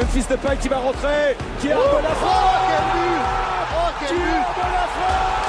Memphis 0.00 0.24
Depay 0.30 0.56
qui 0.56 0.68
va 0.68 0.78
rentrer, 0.78 1.36
qui 1.60 1.70
a 1.70 1.76
oh, 1.76 1.98
de 1.98 2.02
la 2.02 2.14
frappe 2.14 2.64
quel 2.70 2.84
but 2.96 3.20
oh, 3.76 3.90
quel 4.00 4.16
but 4.16 4.16
de 4.16 4.64
la 4.64 4.86
frappe 4.96 5.44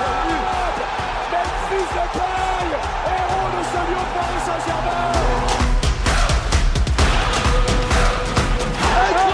Memphis 1.32 1.88
Depay, 1.96 2.68
héros 3.08 3.48
de 3.56 3.62
ce 3.72 3.80
lion 3.88 4.04
de 4.04 4.12
Paris 4.12 4.42
Saint-Germain. 4.46 5.16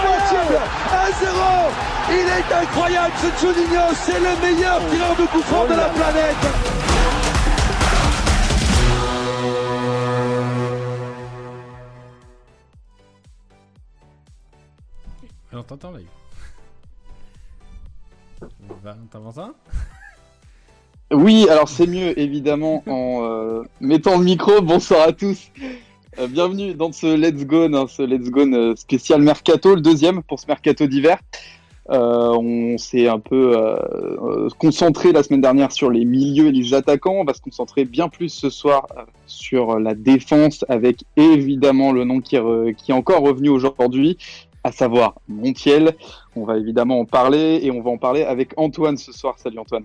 Incroyable. 0.06 0.58
1-0 1.18 1.34
Il 2.10 2.26
est 2.28 2.50
incroyable 2.62 3.14
ce 3.20 3.28
Juninho, 3.40 3.86
c'est 3.94 4.20
le 4.20 4.32
meilleur 4.40 4.78
tireur 4.88 5.14
de 5.18 5.26
coup 5.26 5.42
franc 5.42 5.64
de 5.64 5.74
la 5.74 5.88
planète 5.88 6.87
Ça? 19.34 19.52
Oui, 21.12 21.46
alors 21.50 21.68
c'est 21.68 21.86
mieux 21.86 22.18
évidemment 22.18 22.82
en 22.86 23.22
euh, 23.22 23.64
mettant 23.80 24.16
le 24.18 24.24
micro. 24.24 24.62
Bonsoir 24.62 25.08
à 25.08 25.12
tous. 25.12 25.50
Euh, 26.18 26.26
bienvenue 26.26 26.72
dans 26.74 26.90
ce 26.92 27.06
Let's 27.06 27.44
Go, 27.44 27.64
hein, 27.64 27.84
ce 27.86 28.00
Let's 28.02 28.30
Go 28.30 28.46
euh, 28.46 28.74
spécial 28.76 29.20
Mercato, 29.20 29.74
le 29.74 29.82
deuxième 29.82 30.22
pour 30.22 30.40
ce 30.40 30.46
Mercato 30.46 30.86
d'hiver. 30.86 31.18
on 31.88 32.78
s'est 32.78 33.08
un 33.08 33.18
peu 33.18 33.54
concentré 34.58 35.12
la 35.12 35.22
semaine 35.22 35.42
dernière 35.42 35.72
sur 35.72 35.90
les 35.90 36.06
milieux 36.06 36.46
et 36.46 36.52
les 36.52 36.72
attaquants. 36.72 37.20
On 37.20 37.24
va 37.24 37.34
se 37.34 37.42
concentrer 37.42 37.84
bien 37.84 38.08
plus 38.08 38.30
ce 38.30 38.48
soir 38.48 38.86
sur 39.26 39.78
la 39.78 39.94
défense 39.94 40.64
avec 40.68 41.04
évidemment 41.16 41.92
le 41.92 42.04
nom 42.04 42.20
qui, 42.20 42.38
qui 42.76 42.90
est 42.90 42.94
encore 42.94 43.22
revenu 43.22 43.50
aujourd'hui 43.50 44.16
à 44.64 44.72
savoir 44.72 45.14
Montiel. 45.28 45.96
On 46.36 46.44
va 46.44 46.56
évidemment 46.58 47.00
en 47.00 47.04
parler 47.04 47.60
et 47.62 47.70
on 47.70 47.80
va 47.80 47.90
en 47.90 47.98
parler 47.98 48.22
avec 48.22 48.52
Antoine 48.56 48.96
ce 48.96 49.12
soir. 49.12 49.38
Salut 49.38 49.58
Antoine. 49.58 49.84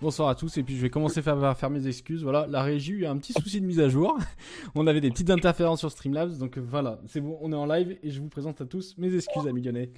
Bonsoir 0.00 0.28
à 0.28 0.36
tous 0.36 0.56
et 0.58 0.62
puis 0.62 0.76
je 0.76 0.82
vais 0.82 0.90
commencer 0.90 1.20
à 1.26 1.54
faire 1.54 1.70
mes 1.70 1.86
excuses. 1.88 2.22
Voilà, 2.22 2.46
la 2.48 2.62
régie 2.62 2.92
a 2.92 2.96
eu 2.96 3.06
un 3.06 3.16
petit 3.16 3.32
souci 3.32 3.60
de 3.60 3.66
mise 3.66 3.80
à 3.80 3.88
jour. 3.88 4.16
On 4.76 4.86
avait 4.86 5.00
des 5.00 5.10
petites 5.10 5.30
interférences 5.30 5.80
sur 5.80 5.90
Streamlabs, 5.90 6.38
donc 6.38 6.56
voilà, 6.58 7.00
c'est 7.08 7.20
bon, 7.20 7.36
on 7.42 7.52
est 7.52 7.56
en 7.56 7.66
live 7.66 7.98
et 8.04 8.10
je 8.10 8.20
vous 8.20 8.28
présente 8.28 8.60
à 8.60 8.64
tous 8.64 8.94
mes 8.96 9.12
excuses 9.12 9.48
amis 9.48 9.60
lyonnais. 9.60 9.90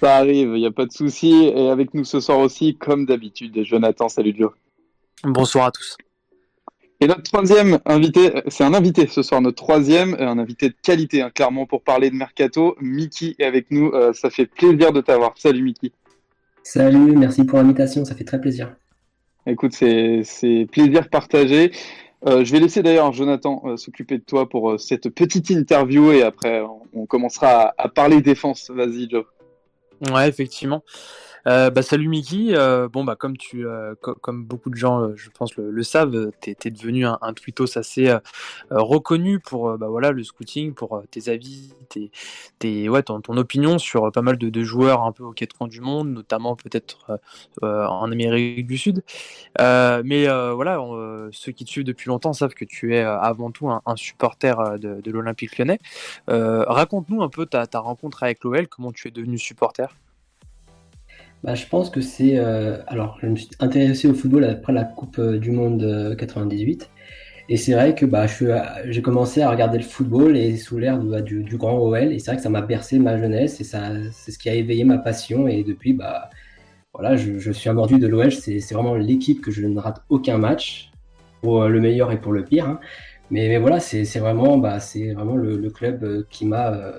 Ça 0.00 0.16
arrive, 0.16 0.48
il 0.54 0.60
n'y 0.60 0.66
a 0.66 0.72
pas 0.72 0.86
de 0.86 0.92
souci. 0.92 1.44
Et 1.54 1.68
avec 1.68 1.94
nous 1.94 2.04
ce 2.04 2.18
soir 2.20 2.38
aussi, 2.38 2.76
comme 2.76 3.06
d'habitude, 3.06 3.62
Jonathan. 3.64 4.08
Salut 4.08 4.34
Joe. 4.36 4.52
Bonsoir 5.24 5.66
à 5.66 5.70
tous. 5.70 5.96
Et 7.02 7.06
notre 7.06 7.22
troisième 7.22 7.78
invité, 7.86 8.42
c'est 8.48 8.62
un 8.62 8.74
invité 8.74 9.06
ce 9.06 9.22
soir, 9.22 9.40
notre 9.40 9.56
troisième, 9.56 10.14
un 10.18 10.38
invité 10.38 10.68
de 10.68 10.74
qualité, 10.82 11.22
hein, 11.22 11.30
clairement, 11.34 11.64
pour 11.64 11.82
parler 11.82 12.10
de 12.10 12.14
Mercato. 12.14 12.76
Mickey 12.78 13.36
est 13.38 13.44
avec 13.44 13.70
nous, 13.70 13.88
euh, 13.88 14.12
ça 14.12 14.28
fait 14.28 14.44
plaisir 14.44 14.92
de 14.92 15.00
t'avoir. 15.00 15.32
Salut 15.36 15.62
Mickey. 15.62 15.92
Salut, 16.62 17.16
merci 17.16 17.44
pour 17.44 17.56
l'invitation, 17.56 18.04
ça 18.04 18.14
fait 18.14 18.24
très 18.24 18.38
plaisir. 18.38 18.74
Écoute, 19.46 19.72
c'est 19.72 20.68
plaisir 20.70 21.08
partagé. 21.08 21.72
Euh, 22.26 22.44
je 22.44 22.52
vais 22.52 22.60
laisser 22.60 22.82
d'ailleurs 22.82 23.14
Jonathan 23.14 23.62
euh, 23.64 23.76
s'occuper 23.78 24.18
de 24.18 24.24
toi 24.24 24.46
pour 24.46 24.78
cette 24.78 25.08
petite 25.08 25.48
interview 25.48 26.12
et 26.12 26.22
après 26.22 26.62
on, 26.92 27.06
commencera 27.06 27.48
à, 27.48 27.74
à 27.78 27.88
parler 27.88 28.20
défense. 28.20 28.70
Vas-y 28.70 29.08
Joe. 29.08 29.24
Ouais, 30.12 30.28
effectivement. 30.28 30.82
Euh, 31.46 31.70
bah, 31.70 31.82
salut 31.82 32.08
Mickey. 32.08 32.48
Euh, 32.50 32.88
bon, 32.88 33.04
bah, 33.04 33.16
comme, 33.16 33.36
tu, 33.36 33.66
euh, 33.66 33.94
beaucoup 34.28 34.70
de 34.70 34.76
gens, 34.76 35.14
je 35.16 35.30
pense, 35.30 35.56
le, 35.56 35.82
savent, 35.82 36.30
tu 36.40 36.54
devenu 36.70 37.06
un, 37.06 37.18
un 37.22 37.32
tweetos 37.32 37.78
assez 37.78 38.14
reconnu 38.70 39.40
pour 39.40 39.76
bah, 39.78 39.88
le 40.10 40.22
scouting, 40.22 40.74
pour 40.74 41.02
tes 41.10 41.30
avis, 41.30 41.74
tes, 41.88 42.10
ton, 43.04 43.36
opinion 43.36 43.78
sur 43.78 44.10
pas 44.12 44.22
mal 44.22 44.36
de, 44.36 44.62
joueurs 44.62 45.04
un 45.04 45.12
peu 45.12 45.24
au 45.24 45.32
quatre 45.32 45.56
coins 45.56 45.68
du 45.68 45.80
monde, 45.80 46.10
notamment 46.10 46.56
peut-être 46.56 47.20
en 47.62 48.10
Amérique 48.12 48.66
du 48.66 48.78
Sud. 48.78 49.02
mais 49.58 50.26
voilà, 50.26 50.80
ceux 51.32 51.52
qui 51.52 51.64
te 51.64 51.70
suivent 51.70 51.84
depuis 51.84 52.08
longtemps 52.08 52.32
savent 52.32 52.54
que 52.54 52.64
tu 52.64 52.94
es 52.94 53.00
avant 53.00 53.50
tout 53.50 53.70
un, 53.70 53.96
supporter 53.96 54.78
de, 54.78 55.00
de 55.00 55.10
l'Olympique 55.10 55.58
lyonnais. 55.58 55.78
Raconte-nous 56.28 57.22
un 57.22 57.28
peu 57.28 57.46
ta, 57.46 57.66
ta 57.66 57.80
rencontre 57.80 58.22
avec 58.22 58.44
l'OL, 58.44 58.68
comment 58.68 58.92
tu 58.92 59.08
es 59.08 59.10
devenu 59.10 59.38
supporter? 59.38 59.88
Bah, 61.42 61.54
je 61.54 61.66
pense 61.66 61.90
que 61.90 62.00
c'est. 62.00 62.38
Euh, 62.38 62.78
alors, 62.86 63.18
je 63.22 63.26
me 63.26 63.36
suis 63.36 63.48
intéressé 63.60 64.08
au 64.08 64.14
football 64.14 64.44
après 64.44 64.72
la 64.72 64.84
Coupe 64.84 65.18
euh, 65.18 65.38
du 65.38 65.50
Monde 65.50 66.14
98. 66.18 66.82
Euh, 66.82 66.86
et 67.48 67.56
c'est 67.56 67.72
vrai 67.72 67.94
que 67.96 68.06
bah, 68.06 68.26
j'ai 68.84 69.02
commencé 69.02 69.42
à 69.42 69.50
regarder 69.50 69.78
le 69.78 69.84
football 69.84 70.36
et 70.36 70.56
sous 70.56 70.78
l'ère 70.78 70.98
bah, 70.98 71.20
du, 71.22 71.42
grand 71.56 71.78
OL. 71.78 72.12
Et 72.12 72.18
c'est 72.18 72.30
vrai 72.30 72.36
que 72.36 72.42
ça 72.42 72.50
m'a 72.50 72.60
bercé 72.60 72.98
ma 72.98 73.18
jeunesse 73.18 73.60
et 73.60 73.64
ça, 73.64 73.90
c'est 74.12 74.30
ce 74.30 74.38
qui 74.38 74.48
a 74.48 74.54
éveillé 74.54 74.84
ma 74.84 74.98
passion. 74.98 75.48
Et 75.48 75.64
depuis, 75.64 75.94
bah, 75.94 76.30
voilà, 76.94 77.16
je, 77.16 77.38
je 77.38 77.52
suis 77.52 77.68
un 77.70 77.74
de 77.74 78.06
l'OL. 78.06 78.30
C'est, 78.30 78.60
vraiment 78.72 78.94
l'équipe 78.94 79.40
que 79.40 79.50
je 79.50 79.66
ne 79.66 79.78
rate 79.80 80.02
aucun 80.10 80.38
match, 80.38 80.90
pour 81.42 81.64
le 81.68 81.80
meilleur 81.80 82.12
et 82.12 82.20
pour 82.20 82.32
le 82.32 82.44
pire. 82.44 82.66
Hein. 82.66 82.80
Mais, 83.30 83.56
voilà, 83.58 83.80
c'est, 83.80 84.04
vraiment, 84.18 84.58
bah, 84.58 84.78
c'est 84.78 85.12
vraiment 85.14 85.36
le, 85.36 85.56
le 85.56 85.70
club 85.70 86.26
qui 86.28 86.46
m'a 86.46 86.92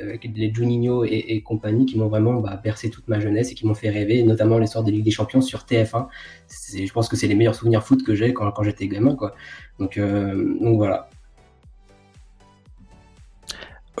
avec 0.00 0.24
les 0.24 0.52
Juninho 0.52 1.04
et, 1.04 1.40
compagnie 1.42 1.86
qui 1.86 1.98
m'ont 1.98 2.08
vraiment 2.08 2.34
bah, 2.40 2.60
bercé 2.62 2.90
toute 2.90 3.08
ma 3.08 3.20
jeunesse 3.20 3.52
et 3.52 3.54
qui 3.54 3.66
m'ont 3.66 3.74
fait 3.74 3.90
rêver, 3.90 4.22
notamment 4.22 4.58
les 4.58 4.66
sortes 4.66 4.86
des 4.86 4.92
Ligue 4.92 5.04
des 5.04 5.10
Champions 5.10 5.40
sur 5.40 5.60
TF1. 5.60 6.06
Je 6.48 6.92
pense 6.92 7.08
que 7.08 7.16
c'est 7.16 7.26
les 7.26 7.34
meilleurs 7.34 7.54
souvenirs 7.54 7.82
foot 7.82 8.02
que 8.04 8.14
j'ai 8.14 8.32
quand, 8.32 8.62
j'étais 8.62 8.88
gamin. 8.88 9.14
Quoi. 9.14 9.34
Donc, 9.78 9.98
euh, 9.98 10.56
donc 10.60 10.76
voilà. 10.76 11.08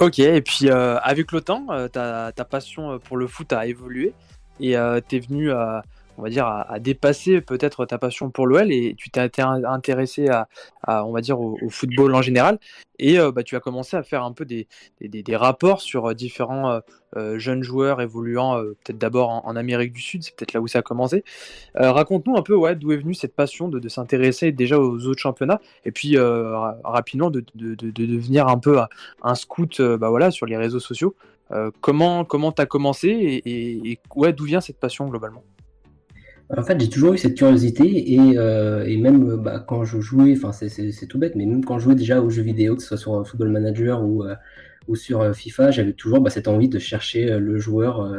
Ok, 0.00 0.18
et 0.18 0.42
puis 0.42 0.68
euh, 0.68 0.98
avec 0.98 1.30
le 1.30 1.40
temps, 1.40 1.66
euh, 1.70 1.86
ta, 1.86 2.32
ta, 2.32 2.44
passion 2.44 2.98
pour 2.98 3.16
le 3.16 3.28
foot 3.28 3.52
a 3.52 3.66
évolué 3.66 4.12
et 4.58 4.74
tu 5.08 5.16
es 5.16 5.18
venu 5.20 5.52
à 5.52 5.82
on 6.18 6.22
va 6.22 6.30
dire, 6.30 6.46
à, 6.46 6.78
dépasser 6.78 7.40
peut-être 7.40 7.86
ta 7.86 7.98
passion 7.98 8.30
pour 8.30 8.46
l'OL 8.46 8.72
et 8.72 8.94
tu 8.96 9.10
t'es 9.10 9.20
intéressé 9.40 10.28
à, 10.28 10.48
on 11.06 11.12
va 11.12 11.20
dire, 11.20 11.40
au, 11.40 11.58
football 11.70 12.14
en 12.14 12.22
général 12.22 12.58
et 12.98 13.18
euh, 13.18 13.32
bah, 13.32 13.42
tu 13.42 13.56
as 13.56 13.60
commencé 13.60 13.96
à 13.96 14.02
faire 14.02 14.22
un 14.22 14.32
peu 14.32 14.44
des, 14.44 14.66
rapports 15.34 15.80
sur 15.80 16.06
euh, 16.06 16.14
différents 16.14 16.80
euh, 17.16 17.38
jeunes 17.38 17.62
joueurs 17.62 18.00
évoluant 18.00 18.60
peut-être 18.84 18.98
d'abord 18.98 19.30
en, 19.30 19.56
Amérique 19.56 19.92
du 19.92 20.00
Sud, 20.00 20.22
c'est 20.22 20.34
peut-être 20.34 20.52
là 20.52 20.60
où 20.60 20.66
ça 20.66 20.80
a 20.80 20.82
commencé. 20.82 21.24
Raconte-nous 21.74 22.36
un 22.36 22.42
peu 22.42 22.54
ouais, 22.56 22.74
d'où 22.74 22.92
est 22.92 22.96
venue 22.96 23.14
cette 23.14 23.34
passion 23.34 23.68
de, 23.68 23.88
s'intéresser 23.88 24.52
déjà 24.52 24.78
aux 24.80 25.06
autres 25.06 25.20
championnats 25.20 25.60
et 25.84 25.92
puis 25.92 26.16
rapidement 26.18 27.30
de, 27.30 27.44
de, 27.54 27.74
devenir 27.90 28.48
un 28.48 28.58
peu 28.58 28.80
un 29.22 29.34
scout 29.34 29.80
bah, 29.80 30.08
voilà, 30.08 30.30
sur 30.30 30.46
les 30.46 30.56
réseaux 30.56 30.80
sociaux. 30.80 31.14
comment 31.80 32.24
comment 32.24 32.50
tu 32.50 32.62
as 32.62 32.66
commencé 32.66 33.08
et, 33.08 33.90
et 33.90 33.98
ouais, 34.16 34.32
d'où 34.32 34.44
vient 34.44 34.60
cette 34.60 34.80
passion 34.80 35.06
globalement? 35.08 35.44
En 36.50 36.62
fait, 36.62 36.78
j'ai 36.78 36.88
toujours 36.88 37.14
eu 37.14 37.18
cette 37.18 37.36
curiosité 37.36 38.14
et, 38.14 38.38
euh, 38.38 38.84
même 38.98 39.36
bah, 39.36 39.64
quand 39.66 39.84
je 39.84 40.00
jouais, 40.00 40.34
enfin 40.36 40.52
c'est 40.52 41.06
tout 41.06 41.18
bête, 41.18 41.36
mais 41.36 41.46
même 41.46 41.64
quand 41.64 41.78
je 41.78 41.84
jouais 41.84 41.94
déjà 41.94 42.20
aux 42.20 42.30
jeux 42.30 42.42
vidéo, 42.42 42.76
que 42.76 42.82
ce 42.82 42.88
soit 42.88 42.98
sur 42.98 43.26
Football 43.26 43.48
Manager 43.48 44.04
ou, 44.04 44.24
euh, 44.24 44.34
sur 44.94 45.22
euh, 45.22 45.32
FIFA, 45.32 45.70
j'avais 45.70 45.94
toujours 45.94 46.20
bah, 46.20 46.30
cette 46.30 46.46
envie 46.46 46.68
de 46.68 46.78
chercher 46.78 47.38
le 47.38 47.58
joueur 47.58 48.12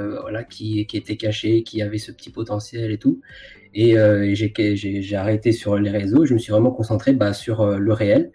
qui, 0.50 0.80
était 0.80 1.18
caché, 1.18 1.64
qui 1.64 1.82
avait 1.84 2.00
ce 2.00 2.12
petit 2.12 2.32
potentiel 2.32 2.92
et 2.92 2.98
tout. 2.98 3.22
Et, 3.76 3.96
j'ai 4.36 5.16
arrêté 5.16 5.52
sur 5.52 5.78
les 5.78 5.92
réseaux, 5.92 6.26
je 6.26 6.34
me 6.34 6.40
suis 6.40 6.52
vraiment 6.52 6.72
concentré 6.72 7.14
bah, 7.14 7.34
sur 7.34 7.78
le 7.78 7.94
réel. 7.94 8.32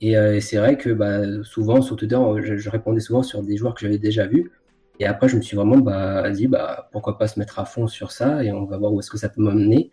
Et, 0.00 0.40
c'est 0.40 0.56
vrai 0.56 0.76
que 0.76 1.42
souvent 1.44 1.80
sur 1.80 1.96
Twitter, 1.96 2.18
je, 2.42 2.70
répondais 2.70 3.00
souvent 3.00 3.22
sur 3.22 3.42
des 3.42 3.56
joueurs 3.56 3.74
que 3.74 3.80
j'avais 3.82 3.98
déjà 3.98 4.26
vus. 4.26 4.50
Et 5.00 5.06
après, 5.06 5.28
je 5.28 5.36
me 5.36 5.42
suis 5.42 5.56
vraiment 5.56 5.78
bah, 5.78 6.28
dit, 6.30 6.48
bah, 6.48 6.88
pourquoi 6.92 7.18
pas 7.18 7.28
se 7.28 7.38
mettre 7.38 7.58
à 7.58 7.64
fond 7.64 7.86
sur 7.86 8.10
ça 8.10 8.42
et 8.42 8.52
on 8.52 8.64
va 8.64 8.78
voir 8.78 8.92
où 8.92 9.00
est-ce 9.00 9.10
que 9.10 9.18
ça 9.18 9.28
peut 9.28 9.42
m'emmener. 9.42 9.90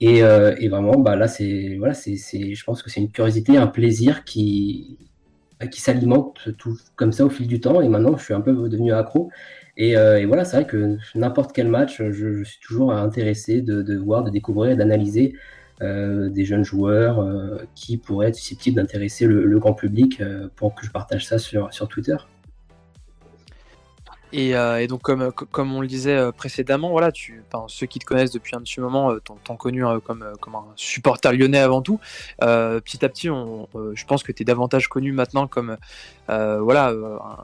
Et, 0.00 0.22
euh, 0.22 0.54
vraiment, 0.68 0.98
bah, 0.98 1.16
là, 1.16 1.28
c'est, 1.28 1.76
voilà, 1.78 1.94
c'est, 1.94 2.16
je 2.16 2.64
pense 2.64 2.82
que 2.82 2.90
c'est 2.90 3.00
une 3.00 3.10
curiosité, 3.10 3.56
un 3.56 3.66
plaisir 3.66 4.24
qui, 4.24 4.98
qui 5.70 5.80
s'alimente 5.80 6.56
tout 6.58 6.76
comme 6.96 7.12
ça 7.12 7.24
au 7.24 7.30
fil 7.30 7.46
du 7.48 7.60
temps. 7.60 7.80
Et 7.80 7.88
maintenant, 7.88 8.16
je 8.16 8.24
suis 8.24 8.34
un 8.34 8.40
peu 8.40 8.68
devenu 8.68 8.92
accro. 8.92 9.30
Et, 9.76 9.96
euh, 9.96 10.24
voilà, 10.26 10.44
c'est 10.44 10.56
vrai 10.58 10.66
que 10.66 10.98
n'importe 11.14 11.52
quel 11.52 11.68
match, 11.68 12.02
je, 12.10 12.44
suis 12.44 12.60
toujours 12.60 12.92
intéressé 12.92 13.60
de, 13.62 13.96
voir, 13.96 14.24
de 14.24 14.30
découvrir, 14.30 14.76
d'analyser 14.76 15.34
euh, 15.82 16.28
des 16.28 16.44
jeunes 16.44 16.64
joueurs 16.64 17.26
qui 17.74 17.96
pourraient 17.98 18.28
être 18.28 18.36
susceptibles 18.36 18.76
d'intéresser 18.76 19.26
le, 19.26 19.58
grand 19.58 19.74
public 19.74 20.22
pour 20.56 20.74
que 20.74 20.86
je 20.86 20.90
partage 20.92 21.26
ça 21.26 21.38
sur 21.38 21.88
Twitter. 21.88 22.16
Euh, 24.34 24.78
et, 24.78 24.86
donc, 24.86 25.02
comme, 25.02 25.30
comme 25.32 25.74
on 25.74 25.80
le 25.80 25.86
disait 25.86 26.16
euh, 26.16 26.32
précédemment, 26.32 26.90
voilà, 26.90 27.10
ceux 27.68 27.86
qui 27.86 27.98
te 27.98 28.04
connaissent 28.04 28.32
depuis 28.32 28.56
un 28.56 28.60
petit 28.60 28.80
moment 28.80 29.12
euh, 29.12 29.20
t'ont 29.20 29.56
connu 29.56 29.84
comme, 30.04 30.24
comme 30.40 30.54
un 30.56 30.64
supporter 30.76 31.32
lyonnais 31.32 31.58
avant 31.58 31.82
tout. 31.82 32.00
petit 32.38 33.04
à 33.04 33.08
petit, 33.08 33.28
je 33.28 34.04
pense 34.04 34.22
que 34.22 34.32
tu 34.32 34.42
es 34.42 34.44
davantage 34.44 34.88
connu 34.88 35.12
maintenant 35.12 35.46
comme 35.46 35.76
voilà, 36.28 36.92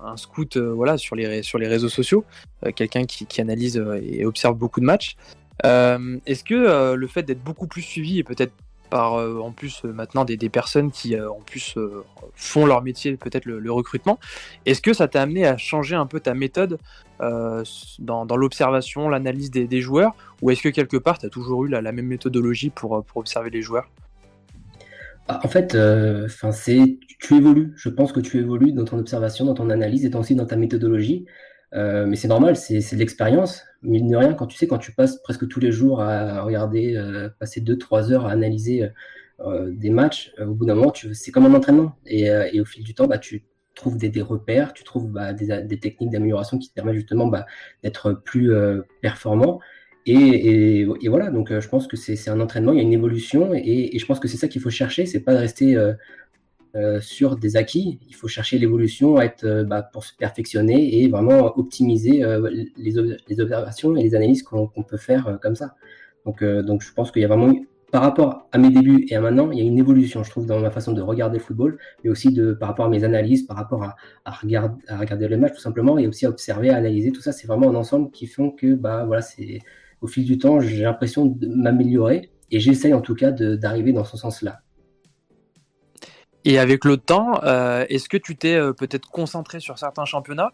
un, 0.04 0.16
scout 0.16 0.56
voilà, 0.56 0.98
sur, 0.98 1.16
les, 1.16 1.42
sur 1.42 1.58
les 1.58 1.68
réseaux 1.68 1.88
sociaux, 1.88 2.24
quelqu'un 2.74 3.04
qui, 3.04 3.26
qui, 3.26 3.40
analyse 3.40 3.82
et 4.02 4.24
observe 4.24 4.56
beaucoup 4.56 4.80
de 4.80 4.86
matchs. 4.86 5.16
Est-ce 5.64 6.44
que 6.44 6.94
le 6.94 7.06
fait 7.06 7.22
d'être 7.22 7.42
beaucoup 7.42 7.66
plus 7.66 7.82
suivi 7.82 8.18
et 8.18 8.24
peut-être 8.24 8.52
par 8.90 9.14
en 9.14 9.52
plus 9.52 9.84
maintenant 9.84 10.24
des, 10.24 10.36
personnes 10.48 10.90
qui 10.90 11.18
en 11.20 11.40
plus 11.40 11.76
font 12.34 12.66
leur 12.66 12.82
métier, 12.82 13.16
peut-être 13.16 13.44
le, 13.46 13.72
recrutement. 13.72 14.18
Est-ce 14.66 14.82
que 14.82 14.92
ça 14.92 15.08
t'a 15.08 15.22
amené 15.22 15.46
à 15.46 15.56
changer 15.56 15.94
un 15.94 16.06
peu 16.06 16.20
ta 16.20 16.34
méthode 16.34 16.78
dans, 17.20 18.36
l'observation, 18.36 19.08
l'analyse 19.08 19.50
des, 19.50 19.80
joueurs, 19.80 20.14
ou 20.42 20.50
est-ce 20.50 20.62
que 20.62 20.68
quelque 20.68 20.96
part 20.96 21.18
tu 21.18 21.26
as 21.26 21.30
toujours 21.30 21.64
eu 21.64 21.68
la, 21.68 21.92
même 21.92 22.06
méthodologie 22.06 22.70
pour, 22.70 23.04
observer 23.14 23.50
les 23.50 23.62
joueurs? 23.62 23.88
Bah, 25.28 25.40
en 25.44 25.48
fait, 25.48 25.76
enfin 26.26 26.52
c'est 26.52 26.98
tu 27.20 27.36
évolues. 27.36 27.72
Je 27.76 27.88
pense 27.88 28.12
que 28.12 28.20
tu 28.20 28.38
évolues 28.38 28.72
dans 28.72 28.84
ton 28.84 28.98
observation, 28.98 29.44
dans 29.44 29.54
ton 29.54 29.70
analyse 29.70 30.04
et 30.04 30.14
aussi 30.16 30.34
dans 30.34 30.46
ta 30.46 30.56
méthodologie. 30.56 31.26
Euh, 31.74 32.06
mais 32.06 32.16
c'est 32.16 32.28
normal, 32.28 32.56
c'est 32.56 32.78
de 32.78 32.98
l'expérience. 32.98 33.64
Mine 33.82 34.10
de 34.10 34.16
rien, 34.16 34.34
quand 34.34 34.46
tu 34.46 34.56
sais, 34.56 34.66
quand 34.66 34.78
tu 34.78 34.92
passes 34.92 35.22
presque 35.22 35.48
tous 35.48 35.60
les 35.60 35.72
jours 35.72 36.02
à 36.02 36.42
regarder, 36.42 36.96
euh, 36.96 37.28
passer 37.38 37.60
2-3 37.60 38.12
heures 38.12 38.26
à 38.26 38.32
analyser 38.32 38.90
euh, 39.40 39.70
des 39.72 39.90
matchs, 39.90 40.32
au 40.38 40.54
bout 40.54 40.66
d'un 40.66 40.74
moment, 40.74 40.92
c'est 41.12 41.30
comme 41.30 41.46
un 41.46 41.54
entraînement. 41.54 41.96
Et, 42.06 42.24
et, 42.24 42.60
au 42.60 42.64
fil 42.64 42.84
du 42.84 42.94
temps, 42.94 43.06
bah, 43.06 43.18
tu 43.18 43.44
trouves 43.74 43.96
des, 43.96 44.08
des 44.08 44.22
repères, 44.22 44.72
tu 44.72 44.84
trouves 44.84 45.10
bah, 45.10 45.32
des, 45.32 45.62
des, 45.62 45.78
techniques 45.78 46.10
d'amélioration 46.10 46.58
qui 46.58 46.68
te 46.68 46.74
permettent 46.74 46.96
justement 46.96 47.28
bah, 47.28 47.46
d'être 47.82 48.12
plus 48.12 48.52
performant. 49.00 49.60
Et, 50.06 50.80
et, 50.80 51.08
voilà, 51.08 51.30
donc 51.30 51.58
je 51.58 51.68
pense 51.68 51.86
que 51.86 51.96
c'est 51.96 52.30
un 52.30 52.40
entraînement, 52.40 52.72
il 52.72 52.78
y 52.78 52.80
a 52.80 52.82
une 52.82 52.92
évolution, 52.92 53.54
et, 53.54 53.90
et 53.94 53.98
je 53.98 54.06
pense 54.06 54.18
que 54.18 54.28
c'est 54.28 54.38
ça 54.38 54.48
qu'il 54.48 54.60
faut 54.60 54.70
chercher, 54.70 55.06
c'est 55.06 55.20
pas 55.20 55.34
de 55.34 55.38
rester 55.38 55.76
euh, 56.76 57.00
sur 57.00 57.36
des 57.36 57.56
acquis. 57.56 57.98
Il 58.08 58.14
faut 58.14 58.28
chercher 58.28 58.58
l'évolution 58.58 59.20
être, 59.20 59.44
euh, 59.44 59.64
bah, 59.64 59.82
pour 59.82 60.04
se 60.04 60.14
perfectionner 60.16 61.02
et 61.02 61.08
vraiment 61.08 61.58
optimiser 61.58 62.22
euh, 62.22 62.48
les, 62.76 63.40
observations 63.40 63.96
et 63.96 64.02
les 64.04 64.14
analyses 64.14 64.44
qu'on 64.44 64.68
peut 64.68 64.96
faire 64.96 65.38
comme 65.42 65.56
ça. 65.56 65.74
Donc, 66.24 66.44
donc 66.44 66.82
je 66.82 66.92
pense 66.92 67.10
qu'il 67.10 67.22
y 67.22 67.24
a 67.24 67.28
vraiment, 67.28 67.52
par 67.90 68.02
rapport 68.02 68.48
à 68.52 68.58
mes 68.58 68.70
débuts 68.70 69.04
et 69.08 69.16
à 69.16 69.20
maintenant, 69.20 69.50
il 69.50 69.58
y 69.58 69.62
a 69.62 69.64
une 69.64 69.78
évolution, 69.78 70.22
je 70.22 70.30
trouve, 70.30 70.46
dans 70.46 70.60
ma 70.60 70.70
façon 70.70 70.92
de 70.92 71.00
regarder 71.00 71.38
le 71.38 71.42
football, 71.42 71.78
mais 72.04 72.10
aussi 72.10 72.32
de, 72.32 72.52
par 72.52 72.68
rapport 72.68 72.86
à 72.86 72.88
mes 72.88 73.02
analyses, 73.02 73.42
par 73.42 73.56
rapport 73.56 73.82
à, 73.82 73.96
à, 74.24 74.30
regarder, 74.30 74.80
à 74.86 74.98
regarder 74.98 75.26
le 75.26 75.38
match 75.38 75.54
tout 75.54 75.60
simplement, 75.60 75.98
et 75.98 76.06
aussi 76.06 76.24
à 76.24 76.28
observer, 76.28 76.70
à 76.70 76.76
analyser. 76.76 77.10
Tout 77.10 77.22
ça, 77.22 77.32
c'est 77.32 77.48
vraiment 77.48 77.70
un 77.70 77.74
ensemble 77.74 78.10
qui 78.12 78.26
font 78.26 78.50
que, 78.50 78.74
bah, 78.74 79.04
voilà, 79.06 79.22
c'est 79.22 79.60
au 80.02 80.06
fil 80.06 80.24
du 80.24 80.38
temps, 80.38 80.60
j'ai 80.60 80.82
l'impression 80.82 81.26
de 81.26 81.46
m'améliorer 81.48 82.30
et 82.50 82.60
j'essaye 82.60 82.94
en 82.94 83.00
tout 83.00 83.14
cas 83.14 83.32
d'arriver 83.32 83.92
dans 83.92 84.04
ce 84.04 84.16
sens-là. 84.16 84.62
Et 86.44 86.58
avec 86.58 86.84
le 86.84 86.96
temps, 86.96 87.42
euh, 87.44 87.84
est-ce 87.88 88.08
que 88.08 88.16
tu 88.16 88.36
t'es 88.36 88.54
euh, 88.54 88.72
peut-être 88.72 89.08
concentré 89.08 89.60
sur 89.60 89.78
certains 89.78 90.04
championnats 90.04 90.52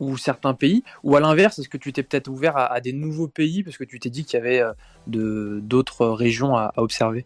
ou 0.00 0.16
certains 0.16 0.54
pays? 0.54 0.84
Ou 1.04 1.16
à 1.16 1.20
l'inverse, 1.20 1.58
est-ce 1.58 1.68
que 1.68 1.76
tu 1.76 1.92
t'es 1.92 2.02
peut-être 2.02 2.28
ouvert 2.28 2.56
à, 2.56 2.80
des 2.80 2.92
nouveaux 2.92 3.28
pays 3.28 3.62
parce 3.62 3.76
que 3.76 3.84
tu 3.84 4.00
t'es 4.00 4.10
dit 4.10 4.24
qu'il 4.24 4.38
y 4.38 4.42
avait 4.42 4.60
euh, 4.60 5.60
d'autres 5.60 6.06
régions 6.06 6.56
à, 6.56 6.72
observer? 6.76 7.24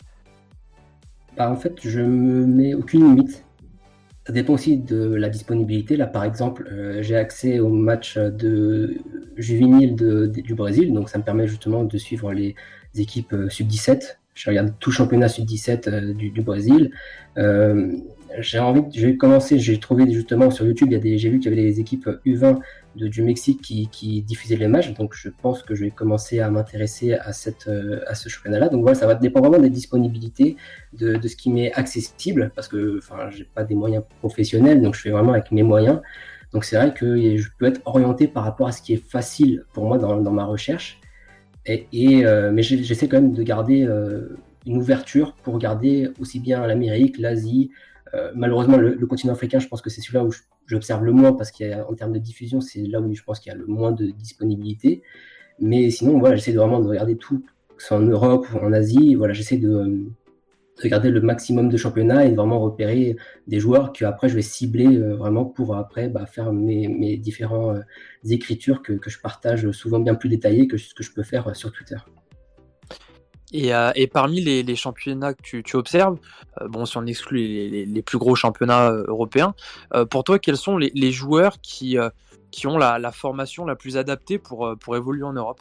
Bah, 1.37 1.49
En 1.49 1.57
fait, 1.57 1.77
je 1.83 2.01
me 2.01 2.45
mets 2.45 2.75
aucune 2.75 3.05
limite. 3.05 3.45
Ça 4.27 4.33
dépend 4.33 4.55
aussi 4.55 4.79
de 4.79 5.15
la 5.15 5.29
disponibilité. 5.29 5.97
Là, 5.97 6.07
par 6.07 6.25
exemple, 6.25 6.69
j'ai 7.01 7.17
accès 7.17 7.59
au 7.59 7.69
match 7.69 8.17
de 8.17 8.99
juvénile 9.37 9.97
du 9.97 10.55
Brésil, 10.55 10.93
donc 10.93 11.09
ça 11.09 11.19
me 11.19 11.25
permet 11.25 11.49
justement 11.49 11.83
de 11.83 11.99
suivre 11.99 12.33
les 12.33 12.55
équipes 12.95 13.35
sub-17 13.49 14.19
je 14.35 14.51
regarde 14.51 14.73
tout 14.79 14.91
championnat 14.91 15.29
sud-17 15.29 15.89
euh, 15.89 16.15
du, 16.15 16.41
Brésil. 16.41 16.91
Euh, 17.39 17.93
j'ai 18.39 18.59
envie, 18.59 18.83
j'ai 18.93 19.17
commencé, 19.17 19.59
j'ai 19.59 19.79
trouvé 19.79 20.11
justement 20.11 20.51
sur 20.51 20.65
YouTube, 20.65 20.89
il 20.91 20.95
y 20.95 20.97
a 20.97 21.01
des, 21.01 21.19
j'ai 21.19 21.29
vu 21.29 21.39
qu'il 21.39 21.51
y 21.51 21.55
avait 21.55 21.69
des 21.69 21.81
équipes 21.81 22.09
U20 22.25 22.59
de, 22.97 23.09
du 23.09 23.23
Mexique 23.23 23.61
qui, 23.61 23.89
qui, 23.89 24.23
diffusaient 24.23 24.57
les 24.57 24.69
matchs, 24.69 24.95
donc 24.95 25.15
je 25.15 25.29
pense 25.29 25.63
que 25.63 25.75
je 25.75 25.85
vais 25.85 25.91
commencer 25.91 26.41
à 26.41 26.51
m'intéresser 26.51 27.13
à 27.15 27.33
cette, 27.35 27.69
euh, 27.69 28.01
à 28.07 28.15
ce 28.15 28.31
championnat-là. 28.31 28.71
Donc 28.71 28.83
voilà, 28.83 28.95
ça 28.95 29.07
va 29.07 29.15
dépendre 29.15 29.51
vraiment 29.51 29.63
des 29.63 29.71
disponibilités, 29.71 30.57
de, 30.95 31.17
de 31.17 31.29
ce 31.29 31.37
qui 31.37 31.51
m'est 31.51 31.73
accessible, 31.75 32.53
parce 32.55 32.69
que 32.69 32.99
enfin, 32.99 33.29
j'ai 33.31 33.45
pas 33.45 33.65
des 33.65 33.75
moyens 33.75 34.05
professionnels, 34.21 34.81
donc 34.81 34.95
je 34.95 35.01
fais 35.01 35.11
vraiment 35.11 35.33
avec 35.33 35.53
mes 35.53 35.63
moyens. 35.63 36.01
Donc 36.55 36.65
c'est 36.65 36.77
vrai 36.77 36.93
que 36.95 37.37
je 37.37 37.49
peux 37.59 37.67
être 37.67 37.81
orienté 37.85 38.29
par 38.29 38.45
rapport 38.45 38.69
à 38.69 38.73
ce 38.73 38.83
qui 38.83 38.95
est 38.95 39.11
facile 39.11 39.65
pour 39.73 39.85
moi 39.85 39.99
dans, 39.99 40.21
dans 40.21 40.33
ma 40.33 40.45
recherche. 40.45 41.02
Et, 41.67 42.27
euh, 42.27 42.51
mais 42.53 42.63
j'essaie 42.63 43.09
quand 43.09 43.21
même 43.21 43.35
de 43.35 43.43
garder 43.43 43.85
euh, 43.85 44.37
une 44.67 44.79
ouverture 44.79 45.35
pour 45.43 45.55
regarder 45.55 46.11
aussi 46.21 46.41
bien 46.41 46.67
l'Amérique, 46.67 47.19
l'Asie. 47.19 47.71
Euh, 48.15 48.33
malheureusement, 48.35 48.77
le, 48.77 49.07
continent 49.07 49.33
africain, 49.33 49.59
je 49.59 49.69
pense 49.69 49.81
que 49.81 49.91
c'est 49.91 50.01
celui-là 50.01 50.25
où 50.25 50.31
j'observe 50.67 51.05
le 51.05 51.13
moins 51.13 51.33
parce 51.33 51.53
qu'en 51.53 51.95
termes 51.95 52.13
de 52.13 52.19
diffusion, 52.19 52.61
c'est 52.61 52.83
là 52.83 53.01
où 53.01 53.15
je 53.15 53.23
pense 53.23 53.39
qu'il 53.39 53.53
y 53.53 53.55
a 53.55 53.59
le 53.59 53.67
moins 53.67 53.93
de 53.93 54.07
disponibilité. 54.07 55.03
Mais 55.61 55.91
sinon, 55.91 56.19
voilà, 56.19 56.37
j'essaie 56.37 56.53
vraiment 56.53 56.81
de 56.81 56.89
regarder 56.89 57.17
tout, 57.17 57.45
que 57.77 57.83
ce 57.83 57.89
soit 57.89 57.99
en 57.99 58.01
Europe 58.01 58.47
ou 58.55 58.59
en 58.59 58.73
Asie. 58.73 59.15
Voilà, 59.15 59.33
j'essaie 59.33 59.59
de, 59.59 60.07
de 60.81 60.89
garder 60.89 61.11
le 61.11 61.21
maximum 61.21 61.69
de 61.69 61.77
championnats 61.77 62.25
et 62.25 62.31
de 62.31 62.37
vraiment 62.37 62.61
repérer 62.61 63.17
des 63.47 63.61
joueurs 63.61 63.93
que 63.93 64.05
après 64.05 64.29
je 64.29 64.35
vais 64.35 64.43
cibler 64.43 64.97
euh, 64.97 65.15
vraiment 65.15 65.45
pour 65.45 65.77
après 65.77 66.09
bah, 66.09 66.27
faire 66.27 66.53
mes, 66.53 66.89
mes 66.89 67.17
différentes 67.17 67.77
euh, 67.77 67.83
écritures 68.29 68.83
que, 68.83 68.95
que, 68.95 69.11
je 69.11 69.21
partage 69.21 69.71
souvent 69.73 70.01
bien 70.01 70.15
plus 70.15 70.29
détaillées 70.29 70.67
que 70.67 70.77
ce 70.79 70.95
que 70.95 71.03
je 71.03 71.13
peux 71.13 71.23
faire 71.23 71.49
euh, 71.49 71.55
sur 71.55 71.73
Twitter. 71.73 71.97
Et, 73.55 73.71
et 73.97 74.07
parmi 74.07 74.41
les, 74.41 74.63
les, 74.63 74.77
championnats 74.77 75.35
que 75.35 75.43
tu, 75.43 75.63
tu 75.63 75.77
observes, 75.77 76.17
bon 76.71 76.87
si 76.87 76.97
on 76.97 77.05
exclut 77.05 77.37
les, 77.37 77.85
les, 77.85 78.03
plus 78.03 78.17
gros 78.17 78.35
championnats 78.35 78.91
européens, 79.09 79.55
pour 80.09 80.25
toi 80.25 80.39
quels 80.39 80.57
sont 80.57 80.79
les, 80.79 81.13
joueurs 81.13 81.61
qui, 81.61 81.99
qui 82.51 82.67
ont 82.67 82.79
la, 82.79 82.99
la, 82.99 83.13
formation 83.13 83.67
la 83.67 83.77
plus 83.77 83.99
adaptée 83.99 84.39
pour, 84.39 84.75
pour 84.81 84.97
évoluer 84.97 85.25
en 85.25 85.35
Europe? 85.35 85.61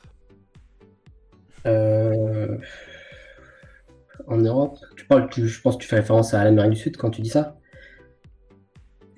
En 4.28 4.38
Europe. 4.38 4.78
Tu 4.96 5.06
parles, 5.06 5.30
je 5.36 5.62
pense 5.62 5.76
que 5.76 5.82
tu 5.82 5.88
fais 5.88 5.98
référence 5.98 6.34
à 6.34 6.44
l'Amérique 6.44 6.72
du 6.72 6.78
Sud 6.78 6.98
quand 6.98 7.10
tu 7.10 7.22
dis 7.22 7.30
ça. 7.30 7.58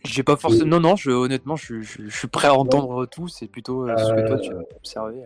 J'ai 0.05 0.23
pas 0.23 0.35
forcément. 0.35 0.65
Non, 0.65 0.79
non, 0.79 0.95
je, 0.95 1.11
honnêtement, 1.11 1.55
je, 1.55 1.81
suis 2.09 2.27
prêt 2.27 2.47
à 2.47 2.53
entendre 2.53 3.05
tout. 3.05 3.27
C'est 3.27 3.47
plutôt 3.47 3.87
euh, 3.87 3.95
ce 3.97 4.13
que 4.13 4.27
toi 4.27 4.39
tu 4.39 4.51
as 4.51 4.59
observé. 4.75 5.21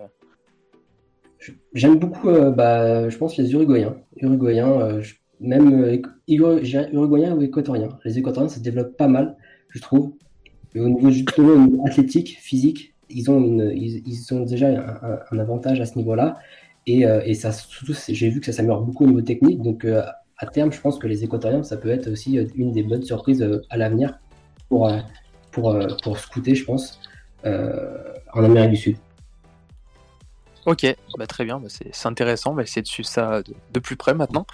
J'aime 1.73 1.97
beaucoup, 1.97 2.29
euh, 2.29 2.51
bah, 2.51 3.09
je 3.09 3.17
pense, 3.17 3.37
les 3.37 3.51
Uruguayens. 3.53 3.95
Uruguayens, 4.17 4.71
euh, 4.81 5.01
même 5.39 5.99
Uruguayens 6.27 7.35
ou 7.35 7.41
Équatoriens. 7.41 7.89
Les 8.05 8.19
Équatoriens, 8.19 8.49
ça 8.49 8.57
se 8.57 8.63
développe 8.63 8.95
pas 8.97 9.07
mal, 9.07 9.37
je 9.69 9.79
trouve. 9.79 10.13
au 10.75 10.87
niveau 10.87 11.83
athlétique, 11.85 12.37
physique, 12.39 12.93
ils 13.09 13.31
ont, 13.31 13.39
une, 13.39 13.71
ils, 13.73 14.33
ont 14.33 14.41
déjà 14.41 14.67
un 15.31 15.39
avantage 15.39 15.79
à 15.79 15.85
ce 15.85 15.97
niveau-là. 15.97 16.37
Euh, 16.89 17.21
et, 17.25 17.33
ça, 17.33 17.51
j'ai 18.09 18.29
vu 18.29 18.39
que 18.39 18.45
ça 18.45 18.53
s'améliore 18.53 18.81
beaucoup 18.81 19.03
au 19.03 19.07
niveau 19.07 19.21
technique. 19.21 19.61
Donc, 19.61 19.85
euh, 19.85 20.03
à 20.37 20.45
terme, 20.45 20.71
je 20.71 20.79
pense 20.79 20.99
que 20.99 21.07
les 21.07 21.23
équatoriens, 21.23 21.63
ça 21.63 21.77
peut 21.77 21.89
être 21.89 22.07
aussi 22.09 22.37
euh, 22.37 22.45
une 22.55 22.71
des 22.71 22.83
bonnes 22.83 23.03
surprises 23.03 23.45
à 23.69 23.77
l'avenir 23.77 24.19
pour, 24.69 24.91
pour, 25.51 25.77
pour 26.03 26.17
scouter, 26.17 26.55
je 26.55 26.65
pense, 26.65 26.99
en 27.43 28.43
Amérique 28.43 28.71
du 28.71 28.77
Sud. 28.77 28.97
Ok, 30.65 30.85
bah, 31.17 31.27
très 31.27 31.45
bien, 31.45 31.59
bah, 31.59 31.67
c'est 31.69 32.07
intéressant. 32.07 32.51
On 32.51 32.55
va 32.55 32.63
essayer 32.63 32.81
de 32.81 32.87
suivre 32.87 33.07
ça 33.07 33.41
de 33.41 33.79
plus 33.79 33.95
près 33.95 34.13
maintenant. 34.13 34.45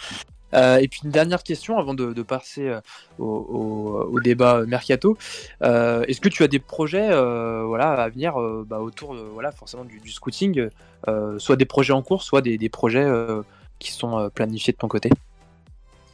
Euh, 0.53 0.77
et 0.77 0.87
puis 0.87 1.01
une 1.03 1.11
dernière 1.11 1.43
question 1.43 1.77
avant 1.77 1.93
de, 1.93 2.21
passer 2.21 2.69
euh, 2.69 2.79
au, 3.19 4.19
débat 4.23 4.63
mercato. 4.65 5.17
Euh, 5.61 6.03
est-ce 6.07 6.21
que 6.21 6.29
tu 6.29 6.43
as 6.43 6.47
des 6.47 6.59
projets 6.59 7.09
voilà, 7.09 7.91
à 7.91 8.09
venir 8.09 8.35
bah, 8.67 8.79
autour 8.79 9.15
voilà, 9.33 9.51
forcément 9.51 9.83
du, 9.83 10.11
scouting, 10.11 10.69
soit 11.37 11.55
des 11.55 11.65
projets 11.65 11.93
en 11.93 12.01
cours, 12.01 12.23
soit 12.23 12.41
des, 12.41 12.69
projets 12.69 13.07
qui 13.79 13.91
sont 13.91 14.29
planifiés 14.33 14.73
de 14.73 14.77
ton 14.77 14.87
côté? 14.87 15.09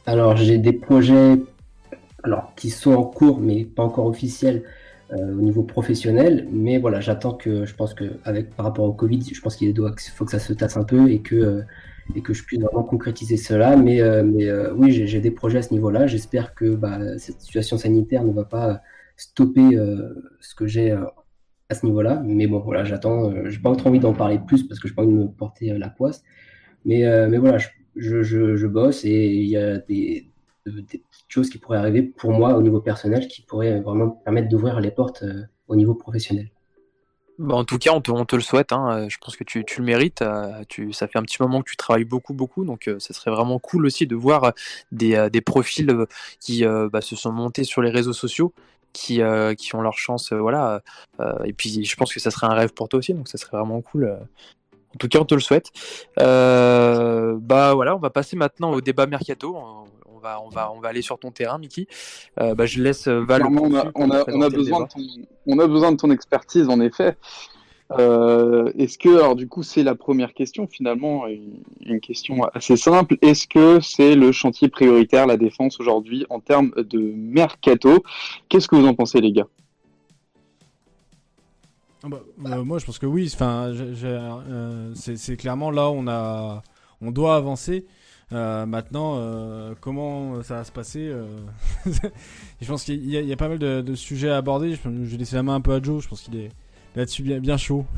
Alors 0.06 0.36
j'ai 0.36 0.58
des 0.58 0.72
projets 0.72 1.36
qui 2.56 2.70
sont 2.70 2.92
en 2.92 3.04
cours 3.04 3.38
mais 3.40 3.64
pas 3.64 3.82
encore 3.82 4.06
officiels. 4.06 4.64
au 5.12 5.42
niveau 5.42 5.62
professionnel. 5.62 6.46
Mais 6.50 6.78
voilà, 6.78 7.00
j'attends 7.00 7.34
que, 7.34 7.64
je 7.64 7.74
pense 7.74 7.94
que 7.94 8.04
avec 8.24 8.54
par 8.54 8.66
rapport 8.66 8.84
au 8.84 8.92
Covid, 8.92 9.22
je 9.32 9.40
pense 9.40 9.56
qu'il 9.56 9.74
faut 10.14 10.24
que 10.24 10.30
ça 10.30 10.38
se 10.38 10.52
tasse 10.52 10.76
un 10.76 10.84
peu 10.84 11.10
et 11.10 11.20
que 11.20 11.64
et 12.14 12.22
que 12.22 12.32
je 12.32 12.44
puisse 12.44 12.60
vraiment 12.60 12.82
concrétiser 12.82 13.36
cela. 13.36 13.76
Mais, 13.76 14.00
euh, 14.00 14.22
mais 14.24 14.46
euh, 14.46 14.72
oui, 14.74 14.92
j'ai 14.92 15.20
des 15.20 15.30
projets 15.30 15.58
à 15.58 15.62
ce 15.62 15.72
niveau-là. 15.72 16.06
J'espère 16.06 16.54
que 16.54 16.74
bah, 16.74 17.18
cette 17.18 17.40
situation 17.40 17.78
sanitaire 17.78 18.24
ne 18.24 18.32
va 18.32 18.44
pas 18.44 18.80
stopper 19.16 19.76
euh, 19.76 20.14
ce 20.40 20.54
que 20.54 20.66
j'ai 20.66 20.92
à 20.92 21.74
ce 21.74 21.86
niveau-là. 21.86 22.22
Mais 22.24 22.46
bon, 22.46 22.60
voilà, 22.60 22.84
j'attends. 22.84 23.32
j'ai 23.46 23.58
pas 23.58 23.74
trop 23.76 23.88
envie 23.88 24.00
d'en 24.00 24.14
parler 24.14 24.38
plus 24.44 24.64
parce 24.64 24.80
que 24.80 24.88
je 24.88 24.94
pas 24.94 25.02
envie 25.02 25.12
de 25.12 25.18
me 25.18 25.28
porter 25.28 25.76
la 25.78 25.88
poisse. 25.88 26.22
Mais, 26.84 27.04
mais 27.28 27.38
voilà, 27.38 27.58
je, 27.58 28.22
je, 28.22 28.56
je, 28.56 28.66
bosse 28.66 29.04
et 29.04 29.26
il 29.26 29.48
y 29.48 29.56
a 29.56 29.78
des, 29.78 30.30
des, 30.66 30.82
petites 30.82 31.04
choses 31.28 31.50
qui 31.50 31.58
pourraient 31.58 31.78
arriver 31.78 32.02
pour 32.02 32.32
moi 32.32 32.56
au 32.56 32.62
niveau 32.62 32.80
personnel 32.80 33.28
qui 33.28 33.42
pourraient 33.42 33.80
vraiment 33.80 34.10
permettre 34.10 34.48
d'ouvrir 34.48 34.80
les 34.80 34.90
portes 34.90 35.24
au 35.68 35.76
niveau 35.76 35.94
professionnel. 35.94 36.48
Bah, 37.40 37.54
en 37.54 37.64
tout 37.64 37.78
cas, 37.78 37.92
on 37.94 38.02
te, 38.02 38.36
le 38.36 38.42
souhaite. 38.42 38.70
Hein. 38.70 39.08
Je 39.08 39.16
pense 39.16 39.34
que 39.34 39.44
tu, 39.44 39.64
le 39.78 39.82
mérites. 39.82 40.20
Euh, 40.20 40.62
ça 40.92 41.08
fait 41.08 41.18
un 41.18 41.22
petit 41.22 41.40
moment 41.40 41.62
que 41.62 41.70
tu 41.70 41.76
travailles 41.76 42.04
beaucoup, 42.04 42.34
beaucoup. 42.34 42.66
Donc, 42.66 42.86
euh, 42.86 42.98
ça 42.98 43.14
serait 43.14 43.30
vraiment 43.30 43.58
cool 43.58 43.86
aussi 43.86 44.06
de 44.06 44.14
voir 44.14 44.44
euh, 44.44 45.30
des, 45.30 45.40
profils 45.40 45.90
qui 46.38 46.64
bah, 46.64 47.00
se 47.00 47.16
sont 47.16 47.32
montés 47.32 47.64
sur 47.64 47.80
les 47.80 47.88
réseaux 47.90 48.12
sociaux, 48.12 48.52
qui, 48.92 49.22
ont 49.22 49.80
leur 49.80 49.96
chance. 49.96 50.34
voilà. 50.34 50.82
et 51.44 51.54
puis, 51.54 51.82
je 51.82 51.96
pense 51.96 52.12
que 52.12 52.20
ça 52.20 52.30
serait 52.30 52.46
un 52.46 52.54
rêve 52.54 52.74
pour 52.74 52.90
toi 52.90 52.98
aussi. 52.98 53.14
Donc, 53.14 53.28
ça 53.28 53.38
serait 53.38 53.56
vraiment 53.56 53.80
cool 53.80 54.18
En 54.94 54.98
tout 54.98 55.08
cas, 55.08 55.20
on 55.20 55.24
te 55.24 55.34
le 55.34 55.40
souhaite. 55.40 55.70
Euh, 56.18 57.38
bah 57.40 57.72
voilà, 57.72 57.96
on 57.96 58.00
va 58.00 58.10
passer 58.10 58.36
maintenant 58.36 58.70
au 58.72 58.82
débat 58.82 59.06
mercato. 59.06 59.56
On 60.20 60.22
va, 60.22 60.40
on 60.42 60.48
va, 60.50 60.72
on 60.72 60.80
va 60.80 60.88
aller 60.88 61.00
sur 61.00 61.18
ton 61.18 61.30
terrain, 61.30 61.56
Mickey. 61.58 61.86
Euh, 62.40 62.54
bah, 62.54 62.66
je 62.66 62.82
laisse 62.82 63.08
Val. 63.08 63.40
Clairement, 63.40 63.62
on, 63.62 63.74
a, 63.74 63.90
on, 63.94 64.10
a, 64.10 64.24
on, 64.28 64.42
a 64.42 64.50
besoin 64.50 64.80
de 64.82 64.88
ton, 64.88 65.00
on 65.46 65.58
a 65.58 65.66
besoin 65.66 65.92
de 65.92 65.96
ton 65.96 66.10
expertise, 66.10 66.68
en 66.68 66.78
effet. 66.80 67.16
Euh, 67.98 68.70
est-ce 68.78 68.98
que, 68.98 69.08
alors 69.08 69.34
du 69.34 69.48
coup, 69.48 69.62
c'est 69.62 69.82
la 69.82 69.94
première 69.94 70.34
question 70.34 70.68
finalement, 70.68 71.26
une, 71.26 71.62
une 71.84 72.00
question 72.00 72.44
assez 72.52 72.76
simple. 72.76 73.16
Est-ce 73.22 73.48
que 73.48 73.80
c'est 73.80 74.14
le 74.14 74.30
chantier 74.30 74.68
prioritaire, 74.68 75.26
la 75.26 75.36
défense 75.38 75.80
aujourd'hui, 75.80 76.26
en 76.28 76.38
termes 76.38 76.70
de 76.76 76.98
mercato? 77.00 78.04
Qu'est-ce 78.48 78.68
que 78.68 78.76
vous 78.76 78.86
en 78.86 78.94
pensez, 78.94 79.20
les 79.20 79.32
gars? 79.32 79.48
Ah 82.04 82.08
bah, 82.08 82.20
euh, 82.46 82.62
moi, 82.62 82.78
je 82.78 82.84
pense 82.86 82.98
que 82.98 83.06
oui. 83.06 83.30
Enfin, 83.34 83.72
j'ai- 83.72 83.94
j'ai, 83.94 84.06
euh, 84.08 84.94
c'est 84.94 85.16
c'est 85.16 85.36
clairement 85.36 85.70
là 85.70 85.90
on 85.90 86.06
a, 86.08 86.62
on 87.00 87.10
doit 87.10 87.36
avancer. 87.36 87.86
Euh, 88.32 88.64
maintenant, 88.64 89.16
euh, 89.16 89.74
comment 89.80 90.42
ça 90.42 90.56
va 90.56 90.64
se 90.64 90.70
passer 90.70 91.08
euh, 91.08 91.26
Je 92.60 92.66
pense 92.66 92.84
qu'il 92.84 93.04
y, 93.04 93.32
a- 93.32 93.36
pas 93.36 93.48
mal 93.48 93.58
de, 93.58 93.94
sujets 93.94 94.30
à 94.30 94.36
aborder. 94.36 94.74
Je, 94.74 94.76
je 94.84 94.88
vais 94.88 95.16
laisser 95.16 95.36
la 95.36 95.42
main 95.42 95.56
un 95.56 95.60
peu 95.60 95.72
à 95.74 95.82
Joe. 95.82 96.02
Je 96.02 96.08
pense 96.08 96.22
qu'il 96.22 96.36
est 96.36 96.50
là-dessus 96.94 97.22
bien, 97.22 97.38
bien 97.40 97.56
chaud. 97.56 97.84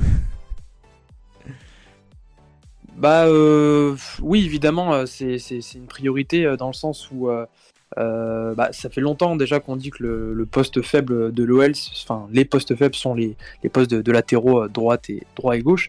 Bah 2.94 3.24
euh, 3.26 3.96
oui, 4.20 4.44
évidemment, 4.44 5.06
c'est 5.06 5.38
une 5.74 5.86
priorité 5.86 6.56
dans 6.58 6.66
le 6.68 6.74
sens 6.74 7.10
où 7.10 7.30
euh, 7.98 8.54
bah, 8.54 8.72
ça 8.72 8.88
fait 8.88 9.00
longtemps 9.00 9.36
déjà 9.36 9.60
qu'on 9.60 9.76
dit 9.76 9.90
que 9.90 10.02
le, 10.02 10.34
le 10.34 10.46
poste 10.46 10.82
faible 10.82 11.32
de 11.32 11.44
l'OL, 11.44 11.72
enfin 12.02 12.26
les 12.32 12.44
postes 12.44 12.74
faibles 12.74 12.94
sont 12.94 13.14
les, 13.14 13.36
les 13.62 13.68
postes 13.68 13.90
de, 13.90 14.12
latéraux 14.12 14.64
euh, 14.64 14.68
droite 14.68 15.10
et 15.10 15.22
droit 15.36 15.56
et 15.56 15.60
gauche, 15.60 15.88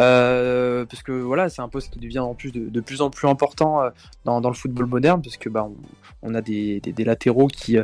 Euh, 0.00 0.84
parce 0.84 1.02
que 1.02 1.10
voilà, 1.10 1.48
c'est 1.48 1.60
un 1.60 1.68
poste 1.68 1.92
qui 1.92 1.98
devient 1.98 2.20
en 2.20 2.34
plus 2.34 2.52
de, 2.52 2.80
plus 2.80 3.00
en 3.00 3.10
plus 3.10 3.26
important 3.26 3.80
dans, 4.24 4.40
dans 4.40 4.48
le 4.48 4.54
football 4.54 4.86
moderne, 4.86 5.20
parce 5.22 5.36
que 5.36 5.48
bah 5.48 5.66
on, 6.22 6.34
a 6.36 6.40
des, 6.40 6.78
des, 6.80 7.04
latéraux 7.04 7.48
qui 7.48 7.78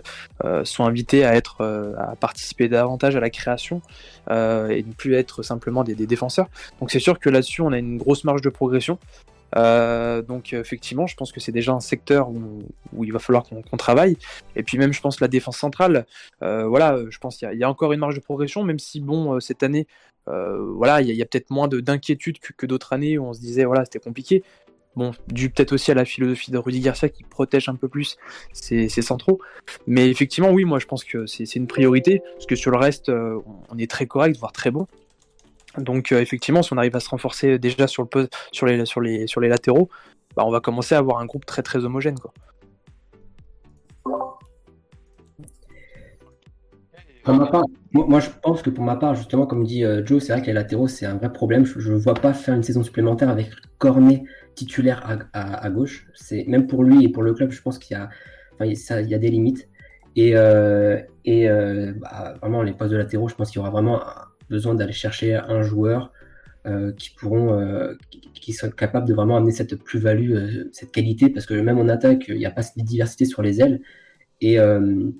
sont 0.62 0.84
invités 0.84 1.24
à 1.24 1.34
être 1.34 1.64
à 1.98 2.14
participer 2.14 2.68
davantage 2.68 3.16
à 3.16 3.20
la 3.20 3.30
création 3.30 3.82
et 4.30 4.84
ne 4.86 4.92
plus 4.96 5.14
être 5.14 5.42
simplement 5.42 5.82
des, 5.82 5.96
des 5.96 6.06
défenseurs. 6.06 6.46
Donc 6.78 6.92
c'est 6.92 7.00
sûr 7.00 7.18
que 7.18 7.30
là-dessus, 7.30 7.62
on 7.62 7.72
a 7.72 7.78
une 7.78 7.98
grosse 7.98 8.22
marge 8.22 8.42
de 8.42 8.50
progression. 8.50 8.98
Euh, 9.56 10.22
donc 10.22 10.52
effectivement, 10.52 11.06
je 11.06 11.16
pense 11.16 11.32
que 11.32 11.40
c'est 11.40 11.52
déjà 11.52 11.72
un 11.72 11.80
secteur 11.80 12.28
où, 12.30 12.62
il 13.04 13.12
va 13.12 13.18
falloir 13.18 13.44
qu'on 13.44 13.76
travaille. 13.76 14.16
Et 14.56 14.62
puis 14.62 14.78
même, 14.78 14.92
je 14.92 15.00
pense 15.00 15.20
la 15.20 15.28
défense 15.28 15.58
centrale, 15.58 16.06
euh, 16.42 16.66
voilà, 16.66 16.98
je 17.08 17.18
pense 17.18 17.36
qu'il 17.36 17.52
y, 17.52 17.64
a- 17.64 17.70
encore 17.70 17.92
une 17.92 18.00
marge 18.00 18.16
de 18.16 18.20
progression, 18.20 18.64
même 18.64 18.78
si 18.78 19.00
bon, 19.00 19.34
euh, 19.34 19.40
cette 19.40 19.62
année, 19.62 19.86
voilà, 20.26 21.02
il 21.02 21.10
y 21.10 21.22
a, 21.22 21.26
peut-être 21.26 21.50
moins 21.50 21.68
de- 21.68 21.80
d'inquiétude 21.80 22.38
que, 22.38 22.66
d'autres 22.66 22.92
années 22.92 23.18
où 23.18 23.26
on 23.26 23.34
se 23.34 23.40
disait 23.40 23.64
voilà, 23.64 23.84
c'était 23.84 23.98
compliqué. 23.98 24.42
Bon, 24.96 25.10
dû 25.26 25.50
peut-être 25.50 25.72
aussi 25.72 25.90
à 25.90 25.94
la 25.94 26.04
philosophie 26.04 26.52
de 26.52 26.58
Rudy 26.58 26.78
Garcia 26.80 27.08
qui 27.08 27.24
protège 27.24 27.68
un 27.68 27.74
peu 27.74 27.88
plus 27.88 28.16
ses, 28.52 28.88
ses 28.88 29.02
centraux. 29.02 29.40
Mais 29.88 30.08
effectivement, 30.08 30.50
oui, 30.52 30.64
moi 30.64 30.78
je 30.78 30.86
pense 30.86 31.02
que 31.04 31.26
c'est 31.26 31.56
une 31.56 31.66
priorité, 31.66 32.22
parce 32.34 32.46
que 32.46 32.54
sur 32.54 32.70
le 32.70 32.76
reste, 32.78 33.10
on 33.10 33.78
est 33.78 33.90
très 33.90 34.06
correct, 34.06 34.36
voire 34.38 34.52
très 34.52 34.70
bon. 34.70 34.86
Donc 35.78 36.12
euh, 36.12 36.20
effectivement, 36.20 36.62
si 36.62 36.72
on 36.72 36.78
arrive 36.78 36.96
à 36.96 37.00
se 37.00 37.08
renforcer 37.08 37.58
déjà 37.58 37.86
sur, 37.86 38.06
le 38.14 38.28
sur, 38.52 38.66
les, 38.66 38.84
sur, 38.86 39.00
les, 39.00 39.26
sur 39.26 39.40
les 39.40 39.48
latéraux, 39.48 39.88
bah, 40.36 40.44
on 40.46 40.50
va 40.50 40.60
commencer 40.60 40.94
à 40.94 40.98
avoir 40.98 41.18
un 41.18 41.26
groupe 41.26 41.44
très 41.44 41.62
très 41.62 41.84
homogène. 41.84 42.18
Quoi. 42.18 42.32
Pour 47.24 47.34
ma 47.34 47.46
part, 47.46 47.64
moi, 47.92 48.20
je 48.20 48.28
pense 48.42 48.60
que 48.60 48.70
pour 48.70 48.84
ma 48.84 48.96
part, 48.96 49.14
justement, 49.14 49.46
comme 49.46 49.64
dit 49.64 49.82
euh, 49.82 50.04
Joe, 50.04 50.22
c'est 50.22 50.32
vrai 50.32 50.42
que 50.42 50.46
les 50.46 50.52
latéraux, 50.52 50.88
c'est 50.88 51.06
un 51.06 51.14
vrai 51.14 51.32
problème. 51.32 51.64
Je 51.64 51.92
ne 51.92 51.96
vois 51.96 52.14
pas 52.14 52.34
faire 52.34 52.54
une 52.54 52.62
saison 52.62 52.82
supplémentaire 52.82 53.30
avec 53.30 53.50
Cornet 53.78 54.24
titulaire 54.54 55.20
à, 55.32 55.70
gauche. 55.70 56.06
Même 56.46 56.66
pour 56.66 56.84
lui 56.84 57.04
et 57.04 57.08
pour 57.08 57.22
le 57.22 57.32
club, 57.32 57.50
je 57.50 57.62
pense 57.62 57.78
qu'il 57.78 57.96
y 57.96 58.00
a, 58.00 58.08
enfin, 58.52 58.66
y 58.66 59.14
a 59.14 59.18
des 59.18 59.30
limites. 59.30 59.68
Et, 60.16 60.36
euh, 60.36 61.00
et 61.24 61.48
bah, 61.48 62.34
vraiment, 62.40 62.62
les 62.62 62.72
postes 62.72 62.92
de 62.92 62.98
latéraux, 62.98 63.28
je 63.28 63.34
pense 63.34 63.50
qu'il 63.50 63.58
y 63.58 63.60
aura 63.60 63.70
vraiment 63.70 64.00
besoin 64.48 64.74
d'aller 64.74 64.92
chercher 64.92 65.34
un 65.34 65.62
joueur 65.62 66.12
euh, 66.66 66.92
qui 66.92 67.10
pourront, 67.10 67.58
euh, 67.58 67.94
qui, 68.10 68.20
qui 68.32 68.52
sont 68.52 68.70
capables 68.70 69.06
de 69.06 69.14
vraiment 69.14 69.36
amener 69.36 69.52
cette 69.52 69.76
plus-value, 69.76 70.32
euh, 70.32 70.70
cette 70.72 70.92
qualité, 70.92 71.28
parce 71.28 71.46
que 71.46 71.54
même 71.54 71.78
en 71.78 71.88
attaque, 71.88 72.24
il 72.28 72.36
n'y 72.36 72.46
a 72.46 72.50
pas 72.50 72.62
cette 72.62 72.82
diversité 72.84 73.24
sur 73.24 73.42
les 73.42 73.60
ailes. 73.60 73.80
Et, 74.40 74.58
euh, 74.58 75.10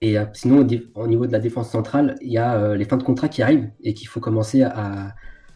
et 0.00 0.16
sinon, 0.32 0.66
au 0.94 1.06
niveau 1.06 1.26
de 1.26 1.32
la 1.32 1.40
défense 1.40 1.70
centrale, 1.70 2.16
il 2.22 2.32
y 2.32 2.38
a 2.38 2.74
les 2.74 2.86
fins 2.86 2.96
de 2.96 3.02
contrat 3.02 3.28
qui 3.28 3.42
arrivent 3.42 3.70
et 3.82 3.92
qu'il 3.92 4.08
faut 4.08 4.20
commencer 4.20 4.62
à, 4.62 5.14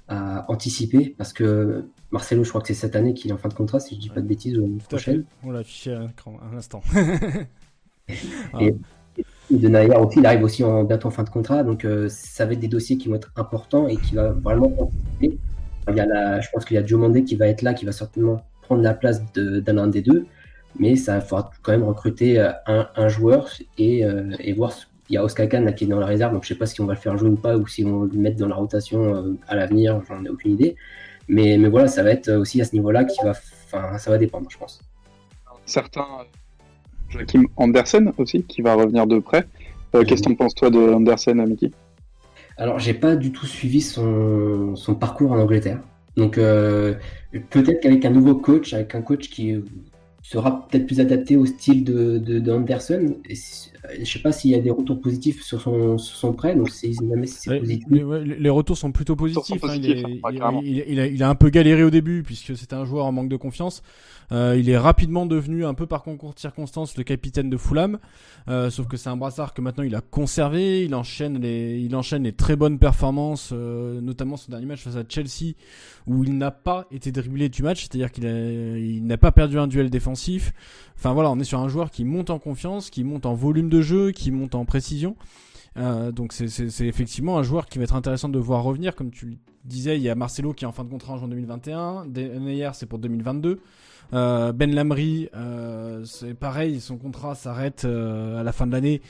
à 0.08 0.50
anticiper 0.50 1.14
parce 1.16 1.32
que 1.32 1.86
Marcelo, 2.10 2.44
je 2.44 2.50
crois 2.50 2.60
que 2.60 2.68
c'est 2.68 2.74
cette 2.74 2.94
année 2.94 3.14
qu'il 3.14 3.30
est 3.30 3.34
en 3.34 3.38
fin 3.38 3.48
de 3.48 3.54
contrat, 3.54 3.80
si 3.80 3.94
je 3.94 4.00
dis 4.00 4.10
pas 4.10 4.20
de 4.20 4.26
bêtises, 4.26 4.56
ou 4.58 4.60
l'année 4.60 4.78
à 4.82 4.86
prochaine. 4.86 5.24
On 5.42 5.50
l'a 5.50 5.60
affiché 5.60 5.92
à 5.92 6.00
l'écran 6.00 6.38
un 6.42 6.56
instant. 6.56 6.82
Et 8.60 8.74
de 9.50 9.98
aussi, 9.98 10.18
il 10.18 10.26
arrive 10.26 10.42
aussi 10.42 10.64
en, 10.64 10.84
bientôt 10.84 11.08
en 11.08 11.10
fin 11.10 11.22
de 11.22 11.30
contrat, 11.30 11.62
donc 11.62 11.84
euh, 11.84 12.08
ça 12.08 12.46
va 12.46 12.52
être 12.52 12.60
des 12.60 12.68
dossiers 12.68 12.96
qui 12.96 13.08
vont 13.08 13.16
être 13.16 13.32
importants 13.36 13.86
et 13.88 13.96
qui 13.96 14.14
va 14.14 14.30
vraiment. 14.30 14.90
Il 15.20 15.38
y 15.94 16.00
a 16.00 16.06
la, 16.06 16.40
je 16.40 16.48
pense 16.50 16.64
qu'il 16.64 16.76
y 16.76 16.78
a 16.78 16.86
Joe 16.86 16.98
Mandé 16.98 17.24
qui 17.24 17.36
va 17.36 17.46
être 17.48 17.62
là, 17.62 17.74
qui 17.74 17.84
va 17.84 17.92
certainement 17.92 18.42
prendre 18.62 18.82
la 18.82 18.94
place 18.94 19.22
d'un 19.34 19.86
des 19.86 20.00
deux, 20.00 20.26
mais 20.78 20.96
ça 20.96 21.20
faudra 21.20 21.50
quand 21.62 21.72
même 21.72 21.84
recruter 21.84 22.40
euh, 22.40 22.52
un, 22.66 23.08
joueur 23.08 23.50
et, 23.76 24.04
euh, 24.04 24.34
et 24.38 24.54
voir. 24.54 24.72
Il 25.10 25.14
y 25.14 25.16
a 25.18 25.24
Oscar 25.24 25.46
Khan 25.46 25.66
qui 25.76 25.84
est 25.84 25.86
dans 25.86 26.00
la 26.00 26.06
réserve, 26.06 26.32
donc 26.32 26.44
je 26.44 26.48
sais 26.48 26.54
pas 26.54 26.64
si 26.64 26.80
on 26.80 26.86
va 26.86 26.94
le 26.94 26.98
faire 26.98 27.18
jouer 27.18 27.28
ou 27.28 27.36
pas, 27.36 27.58
ou 27.58 27.66
si 27.66 27.84
on 27.84 28.04
le 28.04 28.18
mettre 28.18 28.38
dans 28.38 28.48
la 28.48 28.54
rotation 28.54 29.36
à 29.46 29.54
l'avenir, 29.54 30.00
j'en 30.08 30.24
ai 30.24 30.30
aucune 30.30 30.52
idée. 30.52 30.76
Mais, 31.28 31.58
mais 31.58 31.68
voilà, 31.68 31.88
ça 31.88 32.02
va 32.02 32.10
être 32.10 32.30
aussi 32.30 32.62
à 32.62 32.64
ce 32.64 32.72
niveau-là 32.72 33.04
qui 33.04 33.18
va, 33.22 33.34
ça 33.98 34.10
va 34.10 34.16
dépendre, 34.16 34.48
je 34.50 34.56
pense. 34.56 34.80
Certains, 35.66 36.06
Joachim 37.14 37.44
Andersen 37.56 38.12
aussi, 38.18 38.42
qui 38.42 38.62
va 38.62 38.74
revenir 38.74 39.06
de 39.06 39.18
près. 39.18 39.46
Euh, 39.94 40.04
Qu'est-ce 40.04 40.22
que 40.22 40.28
t'en 40.28 40.34
penses, 40.34 40.54
toi, 40.54 40.70
de 40.70 40.78
Andersen, 40.78 41.44
Mickey 41.46 41.70
Alors, 42.56 42.78
j'ai 42.78 42.94
pas 42.94 43.16
du 43.16 43.32
tout 43.32 43.46
suivi 43.46 43.80
son, 43.80 44.74
son 44.76 44.94
parcours 44.94 45.32
en 45.32 45.38
Angleterre. 45.38 45.80
Donc, 46.16 46.38
euh, 46.38 46.94
peut-être 47.50 47.80
qu'avec 47.80 48.04
un 48.04 48.10
nouveau 48.10 48.34
coach, 48.34 48.72
avec 48.74 48.94
un 48.94 49.02
coach 49.02 49.28
qui 49.30 49.54
sera 50.26 50.66
peut-être 50.66 50.86
plus 50.86 51.00
adapté 51.00 51.36
au 51.36 51.44
style 51.44 51.84
de, 51.84 52.16
de, 52.18 52.38
de 52.38 52.50
Anderson, 52.50 53.18
et 53.28 53.34
je 53.34 54.10
sais 54.10 54.18
pas 54.20 54.32
s'il 54.32 54.52
y 54.52 54.54
a 54.54 54.58
des 54.60 54.70
retours 54.70 54.98
positifs 54.98 55.42
sur 55.42 55.60
son, 55.60 55.98
sur 55.98 56.16
son 56.16 56.32
prêt, 56.32 56.56
donc 56.56 56.70
si 56.70 56.94
jamais 56.94 57.26
si 57.26 57.34
c'est 57.40 57.50
Ouais, 57.50 57.58
positif. 57.60 57.86
les, 57.90 58.02
ouais, 58.02 58.24
les 58.24 58.48
retours 58.48 58.78
sont 58.78 58.90
plutôt 58.90 59.16
positifs. 59.16 59.60
sont 59.60 59.68
hein. 59.68 59.74
Il, 59.76 59.90
est- 59.90 60.02
hein, 60.40 60.98
a, 61.02 61.06
il 61.06 61.22
a 61.22 61.28
un 61.28 61.34
peu 61.34 61.50
galéré 61.50 61.82
au 61.84 61.90
début 61.90 62.22
puisque 62.22 62.56
c'était 62.56 62.74
un 62.74 62.86
joueur 62.86 63.04
en 63.04 63.12
manque 63.12 63.28
de 63.28 63.36
confiance. 63.36 63.82
Euh, 64.32 64.56
il 64.58 64.70
est 64.70 64.78
rapidement 64.78 65.26
devenu 65.26 65.66
un 65.66 65.74
peu 65.74 65.84
par 65.86 66.02
concours 66.02 66.32
de 66.32 66.38
circonstances 66.38 66.96
le 66.96 67.04
capitaine 67.04 67.50
de 67.50 67.58
Fulham. 67.58 67.98
Euh, 68.48 68.70
sauf 68.70 68.86
que 68.88 68.96
c'est 68.96 69.10
un 69.10 69.18
brassard 69.18 69.52
que 69.52 69.60
maintenant 69.60 69.84
il 69.84 69.94
a 69.94 70.00
conservé. 70.00 70.84
Il 70.84 70.94
enchaîne 70.94 71.38
les, 71.42 71.78
il 71.80 71.94
enchaîne 71.94 72.22
les 72.22 72.32
très 72.32 72.56
bonnes 72.56 72.78
performances, 72.78 73.50
euh, 73.52 74.00
notamment 74.00 74.38
son 74.38 74.50
dernier 74.50 74.64
match 74.64 74.80
face 74.80 74.96
à 74.96 75.02
Chelsea 75.06 75.52
où 76.06 76.24
il 76.24 76.38
n'a 76.38 76.50
pas 76.50 76.86
été 76.90 77.12
dribblé 77.12 77.50
du 77.50 77.62
match, 77.62 77.82
c'est-à-dire 77.82 78.10
qu'il 78.10 78.26
a- 78.26 78.78
il 78.78 79.04
n'a 79.04 79.18
pas 79.18 79.32
perdu 79.32 79.58
un 79.58 79.66
duel 79.66 79.90
défensif. 79.90 80.13
Enfin 80.96 81.12
voilà, 81.12 81.30
on 81.30 81.38
est 81.38 81.44
sur 81.44 81.60
un 81.60 81.68
joueur 81.68 81.90
qui 81.90 82.04
monte 82.04 82.30
en 82.30 82.38
confiance, 82.38 82.90
qui 82.90 83.04
monte 83.04 83.26
en 83.26 83.34
volume 83.34 83.68
de 83.68 83.80
jeu, 83.80 84.10
qui 84.12 84.30
monte 84.30 84.54
en 84.54 84.64
précision. 84.64 85.16
Euh, 85.76 86.12
donc 86.12 86.32
c'est- 86.32 86.80
effectivement 86.86 87.36
un 87.36 87.42
joueur 87.42 87.66
qui 87.66 87.78
va 87.78 87.84
être 87.84 87.96
intéressant 87.96 88.28
de 88.28 88.38
voir 88.38 88.62
revenir. 88.62 88.94
Comme 88.94 89.10
tu 89.10 89.26
le 89.26 89.36
disais, 89.64 89.96
il 89.96 90.02
y 90.02 90.08
a 90.08 90.14
Marcelo 90.14 90.52
qui 90.52 90.64
est 90.64 90.68
en 90.68 90.72
fin 90.72 90.84
de 90.84 90.90
contrat 90.90 91.14
en 91.14 91.18
juin 91.18 91.28
2021. 91.28 92.06
Denayer, 92.06 92.70
c'est 92.74 92.86
pour 92.86 92.98
2022. 92.98 93.60
Euh, 94.12 94.52
ben 94.52 94.72
Lamry, 94.72 95.28
euh, 95.34 96.04
c'est 96.04 96.34
pareil, 96.34 96.80
son 96.80 96.96
contrat 96.98 97.34
s'arrête 97.34 97.84
à 97.84 98.42
la 98.42 98.52
fin 98.52 98.66
de 98.66 98.72
l'année. 98.72 99.02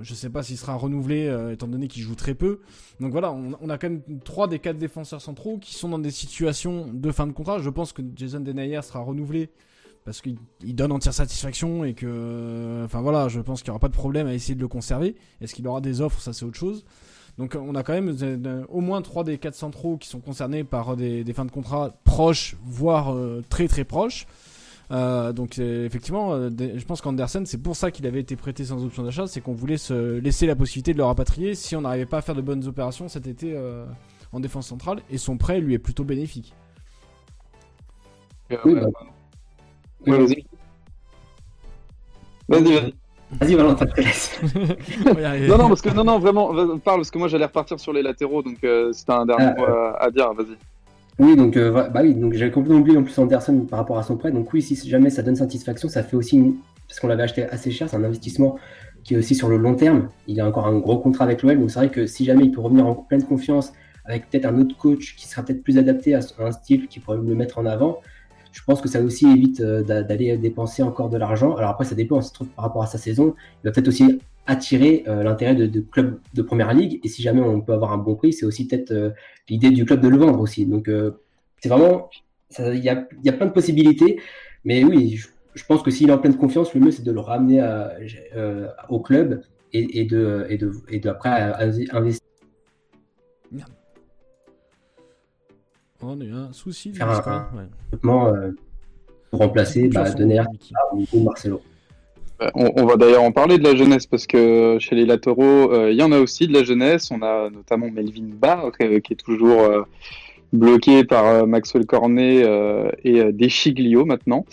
Je 0.00 0.14
sais 0.14 0.30
pas 0.30 0.42
s'il 0.42 0.56
sera 0.56 0.74
renouvelé, 0.74 1.30
étant 1.52 1.68
donné 1.68 1.86
qu'il 1.86 2.02
joue 2.02 2.14
très 2.14 2.34
peu. 2.34 2.60
Donc 3.00 3.12
voilà, 3.12 3.30
on, 3.32 3.68
a 3.68 3.76
quand 3.78 3.90
même 3.90 4.02
trois 4.24 4.48
des 4.48 4.58
quatre 4.58 4.78
défenseurs 4.78 5.20
centraux 5.20 5.58
qui 5.58 5.74
sont 5.74 5.88
dans 5.90 5.98
des 5.98 6.10
situations 6.10 6.88
de 6.92 7.10
fin 7.12 7.26
de 7.26 7.32
contrat. 7.32 7.58
Je 7.58 7.68
pense 7.70 7.92
que 7.92 8.00
Jason 8.16 8.40
Denayer 8.40 8.80
sera 8.82 9.00
renouvelé 9.00 9.50
parce 10.04 10.20
qu'il 10.20 10.36
il 10.64 10.74
donne 10.74 10.92
entière 10.92 11.14
satisfaction 11.14 11.84
et 11.84 11.94
que, 11.94 12.82
enfin 12.84 13.00
voilà, 13.00 13.28
je 13.28 13.40
pense 13.40 13.62
qu'il 13.62 13.70
n'y 13.70 13.72
aura 13.72 13.80
pas 13.80 13.88
de 13.88 13.94
problème 13.94 14.26
à 14.26 14.34
essayer 14.34 14.54
de 14.54 14.60
le 14.60 14.68
conserver. 14.68 15.16
Est-ce 15.40 15.54
qu'il 15.54 15.66
aura 15.66 15.80
des 15.80 16.00
offres, 16.00 16.20
ça 16.20 16.32
c'est 16.32 16.44
autre 16.44 16.58
chose. 16.58 16.84
Donc 17.38 17.56
on 17.58 17.74
a 17.74 17.82
quand 17.82 17.94
même 17.94 18.14
euh, 18.20 18.64
au 18.68 18.80
moins 18.80 19.00
trois 19.00 19.24
des 19.24 19.38
quatre 19.38 19.54
centraux 19.54 19.96
qui 19.96 20.08
sont 20.08 20.20
concernés 20.20 20.64
par 20.64 20.96
des, 20.96 21.24
des 21.24 21.32
fins 21.32 21.46
de 21.46 21.50
contrat 21.50 21.94
proches, 22.04 22.56
voire 22.64 23.14
euh, 23.14 23.42
très 23.48 23.68
très 23.68 23.84
proches. 23.84 24.26
Euh, 24.90 25.32
donc 25.32 25.58
euh, 25.58 25.86
effectivement, 25.86 26.34
euh, 26.34 26.50
je 26.50 26.84
pense 26.84 27.00
qu'Andersen, 27.00 27.46
c'est 27.46 27.56
pour 27.56 27.76
ça 27.76 27.90
qu'il 27.90 28.06
avait 28.06 28.20
été 28.20 28.36
prêté 28.36 28.66
sans 28.66 28.84
option 28.84 29.02
d'achat, 29.02 29.26
c'est 29.26 29.40
qu'on 29.40 29.54
voulait 29.54 29.78
se 29.78 30.18
laisser 30.18 30.46
la 30.46 30.54
possibilité 30.54 30.92
de 30.92 30.98
le 30.98 31.04
rapatrier 31.04 31.54
si 31.54 31.74
on 31.76 31.80
n'arrivait 31.80 32.04
pas 32.04 32.18
à 32.18 32.20
faire 32.20 32.34
de 32.34 32.42
bonnes 32.42 32.66
opérations 32.66 33.08
cet 33.08 33.26
été 33.26 33.54
euh, 33.56 33.86
en 34.32 34.40
défense 34.40 34.66
centrale. 34.66 35.00
Et 35.08 35.16
son 35.16 35.38
prêt 35.38 35.60
lui 35.60 35.72
est 35.72 35.78
plutôt 35.78 36.04
bénéfique. 36.04 36.52
Euh, 38.50 38.58
Oui, 38.66 38.74
bah. 38.74 38.88
Ouais, 40.06 40.18
vas-y. 40.18 40.44
Vas-y, 42.48 42.74
vas-y. 42.74 42.94
Vas-y, 43.40 43.54
Valentin, 43.54 43.86
je 43.88 43.94
te 43.94 44.00
laisse. 44.02 44.40
Non, 45.48 45.56
non, 45.56 45.68
parce 45.68 45.80
que 45.80 45.88
non, 45.88 46.04
non, 46.04 46.18
vraiment, 46.18 46.48
parle 46.78 46.98
parce 46.98 47.10
que 47.10 47.18
moi 47.18 47.28
j'allais 47.28 47.46
repartir 47.46 47.80
sur 47.80 47.92
les 47.92 48.02
latéraux, 48.02 48.42
donc 48.42 48.58
euh, 48.62 48.92
si 48.92 49.06
t'as 49.06 49.20
un 49.20 49.26
dernier 49.26 49.46
Ah, 49.46 49.54
mot 49.56 49.64
à, 49.64 50.04
à 50.04 50.10
dire, 50.10 50.34
vas-y. 50.34 50.56
Oui, 51.18 51.36
donc, 51.36 51.56
euh, 51.56 51.70
bah 51.88 52.00
oui, 52.02 52.14
donc 52.14 52.34
j'avais 52.34 52.50
complètement 52.50 52.80
oublié 52.80 52.98
en 52.98 53.02
plus 53.02 53.18
Anderson 53.18 53.66
par 53.68 53.78
rapport 53.78 53.98
à 53.98 54.02
son 54.02 54.16
prêt. 54.16 54.32
Donc 54.32 54.52
oui, 54.52 54.60
si 54.60 54.76
jamais 54.88 55.10
ça 55.10 55.22
donne 55.22 55.36
satisfaction, 55.36 55.88
ça 55.88 56.02
fait 56.02 56.16
aussi 56.16 56.36
une... 56.36 56.56
parce 56.88 57.00
qu'on 57.00 57.08
l'avait 57.08 57.22
acheté 57.22 57.44
assez 57.44 57.70
cher, 57.70 57.88
c'est 57.88 57.96
un 57.96 58.04
investissement 58.04 58.58
qui 59.04 59.14
est 59.14 59.16
aussi 59.18 59.34
sur 59.34 59.48
le 59.48 59.56
long 59.56 59.74
terme. 59.74 60.08
Il 60.26 60.40
a 60.40 60.46
encore 60.46 60.66
un 60.66 60.78
gros 60.78 60.98
contrat 60.98 61.24
avec 61.24 61.42
l'OL, 61.42 61.58
donc 61.58 61.70
c'est 61.70 61.78
vrai 61.78 61.90
que 61.90 62.06
si 62.06 62.24
jamais 62.24 62.44
il 62.44 62.52
peut 62.52 62.60
revenir 62.60 62.86
en 62.86 62.94
pleine 62.94 63.24
confiance 63.24 63.72
avec 64.04 64.28
peut-être 64.28 64.46
un 64.46 64.58
autre 64.58 64.76
coach 64.76 65.14
qui 65.16 65.28
sera 65.28 65.42
peut-être 65.42 65.62
plus 65.62 65.78
adapté 65.78 66.14
à 66.14 66.20
un 66.38 66.52
style 66.52 66.88
qui 66.88 66.98
pourrait 66.98 67.18
le 67.18 67.34
mettre 67.34 67.58
en 67.58 67.66
avant, 67.66 68.00
je 68.52 68.62
pense 68.64 68.80
que 68.80 68.88
ça 68.88 69.00
aussi 69.02 69.26
évite 69.26 69.60
euh, 69.60 69.82
d'aller 69.82 70.36
dépenser 70.36 70.82
encore 70.82 71.08
de 71.08 71.16
l'argent. 71.16 71.56
Alors 71.56 71.70
après, 71.70 71.84
ça 71.84 71.94
dépend 71.94 72.20
par 72.54 72.64
rapport 72.64 72.82
à 72.82 72.86
sa 72.86 72.98
saison. 72.98 73.34
Il 73.62 73.68
va 73.68 73.72
peut-être 73.72 73.88
aussi 73.88 74.20
attirer 74.46 75.04
euh, 75.08 75.22
l'intérêt 75.22 75.54
de, 75.54 75.80
clubs 75.80 76.20
de 76.34 76.42
première 76.42 76.72
ligue. 76.74 77.00
Et 77.02 77.08
si 77.08 77.22
jamais 77.22 77.40
on 77.40 77.60
peut 77.60 77.72
avoir 77.72 77.92
un 77.92 77.98
bon 77.98 78.14
prix, 78.14 78.32
c'est 78.32 78.44
aussi 78.44 78.68
peut-être 78.68 78.92
euh, 78.92 79.10
l'idée 79.48 79.70
du 79.70 79.84
club 79.84 80.00
de 80.00 80.08
le 80.08 80.18
vendre 80.18 80.40
aussi. 80.40 80.66
Donc 80.66 80.90
c'est 81.60 81.68
vraiment, 81.68 82.10
il 82.58 82.84
y 82.84 82.88
a, 82.90 83.06
y 83.24 83.28
a, 83.28 83.32
plein 83.32 83.46
de 83.46 83.52
possibilités. 83.52 84.20
Mais 84.64 84.84
oui, 84.84 85.18
je, 85.54 85.64
pense 85.64 85.82
que 85.82 85.90
s'il 85.90 86.10
est 86.10 86.12
en 86.12 86.18
pleine 86.18 86.36
confiance, 86.36 86.74
le 86.74 86.80
mieux 86.80 86.90
c'est 86.90 87.02
de 87.02 87.12
le 87.12 87.20
ramener 87.20 87.62
au 88.88 89.00
club 89.00 89.42
et, 89.72 90.04
de, 90.04 90.46
et, 90.50 90.58
de, 90.58 90.72
et 90.88 90.98
de 90.98 91.08
après 91.08 91.30
investir 91.90 92.31
On 96.04 96.20
a 96.20 96.24
eu 96.24 96.32
un 96.32 96.52
souci. 96.52 96.92
Faire 96.92 97.08
un, 97.08 97.48
euh, 98.04 98.50
pour 99.30 99.40
remplacer 99.40 99.88
bah, 99.88 100.10
Dener 100.10 100.42
ou 101.12 101.22
Marcelo. 101.22 101.60
Bah, 102.40 102.50
on, 102.54 102.84
va 102.86 102.96
d'ailleurs 102.96 103.22
en 103.22 103.30
parler 103.30 103.58
de 103.58 103.62
la 103.62 103.76
jeunesse 103.76 104.06
parce 104.06 104.26
que 104.26 104.78
chez 104.80 104.96
les 104.96 105.06
latéraux, 105.06 105.72
euh, 105.72 105.92
il 105.92 105.96
y 105.96 106.02
en 106.02 106.10
a 106.10 106.18
aussi 106.18 106.48
de 106.48 106.52
la 106.52 106.64
jeunesse. 106.64 107.10
On 107.12 107.22
a 107.22 107.50
notamment 107.50 107.88
Melvin 107.90 108.30
Barr 108.34 108.72
euh, 108.80 108.98
qui 109.00 109.12
est 109.12 109.16
toujours 109.16 109.68
bloqué 110.52 111.04
par 111.04 111.46
Maxwell 111.46 111.86
Cornet 111.86 112.44
et 113.04 113.32
Deschiglio 113.32 114.04
maintenant. 114.04 114.44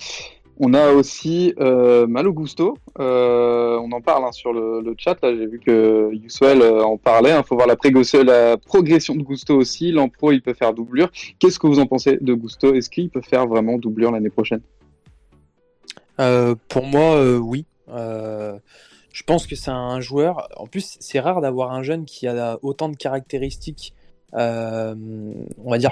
On 0.61 0.73
a 0.73 0.91
aussi 0.91 1.53
euh, 1.59 2.05
Malo 2.05 2.33
Gusto. 2.33 2.77
Euh, 2.99 3.79
on 3.79 3.93
en 3.93 4.01
parle 4.01 4.25
hein, 4.25 4.33
sur 4.33 4.51
le, 4.51 4.93
chat. 4.97 5.17
J'ai 5.23 5.47
vu 5.47 5.57
que 5.57 6.13
Yusuel 6.13 6.61
euh, 6.61 6.83
en 6.83 6.97
parlait. 6.97 7.29
Il 7.29 7.33
hein. 7.33 7.43
faut 7.43 7.55
voir 7.55 7.65
la, 7.65 7.77
la, 8.23 8.57
progression 8.57 9.15
de 9.15 9.23
Gusto 9.23 9.55
aussi. 9.55 9.93
L'an 9.93 10.09
pro, 10.09 10.33
il 10.33 10.41
peut 10.41 10.53
faire 10.53 10.73
doublure. 10.73 11.09
Qu'est-ce 11.39 11.59
que 11.59 11.67
vous 11.67 11.79
en 11.79 11.85
pensez 11.85 12.17
de 12.19 12.33
Gusto? 12.33 12.73
Est-ce 12.73 12.89
qu'il 12.89 13.09
peut 13.09 13.21
faire 13.21 13.47
vraiment 13.47 13.77
doublure 13.77 14.11
l'année 14.11 14.29
prochaine? 14.29 14.61
Pour 16.67 16.83
moi, 16.83 17.37
oui. 17.37 17.65
je 17.87 19.23
pense 19.25 19.47
que 19.47 19.55
c'est 19.55 19.71
un 19.71 20.01
joueur. 20.01 20.49
En 20.57 20.67
plus, 20.67 20.97
c'est 20.99 21.21
rare 21.21 21.39
d'avoir 21.39 21.71
un 21.71 21.83
jeune 21.83 22.03
qui 22.03 22.27
a 22.27 22.59
autant 22.61 22.89
de 22.89 22.97
caractéristiques, 22.97 23.93
on 24.33 25.37
va 25.65 25.77
dire, 25.77 25.91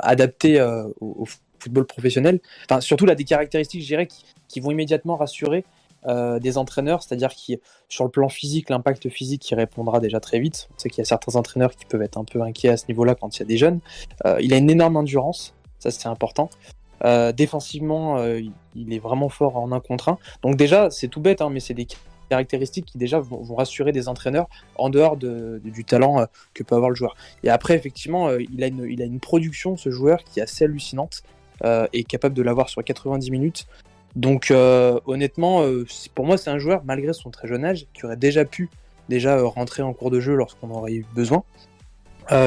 adaptées 0.00 0.62
au, 1.02 1.24
au 1.24 1.26
football 1.60 1.86
professionnel. 1.86 2.40
Enfin, 2.64 2.80
surtout 2.80 3.06
là, 3.06 3.14
des 3.14 3.24
caractéristiques, 3.24 3.82
je 3.82 3.86
dirais, 3.86 4.08
qui, 4.48 4.60
vont 4.60 4.70
immédiatement 4.70 5.16
rassurer 5.16 5.64
euh, 6.06 6.38
des 6.38 6.56
entraîneurs, 6.56 7.02
c'est-à-dire 7.02 7.28
qui, 7.30 7.60
sur 7.90 8.04
le 8.04 8.10
plan 8.10 8.30
physique, 8.30 8.70
l'impact 8.70 9.10
physique 9.10 9.42
qui 9.42 9.54
répondra 9.54 10.00
déjà 10.00 10.18
très 10.18 10.40
vite. 10.40 10.68
On 10.74 10.78
sait 10.78 10.88
qu'il 10.88 10.98
y 10.98 11.02
a 11.02 11.04
certains 11.04 11.36
entraîneurs 11.36 11.76
qui 11.76 11.84
peuvent 11.84 12.00
être 12.00 12.16
un 12.16 12.24
peu 12.24 12.40
inquiets 12.40 12.70
à 12.70 12.78
ce 12.78 12.86
niveau-là 12.88 13.14
quand 13.14 13.36
il 13.36 13.40
y 13.40 13.42
a 13.42 13.46
des 13.46 13.58
jeunes. 13.58 13.80
Euh, 14.24 14.38
il 14.40 14.54
a 14.54 14.56
une 14.56 14.70
énorme 14.70 14.96
endurance, 14.96 15.54
ça 15.78 15.90
c'est 15.90 16.08
important. 16.08 16.48
Euh, 17.04 17.32
défensivement, 17.32 18.22
il 18.74 18.92
est 18.94 18.98
vraiment 18.98 19.28
fort 19.28 19.58
en 19.58 19.72
un 19.72 19.80
contre 19.80 20.08
un. 20.08 20.18
Donc 20.42 20.56
déjà, 20.56 20.90
c'est 20.90 21.08
tout 21.08 21.20
bête, 21.20 21.42
hein, 21.42 21.50
mais 21.50 21.60
c'est 21.60 21.74
des 21.74 21.86
caractéristiques 22.30 22.86
qui 22.86 22.96
déjà 22.96 23.20
vont, 23.20 23.42
rassurer 23.54 23.92
des 23.92 24.08
entraîneurs 24.08 24.48
en 24.76 24.88
dehors 24.88 25.18
du 25.18 25.84
talent 25.84 26.26
que 26.54 26.62
peut 26.62 26.76
avoir 26.76 26.88
le 26.88 26.96
joueur. 26.96 27.14
Et 27.44 27.50
après, 27.50 27.74
effectivement, 27.74 28.30
il, 28.38 28.64
a 28.64 28.68
une, 28.68 28.86
il 28.88 29.02
a 29.02 29.04
une 29.04 29.20
production, 29.20 29.76
ce 29.76 29.90
joueur, 29.90 30.24
qui 30.24 30.40
est 30.40 30.44
assez 30.44 30.64
hallucinante. 30.64 31.22
Euh, 31.64 31.86
est 31.92 32.04
capable 32.04 32.34
de 32.34 32.42
l'avoir 32.42 32.70
sur 32.70 32.82
90 32.82 33.30
minutes. 33.30 33.66
Donc 34.16 34.50
euh, 34.50 34.98
honnêtement, 35.04 35.62
euh, 35.62 35.86
pour 36.14 36.24
moi 36.24 36.38
c'est 36.38 36.48
un 36.48 36.58
joueur, 36.58 36.82
malgré 36.86 37.12
son 37.12 37.30
très 37.30 37.48
jeune 37.48 37.66
âge, 37.66 37.86
qui 37.92 38.06
aurait 38.06 38.16
déjà 38.16 38.46
pu 38.46 38.70
déjà 39.10 39.42
rentrer 39.42 39.82
en 39.82 39.92
cours 39.92 40.10
de 40.10 40.20
jeu 40.20 40.34
lorsqu'on 40.34 40.70
aurait 40.70 40.92
eu 40.92 41.06
besoin. 41.14 41.42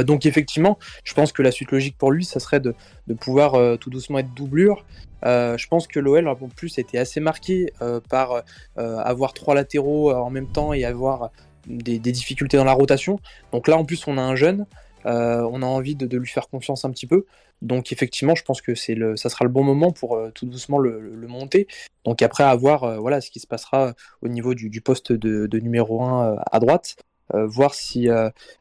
donc 0.05 0.25
effectivement, 0.25 0.79
je 1.03 1.13
pense 1.13 1.33
que 1.33 1.41
la 1.41 1.51
suite 1.51 1.71
logique 1.71 1.97
pour 1.97 2.11
lui, 2.11 2.23
ça 2.23 2.39
serait 2.39 2.61
de, 2.61 2.73
pouvoir 3.19 3.77
tout 3.79 3.89
doucement 3.89 4.19
être 4.19 4.33
doublure. 4.33 4.85
je 5.23 5.67
pense 5.67 5.87
que 5.87 5.99
l'OL 5.99 6.27
en 6.27 6.35
plus 6.35 6.77
était 6.77 6.97
assez 6.97 7.19
marqué 7.19 7.73
par 8.09 8.43
avoir 8.77 9.33
trois 9.33 9.55
latéraux 9.55 10.13
en 10.13 10.29
même 10.29 10.47
temps 10.47 10.71
et 10.71 10.85
avoir 10.85 11.31
des, 11.67 11.99
difficultés 11.99 12.55
dans 12.55 12.63
la 12.63 12.73
rotation. 12.73 13.19
Donc 13.51 13.67
là 13.67 13.77
en 13.77 13.83
plus 13.83 14.07
on 14.07 14.17
a 14.17 14.21
un 14.21 14.35
jeune, 14.37 14.65
on 15.05 15.61
a 15.61 15.65
envie 15.65 15.95
de, 15.95 16.17
lui 16.17 16.27
faire 16.27 16.49
confiance 16.49 16.85
un 16.85 16.91
petit 16.91 17.07
peu. 17.07 17.25
Donc 17.63 17.91
effectivement, 17.93 18.35
je 18.35 18.43
pense 18.43 18.61
que 18.61 18.75
c'est 18.75 18.93
le, 18.93 19.15
ça 19.15 19.29
sera 19.29 19.45
le 19.45 19.51
bon 19.51 19.63
moment 19.63 19.91
pour 19.91 20.15
euh, 20.15 20.31
tout 20.31 20.45
doucement 20.45 20.79
le, 20.79 20.99
monter. 21.27 21.67
Donc 22.03 22.21
après, 22.21 22.43
à 22.43 22.53
voir 22.55 22.83
euh, 22.83 22.97
voilà, 22.97 23.21
ce 23.21 23.31
qui 23.31 23.39
se 23.39 23.47
passera 23.47 23.93
au 24.21 24.27
niveau 24.27 24.53
du, 24.53 24.81
poste 24.81 25.13
de, 25.13 25.59
numéro 25.59 26.03
1 26.03 26.33
euh, 26.33 26.35
à 26.51 26.59
droite. 26.59 26.97
voir 27.31 27.73
si 27.73 28.09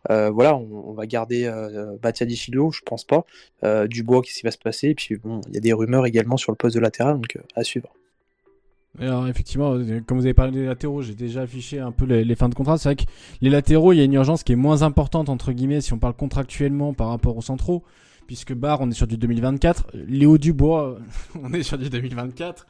voilà, 0.09 0.57
on, 0.57 0.93
va 0.93 1.07
garder 1.07 1.51
Batia 2.01 2.29
Chilo, 2.29 2.71
je 2.71 2.81
pense 2.83 3.05
pas. 3.05 3.25
Dubois, 3.87 4.23
qu'est-ce 4.23 4.39
qui 4.39 4.45
va 4.45 4.53
se 4.53 4.59
passer? 4.59 4.89
Et 4.91 4.95
puis 4.95 5.17
bon, 5.17 5.41
il 5.49 5.55
y 5.55 5.59
a 5.59 5.61
des 5.61 5.73
rumeurs 5.73 6.07
également 6.07 6.37
sur 6.37 6.53
le 6.53 6.57
poste 6.57 6.77
de 6.77 6.81
latéral, 6.81 7.17
donc 7.17 7.39
à 7.57 7.65
suivre. 7.65 7.93
Alors 8.99 9.27
effectivement, 9.27 9.75
comme 10.07 10.19
vous 10.19 10.27
avez 10.27 10.35
parlé 10.35 10.53
des 10.53 10.67
latéraux, 10.67 11.01
j'ai 11.01 11.15
déjà 11.15 11.43
affiché 11.43 11.79
un 11.79 11.93
peu 11.93 12.05
les, 12.05 12.35
fins 12.35 12.51
de 12.51 12.55
contrat. 12.55 12.77
C'est 12.77 12.91
vrai 12.91 12.97
que 12.97 13.11
les 13.41 13.49
latéraux, 13.49 13.93
il 13.93 13.97
y 13.97 14.01
a 14.01 14.05
une 14.05 14.13
urgence 14.13 14.43
qui 14.43 14.53
est 14.53 14.57
moins 14.57 14.83
importante 14.83 15.29
entre 15.29 15.53
guillemets 15.53 15.81
si 15.81 15.93
on 15.93 15.99
parle 15.99 16.15
contractuellement 16.15 16.93
par 16.93 17.09
rapport 17.09 17.37
aux 17.37 17.43
centraux 17.43 17.83
puisque 18.27 18.55
Barr, 18.55 18.81
on 18.81 18.91
est 18.91 18.95
sur 18.95 19.07
du 19.07 19.17
2024. 19.17 19.89
Léo 19.95 20.39
Dubois, 20.39 20.99
on 21.43 21.53
est 21.53 21.63
sur 21.63 21.79
du 21.79 21.91
2024. 21.91 22.67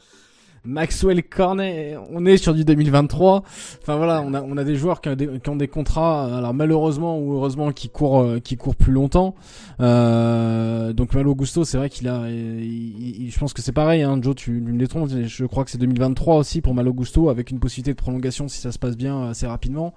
Maxwell 0.64 1.25
Cornet, 1.25 1.96
on 2.11 2.25
est 2.25 2.37
sur 2.37 2.55
du 2.55 2.64
2023. 2.64 3.42
Enfin 3.81 3.96
voilà, 3.96 4.22
on 4.22 4.33
a, 4.33 4.42
on 4.42 4.57
a 4.57 4.62
des 4.62 4.77
joueurs 4.77 5.01
qui 5.01 5.09
ont 5.09 5.57
des, 5.57 5.68
contrats, 5.68 6.37
alors 6.37 6.55
malheureusement 6.55 7.18
ou 7.18 7.33
heureusement, 7.33 7.72
qui 7.72 7.88
courent, 7.88 8.22
euh, 8.22 8.38
qui 8.38 8.57
courent 8.57 8.77
plus 8.77 8.92
longtemps. 8.92 9.35
Euh, 9.81 10.92
donc 10.92 11.14
Malo 11.14 11.35
Gusto, 11.35 11.64
c'est 11.64 11.79
vrai 11.79 11.90
qu'il 11.90 12.07
a, 12.07 12.29
je 12.29 13.38
pense 13.38 13.53
que 13.53 13.61
c'est 13.61 13.72
pareil. 13.72 14.03
Hein, 14.03 14.20
Joe, 14.22 14.37
tu 14.37 14.53
me 14.53 14.79
détrompes. 14.79 15.11
Je 15.11 15.44
crois 15.46 15.64
que 15.64 15.70
c'est 15.70 15.79
2023 15.79 16.37
aussi 16.37 16.61
pour 16.61 16.75
Malo 16.75 16.92
Gusto, 16.92 17.29
avec 17.29 17.51
une 17.51 17.59
possibilité 17.59 17.92
de 17.92 17.98
prolongation 17.98 18.46
si 18.46 18.61
ça 18.61 18.70
se 18.70 18.79
passe 18.79 18.96
bien 18.96 19.31
assez 19.31 19.48
rapidement. 19.48 19.94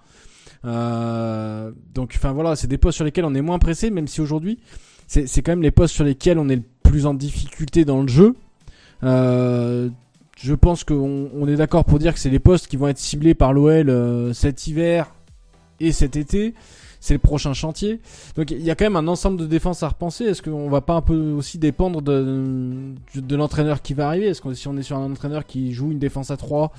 Euh, 0.66 1.72
donc 1.94 2.14
enfin 2.16 2.34
voilà, 2.34 2.56
c'est 2.56 2.68
des 2.68 2.80
postes 2.80 2.96
sur 2.96 3.06
lesquels 3.06 3.26
on 3.26 3.36
est 3.36 3.42
moins 3.42 3.60
pressé, 3.60 3.92
même 3.92 4.08
si 4.08 4.20
aujourd'hui 4.20 4.58
c'est 5.08 5.44
quand 5.44 5.52
même 5.52 5.62
les 5.62 5.70
postes 5.70 5.94
sur 5.94 6.04
lesquels 6.04 6.40
on 6.40 6.50
est 6.50 6.56
le 6.56 6.64
plus 6.82 7.06
en 7.06 7.14
difficulté 7.14 7.86
dans 7.86 8.02
le 8.02 8.08
jeu. 8.08 8.36
Je 10.36 10.54
pense 10.54 10.84
qu'on 10.84 11.30
on 11.34 11.48
est 11.48 11.56
d'accord 11.56 11.86
pour 11.86 12.00
dire 12.00 12.14
que 12.14 12.20
c'est 12.20 12.30
les 12.30 12.40
postes 12.40 12.68
qui 12.68 12.78
vont 12.78 12.88
être 12.88 13.00
ciblés 13.00 13.34
par 13.34 13.54
l'OL 13.54 13.90
euh, 13.90 14.34
cet 14.34 14.68
hiver 14.68 15.14
et 15.80 15.92
cet 15.92 16.16
été 16.16 16.54
c'est 17.06 17.14
le 17.14 17.20
prochain 17.20 17.54
chantier. 17.54 18.00
Donc 18.36 18.50
il 18.50 18.64
y 18.64 18.72
a 18.72 18.76
quand 18.76 18.86
même 18.86 18.96
un 18.96 19.08
ensemble 19.08 19.38
de 19.38 19.46
défenses 19.46 19.84
à 19.84 19.90
repenser. 19.90 20.24
Est-ce 20.24 20.42
qu'on 20.42 20.70
va 20.70 20.82
pas 20.82 20.96
un 20.96 21.02
peu 21.02 21.34
aussi 21.34 21.60
dépendre 21.60 22.02
de, 22.02 23.36
l'entraîneur 23.36 23.84
qui 23.84 23.94
va 23.94 24.08
arriver? 24.08 24.26
Est-ce 24.26 24.42
que 24.42 24.52
si 24.56 24.68
on 24.68 24.76
est 24.76 24.82
sur 24.82 24.98
un 24.98 25.12
entraîneur 25.12 25.46
qui 25.46 25.72
joue 25.72 25.92
une 25.92 26.00
défense 26.00 26.32
à 26.32 26.38
3, 26.38 26.72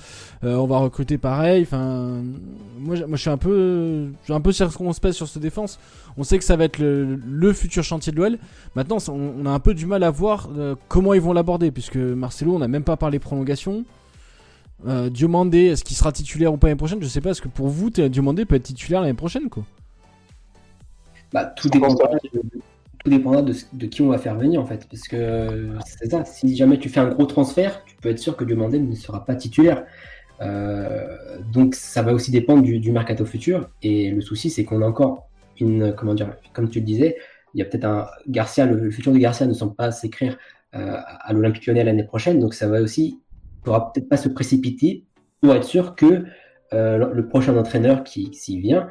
euh, 0.43 0.55
on 0.55 0.67
va 0.67 0.79
recruter 0.79 1.17
pareil? 1.17 1.65
Moi, 1.71 2.95
je 2.95 3.15
suis 3.15 3.29
un 3.29 3.37
peu, 3.37 4.07
je 4.19 4.23
suis 4.25 4.33
un 4.33 4.41
peu 4.41 4.51
circonspect 4.51 5.13
sur 5.13 5.29
cette 5.29 5.41
défense. 5.41 5.79
On 6.17 6.23
sait 6.23 6.37
que 6.37 6.43
ça 6.43 6.57
va 6.57 6.65
être 6.65 6.79
le, 6.79 7.53
futur 7.53 7.85
chantier 7.85 8.11
de 8.11 8.17
l'OL. 8.17 8.37
Maintenant, 8.75 8.97
on, 9.07 9.45
a 9.45 9.49
un 9.49 9.59
peu 9.59 9.73
du 9.73 9.85
mal 9.85 10.03
à 10.03 10.11
voir 10.11 10.49
euh, 10.57 10.75
comment 10.89 11.13
ils 11.13 11.21
vont 11.21 11.31
l'aborder, 11.31 11.71
puisque 11.71 11.95
Marcelo, 11.95 12.53
on 12.53 12.59
n'a 12.59 12.67
même 12.67 12.83
pas 12.83 12.97
parlé 12.97 13.17
prolongation. 13.19 13.85
Euh, 14.87 15.09
Diomandé, 15.09 15.67
est-ce 15.67 15.85
qu'il 15.85 15.95
sera 15.95 16.11
titulaire 16.11 16.53
ou 16.53 16.57
pas 16.57 16.67
l'année 16.67 16.77
prochaine? 16.77 17.01
Je 17.01 17.07
sais 17.07 17.21
pas. 17.21 17.29
Est-ce 17.29 17.41
que 17.41 17.47
pour 17.47 17.69
vous, 17.69 17.89
Diomandé 17.89 18.43
peut 18.43 18.55
être 18.55 18.63
titulaire 18.63 18.99
l'année 18.99 19.13
prochaine, 19.13 19.47
bah, 21.33 21.45
tout, 21.45 21.69
dépendra 21.69 22.07
de, 22.07 22.29
tout 23.03 23.09
dépendra 23.09 23.41
de, 23.41 23.85
qui 23.85 24.01
on 24.01 24.07
va 24.07 24.17
faire 24.17 24.35
venir 24.35 24.61
en 24.61 24.65
fait. 24.65 24.87
Parce 24.89 25.07
que 25.07 25.69
c'est 25.85 26.11
ça, 26.11 26.25
si 26.25 26.55
jamais 26.55 26.77
tu 26.77 26.89
fais 26.89 26.99
un 26.99 27.09
gros 27.09 27.25
transfert, 27.25 27.83
tu 27.85 27.95
peux 27.97 28.09
être 28.09 28.19
sûr 28.19 28.35
que 28.35 28.43
Diomandé 28.43 28.79
ne 28.79 28.95
sera 28.95 29.25
pas 29.25 29.35
titulaire. 29.35 29.83
Euh, 30.41 31.39
donc 31.51 31.75
ça 31.75 32.01
va 32.01 32.13
aussi 32.13 32.31
dépendre 32.31 32.61
du, 32.63 32.91
mercato 32.91 33.25
futur. 33.25 33.69
Et 33.81 34.11
le 34.11 34.21
souci, 34.21 34.49
c'est 34.49 34.63
qu'on 34.63 34.81
a 34.81 34.85
encore 34.85 35.29
une, 35.59 35.93
comment 35.95 36.13
dire, 36.13 36.35
comme 36.53 36.69
tu 36.69 36.79
le 36.79 36.85
disais, 36.85 37.17
il 37.53 37.59
y 37.59 37.61
a 37.61 37.65
peut-être 37.65 37.85
un 37.85 38.07
Garcia, 38.27 38.65
le, 38.65 38.89
futur 38.91 39.11
de 39.11 39.17
Garcia 39.17 39.47
ne 39.47 39.53
semble 39.53 39.75
pas 39.75 39.91
s'écrire 39.91 40.37
euh, 40.75 40.97
à 41.21 41.33
l'Olympique 41.33 41.65
Lyonnais 41.65 41.83
l'année 41.83 42.03
prochaine. 42.03 42.39
Donc 42.39 42.53
ça 42.53 42.67
va 42.67 42.81
aussi, 42.81 43.07
il 43.07 43.59
ne 43.59 43.65
faudra 43.65 43.91
peut-être 43.91 44.09
pas 44.09 44.17
se 44.17 44.29
précipiter 44.29 45.05
pour 45.41 45.53
être 45.53 45.63
sûr 45.63 45.95
que 45.95 46.25
euh, 46.73 47.13
le 47.13 47.27
prochain 47.27 47.55
entraîneur 47.57 48.03
qui 48.03 48.33
s'y 48.33 48.59
vient 48.59 48.89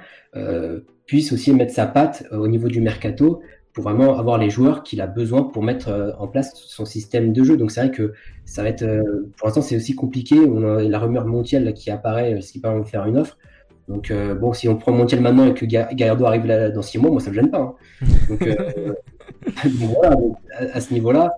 puisse 1.07 1.33
aussi 1.33 1.53
mettre 1.55 1.73
sa 1.73 1.87
patte 1.87 2.27
euh, 2.33 2.39
au 2.39 2.49
niveau 2.49 2.69
du 2.69 2.81
mercato 2.81 3.41
pour 3.73 3.85
vraiment 3.85 4.19
avoir 4.19 4.39
les 4.39 4.51
joueurs 4.51 4.83
qu'il 4.83 5.01
a 5.01 5.07
besoin 5.07 5.45
pour 5.45 5.63
mettre 5.63 5.89
euh, 5.89 6.11
en 6.19 6.27
place 6.27 6.53
son 6.55 6.85
système 6.85 7.33
de 7.33 7.45
jeu. 7.45 7.57
Donc 7.57 7.71
c'est 7.71 7.81
vrai 7.81 7.91
que 7.91 8.13
ça 8.45 8.63
va 8.63 8.69
être, 8.69 8.83
euh, 8.83 9.31
pour 9.37 9.47
l'instant 9.47 9.63
c'est 9.63 9.77
aussi 9.77 9.95
compliqué. 9.95 10.37
On 10.39 10.63
a 10.77 10.83
la 10.83 10.99
rumeur 10.99 11.27
Montiel 11.27 11.73
qui 11.75 11.91
apparaît, 11.91 12.41
ce 12.41 12.53
qui 12.53 12.61
permet 12.61 12.81
de 12.81 12.87
faire 12.87 13.07
une 13.07 13.19
offre. 13.19 13.39
Donc 13.89 14.13
bon, 14.41 14.53
si 14.53 14.69
on 14.69 14.75
prend 14.75 14.91
Montiel 14.91 15.21
maintenant 15.21 15.47
et 15.47 15.55
que 15.55 15.65
Gallardo 15.65 16.25
arrive 16.25 16.45
là 16.45 16.71
dans 16.71 16.83
six 16.83 16.99
mois, 16.99 17.09
moi 17.09 17.21
ça 17.21 17.31
me 17.31 17.37
gêne 17.37 17.53
pas. 17.53 17.61
Hein. 17.61 17.75
Donc 18.29 18.49
voilà, 19.65 20.17
à, 20.73 20.81
ce 20.81 20.93
niveau-là, 20.93 21.31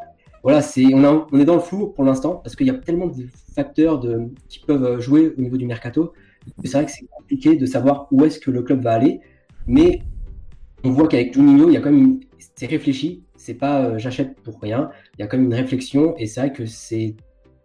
voilà, 0.42 0.62
c'est 0.62 0.86
on, 0.94 1.38
est 1.38 1.44
dans 1.44 1.56
le 1.56 1.60
flou 1.60 1.88
pour 1.88 2.04
l'instant 2.04 2.36
parce 2.36 2.56
qu'il 2.56 2.66
y 2.66 2.70
a 2.70 2.74
tellement 2.74 3.08
de 3.08 3.24
facteurs 3.54 4.02
qui 4.48 4.60
peuvent 4.60 4.98
jouer 4.98 5.34
au 5.36 5.42
niveau 5.42 5.58
du 5.58 5.66
mercato. 5.66 6.14
C'est 6.64 6.72
vrai 6.72 6.86
que 6.86 6.90
c'est 6.90 7.04
compliqué 7.10 7.56
de 7.56 7.66
savoir 7.66 8.08
où 8.12 8.24
est-ce 8.24 8.38
que 8.38 8.50
le 8.50 8.62
club 8.62 8.82
va 8.82 8.92
aller, 8.92 9.20
mais 9.68 10.02
on 10.82 10.90
voit 10.90 11.06
qu'avec 11.06 11.34
Juninho, 11.34 11.68
il 11.68 11.74
y 11.74 11.76
a 11.76 11.80
quand 11.80 11.92
même 11.92 12.20
c'est 12.56 12.66
réfléchi, 12.66 13.22
c'est 13.36 13.54
pas 13.54 13.84
euh, 13.84 13.98
j'achète 13.98 14.40
pour 14.40 14.60
rien, 14.60 14.90
il 15.16 15.20
y 15.20 15.22
a 15.22 15.28
quand 15.28 15.36
même 15.36 15.46
une 15.46 15.54
réflexion 15.54 16.16
et 16.16 16.26
c'est 16.26 16.40
vrai 16.40 16.52
que 16.52 16.66
c'est 16.66 17.14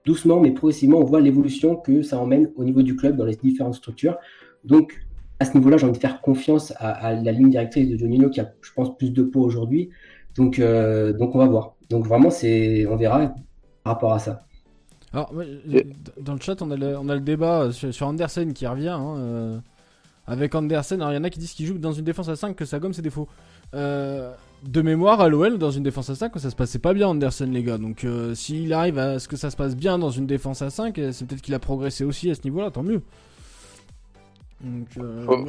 doucement 0.06 0.40
mais 0.40 0.52
progressivement 0.52 1.00
on 1.00 1.04
voit 1.04 1.22
l'évolution 1.22 1.76
que 1.76 2.04
ça 2.04 2.20
emmène 2.20 2.52
au 2.56 2.64
niveau 2.64 2.84
du 2.84 2.96
club 2.96 3.16
dans 3.18 3.26
les 3.26 3.36
différentes 3.36 3.76
structures. 3.76 4.18
Donc 4.64 4.94
à 5.40 5.46
ce 5.46 5.58
niveau-là, 5.58 5.78
j'ai 5.78 5.86
envie 5.86 5.98
de 5.98 6.02
faire 6.02 6.22
confiance 6.22 6.74
à, 6.78 7.14
la 7.14 7.32
ligne 7.32 7.50
directrice 7.50 7.90
de 7.90 7.98
Juninho 7.98 8.30
qui 8.30 8.40
a, 8.40 8.52
je 8.62 8.72
pense, 8.74 8.96
plus 8.98 9.12
de 9.12 9.24
poids 9.24 9.44
aujourd'hui. 9.44 9.90
Donc, 10.36 10.58
euh, 10.58 11.14
donc 11.14 11.36
on 11.36 11.38
va 11.38 11.48
voir. 11.48 11.76
Donc 11.90 12.08
vraiment, 12.08 12.30
c'est, 12.30 12.86
on 12.88 12.96
verra 12.96 13.34
par 13.84 13.94
rapport 13.94 14.14
à 14.14 14.20
ça. 14.20 14.46
Alors, 15.12 15.32
dans 16.20 16.34
le 16.34 16.40
chat, 16.40 16.62
on 16.62 16.72
a 16.72 16.76
le, 16.76 16.98
on 16.98 17.08
a 17.10 17.16
le 17.16 17.22
débat 17.22 17.72
sur, 17.72 18.08
Andersen 18.08 18.54
qui 18.54 18.66
revient. 18.66 18.88
Hein, 18.88 19.16
euh, 19.18 19.58
avec 20.26 20.56
Andersen, 20.56 21.02
alors 21.02 21.14
il 21.14 21.18
y 21.18 21.20
en 21.20 21.24
a 21.24 21.30
qui 21.30 21.40
disent 21.40 21.54
qu'il 21.54 21.66
joue 21.66 21.78
dans 21.78 21.92
une 21.92 22.06
défense 22.06 22.30
à 22.30 22.36
5, 22.36 22.56
que 22.56 22.66
ça 22.66 22.80
gomme 22.80 22.94
ses 22.94 23.02
défauts. 23.02 23.28
Euh, 23.74 24.32
de 24.64 24.82
mémoire, 24.82 25.20
à 25.20 25.28
l'OL, 25.28 25.58
dans 25.58 25.72
une 25.72 25.84
défense 25.84 26.10
à 26.10 26.16
5, 26.16 26.32
ça 26.40 26.50
se 26.50 26.56
passait 26.56 26.80
pas 26.80 26.94
bien, 26.94 27.10
Andersen, 27.10 27.52
les 27.52 27.64
gars. 27.64 27.78
Donc 27.78 28.06
euh, 28.06 28.34
s'il 28.34 28.72
arrive 28.72 28.98
à 28.98 29.20
ce 29.20 29.28
que 29.28 29.36
ça 29.36 29.50
se 29.50 29.58
passe 29.58 29.76
bien 29.76 30.00
dans 30.00 30.12
une 30.12 30.26
défense 30.26 30.62
à 30.62 30.70
5, 30.70 30.98
euh, 30.98 31.12
c'est 31.12 31.28
peut-être 31.28 31.42
qu'il 31.42 31.54
a 31.54 31.60
progressé 31.60 32.06
aussi 32.06 32.30
à 32.30 32.36
ce 32.36 32.42
niveau-là, 32.46 32.72
tant 32.72 32.84
mieux. 32.84 33.02
Donc, 34.62 34.88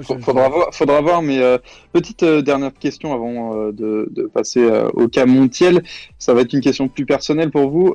faudra, 0.02 0.48
voir, 0.48 0.74
faudra 0.74 1.00
voir, 1.00 1.22
mais 1.22 1.38
petite 1.92 2.24
dernière 2.24 2.74
question 2.74 3.14
avant 3.14 3.70
de, 3.70 4.28
passer 4.34 4.68
au 4.94 5.06
cas 5.06 5.24
Montiel. 5.24 5.84
Ça 6.18 6.34
va 6.34 6.40
être 6.40 6.52
une 6.52 6.60
question 6.60 6.88
plus 6.88 7.06
personnelle 7.06 7.52
pour 7.52 7.70
vous. 7.70 7.94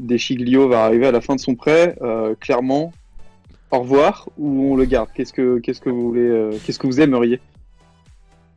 Deschiglio 0.00 0.66
va 0.68 0.86
arriver 0.86 1.06
à 1.06 1.12
la 1.12 1.20
fin 1.20 1.36
de 1.36 1.40
son 1.40 1.54
prêt. 1.54 1.96
clairement, 2.40 2.92
au 3.74 3.80
revoir 3.80 4.28
ou 4.38 4.72
on 4.72 4.76
le 4.76 4.84
garde? 4.84 5.08
Qu'est-ce 5.14 5.32
que 5.32 5.58
qu'est-ce 5.58 5.80
que 5.80 5.90
vous 5.90 6.08
voulez 6.08 6.28
euh, 6.28 6.56
Qu'est-ce 6.64 6.78
que 6.78 6.86
vous 6.86 7.00
aimeriez? 7.00 7.40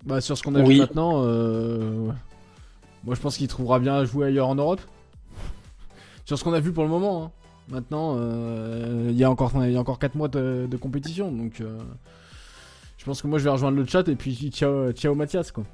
Bah 0.06 0.22
sur 0.22 0.38
ce 0.38 0.44
qu'on 0.44 0.56
a 0.56 0.64
vu 0.64 0.78
maintenant, 0.78 1.24
euh, 1.24 2.10
moi 3.04 3.16
je 3.16 3.20
pense 3.20 3.38
qu'il 3.38 3.48
trouvera 3.48 3.80
bien 3.80 3.96
à 3.96 4.06
jouer 4.06 4.28
ailleurs 4.28 4.48
en 4.48 4.56
Europe. 4.56 4.82
sur 6.26 6.38
ce 6.38 6.44
qu'on 6.44 6.54
a 6.54 6.60
vu 6.60 6.72
pour 6.72 6.84
le 6.84 6.90
moment. 6.90 7.26
Hein. 7.26 7.32
Maintenant, 7.70 8.16
euh, 8.18 9.08
il 9.10 9.18
y 9.18 9.26
a 9.26 9.30
encore 9.30 9.52
il 9.66 9.72
y 9.72 9.76
a 9.76 9.80
encore 9.80 10.00
4 10.00 10.16
mois 10.16 10.30
de, 10.30 10.78
compétition, 10.80 11.32
donc 11.32 11.62
je 12.98 13.06
pense 13.06 13.22
que 13.22 13.28
moi 13.28 13.40
je 13.40 13.44
vais 13.44 13.50
rejoindre 13.50 13.78
le 13.78 13.86
chat 13.86 14.08
et 14.08 14.16
puis 14.16 14.34
ciao 14.52 14.92
ciao 14.94 15.16
Mathias 15.16 15.52
quoi. 15.52 15.66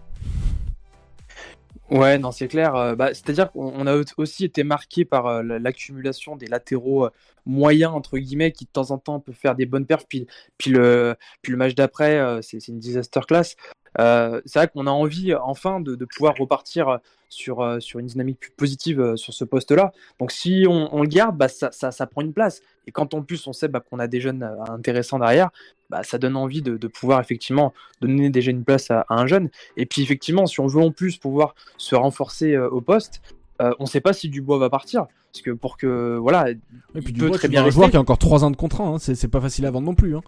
Ouais, 1.93 2.17
non, 2.17 2.31
c'est 2.31 2.47
clair. 2.47 2.75
Euh, 2.75 2.95
bah, 2.95 3.13
c'est-à-dire 3.13 3.51
qu'on 3.51 3.85
a 3.85 3.95
aussi 4.17 4.45
été 4.45 4.63
marqué 4.63 5.05
par 5.05 5.27
euh, 5.27 5.43
l'accumulation 5.43 6.35
des 6.35 6.47
latéraux 6.47 7.05
euh, 7.05 7.09
moyens, 7.45 7.93
entre 7.93 8.17
guillemets, 8.17 8.51
qui 8.51 8.65
de 8.65 8.71
temps 8.71 8.89
en 8.89 8.97
temps 8.97 9.19
peuvent 9.19 9.35
faire 9.35 9.53
des 9.55 9.67
bonnes 9.67 9.85
perfs, 9.85 10.07
puis, 10.07 10.25
puis, 10.57 10.71
le, 10.71 11.15
puis 11.43 11.51
le 11.51 11.57
match 11.57 11.75
d'après, 11.75 12.41
c'est 12.41 12.67
une 12.67 12.79
disaster 12.79 13.19
class. 13.27 13.55
C'est 13.97 14.55
vrai 14.55 14.67
qu'on 14.67 14.87
a 14.87 14.91
envie 14.91 15.33
enfin 15.35 15.79
de, 15.79 15.95
de 15.95 16.05
pouvoir 16.05 16.35
repartir 16.37 16.99
sur, 17.29 17.77
sur 17.79 17.99
une 17.99 18.05
dynamique 18.05 18.39
plus 18.39 18.51
positive 18.51 19.15
sur 19.15 19.33
ce 19.33 19.43
poste-là. 19.43 19.91
Donc 20.19 20.31
si 20.31 20.65
on, 20.69 21.01
le 21.01 21.07
garde, 21.07 21.37
bah, 21.37 21.47
ça, 21.47 21.71
ça, 21.71 21.91
ça, 21.91 22.05
prend 22.05 22.21
une 22.21 22.33
place. 22.33 22.61
Et 22.85 22.91
quand 22.91 23.13
en 23.13 23.23
plus 23.23 23.47
on 23.47 23.53
sait 23.53 23.67
bah, 23.67 23.79
qu'on 23.79 23.99
a 23.99 24.07
des 24.07 24.21
jeunes 24.21 24.47
intéressants 24.69 25.19
derrière, 25.19 25.49
bah, 25.89 26.03
ça 26.03 26.17
donne 26.17 26.35
envie 26.35 26.61
de, 26.61 26.77
de, 26.77 26.87
pouvoir 26.87 27.19
effectivement 27.19 27.73
donner 28.01 28.29
déjà 28.29 28.51
une 28.51 28.63
place 28.63 28.91
à, 28.91 29.05
un 29.09 29.27
jeune. 29.27 29.49
Et 29.77 29.85
puis 29.85 30.01
effectivement, 30.01 30.45
si 30.45 30.59
on 30.59 30.67
veut 30.67 30.81
en 30.81 30.91
plus 30.91 31.17
pouvoir 31.17 31.55
se 31.77 31.95
renforcer 31.95 32.57
au 32.57 32.81
poste, 32.81 33.21
on 33.59 33.83
ne 33.83 33.87
sait 33.87 34.01
pas 34.01 34.13
si 34.13 34.29
Dubois 34.29 34.57
va 34.57 34.69
partir. 34.69 35.07
Parce 35.33 35.41
que 35.41 35.51
pour 35.51 35.77
que 35.77 36.17
voilà, 36.17 36.51
et 36.51 36.55
puis 36.93 37.05
il 37.07 37.13
Dubois, 37.13 37.37
très 37.37 37.47
bien 37.47 37.65
un 37.65 37.69
joueur 37.71 37.89
qui 37.89 37.97
a 37.97 37.99
encore 37.99 38.19
3 38.19 38.43
ans 38.43 38.51
de 38.51 38.55
contrat, 38.55 38.83
hein. 38.83 38.97
c'est 38.99 39.27
pas 39.27 39.41
facile 39.41 39.65
à 39.65 39.71
vendre 39.71 39.87
non 39.87 39.95
plus. 39.95 40.15
Hein. 40.15 40.21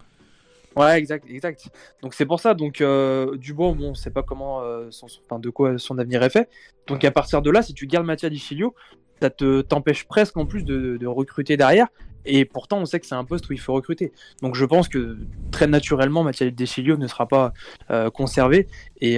Ouais, 0.76 0.98
exact, 0.98 1.26
exact. 1.30 1.70
Donc 2.02 2.14
c'est 2.14 2.26
pour 2.26 2.40
ça. 2.40 2.54
Donc 2.54 2.82
euh, 2.82 3.38
Dubois, 3.38 3.74
bon, 3.74 3.92
on 3.92 3.96
sait 3.96 4.10
pas 4.12 4.24
comment, 4.24 4.62
euh, 4.62 4.90
son, 4.92 5.08
de 5.40 5.50
quoi 5.50 5.78
son 5.78 5.98
avenir 5.98 6.22
est 6.24 6.30
fait. 6.30 6.50
Donc 6.88 7.04
à 7.04 7.12
partir 7.12 7.42
de 7.42 7.50
là, 7.50 7.62
si 7.62 7.74
tu 7.74 7.88
gardes 7.88 8.06
Mathias 8.06 8.32
Dichilio, 8.32 8.76
ça 9.22 9.30
te 9.30 9.62
t'empêche 9.62 10.06
presque 10.06 10.36
en 10.38 10.46
plus 10.46 10.64
de, 10.64 11.06
recruter 11.06 11.58
derrière. 11.58 11.88
Et 12.26 12.44
pourtant, 12.44 12.80
on 12.80 12.86
sait 12.86 13.00
que 13.00 13.06
c'est 13.06 13.16
un 13.16 13.24
poste 13.24 13.50
où 13.50 13.54
il 13.54 13.60
faut 13.60 13.74
recruter. 13.74 14.12
Donc 14.42 14.56
je 14.56 14.66
pense 14.66 14.90
que 14.90 15.18
très 15.52 15.68
naturellement, 15.68 16.24
Mathias 16.24 16.52
Deschilio 16.52 16.98
ne 16.98 17.08
sera 17.08 17.28
pas 17.28 17.54
euh, 17.92 18.10
conservé 18.10 18.68
et, 19.00 19.16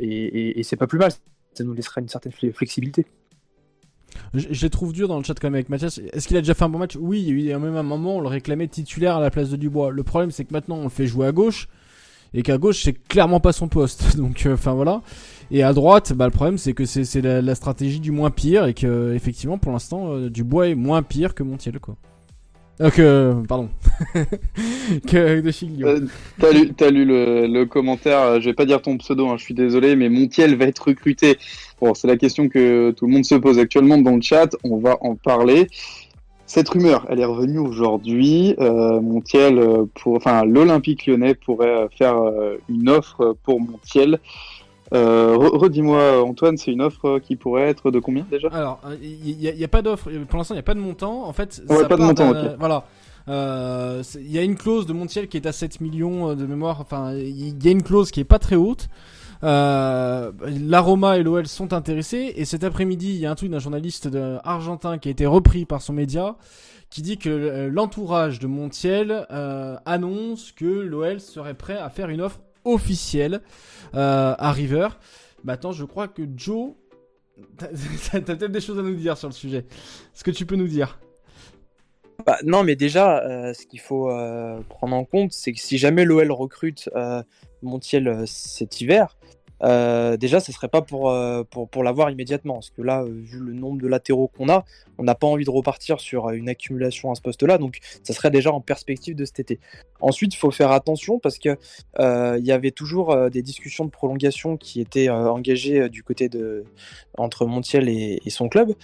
et, 0.00 0.58
et 0.58 0.62
c'est 0.62 0.76
pas 0.76 0.86
plus 0.86 0.98
mal. 0.98 1.12
Ça 1.52 1.64
nous 1.64 1.74
laissera 1.74 2.00
une 2.00 2.08
certaine 2.08 2.32
flexibilité. 2.32 3.06
Je, 4.34 4.62
les 4.62 4.70
trouve 4.70 4.92
dur 4.92 5.08
dans 5.08 5.18
le 5.18 5.24
chat 5.24 5.34
quand 5.34 5.48
même 5.48 5.54
avec 5.54 5.68
Mathias. 5.68 5.98
Est-ce 6.12 6.28
qu'il 6.28 6.36
a 6.36 6.40
déjà 6.40 6.54
fait 6.54 6.64
un 6.64 6.68
bon 6.68 6.78
match 6.78 6.96
Oui, 7.00 7.24
il 7.26 7.40
y 7.40 7.52
a 7.52 7.56
eu 7.56 7.58
même 7.58 7.76
un 7.76 7.82
moment 7.82 8.16
on 8.16 8.20
le 8.20 8.28
réclamait 8.28 8.68
titulaire 8.68 9.16
à 9.16 9.20
la 9.20 9.30
place 9.30 9.50
de 9.50 9.56
Dubois. 9.56 9.90
Le 9.90 10.02
problème 10.02 10.30
c'est 10.30 10.44
que 10.44 10.52
maintenant 10.52 10.76
on 10.76 10.84
le 10.84 10.88
fait 10.88 11.06
jouer 11.06 11.26
à 11.26 11.32
gauche 11.32 11.68
et 12.34 12.42
qu'à 12.42 12.58
gauche 12.58 12.82
c'est 12.82 12.92
clairement 12.92 13.40
pas 13.40 13.52
son 13.52 13.68
poste. 13.68 14.16
Donc 14.18 14.46
euh, 14.46 14.54
enfin 14.54 14.74
voilà. 14.74 15.02
Et 15.50 15.62
à 15.62 15.72
droite, 15.72 16.12
bah, 16.12 16.26
le 16.26 16.32
problème 16.32 16.58
c'est 16.58 16.72
que 16.72 16.84
c'est 16.84 17.20
la, 17.20 17.54
stratégie 17.54 18.00
du 18.00 18.10
moins 18.10 18.30
pire 18.30 18.66
et 18.66 18.74
que 18.74 19.12
effectivement 19.14 19.58
pour 19.58 19.72
l'instant 19.72 20.12
euh, 20.12 20.30
Dubois 20.30 20.68
est 20.68 20.74
moins 20.74 21.02
pire 21.02 21.34
que 21.34 21.42
Montiel 21.42 21.80
quoi. 21.80 21.96
Euh, 22.80 23.34
pardon, 23.48 23.70
que 24.14 25.40
de. 25.40 25.84
Euh, 25.84 26.06
t'as 26.38 26.90
lu, 26.90 27.04
lu 27.04 27.48
le, 27.48 27.64
commentaire, 27.64 28.20
euh, 28.20 28.40
je 28.40 28.46
vais 28.46 28.54
pas 28.54 28.66
dire 28.66 28.82
ton 28.82 28.98
pseudo, 28.98 29.28
hein, 29.28 29.36
je 29.38 29.44
suis 29.44 29.54
désolé, 29.54 29.96
mais 29.96 30.10
Montiel 30.10 30.56
va 30.56 30.66
être 30.66 30.80
recruté. 30.80 31.38
Bon, 31.80 31.94
c'est 31.94 32.06
la 32.06 32.18
question 32.18 32.48
que 32.48 32.90
tout 32.90 33.06
le 33.06 33.12
monde 33.12 33.24
se 33.24 33.34
pose 33.34 33.58
actuellement 33.58 33.96
dans 33.96 34.16
le 34.16 34.20
chat, 34.20 34.50
on 34.62 34.76
va 34.76 34.98
en 35.00 35.14
parler. 35.14 35.68
Cette 36.44 36.68
rumeur, 36.68 37.06
elle 37.08 37.20
est 37.20 37.24
revenue 37.24 37.58
aujourd'hui. 37.58 38.54
Euh, 38.60 39.00
Montiel, 39.00 39.58
pour, 39.94 40.16
enfin, 40.16 40.44
l'Olympique 40.44 41.06
lyonnais 41.06 41.34
pourrait 41.34 41.88
faire 41.96 42.16
une 42.68 42.90
offre 42.90 43.36
pour 43.42 43.58
Montiel. 43.58 44.18
Euh, 44.94 45.36
redis-moi, 45.36 46.22
Antoine, 46.22 46.56
c'est 46.56 46.72
une 46.72 46.82
offre 46.82 47.18
qui 47.18 47.36
pourrait 47.36 47.68
être 47.68 47.90
de 47.90 47.98
combien 47.98 48.24
déjà? 48.30 48.48
Alors, 48.48 48.80
il 49.02 49.36
n'y 49.36 49.64
a, 49.64 49.68
pas 49.68 49.82
d'offre. 49.82 50.10
Pour 50.28 50.38
l'instant, 50.38 50.54
il 50.54 50.58
n'y 50.58 50.60
a 50.60 50.64
pas 50.64 50.74
de 50.74 50.80
montant. 50.80 51.24
En 51.24 51.32
fait, 51.32 51.62
ouais, 51.68 51.88
pas 51.88 51.96
de 51.96 52.02
montant. 52.02 52.32
Voilà. 52.58 52.84
Euh, 53.28 54.02
il 54.14 54.30
y 54.30 54.38
a 54.38 54.42
une 54.42 54.54
clause 54.54 54.86
de 54.86 54.92
Montiel 54.92 55.26
qui 55.28 55.36
est 55.36 55.46
à 55.46 55.52
7 55.52 55.80
millions 55.80 56.30
euh, 56.30 56.34
de 56.34 56.46
mémoire. 56.46 56.80
Enfin, 56.80 57.12
il 57.14 57.64
y 57.64 57.68
a 57.68 57.70
une 57.72 57.82
clause 57.82 58.10
qui 58.10 58.20
est 58.20 58.24
pas 58.24 58.38
très 58.38 58.56
haute. 58.56 58.88
Euh, 59.42 60.30
L'Aroma 60.46 61.18
et 61.18 61.22
l'OL 61.22 61.46
sont 61.46 61.72
intéressés. 61.72 62.34
Et 62.36 62.44
cet 62.44 62.62
après-midi, 62.62 63.08
il 63.08 63.18
y 63.18 63.26
a 63.26 63.30
un 63.30 63.34
tweet 63.34 63.50
d'un 63.50 63.58
journaliste 63.58 64.08
argentin 64.44 64.98
qui 64.98 65.08
a 65.08 65.10
été 65.10 65.26
repris 65.26 65.64
par 65.64 65.82
son 65.82 65.92
média 65.92 66.36
qui 66.90 67.02
dit 67.02 67.18
que 67.18 67.68
l'entourage 67.68 68.38
de 68.38 68.46
Montiel 68.46 69.26
euh, 69.30 69.76
annonce 69.84 70.52
que 70.52 70.64
l'OL 70.64 71.20
serait 71.20 71.54
prêt 71.54 71.76
à 71.76 71.90
faire 71.90 72.08
une 72.08 72.20
offre 72.20 72.40
officielle 72.66 73.40
euh, 73.94 74.34
à 74.36 74.52
River. 74.52 74.88
Maintenant, 75.44 75.72
je 75.72 75.84
crois 75.84 76.08
que 76.08 76.22
Joe, 76.36 76.72
t'as 77.58 77.68
peut-être 78.20 78.52
des 78.52 78.60
choses 78.60 78.78
à 78.78 78.82
nous 78.82 78.94
dire 78.94 79.16
sur 79.16 79.28
le 79.28 79.34
sujet. 79.34 79.64
Est-ce 80.14 80.24
que 80.24 80.30
tu 80.30 80.44
peux 80.44 80.56
nous 80.56 80.68
dire? 80.68 80.98
Bah, 82.26 82.38
non, 82.44 82.64
mais 82.64 82.76
déjà, 82.76 83.20
euh, 83.20 83.54
ce 83.54 83.66
qu'il 83.66 83.80
faut 83.80 84.10
euh, 84.10 84.60
prendre 84.68 84.96
en 84.96 85.04
compte, 85.04 85.32
c'est 85.32 85.52
que 85.52 85.60
si 85.60 85.78
jamais 85.78 86.04
l'OL 86.04 86.32
recrute 86.32 86.90
Montiel 87.62 88.24
cet 88.26 88.80
hiver, 88.80 89.16
déjà, 89.62 90.40
ce 90.40 90.52
serait 90.52 90.68
pas 90.68 90.82
pour, 90.82 91.14
pour, 91.50 91.68
pour 91.68 91.84
l'avoir 91.84 92.10
immédiatement. 92.10 92.54
Parce 92.54 92.70
que 92.70 92.82
là, 92.82 93.04
vu 93.04 93.38
le 93.38 93.52
nombre 93.52 93.80
de 93.80 93.86
latéraux 93.86 94.28
qu'on 94.28 94.48
a, 94.48 94.64
on 94.98 95.04
n'a 95.04 95.14
pas 95.14 95.26
envie 95.26 95.44
de 95.44 95.50
repartir 95.50 96.00
sur 96.00 96.30
une 96.30 96.48
accumulation 96.48 97.10
à 97.10 97.14
ce 97.14 97.20
poste-là. 97.20 97.58
Donc, 97.58 97.78
ça 98.02 98.12
serait 98.12 98.30
déjà 98.30 98.52
en 98.52 98.60
perspective 98.60 99.14
de 99.14 99.24
cet 99.24 99.40
été. 99.40 99.60
Ensuite, 100.00 100.34
il 100.34 100.38
faut 100.38 100.50
faire 100.50 100.72
attention 100.72 101.18
parce 101.18 101.38
que 101.38 101.56
il 101.98 102.46
y 102.46 102.52
avait 102.52 102.70
toujours 102.70 103.30
des 103.30 103.42
discussions 103.42 103.84
de 103.84 103.90
prolongation 103.90 104.56
qui 104.56 104.80
étaient 104.80 105.08
engagées 105.08 105.88
du 105.88 106.02
côté 106.02 106.28
de 106.28 106.64
entre 107.16 107.46
Montiel 107.46 107.88
et, 107.88 108.20
son 108.28 108.48
club. 108.48 108.74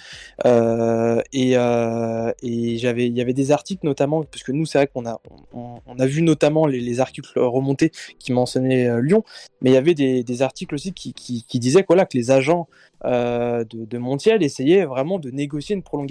et 0.45 1.53
et 1.53 2.49
il 2.49 2.79
y 2.79 3.21
avait 3.21 3.33
des 3.33 3.53
articles 3.53 3.85
notamment, 3.85 4.23
parce 4.23 4.43
que 4.43 4.53
nous, 4.53 4.67
c'est 4.67 4.79
vrai 4.79 4.87
qu'on 4.87 5.07
a, 5.07 5.21
on, 5.53 5.99
a 5.99 6.07
vu 6.07 6.23
notamment 6.23 6.67
les, 6.67 6.81
les 6.81 7.01
articles 7.01 7.39
remontés 7.39 7.91
qui 8.19 8.33
mentionnaient 8.33 9.01
Lyon, 9.03 9.25
mais 9.61 9.71
il 9.71 9.75
y 9.75 9.77
avait 9.77 9.95
des, 9.95 10.43
articles 10.43 10.75
aussi 10.75 10.93
qui, 10.93 11.13
qui, 11.13 11.59
disait 11.59 11.85
voilà, 11.87 12.07
que 12.07 12.17
les 12.17 12.31
agents 12.31 12.69
euh, 13.05 13.65
de, 13.71 13.99
Montiel 13.99 14.43
essayaient 14.43 14.85
vraiment 14.85 15.19
de 15.19 15.31
négocier 15.31 15.75
une 15.75 15.83
prolongation. 15.83 16.02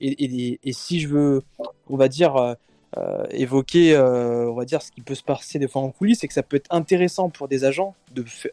Et, 0.00 0.72
si 0.72 1.00
je 1.00 1.08
veux, 1.08 1.42
on 1.88 1.96
va 1.96 2.08
dire, 2.08 2.36
euh, 2.36 2.54
euh, 2.96 3.24
évoquer, 3.30 3.96
on 3.98 4.54
va 4.54 4.64
dire, 4.64 4.82
ce 4.82 4.90
qui 4.90 5.00
peut 5.00 5.14
se 5.14 5.22
passer 5.22 5.58
des 5.58 5.68
fois 5.68 5.82
en 5.82 5.90
coulisses, 5.90 6.20
c'est 6.20 6.28
que 6.28 6.34
ça 6.34 6.42
peut 6.42 6.56
être 6.56 6.72
intéressant 6.72 7.28
pour 7.28 7.48
des 7.48 7.64
agents 7.64 7.94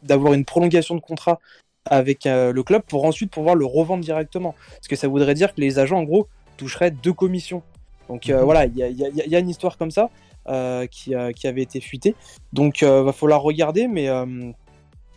d'avoir 0.02 0.34
une 0.34 0.46
prolongation 0.46 0.96
de 0.96 1.02
contrat 1.02 1.40
avec 1.86 2.26
le 2.26 2.62
club 2.62 2.84
pour 2.84 3.06
ensuite 3.06 3.32
pouvoir 3.32 3.56
le 3.56 3.66
revendre 3.66 4.04
directement. 4.04 4.56
Parce 4.70 4.88
que 4.88 4.96
ça 4.96 5.08
voudrait 5.08 5.34
dire 5.34 5.54
que 5.54 5.62
les 5.62 5.80
agents, 5.80 6.00
en 6.00 6.04
gros, 6.04 6.28
toucheraient 6.58 6.92
deux 6.92 7.14
commissions. 7.14 7.64
Donc 8.10 8.30
voilà, 8.30 8.66
il 8.66 8.76
y, 8.76 8.80
y 8.80 9.36
a, 9.36 9.40
une 9.40 9.50
histoire 9.50 9.78
comme 9.78 9.92
ça 9.92 10.10
qui, 10.90 11.14
qui, 11.36 11.48
avait 11.48 11.62
été 11.62 11.80
fuitée. 11.80 12.16
Donc 12.52 12.82
il 12.82 12.88
va 12.88 13.14
falloir 13.14 13.42
regarder, 13.42 13.88
mais 13.88 14.10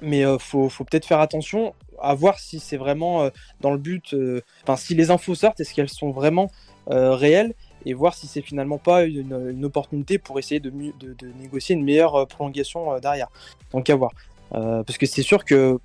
Mais 0.00 0.20
il 0.20 0.36
faut, 0.38 0.68
faut 0.68 0.84
peut-être 0.84 1.06
faire 1.06 1.20
attention 1.20 1.74
à 2.00 2.14
voir 2.14 2.38
si 2.38 2.60
c'est 2.60 2.76
vraiment 2.76 3.30
dans 3.60 3.70
le 3.70 3.78
but. 3.78 4.14
Enfin, 4.62 4.76
si 4.76 4.94
les 4.94 5.10
infos 5.10 5.34
sortent, 5.34 5.60
est-ce 5.60 5.72
qu'elles 5.72 5.88
sont 5.88 6.10
vraiment 6.10 6.50
réelles 6.86 7.54
et 7.86 7.94
voir 7.94 8.14
si 8.14 8.26
c'est 8.26 8.42
finalement 8.42 8.78
pas 8.78 9.04
une, 9.04 9.64
opportunité 9.64 10.18
pour 10.18 10.38
essayer 10.38 10.60
de, 10.60 10.70
de, 10.70 11.32
négocier 11.40 11.74
une 11.74 11.84
meilleure 11.84 12.26
prolongation 12.26 12.98
derrière. 13.00 13.28
Donc 13.72 13.88
à 13.88 13.96
voir. 13.96 14.12
parce 14.50 14.98
que 14.98 15.06
c'est 15.06 15.22
sûr 15.22 15.44
que 15.44 15.78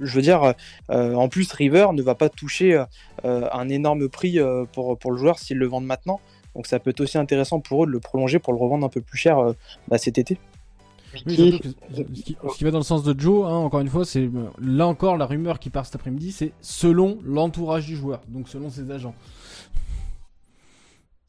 je 0.00 0.14
veux 0.14 0.22
dire, 0.22 0.54
euh, 0.90 1.14
en 1.14 1.28
plus, 1.28 1.50
River 1.52 1.88
ne 1.92 2.02
va 2.02 2.14
pas 2.14 2.28
toucher 2.28 2.84
euh, 3.24 3.48
un 3.52 3.68
énorme 3.68 4.08
prix 4.08 4.38
euh, 4.38 4.64
pour, 4.72 4.98
pour 4.98 5.12
le 5.12 5.18
joueur 5.18 5.38
s'ils 5.38 5.58
le 5.58 5.66
vendent 5.66 5.86
maintenant. 5.86 6.20
Donc 6.54 6.66
ça 6.66 6.78
peut 6.78 6.90
être 6.90 7.00
aussi 7.00 7.18
intéressant 7.18 7.60
pour 7.60 7.84
eux 7.84 7.86
de 7.86 7.92
le 7.92 8.00
prolonger 8.00 8.38
pour 8.38 8.52
le 8.52 8.58
revendre 8.58 8.86
un 8.86 8.88
peu 8.88 9.02
plus 9.02 9.18
cher 9.18 9.38
bah, 9.88 9.98
cet 9.98 10.16
été. 10.16 10.38
Ce, 11.14 12.56
qui, 12.56 12.64
va 12.64 12.70
dans 12.70 12.78
le 12.78 12.84
sens 12.84 13.02
de 13.02 13.18
Joe, 13.18 13.46
hein, 13.46 13.54
encore 13.54 13.80
une 13.80 13.88
fois, 13.88 14.04
c'est 14.04 14.28
là 14.60 14.86
encore 14.86 15.16
la 15.16 15.26
rumeur 15.26 15.58
qui 15.58 15.70
part 15.70 15.86
cet 15.86 15.94
après-midi, 15.96 16.32
c'est 16.32 16.52
selon 16.60 17.18
l'entourage 17.24 17.86
du 17.86 17.96
joueur, 17.96 18.20
donc 18.28 18.48
selon 18.48 18.70
ses 18.70 18.90
agents. 18.90 19.14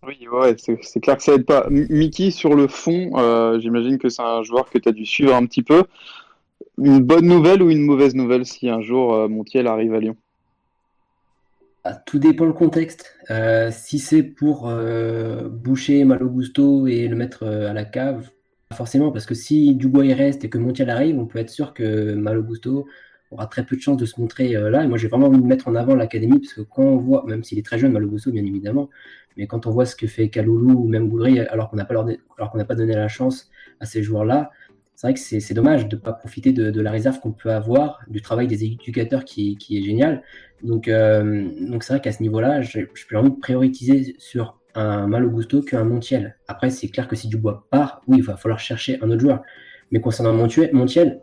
Oui, 0.06 0.18
ouais, 0.32 0.56
c'est 0.58 1.00
clair 1.00 1.18
que 1.18 1.24
ça 1.24 1.34
aide 1.34 1.46
pas. 1.46 1.68
Mickey, 1.70 2.32
sur 2.32 2.56
le 2.56 2.68
fond, 2.68 3.12
j'imagine 3.60 3.98
que 3.98 4.10
c'est 4.10 4.22
un 4.22 4.44
joueur 4.44 4.70
que 4.70 4.78
tu 4.78 4.90
as 4.90 4.94
dû 4.94 5.06
suivre 5.06 5.36
un 5.36 5.46
petit 5.46 5.64
peu 5.64 5.84
une 6.78 7.00
bonne 7.00 7.26
nouvelle 7.26 7.62
ou 7.62 7.70
une 7.70 7.82
mauvaise 7.82 8.16
nouvelle 8.16 8.46
si 8.46 8.70
un 8.70 8.82
jour 8.82 9.14
euh, 9.14 9.28
Montiel 9.28 9.68
arrive 9.68 9.94
à 9.94 10.00
Lyon? 10.00 10.16
Ah, 11.84 11.96
Tout 12.06 12.20
dépend 12.20 12.46
le 12.46 12.54
contexte. 12.54 13.16
Euh, 13.30 13.72
si 13.72 14.00
c'est 14.00 14.24
pour 14.24 14.68
euh, 14.68 15.48
boucher 15.50 16.04
Malo 16.04 16.30
Gusto 16.30 16.88
et 16.88 17.08
le 17.08 17.16
mettre 17.16 17.46
à 17.46 17.74
la 17.74 17.86
cave, 17.86 18.30
forcément, 18.74 19.12
parce 19.12 19.26
que 19.26 19.36
si 19.36 19.76
Dubois 19.76 20.06
y 20.06 20.14
reste 20.14 20.44
et 20.46 20.50
que 20.50 20.58
Montiel 20.58 20.90
arrive, 20.90 21.18
on 21.20 21.26
peut 21.26 21.40
être 21.40 21.50
sûr 21.50 21.74
que 21.74 22.14
Malo 22.14 22.44
Gusto 22.44 22.88
aura 23.32 23.48
très 23.48 23.66
peu 23.66 23.76
de 23.76 23.82
chances 23.82 23.98
de 23.98 24.06
se 24.06 24.20
montrer 24.20 24.54
là. 24.54 24.84
Et 24.84 24.88
moi, 24.88 24.98
j'ai 24.98 25.08
vraiment 25.08 25.28
envie 25.28 25.42
de 25.42 25.46
mettre 25.46 25.68
en 25.68 25.76
avant 25.76 25.96
l'académie, 25.96 26.40
parce 26.40 26.54
que 26.54 26.62
quand 26.62 26.84
on 26.84 26.98
voit, 26.98 27.24
même 27.28 27.44
s'il 27.44 27.60
est 27.60 27.66
très 27.66 27.78
jeune, 27.78 27.92
Malo 27.92 28.08
Gusto, 28.08 28.32
bien 28.32 28.46
évidemment, 28.46 28.90
mais 29.38 29.48
quand 29.48 29.68
on 29.68 29.72
voit 29.72 29.86
ce 29.86 29.96
que 29.96 30.08
fait 30.08 30.30
Kaloulou 30.30 30.72
ou 30.72 30.88
même 30.88 31.10
Goudry, 31.10 31.40
alors 31.40 31.70
qu'on 31.70 31.78
n'a 31.78 31.86
pas, 31.86 31.94
alors 32.38 32.52
pas 32.68 32.76
donné 32.76 32.96
la 32.96 33.08
chance 33.08 33.50
à 33.80 33.86
ces 33.86 34.02
joueurs-là, 34.04 34.52
c'est 34.96 35.06
vrai 35.06 35.14
que 35.14 35.20
c'est 35.20 35.54
dommage 35.54 35.88
de 35.88 35.96
ne 35.96 36.02
pas 36.02 36.12
profiter 36.12 36.52
de, 36.52 36.82
la 36.82 36.90
réserve 36.90 37.20
qu'on 37.20 37.32
peut 37.32 37.52
avoir, 37.52 38.00
du 38.08 38.20
travail 38.24 38.48
des 38.48 38.64
éducateurs 38.66 39.26
qui, 39.26 39.56
est 39.70 39.82
génial. 39.84 40.24
Donc, 40.64 40.88
euh, 40.88 41.50
donc 41.70 41.84
c'est 41.84 41.94
vrai 41.94 42.02
qu'à 42.02 42.12
ce 42.12 42.24
niveau-là, 42.24 42.62
je, 42.62 42.80
peux 43.08 43.16
envie 43.16 43.30
prioriser 43.30 44.16
sur 44.18 44.60
un 44.78 45.08
Malo 45.08 45.30
Gusto 45.30 45.62
qu'un 45.62 45.84
Montiel. 45.84 46.38
Après, 46.48 46.70
c'est 46.70 46.88
clair 46.88 47.08
que 47.08 47.16
si 47.16 47.28
Dubois 47.28 47.68
part, 47.70 48.02
oui, 48.08 48.18
il 48.20 48.24
va 48.24 48.38
falloir 48.38 48.60
chercher 48.60 49.00
un 49.02 49.10
autre 49.10 49.22
joueur. 49.22 49.42
Mais 49.92 50.00
concernant 50.00 50.34
Montiel, 50.34 51.22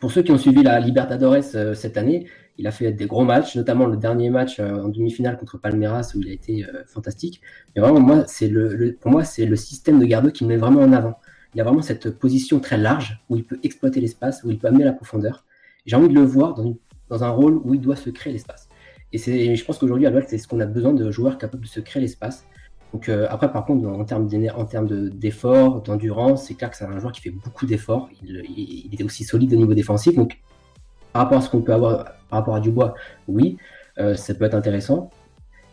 pour 0.00 0.12
ceux 0.12 0.22
qui 0.22 0.32
ont 0.32 0.38
suivi 0.38 0.62
la 0.62 0.80
Libertadores 0.80 1.54
euh, 1.54 1.74
cette 1.74 1.96
année, 1.96 2.26
il 2.58 2.66
a 2.66 2.70
fait 2.70 2.92
des 2.92 3.06
gros 3.06 3.24
matchs, 3.24 3.56
notamment 3.56 3.86
le 3.86 3.96
dernier 3.96 4.30
match 4.30 4.60
euh, 4.60 4.82
en 4.82 4.88
demi-finale 4.88 5.38
contre 5.38 5.58
Palmeiras 5.58 6.12
où 6.14 6.20
il 6.20 6.28
a 6.28 6.32
été 6.32 6.66
fantastique. 6.86 7.40
Mais 7.74 7.82
vraiment, 7.82 8.00
moi, 8.00 8.24
c'est 8.26 8.48
le, 8.48 8.96
pour 9.00 9.10
moi, 9.10 9.24
c'est 9.24 9.46
le 9.46 9.56
système 9.56 9.98
de 9.98 10.04
Gardo 10.04 10.30
qui 10.30 10.44
me 10.44 10.50
met 10.50 10.56
vraiment 10.56 10.80
en 10.80 10.92
avant 10.92 11.18
il 11.54 11.60
a 11.60 11.64
vraiment 11.64 11.82
cette 11.82 12.10
position 12.10 12.60
très 12.60 12.78
large 12.78 13.20
où 13.28 13.36
il 13.36 13.44
peut 13.44 13.58
exploiter 13.62 14.00
l'espace, 14.00 14.44
où 14.44 14.50
il 14.50 14.58
peut 14.58 14.68
amener 14.68 14.84
la 14.84 14.92
profondeur. 14.92 15.44
J'ai 15.86 15.96
envie 15.96 16.08
de 16.08 16.14
le 16.14 16.22
voir 16.22 16.54
dans, 16.54 17.24
un 17.24 17.30
rôle 17.30 17.60
où 17.64 17.74
il 17.74 17.80
doit 17.80 17.96
se 17.96 18.10
créer 18.10 18.32
l'espace. 18.32 18.68
Et 19.12 19.56
je 19.56 19.64
pense 19.64 19.78
qu'aujourd'hui, 19.78 20.06
à 20.06 20.10
l'Ouest, 20.10 20.28
c'est 20.30 20.38
ce 20.38 20.46
qu'on 20.46 20.60
a 20.60 20.66
besoin 20.66 20.92
de 20.92 21.10
joueurs 21.10 21.38
capables 21.38 21.64
de 21.64 21.68
se 21.68 21.80
créer 21.80 22.00
l'espace. 22.00 22.46
Donc 22.92 23.08
euh, 23.08 23.26
après, 23.30 23.52
par 23.52 23.64
contre, 23.64 23.86
en 23.86 24.04
termes, 24.04 24.26
d'efforts, 24.26 25.82
d'endurance, 25.82 26.46
c'est 26.46 26.54
clair 26.54 26.70
que 26.70 26.76
c'est 26.76 26.84
un 26.84 26.98
joueur 26.98 27.12
qui 27.12 27.20
fait 27.20 27.30
beaucoup 27.30 27.66
d'efforts. 27.66 28.08
Il, 28.22 28.42
il, 28.92 29.00
est 29.00 29.04
aussi 29.04 29.24
solide 29.24 29.52
au 29.54 29.56
niveau 29.56 29.74
défensif. 29.74 30.14
Donc 30.14 30.38
par 31.12 31.22
rapport 31.22 31.38
à 31.38 31.40
ce 31.40 31.50
qu'on 31.50 31.62
peut 31.62 31.72
avoir 31.72 32.04
par 32.28 32.40
rapport 32.40 32.54
à 32.54 32.60
Dubois, 32.60 32.94
oui, 33.28 33.58
euh, 33.98 34.14
ça 34.14 34.34
peut 34.34 34.44
être 34.44 34.54
intéressant. 34.54 35.10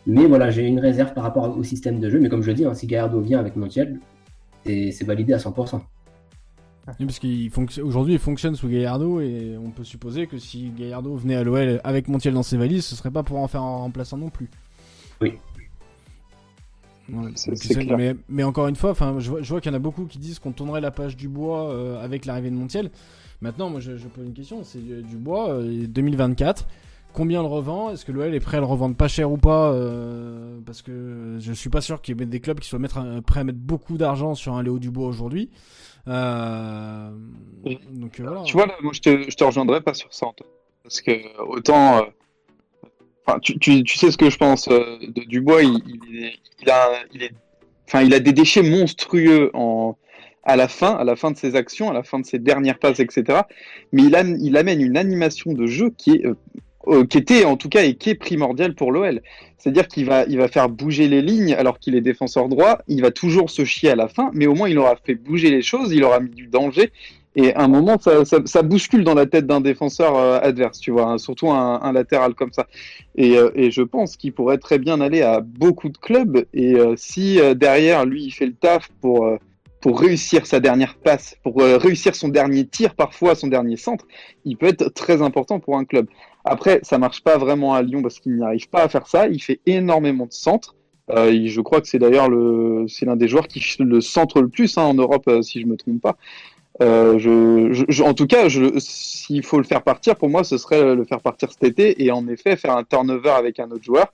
Mais 0.06 0.26
voilà, 0.26 0.50
j'ai 0.50 0.66
une 0.66 0.80
réserve 0.80 1.12
par 1.12 1.24
rapport 1.24 1.56
au 1.56 1.62
système 1.64 2.00
de 2.00 2.08
jeu. 2.08 2.20
Mais 2.20 2.28
comme 2.28 2.42
je 2.42 2.48
le 2.48 2.54
dis, 2.54 2.64
hein, 2.64 2.74
si 2.74 2.86
Gallardo 2.86 3.20
vient 3.20 3.38
avec 3.38 3.56
Montiel, 3.56 4.00
c'est 4.64 5.04
validé 5.04 5.32
à 5.32 5.38
100%. 5.38 5.80
Oui, 6.98 7.06
parce 7.06 7.18
qu'aujourd'hui 7.18 8.14
il 8.14 8.18
fonctionne 8.18 8.54
sous 8.54 8.68
Gallardo 8.68 9.20
et 9.20 9.56
on 9.62 9.70
peut 9.70 9.84
supposer 9.84 10.26
que 10.26 10.38
si 10.38 10.70
Gallardo 10.70 11.14
venait 11.16 11.36
à 11.36 11.44
l'OL 11.44 11.80
avec 11.84 12.08
Montiel 12.08 12.32
dans 12.32 12.42
ses 12.42 12.56
valises, 12.56 12.86
ce 12.86 12.96
serait 12.96 13.10
pas 13.10 13.22
pour 13.22 13.38
en 13.38 13.48
faire 13.48 13.60
un 13.60 13.76
remplaçant 13.76 14.16
non 14.16 14.30
plus. 14.30 14.48
Oui. 15.20 15.34
Mais, 18.28 18.42
encore 18.42 18.68
une 18.68 18.76
fois, 18.76 18.94
je 19.18 19.30
vois, 19.30 19.42
je 19.42 19.48
vois 19.48 19.60
qu'il 19.60 19.70
y 19.70 19.74
en 19.74 19.76
a 19.76 19.80
beaucoup 19.80 20.06
qui 20.06 20.18
disent 20.18 20.38
qu'on 20.38 20.52
tournerait 20.52 20.80
la 20.80 20.90
page 20.90 21.16
du 21.16 21.28
bois 21.28 21.70
euh, 21.70 22.02
avec 22.02 22.26
l'arrivée 22.26 22.50
de 22.50 22.56
Montiel. 22.56 22.90
Maintenant, 23.40 23.70
moi 23.70 23.80
je, 23.80 23.92
pose 23.92 24.26
une 24.26 24.34
question, 24.34 24.64
c'est 24.64 24.78
euh, 24.78 25.02
du 25.02 25.16
bois 25.16 25.58
2024. 25.62 26.62
Euh, 26.62 26.64
Combien 27.14 27.42
le 27.42 27.48
revend? 27.48 27.90
Est-ce 27.90 28.04
que 28.04 28.12
l'OL 28.12 28.34
est 28.34 28.40
prêt 28.40 28.58
à 28.58 28.60
le 28.60 28.66
revendre 28.66 28.94
pas 28.94 29.08
cher 29.08 29.30
ou 29.32 29.38
pas 29.38 29.72
euh, 29.72 30.58
Parce 30.66 30.82
que 30.82 31.38
je 31.40 31.52
suis 31.52 31.70
pas 31.70 31.80
sûr 31.80 32.02
qu'il 32.02 32.18
y 32.18 32.22
ait 32.22 32.26
des 32.26 32.40
clubs 32.40 32.60
qui 32.60 32.68
soient 32.68 32.78
mettre, 32.78 33.00
prêts 33.22 33.40
à 33.40 33.44
mettre 33.44 33.58
beaucoup 33.58 33.96
d'argent 33.96 34.34
sur 34.34 34.54
un 34.54 34.62
Léo 34.62 34.78
Dubois 34.78 35.08
aujourd'hui. 35.08 35.50
Euh, 36.06 37.10
donc 37.90 38.20
euh, 38.20 38.42
Tu 38.44 38.52
vois, 38.52 38.66
là, 38.66 38.74
moi 38.82 38.92
je 38.94 39.00
te, 39.00 39.30
je 39.30 39.36
te 39.36 39.44
rejoindrai 39.44 39.80
pas 39.80 39.94
sur 39.94 40.12
ça, 40.12 40.26
Parce 40.82 41.00
que 41.00 41.12
autant. 41.42 42.06
Enfin, 43.28 43.40
tu, 43.40 43.58
tu, 43.58 43.84
tu, 43.84 43.98
sais 43.98 44.10
ce 44.10 44.16
que 44.16 44.30
je 44.30 44.38
pense 44.38 44.68
de 44.68 45.24
Dubois, 45.26 45.62
il, 45.62 45.82
il, 46.62 46.70
a, 46.70 46.92
il, 47.12 47.22
est, 47.22 47.32
enfin, 47.86 48.02
il 48.02 48.14
a 48.14 48.20
des 48.20 48.32
déchets 48.32 48.62
monstrueux 48.62 49.50
en, 49.52 49.98
à 50.44 50.56
la 50.56 50.66
fin, 50.66 50.94
à 50.94 51.04
la 51.04 51.14
fin 51.14 51.30
de 51.30 51.36
ses 51.36 51.54
actions, 51.54 51.90
à 51.90 51.92
la 51.92 52.02
fin 52.02 52.18
de 52.18 52.24
ses 52.24 52.38
dernières 52.38 52.78
passes, 52.78 53.00
etc. 53.00 53.40
Mais 53.92 54.04
il, 54.04 54.38
il 54.40 54.56
amène 54.56 54.80
une 54.80 54.96
animation 54.96 55.52
de 55.52 55.66
jeu 55.66 55.90
qui 55.98 56.12
est 56.12 56.24
euh, 56.88 57.04
qui 57.04 57.18
était 57.18 57.44
en 57.44 57.56
tout 57.56 57.68
cas 57.68 57.82
et 57.82 57.96
qui 57.96 58.10
est 58.10 58.14
primordial 58.14 58.74
pour 58.74 58.92
l'OL. 58.92 59.20
C'est-à-dire 59.58 59.88
qu'il 59.88 60.06
va, 60.06 60.24
il 60.24 60.38
va 60.38 60.48
faire 60.48 60.70
bouger 60.70 61.06
les 61.06 61.20
lignes 61.20 61.52
alors 61.52 61.78
qu'il 61.78 61.94
est 61.94 62.00
défenseur 62.00 62.48
droit. 62.48 62.78
Il 62.88 63.02
va 63.02 63.10
toujours 63.10 63.50
se 63.50 63.64
chier 63.64 63.90
à 63.90 63.96
la 63.96 64.08
fin, 64.08 64.30
mais 64.32 64.46
au 64.46 64.54
moins 64.54 64.70
il 64.70 64.78
aura 64.78 64.96
fait 65.04 65.16
bouger 65.16 65.50
les 65.50 65.60
choses, 65.60 65.92
il 65.92 66.02
aura 66.02 66.20
mis 66.20 66.30
du 66.30 66.46
danger. 66.46 66.92
Et 67.40 67.54
à 67.54 67.62
un 67.62 67.68
moment, 67.68 67.98
ça, 68.00 68.62
bouscule 68.62 69.04
dans 69.04 69.14
la 69.14 69.26
tête 69.26 69.46
d'un 69.46 69.60
défenseur 69.60 70.16
euh, 70.16 70.40
adverse, 70.42 70.80
tu 70.80 70.90
vois, 70.90 71.04
hein, 71.04 71.18
surtout 71.18 71.52
un, 71.52 71.92
latéral 71.92 72.34
comme 72.34 72.52
ça. 72.52 72.66
Et, 73.14 73.38
euh, 73.38 73.50
et 73.54 73.70
je 73.70 73.82
pense 73.82 74.16
qu'il 74.16 74.32
pourrait 74.32 74.58
très 74.58 74.80
bien 74.80 75.00
aller 75.00 75.22
à 75.22 75.40
beaucoup 75.40 75.88
de 75.88 75.98
clubs. 75.98 76.44
Et 76.52 76.74
si 76.96 77.38
derrière 77.54 78.06
lui, 78.06 78.24
il 78.24 78.30
fait 78.32 78.46
le 78.46 78.54
taf 78.54 78.88
pour 79.00 79.38
réussir 79.84 80.46
sa 80.46 80.58
dernière 80.58 80.96
passe, 80.96 81.36
pour 81.44 81.62
réussir 81.62 82.16
son 82.16 82.28
dernier 82.28 82.66
tir, 82.66 82.96
parfois 82.96 83.36
son 83.36 83.46
dernier 83.46 83.76
centre, 83.76 84.04
il 84.44 84.56
peut 84.56 84.66
être 84.66 84.88
très 84.88 85.22
important 85.22 85.60
pour 85.60 85.78
un 85.78 85.84
club. 85.84 86.08
Après, 86.44 86.80
ça 86.82 86.98
marche 86.98 87.22
pas 87.22 87.36
vraiment 87.38 87.74
à 87.74 87.82
Lyon 87.82 88.02
parce 88.02 88.18
qu'il 88.18 88.34
n'y 88.36 88.42
arrive 88.42 88.68
pas 88.68 88.82
à 88.82 88.88
faire 88.88 89.06
ça. 89.06 89.28
Il 89.28 89.40
fait 89.40 89.60
énormément 89.66 90.26
de 90.26 90.32
centres. 90.32 90.74
Euh, 91.10 91.46
je 91.46 91.60
crois 91.60 91.80
que 91.80 91.88
c'est 91.88 91.98
d'ailleurs 91.98 92.28
l'un 92.30 93.16
des 93.16 93.28
joueurs 93.28 93.48
qui 93.48 93.62
le 93.80 94.00
centre 94.00 94.40
le 94.42 94.48
plus 94.48 94.76
hein, 94.76 94.82
en 94.82 94.94
Europe, 94.94 95.24
euh, 95.28 95.42
si 95.42 95.60
je 95.60 95.66
me 95.66 95.76
trompe 95.76 96.00
pas. 96.00 96.16
Euh, 96.80 97.74
en 98.04 98.14
tout 98.14 98.26
cas, 98.26 98.48
s'il 98.78 99.44
faut 99.44 99.58
le 99.58 99.64
faire 99.64 99.82
partir, 99.82 100.16
pour 100.16 100.28
moi, 100.28 100.44
ce 100.44 100.58
serait 100.58 100.94
le 100.94 101.04
faire 101.04 101.20
partir 101.20 101.50
cet 101.50 101.64
été 101.64 102.04
et 102.04 102.12
en 102.12 102.28
effet 102.28 102.56
faire 102.56 102.76
un 102.76 102.84
turnover 102.84 103.30
avec 103.30 103.58
un 103.58 103.70
autre 103.70 103.84
joueur 103.84 104.12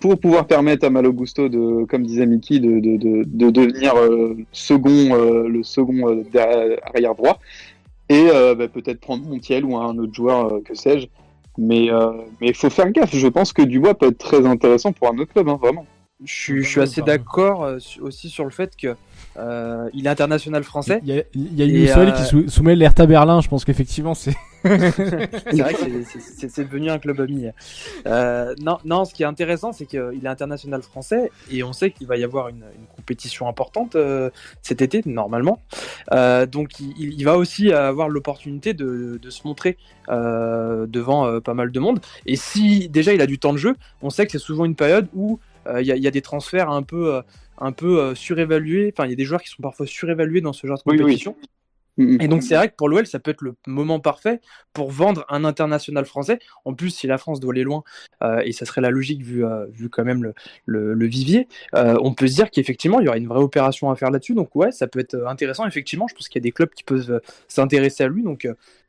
pour 0.00 0.18
pouvoir 0.18 0.46
permettre 0.46 0.86
à 0.86 0.90
Malo 0.90 1.12
Gusto 1.12 1.48
de, 1.48 1.84
comme 1.84 2.04
disait 2.04 2.26
Mickey, 2.26 2.58
de, 2.58 2.80
de, 2.80 3.24
de, 3.24 3.50
devenir 3.50 3.94
second, 4.52 5.14
le 5.46 5.62
second 5.62 6.24
arrière 6.82 7.14
droit 7.14 7.38
et 8.08 8.26
bah, 8.56 8.68
peut-être 8.68 9.00
prendre 9.00 9.26
Montiel 9.26 9.64
ou 9.64 9.76
un 9.76 9.96
autre 9.98 10.14
joueur, 10.14 10.62
que 10.64 10.74
sais-je. 10.74 11.08
Mais 11.58 11.90
euh, 11.90 12.12
mais 12.40 12.48
il 12.48 12.54
faut 12.54 12.70
faire 12.70 12.90
gaffe. 12.90 13.14
Je 13.14 13.28
pense 13.28 13.52
que 13.52 13.62
Dubois 13.62 13.94
peut 13.94 14.08
être 14.08 14.18
très 14.18 14.44
intéressant 14.46 14.92
pour 14.92 15.08
un 15.08 15.18
autre 15.18 15.32
club, 15.32 15.48
hein, 15.48 15.58
vraiment. 15.60 15.86
Je, 16.24 16.62
suis 16.62 16.80
assez 16.80 17.02
d'accord 17.02 17.64
euh, 17.64 17.78
aussi 18.00 18.30
sur 18.30 18.44
le 18.44 18.50
fait 18.50 18.74
que 18.76 18.96
euh, 19.38 19.88
il 19.92 20.06
est 20.06 20.10
international 20.10 20.64
français. 20.64 21.00
Il 21.02 21.14
y 21.14 21.18
a, 21.18 21.22
il 21.34 21.58
y 21.58 21.90
a 21.90 22.10
qui 22.12 22.48
soumet 22.48 22.76
l'Hertha 22.76 23.06
Berlin. 23.06 23.40
Je 23.40 23.48
pense 23.48 23.64
qu'effectivement 23.64 24.14
c'est. 24.14 24.34
c'est 24.66 25.60
vrai 25.60 25.74
que 25.74 26.48
c'est 26.48 26.64
devenu 26.64 26.90
un 26.90 26.98
club 26.98 27.20
ami. 27.20 27.46
non, 28.04 28.78
non, 28.84 29.04
ce 29.04 29.14
qui 29.14 29.22
est 29.22 29.26
intéressant, 29.26 29.72
c'est 29.72 29.86
qu'il 29.86 30.20
est 30.24 30.28
international 30.28 30.82
français 30.82 31.30
et 31.52 31.62
on 31.62 31.72
sait 31.72 31.92
qu'il 31.92 32.08
va 32.08 32.16
y 32.16 32.24
avoir 32.24 32.48
une, 32.48 32.64
compétition 32.96 33.46
importante 33.46 33.96
cet 34.62 34.82
été 34.82 35.02
normalement. 35.06 35.60
donc 36.10 36.80
il, 36.80 37.14
il, 37.14 37.24
va 37.24 37.36
aussi 37.36 37.72
avoir 37.72 38.08
l'opportunité 38.08 38.74
de, 38.74 39.20
de, 39.22 39.30
se 39.30 39.46
montrer 39.46 39.76
devant 40.08 41.40
pas 41.40 41.54
mal 41.54 41.70
de 41.70 41.78
monde. 41.78 42.00
Et 42.24 42.34
si 42.34 42.88
déjà 42.88 43.12
il 43.12 43.20
a 43.20 43.26
du 43.26 43.38
temps 43.38 43.52
de 43.52 43.58
jeu, 43.58 43.76
on 44.02 44.10
sait 44.10 44.26
que 44.26 44.32
c'est 44.32 44.38
souvent 44.38 44.64
une 44.64 44.74
période 44.74 45.06
où 45.14 45.38
il 45.78 45.82
y, 45.82 45.96
y, 46.00 46.08
a 46.08 46.10
des 46.10 46.22
transferts 46.22 46.70
un 46.70 46.82
peu, 46.82 47.22
un 47.58 47.72
peu 47.72 48.14
surévalués. 48.14 48.92
Enfin, 48.96 49.06
il 49.06 49.10
y 49.10 49.12
a 49.12 49.16
des 49.16 49.24
joueurs 49.24 49.42
qui 49.42 49.48
sont 49.48 49.62
parfois 49.62 49.86
surévalués 49.86 50.40
dans 50.40 50.52
ce 50.52 50.66
genre 50.66 50.78
de 50.78 50.82
compétition. 51.04 51.36
Et 51.98 52.28
donc 52.28 52.42
c'est 52.42 52.54
vrai 52.54 52.68
que 52.68 52.74
pour 52.76 52.90
l'OL, 52.90 53.06
ça 53.06 53.18
peut 53.18 53.30
être 53.30 53.40
le 53.40 53.54
moment 53.66 54.00
parfait 54.00 54.42
pour 54.74 54.90
vendre 54.90 55.24
un 55.30 55.44
international 55.46 56.04
français. 56.04 56.38
En 56.66 56.74
plus, 56.74 56.90
si 56.90 57.06
la 57.06 57.16
France 57.16 57.40
doit 57.40 57.52
aller 57.54 57.62
loin, 57.62 57.84
et 58.44 58.52
ça 58.52 58.66
serait 58.66 58.82
la 58.82 58.90
logique 58.90 59.22
vu, 59.22 59.44
vu 59.70 59.88
quand 59.88 60.04
même 60.04 60.22
le, 60.22 60.34
le, 60.92 61.06
vivier, 61.06 61.48
on 61.72 62.12
peut 62.12 62.26
se 62.26 62.34
dire 62.34 62.50
qu'effectivement, 62.50 63.00
il 63.00 63.06
y 63.06 63.08
aura 63.08 63.16
une 63.16 63.26
vraie 63.28 63.40
opération 63.40 63.90
à 63.90 63.96
faire 63.96 64.10
là-dessus. 64.10 64.34
Donc 64.34 64.54
ouais, 64.54 64.72
ça 64.72 64.86
peut 64.86 64.98
être 64.98 65.26
intéressant. 65.26 65.66
Effectivement, 65.66 66.06
je 66.06 66.14
pense 66.14 66.28
qu'il 66.28 66.38
y 66.38 66.42
a 66.42 66.46
des 66.46 66.52
clubs 66.52 66.68
qui 66.68 66.84
peuvent 66.84 67.20
s'intéresser 67.48 68.04
à 68.04 68.08
lui. 68.08 68.22
Donc 68.22 68.46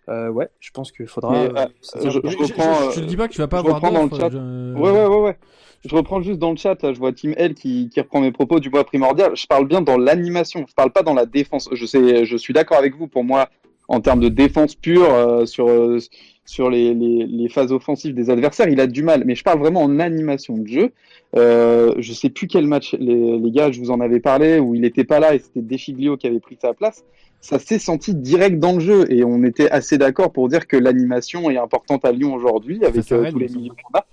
ouais, 0.08 0.50
je 0.60 0.72
pense 0.72 0.92
qu'il 0.92 1.08
faudra. 1.08 1.32
Mais, 1.32 1.46
euh, 1.46 1.66
euh, 1.96 2.10
je- 2.10 2.10
Je, 2.10 2.30
je 2.30 2.46
je- 2.46 2.54
te 2.96 3.00
euh, 3.00 3.06
dis 3.06 3.16
pas 3.16 3.30
que 3.30 3.34
tu 3.34 3.40
vas 3.40 3.48
pas 3.48 3.60
avoir 3.60 3.80
dans 3.80 4.04
le 4.04 4.10
chat. 4.10 4.30
je- 4.32 4.74
Ouais, 4.76 4.92
ouais, 4.92 5.06
ouais, 5.06 5.22
ouais. 5.22 5.38
Je 5.86 5.96
reprends 5.96 6.22
juste 6.22 6.40
dans 6.40 6.52
le 6.52 6.58
chat, 6.58 6.82
là, 6.84 6.94
je 6.94 7.00
vois 7.00 7.14
Team 7.14 7.34
L 7.38 7.54
qui, 7.54 7.90
qui 7.90 8.00
reprend 8.00 8.22
mes 8.22 8.32
propos 8.32 8.60
du 8.60 8.70
bois 8.70 8.84
primordial. 8.84 9.36
Je 9.36 9.46
parle 9.48 9.68
bien 9.68 9.82
dans 9.82 9.98
l'animation, 9.98 10.66
je 10.68 10.74
parle 10.74 10.92
pas 10.92 11.04
dans 11.04 11.14
la 11.14 11.26
défense. 11.26 11.70
Je 11.72 11.86
sais, 11.86 12.26
je 12.26 12.38
suis 12.38 12.54
d'accord 12.54 12.78
avec 12.78 12.96
vous. 12.96 13.08
Pour 13.08 13.24
moi, 13.24 13.50
en 13.88 14.02
termes 14.02 14.20
de 14.20 14.30
défense 14.30 14.76
pure, 14.76 15.14
euh, 15.14 15.46
sur, 15.46 15.70
euh, 15.70 16.00
sur 16.46 16.70
les, 16.70 16.94
les, 16.94 17.26
les 17.26 17.50
phases 17.50 17.72
offensives 17.72 18.14
des 18.14 18.30
adversaires, 18.30 18.68
il 18.68 18.82
a 18.82 18.88
du 18.88 19.04
mal. 19.04 19.24
Mais 19.26 19.36
je 19.36 19.44
parle 19.44 19.60
vraiment 19.60 19.82
en 19.82 20.00
animation 20.00 20.58
de 20.58 20.68
jeu. 20.68 20.92
Euh, 21.36 21.94
je 21.98 22.14
sais 22.14 22.30
plus 22.30 22.48
quel 22.48 22.68
match, 22.68 22.96
les, 23.00 23.38
les 23.38 23.52
gars, 23.52 23.72
je 23.72 23.80
vous 23.80 23.92
en 23.92 24.00
avais 24.00 24.20
parlé, 24.20 24.60
où 24.60 24.76
il 24.76 24.84
était 24.84 25.04
pas 25.04 25.20
là 25.20 25.36
et 25.36 25.40
c'était 25.40 25.62
Deschiglio 25.62 26.18
qui 26.18 26.28
avait 26.28 26.40
pris 26.40 26.58
sa 26.62 26.74
place. 26.74 27.06
Ça 27.40 27.60
s'est 27.60 27.80
senti 27.80 28.16
direct 28.16 28.60
dans 28.60 28.74
le 28.74 28.80
jeu 28.80 29.12
et 29.14 29.24
on 29.24 29.44
était 29.44 29.70
assez 29.70 29.98
d'accord 29.98 30.32
pour 30.34 30.50
dire 30.50 30.68
que 30.68 30.76
l'animation 30.76 31.50
est 31.52 31.58
importante 31.58 32.04
à 32.04 32.12
Lyon 32.12 32.34
aujourd'hui 32.34 32.84
avec 32.84 33.10
euh, 33.12 33.30
tous 33.32 33.40
les 33.40 33.48
milieux 33.48 33.74
qu'on 33.74 33.98
a. 34.00 34.06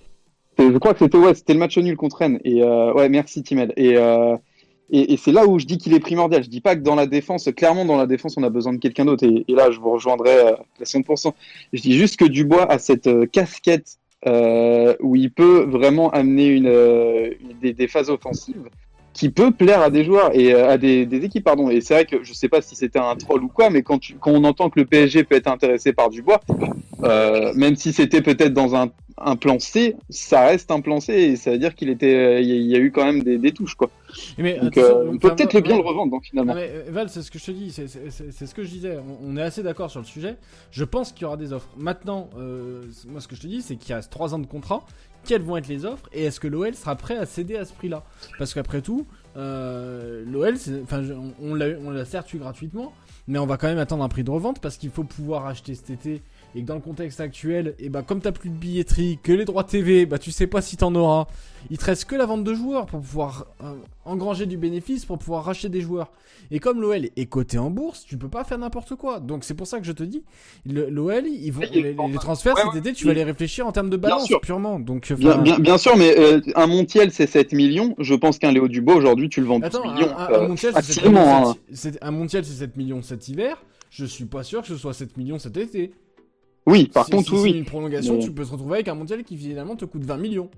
Je 0.59 0.79
crois 0.79 0.93
que 0.93 1.01
c'était 1.01 1.19
ouais, 1.19 1.35
c'était 1.35 1.53
le 1.53 1.59
match 1.59 1.77
nul 1.79 1.97
contre 1.97 2.19
Rennes. 2.19 2.41
Et 2.45 2.63
euh, 2.63 2.93
ouais, 2.93 3.09
merci 3.09 3.43
Timel. 3.43 3.73
Et, 3.77 3.97
euh, 3.97 4.37
et, 4.91 5.13
et 5.13 5.17
c'est 5.17 5.33
là 5.33 5.47
où 5.47 5.59
je 5.59 5.67
dis 5.67 5.79
qu'il 5.79 5.95
est 5.95 6.01
primordial. 6.01 6.45
Je 6.45 6.49
dis 6.49 6.61
pas 6.61 6.77
que 6.77 6.81
dans 6.81 6.95
la 6.95 7.07
défense, 7.07 7.49
clairement 7.57 7.85
dans 7.85 7.97
la 7.97 8.07
défense, 8.07 8.37
on 8.37 8.43
a 8.43 8.51
besoin 8.51 8.73
de 8.73 8.79
quelqu'un 8.79 9.05
d'autre. 9.05 9.25
Et, 9.25 9.45
là, 9.53 9.71
je 9.71 9.81
vous 9.81 9.91
rejoindrai 9.91 10.39
euh, 10.39 10.53
à 10.81 10.85
100%. 10.85 11.33
Je 11.73 11.81
dis 11.81 11.93
juste 11.95 12.17
que 12.17 12.25
Dubois 12.25 12.71
a 12.71 12.79
cette 12.79 13.09
casquette 13.31 13.99
où 14.27 15.17
il 15.17 15.31
peut 15.31 15.67
vraiment 15.69 16.09
amener 16.11 16.47
une, 16.47 17.33
des 17.61 17.89
phases 17.89 18.09
offensives 18.09 18.71
qui 19.15 19.31
peut 19.31 19.53
plaire 19.53 19.81
à 19.81 19.91
des 19.91 20.05
joueurs 20.05 20.31
et 20.35 20.53
euh, 20.53 20.69
à 20.69 20.77
des, 20.77 21.07
des 21.07 21.25
équipes 21.25 21.45
pardon 21.45 21.71
et 21.71 21.81
c'est 21.81 21.95
vrai 21.95 22.05
que 22.05 22.23
je 22.23 22.33
sais 22.35 22.49
pas 22.49 22.61
si 22.61 22.75
c'était 22.75 22.99
un 22.99 23.15
troll 23.17 23.43
ou 23.45 23.49
quoi 23.49 23.71
mais 23.71 23.83
quand, 23.83 23.99
tu, 23.99 24.15
quand 24.15 24.33
on 24.33 24.45
entend 24.45 24.69
que 24.71 24.81
le 24.81 24.87
PSG 24.87 25.25
peut 25.25 25.37
être 25.37 25.47
intéressé 25.49 25.93
par 25.93 26.11
Dubois 26.11 26.41
euh, 27.05 27.53
même 27.55 27.77
si 27.77 27.93
c'était 27.93 28.23
peut-être 28.23 28.53
dans 28.53 28.75
un, 28.75 28.91
un 29.19 29.37
plan 29.37 29.59
C 29.61 29.95
ça 30.11 30.47
reste 30.47 30.71
un 30.73 30.81
plan 30.81 30.99
C 31.01 31.13
et 31.15 31.37
ça 31.37 31.53
veut 31.53 31.59
dire 31.59 31.75
qu'il 31.77 31.89
était 31.91 32.43
il 32.43 32.67
y, 32.67 32.75
a- 32.75 32.79
eu 32.79 32.91
quand 32.91 33.05
même 33.05 33.23
des, 33.23 33.39
des 33.39 33.53
touches 33.53 33.75
quoi 33.77 33.91
Mais, 34.37 34.59
donc 34.59 34.77
euh, 34.79 35.05
on 35.09 35.17
peut 35.19 35.29
enfin, 35.29 35.37
peut-être 35.37 35.55
le 35.55 35.61
bien 35.61 35.77
le 35.77 35.83
revendre 35.83 36.11
donc, 36.11 36.25
finalement 36.25 36.55
mais, 36.55 36.71
Val, 36.89 37.09
c'est 37.09 37.23
ce 37.23 37.31
que 37.31 37.39
je 37.39 37.45
te 37.47 37.51
dis, 37.53 37.71
c'est- 37.71 37.87
ce 37.89 38.55
que 38.55 38.63
je 38.65 38.69
disais. 38.69 38.97
On, 38.99 39.31
on 39.33 39.37
est 39.37 39.43
assez 39.43 39.63
d'accord 39.63 39.91
sur 39.91 40.01
le 40.01 40.07
sujet. 40.07 40.37
Je 40.71 40.85
pense 40.85 41.13
qu'il 41.13 41.23
y 41.23 41.25
aura 41.25 41.37
des 41.37 41.53
offres. 41.53 41.69
Maintenant, 41.77 42.29
euh, 42.39 42.83
moi 43.09 43.21
ce 43.21 43.29
que 43.29 43.35
je 43.37 43.41
te 43.43 43.47
dis, 43.47 43.63
c'est 43.63 43.77
qu'il 43.77 43.95
reste 43.95 44.11
3 44.11 44.35
ans 44.35 44.39
de 44.39 44.47
contrat. 44.47 44.85
Quelles 45.25 45.43
vont 45.43 45.57
être 45.57 45.69
les 45.69 45.85
offres 45.85 46.09
et 46.13 46.25
est-ce 46.25 46.41
que 46.41 46.49
l'OL 46.49 46.75
sera 46.75 46.97
prêt 46.97 47.17
à 47.17 47.27
céder 47.27 47.57
à 47.57 47.65
ce 47.65 47.73
prix-là. 47.73 48.03
Parce 48.39 48.55
qu'après 48.55 48.83
tout, 48.83 49.07
euh, 49.37 50.25
l'OL, 50.27 50.55
enfin, 50.83 51.03
on, 51.41 51.61
on 51.61 51.91
l'a 51.91 52.05
certes 52.05 52.33
eu 52.35 52.39
gratuitement, 52.39 52.93
mais 53.27 53.39
on 53.39 53.47
va 53.47 53.57
quand 53.57 53.69
même 53.69 53.79
attendre 53.79 54.05
un 54.05 54.09
prix 54.09 54.25
de 54.25 54.31
revente 54.31 54.61
parce 54.61 54.77
qu'il 54.77 54.91
faut 54.91 55.05
pouvoir 55.05 55.47
acheter 55.47 55.75
cet 55.75 55.91
été 55.91 56.23
et 56.55 56.61
que 56.63 56.67
dans 56.67 56.75
le 56.75 56.81
contexte 56.81 57.21
actuel, 57.21 57.75
et 57.79 57.89
bah 57.89 58.03
comme 58.03 58.21
t'as 58.21 58.33
plus 58.33 58.49
de 58.51 58.55
billetterie, 58.55 59.19
que 59.23 59.33
les 59.33 59.45
droits 59.45 59.65
TV, 59.65 60.07
bah 60.07 60.19
tu 60.19 60.31
sais 60.31 60.47
pas 60.47 60.63
si 60.63 60.77
t'en 60.77 60.95
auras. 60.95 61.27
Il 61.71 61.79
te 61.79 61.85
reste 61.87 62.05
que 62.05 62.15
la 62.15 62.27
vente 62.27 62.45
de 62.45 62.53
joueurs 62.55 62.87
pour 62.87 63.01
pouvoir 63.01 63.47
euh, 63.63 63.73
engranger 64.05 64.45
du 64.47 64.57
bénéfice, 64.59 65.05
pour 65.07 65.19
pouvoir 65.19 65.45
racheter 65.45 65.69
des 65.71 65.81
joueurs. 65.81 66.13
Et 66.51 66.59
comme 66.59 66.81
l'OL 66.83 67.07
est 67.17 67.27
coté 67.27 67.57
en 67.57 67.71
bourse, 67.71 68.05
tu 68.05 68.19
peux 68.19 68.29
pas 68.29 68.45
faire 68.45 68.59
n'importe 68.59 68.97
quoi. 68.97 69.19
Donc 69.19 69.45
c'est 69.45 69.55
pour 69.55 69.67
ça 69.67 69.79
que 69.81 69.87
je 69.87 69.93
te 69.93 70.03
dis, 70.03 70.23
l'OL, 70.67 71.27
ils 71.27 71.51
vont 71.51 71.63
les, 71.73 71.95
transferts 72.17 72.55
ouais, 72.55 72.63
cet 72.65 72.73
ouais. 72.75 72.79
été, 72.81 72.93
tu 72.93 73.07
vas 73.07 73.15
les 73.15 73.25
réfléchir 73.25 73.67
en 73.67 73.73
termes 73.73 73.89
de 73.91 73.97
balance 73.97 74.27
sûr. 74.27 74.41
purement. 74.43 74.79
Donc 74.79 75.11
bien, 75.15 75.31
enfin, 75.33 75.43
bien, 75.43 75.59
bien 75.59 75.79
sûr 75.79 75.97
mais 75.97 76.15
euh, 76.19 76.41
un 76.55 76.67
Montiel 76.67 77.11
c'est 77.13 77.27
7 77.27 77.53
millions 77.53 77.95
je 77.99 78.15
pense 78.15 78.39
qu'un 78.39 78.53
Léo 78.53 78.69
Dubois 78.69 78.95
aujourd'hui 78.95 79.29
tu 79.29 79.41
le 79.41 79.47
vends 79.47 79.59
12 79.59 79.67
Attends, 79.67 79.89
un, 79.89 79.95
millions 79.95 80.17
un- 80.19 80.31
euh, 80.31 80.45
un 80.45 80.49
Montiel, 80.49 80.73
c'est 80.77 80.83
7 80.83 80.95
facilement, 80.97 81.21
millions 81.39 81.49
hein. 81.51 81.57
cet- 81.73 81.95
c'est- 81.95 82.05
un 82.05 82.11
Montiel, 82.11 82.45
c'est 82.45 82.53
7 82.53 82.77
millions 82.77 83.03
cet 83.03 83.29
hiver. 83.29 83.57
Je 83.91 84.05
suis 84.05 84.25
pas 84.27 84.43
sûr 84.43 84.61
que 84.63 84.69
ce 84.69 84.77
soit 84.77 84.93
7 84.93 85.17
millions 85.17 85.39
cet 85.39 85.57
été. 85.57 85.93
Oui 86.67 86.87
par 86.87 87.05
Si- 87.07 87.11
contre 87.13 87.27
si 87.29 87.33
oui 87.33 87.39
c'est 87.39 87.45
oui 87.53 87.59
une 87.59 87.65
prolongation, 87.65 88.15
Mais- 88.15 88.21
tu 88.25 88.31
peux 88.33 88.45
te 88.45 88.51
retrouver 88.51 88.75
avec 88.75 88.89
un 88.89 88.95
Montiel 88.95 89.25
qui 89.25 89.37
finalement 89.37 89.77
te 89.77 89.85
coûte 89.85 90.05
20 90.05 90.17
millions. 90.19 90.49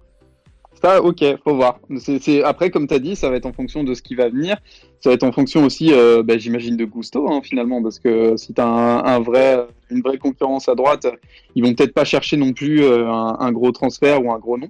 Ça, 0.83 1.03
ok, 1.03 1.25
faut 1.43 1.55
voir. 1.57 1.81
C'est- 1.99 2.43
Après, 2.43 2.71
comme 2.71 2.87
tu 2.87 2.93
as 2.93 2.99
dit, 2.99 3.17
ça 3.17 3.31
va 3.31 3.37
être 3.37 3.47
en 3.47 3.53
fonction 3.55 3.83
de 3.83 3.95
ce 3.95 4.03
qui 4.03 4.15
va 4.15 4.29
venir. 4.29 4.59
Ça 5.01 5.09
va 5.09 5.15
être 5.15 5.23
en 5.23 5.33
fonction 5.33 5.65
aussi, 5.65 5.91
euh, 5.91 6.23
bah, 6.23 6.37
j'imagine, 6.37 6.77
de 6.77 6.85
Gusto, 6.85 7.27
hein, 7.31 7.41
finalement, 7.43 7.83
parce 7.83 7.99
que 7.99 8.37
si 8.37 8.53
tu 8.53 8.61
as 8.61 8.67
un, 8.67 9.03
un 9.03 9.19
vrai, 9.21 9.67
une 9.91 10.03
vraie 10.03 10.19
concurrence 10.19 10.69
à 10.69 10.75
droite, 10.75 11.07
ils 11.55 11.65
vont 11.65 11.73
peut-être 11.75 11.95
pas 11.95 12.05
chercher 12.05 12.37
non 12.37 12.53
plus 12.53 12.83
euh, 12.83 13.09
un, 13.11 13.39
un 13.41 13.53
gros 13.53 13.73
transfert 13.73 14.23
ou 14.23 14.31
un 14.31 14.39
gros 14.39 14.59
nom. 14.59 14.69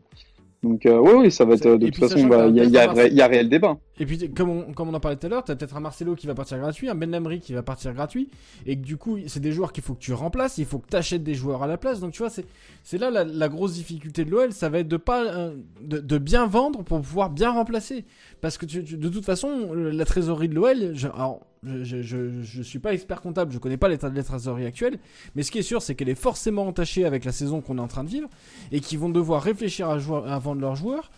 Donc, 0.67 0.85
euh, 0.87 0.99
oui, 0.99 1.13
oui, 1.17 1.31
ça 1.33 1.45
va 1.45 1.55
être. 1.55 1.67
De 1.77 1.87
toute 1.87 1.97
façon, 2.09 2.27
bah, 2.29 2.47
il 2.49 2.57
y, 2.57 2.61
a- 2.61 2.65
y, 2.65 3.15
y 3.15 3.23
réel 3.23 3.49
débat. 3.49 3.79
Et 3.99 4.05
puis, 4.07 4.31
comme 4.31 4.51
on, 4.51 4.73
comme 4.73 4.89
on 4.89 4.95
en 4.95 5.01
parlait 5.01 5.17
tout 5.17 5.27
à 5.27 5.31
l'heure, 5.31 5.45
t'as 5.45 5.55
peut-être 5.57 5.77
un 5.77 5.81
Marcelo 5.81 6.15
qui 6.15 6.27
va 6.27 6.35
partir 6.35 6.59
gratuit, 6.59 6.89
un 6.89 6.95
Ben 6.95 7.11
Lamry 7.11 7.41
qui 7.41 7.53
va 7.55 7.63
partir 7.63 7.95
gratuit, 7.95 8.29
et 8.67 8.77
que 8.77 8.83
du 8.83 8.97
coup, 8.97 9.17
c'est 9.27 9.41
des 9.41 9.53
joueurs 9.53 9.73
qu'il 9.73 9.83
faut 9.85 9.95
que 9.95 10.01
tu 10.01 10.13
remplaces, 10.13 10.59
il 10.59 10.67
faut 10.67 10.79
que 10.79 10.89
tu 10.91 10.97
achètes 10.97 11.23
des 11.23 11.35
joueurs 11.35 11.63
à 11.63 11.67
la 11.67 11.79
place. 11.79 12.01
Donc, 12.01 12.13
tu 12.13 12.19
vois, 12.19 12.31
c'est, 12.31 12.99
là 12.99 13.11
la, 13.11 13.25
la 13.25 13.49
grosse 13.49 13.75
difficulté 13.75 14.25
de 14.25 14.31
l'OL, 14.31 14.53
ça 14.53 14.69
va 14.69 14.81
être 14.81 14.89
de, 14.89 14.97
pas, 14.99 15.25
euh, 15.25 15.55
de, 15.81 15.99
de 15.99 16.19
bien 16.19 16.47
vendre 16.47 16.83
pour 16.83 17.01
pouvoir 17.01 17.31
bien 17.31 17.51
remplacer. 17.53 18.05
Parce 18.41 18.59
que 18.59 18.67
tu- 18.67 18.85
tu- 18.85 18.97
de 18.99 19.09
toute 19.09 19.25
façon, 19.25 19.73
la 19.73 20.05
trésorerie 20.05 20.49
de 20.49 20.55
l'OL, 20.55 20.95
alors, 21.15 21.41
je, 21.67 21.85
je, 21.85 22.03
je, 22.03 22.43
je 22.43 22.63
suis 22.63 22.79
pas 22.79 22.95
expert 22.95 23.21
comptable, 23.21 23.53
je 23.53 23.59
connais 23.59 23.77
pas 23.77 23.89
l'état 23.89 24.09
de 24.11 24.17
la 24.17 24.23
trésorerie 24.23 24.65
actuelle, 24.67 24.99
mais 25.35 25.43
ce 25.43 25.51
qui 25.51 25.59
est 25.59 25.63
sûr, 25.63 25.83
c'est 25.83 25.95
qu'elle 25.95 26.09
est 26.09 26.15
forcément 26.15 26.67
entachée 26.67 27.05
avec 27.05 27.25
la 27.25 27.33
saison 27.33 27.61
qu'on 27.61 27.79
est 27.79 27.81
en 27.81 27.89
train 27.89 28.05
de 28.05 28.09
vivre, 28.11 28.29
et 28.73 28.81
qu'ils 28.81 28.99
vont 28.99 29.09
devoir 29.11 29.43
réfléchir 29.43 29.89
à, 29.91 29.99
jouer- 29.99 30.23
à 30.27 30.39
vendre 30.39 30.61
leurs 30.61 30.77
joueurs 30.77 31.11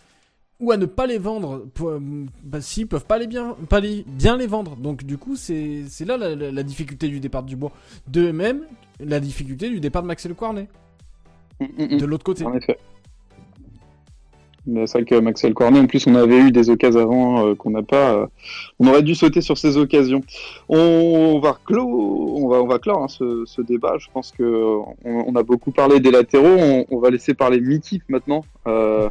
ou 0.59 0.71
à 0.73 0.77
ne 0.77 0.85
pas 0.85 1.07
les 1.07 1.19
vendre 1.19 1.67
euh, 1.83 1.99
bah, 2.43 2.59
s'ils 2.59 2.85
peuvent 2.85 3.05
pas 3.05 3.17
les 3.17 3.27
bien 3.27 3.55
pas 3.69 3.79
les 3.79 4.03
bien 4.05 4.35
les 4.35 4.45
vendre 4.45 4.75
donc 4.75 5.05
du 5.05 5.17
coup 5.17 5.37
c'est 5.37 5.85
là 6.05 6.17
la, 6.17 6.35
la- 6.35 6.51
la 6.51 6.63
difficulté 6.63 7.07
du 7.07 7.21
départ 7.21 7.43
du 7.43 7.55
bois 7.55 7.71
de 8.09 8.31
même 8.31 8.63
la 8.99 9.21
difficulté 9.21 9.69
du 9.69 9.79
départ 9.79 10.01
de 10.01 10.07
Maxel 10.07 10.33
Cornet 10.35 10.67
Mm, 11.61 11.65
mm, 11.65 11.93
mm. 11.95 11.97
de 11.97 12.05
l'autre 12.05 12.23
côté 12.25 12.43
En 12.45 12.53
effet. 12.53 12.77
Mais 14.69 14.85
c'est 14.85 14.99
vrai 14.99 15.05
que 15.05 15.15
Maxel 15.15 15.53
Cornet, 15.53 15.79
en 15.79 15.87
plus, 15.87 16.05
on 16.05 16.15
avait 16.15 16.37
eu 16.37 16.51
des 16.51 16.69
occasions 16.69 17.01
avant 17.01 17.47
euh, 17.47 17.55
qu'on 17.55 17.71
n'a 17.71 17.81
pas. 17.81 18.13
euh, 18.13 18.27
on 18.79 18.87
aurait 18.87 19.01
dû 19.01 19.15
sauter 19.15 19.41
sur 19.41 19.57
ces 19.57 19.77
occasions. 19.77 20.21
On 20.69 21.39
va 21.39 21.57
clore, 21.65 21.87
on 21.87 22.67
va, 22.67 22.79
clore 22.79 23.03
hein, 23.03 23.07
ce, 23.07 23.61
débat. 23.61 23.95
Je 23.97 24.07
pense 24.13 24.31
que 24.31 24.77
on, 25.03 25.35
a 25.35 25.43
beaucoup 25.43 25.71
parlé 25.71 25.99
des 25.99 26.11
latéraux. 26.11 26.85
On, 26.89 26.99
va 26.99 27.09
laisser 27.09 27.33
parler 27.33 27.59
Mickey 27.59 27.99
maintenant. 28.09 28.45
Euh, 28.67 29.09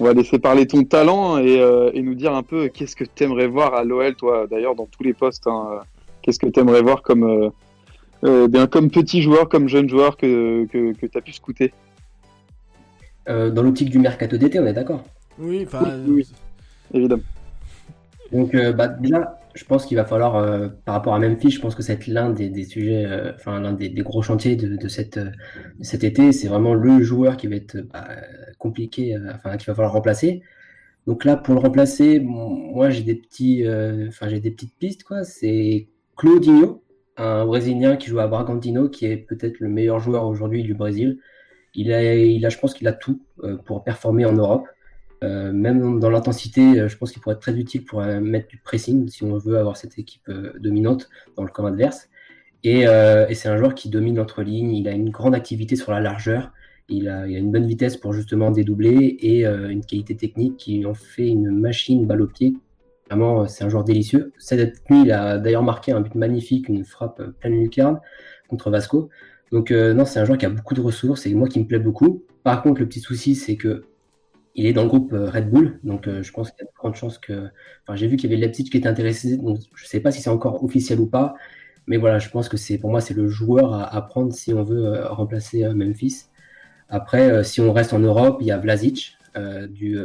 on 0.00 0.04
va 0.04 0.12
laisser 0.12 0.38
parler 0.38 0.66
ton 0.66 0.82
talent 0.82 1.38
et, 1.38 2.02
nous 2.02 2.14
dire 2.14 2.34
un 2.34 2.42
peu 2.42 2.68
qu'est-ce 2.68 2.96
que 2.96 3.04
tu 3.04 3.24
aimerais 3.24 3.46
voir 3.46 3.74
à 3.74 3.84
l'OL, 3.84 4.14
toi, 4.16 4.46
d'ailleurs, 4.50 4.74
dans 4.74 4.86
tous 4.86 5.04
les 5.04 5.12
postes. 5.12 5.46
hein, 5.46 5.80
qu'est-ce 6.22 6.38
que 6.38 6.46
tu 6.46 6.58
aimerais 6.58 6.82
voir 6.82 7.02
comme, 7.02 7.50
bien, 8.22 8.66
comme 8.66 8.90
petit 8.90 9.22
joueur, 9.22 9.48
comme 9.48 9.68
jeune 9.68 9.88
joueur 9.88 10.16
que, 10.16 10.66
que, 10.66 10.92
que 10.94 11.06
tu 11.06 11.18
as 11.18 11.20
pu 11.20 11.32
scouter? 11.32 11.72
Euh, 13.28 13.50
dans 13.50 13.62
l'optique 13.62 13.90
du 13.90 13.98
mercato 13.98 14.36
d'été, 14.36 14.58
on 14.58 14.66
est 14.66 14.72
d'accord. 14.72 15.04
oui 15.38 15.64
enfin 15.66 15.98
Oui, 16.06 16.14
oui. 16.16 16.28
Évidemment. 16.92 17.22
Donc, 18.32 18.54
euh, 18.54 18.72
bah, 18.72 18.88
déjà, 18.88 19.38
je 19.54 19.64
pense 19.64 19.84
qu'il 19.84 19.96
va 19.96 20.04
falloir, 20.04 20.36
euh, 20.36 20.68
par 20.84 20.94
rapport 20.94 21.14
à 21.14 21.18
Memphis, 21.18 21.50
je 21.50 21.60
pense 21.60 21.74
que 21.74 21.82
c'est 21.82 22.06
l'un 22.06 22.30
des, 22.30 22.48
des 22.48 22.64
sujets, 22.64 23.04
euh, 23.04 23.32
enfin, 23.34 23.60
l'un 23.60 23.72
des, 23.72 23.88
des 23.88 24.02
gros 24.02 24.22
chantiers 24.22 24.56
de, 24.56 24.76
de 24.76 24.88
cette, 24.88 25.18
de 25.18 25.32
cet 25.82 26.04
été. 26.04 26.32
C'est 26.32 26.48
vraiment 26.48 26.74
le 26.74 27.02
joueur 27.02 27.36
qui 27.36 27.46
va 27.46 27.56
être 27.56 27.78
bah, 27.92 28.08
compliqué, 28.58 29.14
euh, 29.16 29.32
enfin, 29.34 29.56
qu'il 29.56 29.66
va 29.66 29.74
falloir 29.74 29.92
remplacer. 29.92 30.42
Donc 31.06 31.24
là, 31.24 31.36
pour 31.36 31.54
le 31.54 31.60
remplacer, 31.60 32.20
bon, 32.20 32.48
moi, 32.50 32.90
j'ai 32.90 33.02
des 33.02 33.16
petits, 33.16 33.64
euh, 33.66 34.08
enfin, 34.08 34.28
j'ai 34.28 34.40
des 34.40 34.50
petites 34.50 34.74
pistes, 34.78 35.02
quoi. 35.02 35.24
C'est 35.24 35.88
Claudinho, 36.16 36.82
un 37.16 37.44
Brésilien 37.46 37.96
qui 37.96 38.08
joue 38.08 38.20
à 38.20 38.28
Bragantino, 38.28 38.88
qui 38.88 39.06
est 39.06 39.16
peut-être 39.16 39.60
le 39.60 39.68
meilleur 39.68 39.98
joueur 39.98 40.26
aujourd'hui 40.26 40.62
du 40.62 40.74
Brésil. 40.74 41.18
Il 41.74 41.92
a, 41.92 42.48
je 42.48 42.58
pense 42.58 42.74
qu'il 42.74 42.88
a 42.88 42.92
tout 42.92 43.20
euh, 43.44 43.56
pour 43.56 43.84
performer 43.84 44.24
en 44.24 44.32
Europe. 44.32 44.66
Euh, 45.22 45.52
même 45.52 46.00
dans 46.00 46.10
l'intensité, 46.10 46.80
euh, 46.80 46.88
je 46.88 46.96
pense 46.96 47.12
qu'il 47.12 47.20
pourrait 47.20 47.34
être 47.34 47.42
très 47.42 47.54
utile 47.54 47.84
pour 47.84 48.02
mettre 48.02 48.48
du 48.48 48.58
pressing 48.58 49.08
si 49.08 49.22
on 49.22 49.36
veut 49.36 49.58
avoir 49.58 49.76
cette 49.76 49.98
équipe 49.98 50.30
dominante 50.58 51.08
dans 51.36 51.44
le 51.44 51.50
camp 51.50 51.66
adverse. 51.66 52.08
Et, 52.62 52.84
c'est 53.34 53.48
un 53.48 53.56
joueur 53.56 53.74
qui 53.74 53.88
domine 53.88 54.18
entre 54.20 54.42
lignes, 54.42 54.72
il 54.72 54.88
a 54.88 54.92
une 54.92 55.10
grande 55.10 55.34
activité 55.34 55.76
sur 55.76 55.92
la 55.92 56.00
largeur, 56.00 56.52
il 56.88 57.08
a, 57.08 57.26
une 57.26 57.50
bonne 57.50 57.66
vitesse 57.66 57.96
pour 57.96 58.12
justement 58.12 58.50
dédoubler 58.50 59.16
et 59.20 59.46
une 59.46 59.84
qualité 59.84 60.14
technique 60.14 60.58
qui 60.58 60.84
en 60.84 60.92
fait 60.92 61.28
une 61.28 61.50
machine 61.50 62.06
balle 62.06 62.20
au 62.20 62.26
pied. 62.26 62.54
Vraiment, 63.08 63.48
c'est 63.48 63.64
un 63.64 63.70
joueur 63.70 63.84
délicieux. 63.84 64.32
Cette 64.38 64.88
nuit, 64.90 65.02
il 65.04 65.12
a 65.12 65.38
d'ailleurs 65.38 65.62
marqué 65.62 65.92
un 65.92 66.00
but 66.00 66.14
magnifique, 66.14 66.68
une 66.68 66.84
frappe 66.84 67.22
pleine 67.40 67.58
lucarne 67.58 67.98
contre 68.48 68.70
Vasco. 68.70 69.08
Donc 69.50 69.70
euh, 69.70 69.94
non, 69.94 70.04
c'est 70.04 70.20
un 70.20 70.24
joueur 70.24 70.38
qui 70.38 70.46
a 70.46 70.50
beaucoup 70.50 70.74
de 70.74 70.80
ressources 70.80 71.26
et 71.26 71.34
moi 71.34 71.48
qui 71.48 71.60
me 71.60 71.66
plaît 71.66 71.78
beaucoup. 71.78 72.24
Par 72.44 72.62
contre, 72.62 72.80
le 72.80 72.88
petit 72.88 73.00
souci, 73.00 73.34
c'est 73.34 73.56
que 73.56 73.84
il 74.54 74.66
est 74.66 74.72
dans 74.72 74.82
le 74.82 74.88
groupe 74.88 75.12
euh, 75.12 75.30
Red 75.30 75.50
Bull, 75.50 75.78
donc 75.84 76.08
euh, 76.08 76.22
je 76.22 76.32
pense 76.32 76.50
qu'il 76.50 76.60
y 76.60 76.62
a 76.62 76.66
de 76.66 76.76
grandes 76.76 76.96
chances 76.96 77.18
que. 77.18 77.48
Enfin, 77.86 77.96
j'ai 77.96 78.06
vu 78.06 78.16
qu'il 78.16 78.30
y 78.30 78.32
avait 78.32 78.40
Leipzig 78.40 78.64
qui 78.64 78.76
était 78.76 78.88
intéressé, 78.88 79.36
donc 79.36 79.58
je 79.74 79.86
sais 79.86 80.00
pas 80.00 80.10
si 80.10 80.22
c'est 80.22 80.30
encore 80.30 80.62
officiel 80.64 81.00
ou 81.00 81.06
pas, 81.06 81.34
mais 81.86 81.96
voilà, 81.96 82.18
je 82.18 82.28
pense 82.30 82.48
que 82.48 82.56
c'est 82.56 82.78
pour 82.78 82.90
moi 82.90 83.00
c'est 83.00 83.14
le 83.14 83.28
joueur 83.28 83.74
à, 83.74 84.06
prendre 84.06 84.32
si 84.32 84.54
on 84.54 84.62
veut 84.62 85.04
remplacer 85.06 85.68
Memphis. 85.74 86.26
Après, 86.88 87.44
si 87.44 87.60
on 87.60 87.72
reste 87.72 87.92
en 87.92 88.00
Europe, 88.00 88.38
il 88.40 88.48
y 88.48 88.50
a 88.52 88.58
Vlasic 88.58 89.16
du 89.70 89.96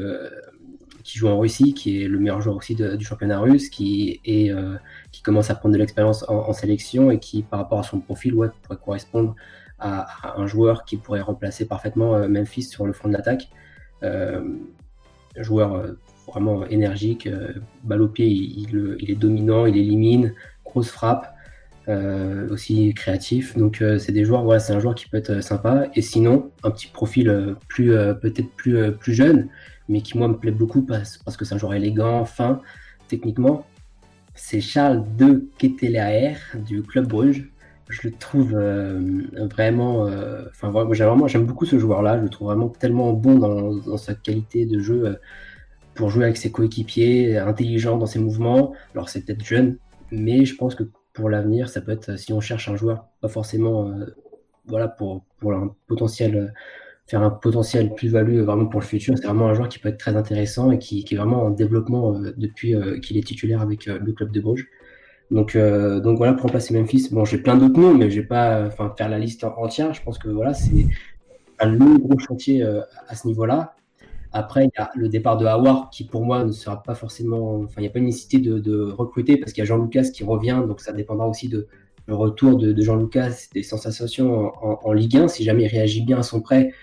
qui 1.06 1.20
joue 1.20 1.28
en 1.28 1.39
Russie, 1.39 1.74
qui 1.74 2.01
est 2.01 2.08
le 2.08 2.20
meilleur 2.20 2.41
joueur 2.41 2.58
aussi 2.58 2.76
du 2.76 3.06
championnat 3.06 3.39
russe, 3.39 3.70
qui, 3.70 4.20
est, 4.26 4.51
qui 5.12 5.22
commence 5.22 5.51
à 5.51 5.56
prendre 5.56 5.74
de 5.74 5.80
l'expérience 5.80 6.26
en, 6.28 6.51
sélection 6.51 7.12
et 7.12 7.20
qui, 7.20 7.43
par 7.43 7.60
rapport 7.60 7.80
à 7.80 7.84
son 7.84 7.99
profil, 7.99 8.34
pourrait 8.34 8.80
correspondre 8.84 9.36
à, 9.78 10.39
un 10.39 10.47
joueur 10.47 10.84
qui 10.84 10.97
pourrait 10.97 11.22
remplacer 11.22 11.68
parfaitement 11.68 12.28
Memphis 12.28 12.64
sur 12.64 12.88
le 12.88 12.93
front 12.93 13.08
de 13.08 13.14
l'attaque. 13.14 13.49
joueur 15.38 15.95
vraiment 16.28 16.66
énergique, 16.66 17.30
balle 17.84 18.01
au 18.01 18.08
pied, 18.08 18.26
il, 18.26 19.08
est 19.08 19.16
dominant, 19.16 19.68
il 19.68 19.78
élimine, 19.78 20.34
grosse 20.66 20.89
frappe. 20.89 21.36
Euh, 21.88 22.49
aussi 22.49 22.95
créatif. 22.95 23.56
Donc 23.56 23.80
euh, 23.80 23.99
c'est 23.99 24.12
des 24.12 24.26
joueurs, 24.26 24.43
voilà, 24.43 24.60
c'est 24.60 24.74
un 24.74 24.80
joueur 24.80 24.95
qui 24.95 25.08
peut 25.08 25.18
être 25.18 25.41
sympa. 25.41 25.86
Et 25.93 26.01
sinon, 26.01 26.51
un 26.64 26.72
petit 26.72 26.88
profil 26.88 27.30
euh, 27.30 27.53
plus 27.68 27.91
peut-être 28.22 28.49
plus 28.56 28.91
plus 28.93 29.14
jeune, 29.14 29.49
mais 29.89 30.01
qui 30.01 30.17
moi 30.17 30.27
me 30.27 30.38
plaît 30.38 30.51
beaucoup 30.51 30.81
parce, 30.81 31.17
que 31.17 31.45
c'est 31.45 31.55
un 31.55 31.57
joueur 31.57 31.73
élégant, 31.73 32.25
fin, 32.25 32.61
techniquement. 33.07 33.65
C'est 34.33 34.61
Charles 34.61 35.05
de 35.17 35.49
Ketelaer 35.57 36.36
du 36.55 36.81
club 36.81 37.07
Bruges. 37.07 37.51
Je 37.88 38.07
le 38.07 38.13
trouve 38.13 38.57
vraiment, 39.51 40.09
enfin 40.49 40.71
moi 40.71 40.86
vraiment 40.86 41.27
j'aime 41.27 41.45
beaucoup 41.45 41.65
ce 41.65 41.77
joueur-là. 41.77 42.17
Je 42.17 42.23
le 42.23 42.29
trouve 42.29 42.47
vraiment 42.47 42.67
tellement 42.69 43.13
bon 43.13 43.36
dans, 43.36 43.97
sa 43.97 44.15
qualité 44.15 44.65
de 44.65 44.79
jeu 44.79 45.19
pour 45.93 46.09
jouer 46.09 46.25
avec 46.25 46.38
ses 46.38 46.51
coéquipiers, 46.51 47.38
intelligent 47.38 47.97
dans 47.97 48.07
ses 48.07 48.19
mouvements. 48.19 48.73
Alors 48.93 49.09
c'est 49.09 49.21
peut-être 49.21 49.45
jeune, 49.45 49.77
mais 50.11 50.45
je 50.45 50.55
pense 50.55 50.75
que 50.75 50.83
pour 51.15 51.29
l'avenir, 51.29 51.69
ça 51.69 51.81
peut 51.81 51.93
être 51.93 52.19
si 52.19 52.33
on 52.33 52.41
cherche 52.41 52.69
un 52.69 52.75
joueur, 52.75 53.07
pas 53.21 53.29
forcément 53.29 53.88
euh, 53.88 54.05
voilà, 54.67 54.88
pour, 54.88 55.23
pour 55.39 55.53
un 55.53 55.73
potentiel, 55.88 56.36
euh, 56.36 56.47
faire 57.08 57.22
un 57.22 57.30
potentiel 57.30 57.93
plus-value 57.93 58.39
vraiment 58.39 58.66
pour 58.66 58.80
le 58.80 58.86
futur. 58.86 59.16
C'est 59.18 59.26
vraiment 59.26 59.47
un 59.47 59.53
joueur 59.53 59.70
qui 59.70 59.80
peut 59.80 59.89
être 59.89 59.97
très 59.97 60.16
intéressant 60.16 60.72
et 60.72 60.80
qui, 60.80 61.06
est 61.10 61.16
vraiment 61.16 61.43
en 61.43 61.51
développement 61.51 62.16
euh, 62.16 62.34
depuis 62.38 62.76
qu'il 63.01 63.18
est 63.18 63.26
titulaire 63.26 63.62
avec 63.62 63.86
le 63.86 64.12
club 64.14 64.32
de 64.32 64.39
Bruges. 64.39 64.68
Donc, 65.32 65.58
donc 65.58 66.18
voilà, 66.18 66.34
pour 66.34 66.43
remplacer 66.43 66.74
Memphis, 66.74 67.10
bon, 67.12 67.26
j'ai 67.26 67.39
plein 67.39 67.58
d'autres 67.58 67.80
noms, 67.80 67.95
mais 67.95 68.12
je 68.12 68.22
vais 68.22 68.28
pas 68.28 68.68
enfin, 68.68 68.93
faire 68.95 69.10
la 69.10 69.18
liste 69.18 69.43
entière. 69.43 69.91
Je 69.93 70.03
pense 70.03 70.20
que 70.20 70.30
voilà, 70.30 70.53
c'est 70.53 70.86
un 71.60 71.68
long 71.68 71.95
gros 71.95 72.20
chantier 72.20 72.64
à 72.64 73.16
ce 73.16 73.28
niveau-là. 73.28 73.76
Après, 74.36 74.66
il 74.66 74.72
y 74.78 74.82
a 74.82 74.91
le 74.95 75.08
départ 75.08 75.38
de 75.38 75.45
Howard 75.45 75.89
qui, 75.93 76.03
pour 76.03 76.26
moi, 76.26 76.43
ne 76.43 76.51
sera 76.51 76.84
pas 76.84 76.93
forcément. 76.93 77.62
Enfin, 77.62 77.76
il 77.78 77.82
n'y 77.84 77.88
a 77.88 77.89
pas 77.89 77.99
une 77.99 78.06
nécessité 78.06 78.38
de, 78.39 78.91
recruter 78.91 79.38
parce 79.38 79.53
qu'il 79.53 79.62
y 79.62 79.66
a 79.66 79.66
Jean-Lucas 79.66 80.10
qui 80.14 80.26
revient, 80.26 80.62
donc 80.68 80.82
ça 80.82 80.91
dépendra 80.91 81.26
aussi 81.26 81.47
de 81.47 81.68
le 82.06 82.16
retour 82.16 82.58
de, 82.58 82.80
Jean-Lucas, 82.82 83.47
des 83.53 83.64
sensations 83.64 84.51
en, 84.62 84.91
Ligue 84.91 85.16
1. 85.16 85.30
Si 85.30 85.45
jamais 85.45 85.64
il 85.64 85.68
réagit 85.68 86.03
bien 86.03 86.20
à 86.20 86.24
son 86.24 86.41
prêt, 86.41 86.74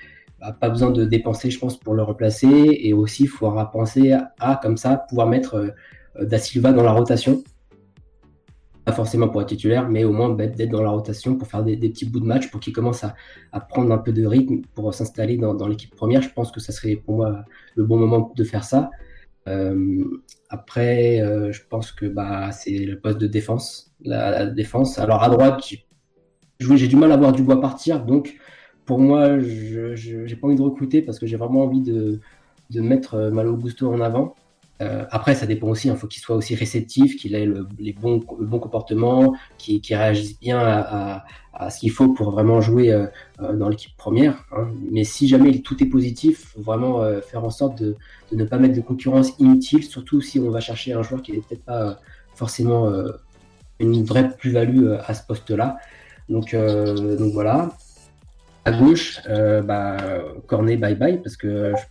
bah, 0.43 0.57
pas 0.59 0.69
besoin 0.69 0.91
de 0.91 1.05
dépenser, 1.05 1.51
je 1.51 1.59
pense, 1.59 1.79
pour 1.79 1.95
le 1.95 2.03
replacer. 2.03 2.79
Et 2.81 2.93
aussi, 2.93 3.25
il 3.25 3.29
faudra 3.29 3.71
penser 3.71 4.13
à, 4.41 4.61
comme 4.61 4.77
ça, 4.77 4.97
pouvoir 5.09 5.29
mettre 5.29 5.55
euh, 5.55 6.25
Da 6.25 6.39
Silva 6.39 6.73
dans 6.73 6.83
la 6.83 6.93
rotation 6.93 7.43
pas 8.85 8.93
forcément 8.93 9.29
pour 9.29 9.41
être 9.41 9.49
titulaire, 9.49 9.89
mais 9.89 10.05
au 10.05 10.13
moins 10.13 10.31
d'être 10.31 10.69
dans 10.69 10.83
la 10.83 10.91
rotation 10.91 11.37
pour 11.37 11.47
faire 11.47 11.63
des, 11.63 11.77
petits 11.77 12.05
bouts 12.05 12.21
de 12.21 12.27
match, 12.27 12.51
pour 12.51 12.61
qu'il 12.61 12.73
commence 12.73 13.05
à, 13.05 13.15
prendre 13.61 13.93
un 13.93 13.99
peu 13.99 14.13
de 14.13 14.27
rythme 14.27 14.63
pour 14.75 14.93
s'installer 14.93 15.37
dans, 15.37 15.69
l'équipe 15.69 15.95
première. 15.95 16.21
Je 16.21 16.31
pense 16.31 16.51
que 16.51 16.59
ça 16.61 16.73
serait 16.73 16.97
pour 16.97 17.17
moi 17.17 17.45
le 17.77 17.85
bon 17.85 17.97
moment 17.97 18.33
de 18.35 18.45
faire 18.45 18.65
ça. 18.65 18.91
Euh, 19.49 20.05
après, 20.49 21.21
euh, 21.21 21.53
je 21.53 21.63
pense 21.69 21.93
que 21.93 22.07
bah, 22.07 22.51
c'est 22.51 22.79
le 22.79 22.99
poste 22.99 23.19
de 23.19 23.29
défense. 23.29 23.95
La, 24.05 24.47
défense. 24.47 24.99
Alors 24.99 25.23
à 25.23 25.29
droite, 25.29 25.63
j'ai 26.59 26.89
du 26.89 26.97
mal 26.97 27.13
à 27.13 27.17
voir 27.17 27.33
Dubois 27.33 27.61
partir, 27.61 28.05
donc 28.05 28.37
pour 28.93 29.01
moi, 29.01 29.41
je 29.41 30.27
n'ai 30.27 30.37
pas 30.37 30.47
envie 30.47 30.57
de 30.57 30.61
recruter 30.61 31.01
parce 31.01 31.19
que 31.19 31.27
j'ai 31.27 31.39
vraiment 31.39 31.63
envie 31.63 31.81
de, 31.81 32.21
de 32.69 32.81
mettre 32.83 33.31
Malo 33.31 33.57
Gusto 33.57 33.91
en 33.91 34.03
avant. 34.03 34.35
Euh, 34.83 35.07
après, 35.11 35.35
ça 35.35 35.47
dépend 35.47 35.69
aussi. 35.69 35.89
Il 35.89 35.97
faut 35.97 36.07
qu'il 36.07 36.21
soit 36.21 36.37
aussi 36.37 36.55
réceptif, 36.55 37.17
qu'il 37.17 37.35
ait 37.35 37.47
le, 37.47 37.67
les 37.79 37.95
bons, 37.95 38.23
le 38.39 38.45
bon 38.45 38.59
comportement, 38.59 39.35
qu'il 39.57 39.81
réagisse 39.97 40.39
bien 40.39 40.59
à, 40.61 41.25
ce 41.71 41.79
qu'il 41.79 41.91
faut 41.91 42.09
pour 42.13 42.33
vraiment 42.33 42.61
jouer 42.61 42.93
euh, 42.93 43.07
euh, 43.41 43.57
dans 43.57 43.71
l'équipe 43.71 43.97
première. 43.97 44.45
Hein. 44.55 44.69
Mais 44.91 45.05
si 45.05 45.27
jamais 45.27 45.61
tout 45.61 45.83
est 45.83 45.87
positif, 45.87 46.53
faut 46.53 46.61
vraiment 46.61 47.03
faire 47.23 47.45
en 47.45 47.51
sorte 47.51 47.83
de, 47.83 47.97
ne 48.31 48.45
pas 48.45 48.59
mettre 48.59 48.75
de 48.75 48.83
concurrence 48.83 49.33
inutile, 49.39 49.85
surtout 49.85 50.21
si 50.21 50.39
on 50.39 50.51
va 50.51 50.61
chercher 50.61 50.93
un 50.93 51.03
joueur 51.03 51.23
qui 51.23 51.33
n'est 51.33 51.39
peut-être 51.39 51.65
pas 51.65 51.99
forcément 52.35 52.93
une 53.79 54.05
vraie 54.05 54.29
plus-value 54.37 54.91
à 55.03 55.15
ce 55.15 55.25
poste-là. 55.27 55.79
Donc, 56.29 56.55
donc 56.55 57.33
voilà. 57.33 57.71
À 58.65 58.73
gauche, 58.73 59.21
bah, 59.27 59.97
Cornet, 60.47 60.77
bye 60.77 60.95
bye, 60.95 61.21
parce 61.21 61.37
que 61.37 61.73
je 61.77 61.83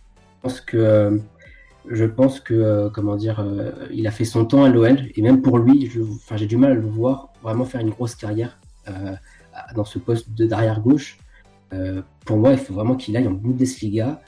pense 0.42 0.60
que 0.60 1.20
je 1.88 2.04
pense 2.04 2.40
que, 2.40 2.54
euh, 2.54 2.90
comment 2.90 3.16
dire, 3.16 3.40
euh, 3.40 3.72
il 3.90 4.06
a 4.06 4.10
fait 4.10 4.24
son 4.24 4.44
temps 4.44 4.64
à 4.64 4.68
l'OL 4.68 4.98
et 5.14 5.22
même 5.22 5.42
pour 5.42 5.58
lui, 5.58 5.90
j'ai 6.36 6.46
du 6.46 6.56
mal 6.56 6.72
à 6.72 6.74
le 6.74 6.86
voir 6.86 7.32
vraiment 7.42 7.64
faire 7.64 7.80
une 7.80 7.90
grosse 7.90 8.14
carrière 8.14 8.58
euh, 8.88 9.14
dans 9.74 9.84
ce 9.84 9.98
poste 9.98 10.32
de 10.32 10.46
derrière 10.46 10.80
gauche. 10.80 11.18
pour 12.26 12.36
moi, 12.36 12.52
il 12.52 12.58
faut 12.58 12.74
vraiment 12.74 12.96
qu'il 12.96 13.16
aille 13.16 13.26
en 13.26 13.32
Bundesliga, 13.32 14.20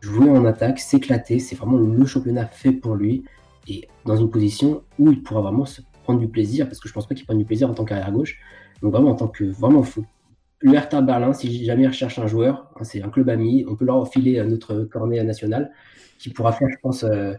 jouer 0.00 0.28
en 0.28 0.44
attaque, 0.44 0.80
s'éclater. 0.80 1.38
C'est 1.38 1.54
vraiment 1.54 1.78
le 1.78 2.06
championnat 2.06 2.46
fait 2.46 2.72
pour 2.72 2.96
lui 2.96 3.24
et 3.68 3.88
dans 4.04 4.16
une 4.16 4.30
position 4.30 4.82
où 4.98 5.12
il 5.12 5.22
pourra 5.22 5.42
vraiment 5.42 5.64
se 5.64 5.80
prendre 6.02 6.18
du 6.18 6.28
plaisir 6.28 6.66
parce 6.66 6.80
que 6.80 6.88
je 6.88 6.94
pense 6.94 7.06
pas 7.06 7.14
qu'il 7.14 7.24
prenne 7.24 7.38
du 7.38 7.44
plaisir 7.44 7.70
en 7.70 7.74
tant 7.74 7.84
qu'arrière 7.84 8.12
gauche. 8.12 8.38
Donc 8.82 8.92
vraiment 8.92 9.10
en 9.10 9.14
tant 9.14 9.28
que 9.28 9.44
vraiment 9.44 9.82
faut 9.82 10.04
Hertha 10.62 11.00
Berlin, 11.02 11.32
si 11.32 11.64
jamais 11.64 11.84
il 11.84 11.88
recherche 11.88 12.18
un 12.18 12.26
joueur, 12.26 12.70
hein, 12.76 12.84
c'est 12.84 13.02
un 13.02 13.08
club 13.08 13.28
ami, 13.28 13.64
on 13.68 13.76
peut 13.76 13.84
leur 13.84 14.08
filer 14.08 14.42
notre 14.44 14.84
cornet 14.84 15.22
national 15.22 15.72
qui 16.18 16.30
pourra 16.30 16.52
faire, 16.52 16.68
je 16.68 16.76
pense, 16.82 17.04
euh, 17.04 17.34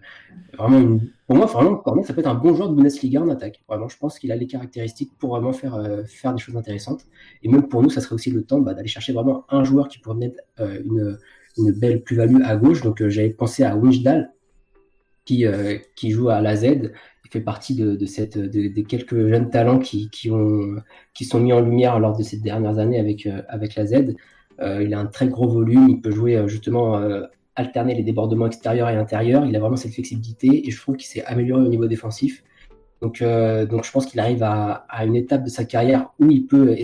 vraiment 0.58 0.80
une... 0.80 1.12
Pour 1.28 1.36
moi, 1.36 1.46
vraiment, 1.46 1.84
ça 2.04 2.14
peut 2.14 2.22
être 2.22 2.28
un 2.28 2.36
bon 2.36 2.56
joueur 2.56 2.70
de 2.70 2.76
Bundesliga 2.76 3.22
en 3.22 3.30
attaque. 3.30 3.62
Vraiment, 3.68 3.90
je 3.90 3.98
pense 3.98 4.18
qu'il 4.18 4.32
a 4.32 4.36
les 4.36 4.48
caractéristiques 4.48 5.12
pour 5.20 5.32
vraiment 5.32 5.54
faire, 5.54 5.76
euh, 5.76 6.04
faire 6.06 6.34
des 6.34 6.40
choses 6.40 6.56
intéressantes. 6.56 7.06
Et 7.44 7.50
même 7.50 7.68
pour 7.68 7.84
nous, 7.84 7.90
ça 7.90 8.02
serait 8.02 8.16
aussi 8.16 8.32
le 8.32 8.44
temps 8.44 8.60
bah, 8.60 8.74
d'aller 8.74 8.88
chercher 8.88 9.14
vraiment 9.14 9.46
un 9.50 9.64
joueur 9.64 9.90
qui 9.90 10.00
pourrait 10.00 10.16
mettre 10.16 10.40
euh, 10.60 10.82
une, 11.58 11.72
belle 11.74 12.04
plus-value 12.04 12.42
à 12.46 12.56
gauche. 12.56 12.82
Donc, 12.82 13.06
j'avais 13.10 13.30
pensé 13.32 13.64
à 13.64 13.76
Winchdal, 13.76 14.32
qui, 15.26 15.46
qui 15.96 16.10
joue 16.12 16.30
à 16.30 16.42
la 16.42 16.56
Z. 16.56 16.92
Fait 17.32 17.42
partie 17.42 17.76
de, 17.76 17.96
de 17.96 18.68
des 18.68 18.84
quelques 18.84 19.28
jeunes 19.28 19.50
talents 19.50 19.80
qui, 19.80 20.10
qui, 20.10 20.32
ont, 20.32 20.78
qui 21.14 21.26
sont 21.26 21.40
mis 21.40 21.54
en 21.54 21.62
lumière 21.62 22.00
lors 22.00 22.18
de 22.18 22.24
ces 22.24 22.38
dernières 22.38 22.80
années 22.80 23.00
avec, 23.00 23.28
avec 23.48 23.76
la 23.76 23.86
Z. 23.86 24.16
il 24.60 24.94
a 24.94 25.00
un 25.00 25.06
très 25.06 25.28
gros 25.28 25.48
volume, 25.48 25.90
il 25.90 26.02
peut 26.02 26.12
jouer 26.12 26.44
justement 26.48 27.00
alterner 27.60 27.94
les 27.94 28.04
débordements 28.04 28.48
extérieurs 28.48 28.90
et 28.90 28.96
intérieurs. 28.96 29.46
Il 29.46 29.56
a 29.56 29.60
vraiment 29.60 29.76
cette 29.76 29.94
flexibilité 29.94 30.68
et 30.68 30.72
je 30.72 30.82
trouve 30.82 30.96
qu'il 30.96 31.08
s'est 31.08 31.24
amélioré 31.26 31.62
au 31.64 31.68
niveau 31.68 31.88
défensif. 31.88 32.44
Donc, 33.02 33.22
euh, 33.22 33.66
donc 33.66 33.86
je 33.86 33.92
pense 33.92 34.06
qu'il 34.06 34.20
arrive 34.20 34.44
à, 34.44 34.86
une 35.06 35.16
étape 35.16 35.44
de 35.44 35.50
sa 35.50 35.66
carrière 35.66 36.10
où 36.20 36.32
il 36.32 36.46
peut 36.48 36.76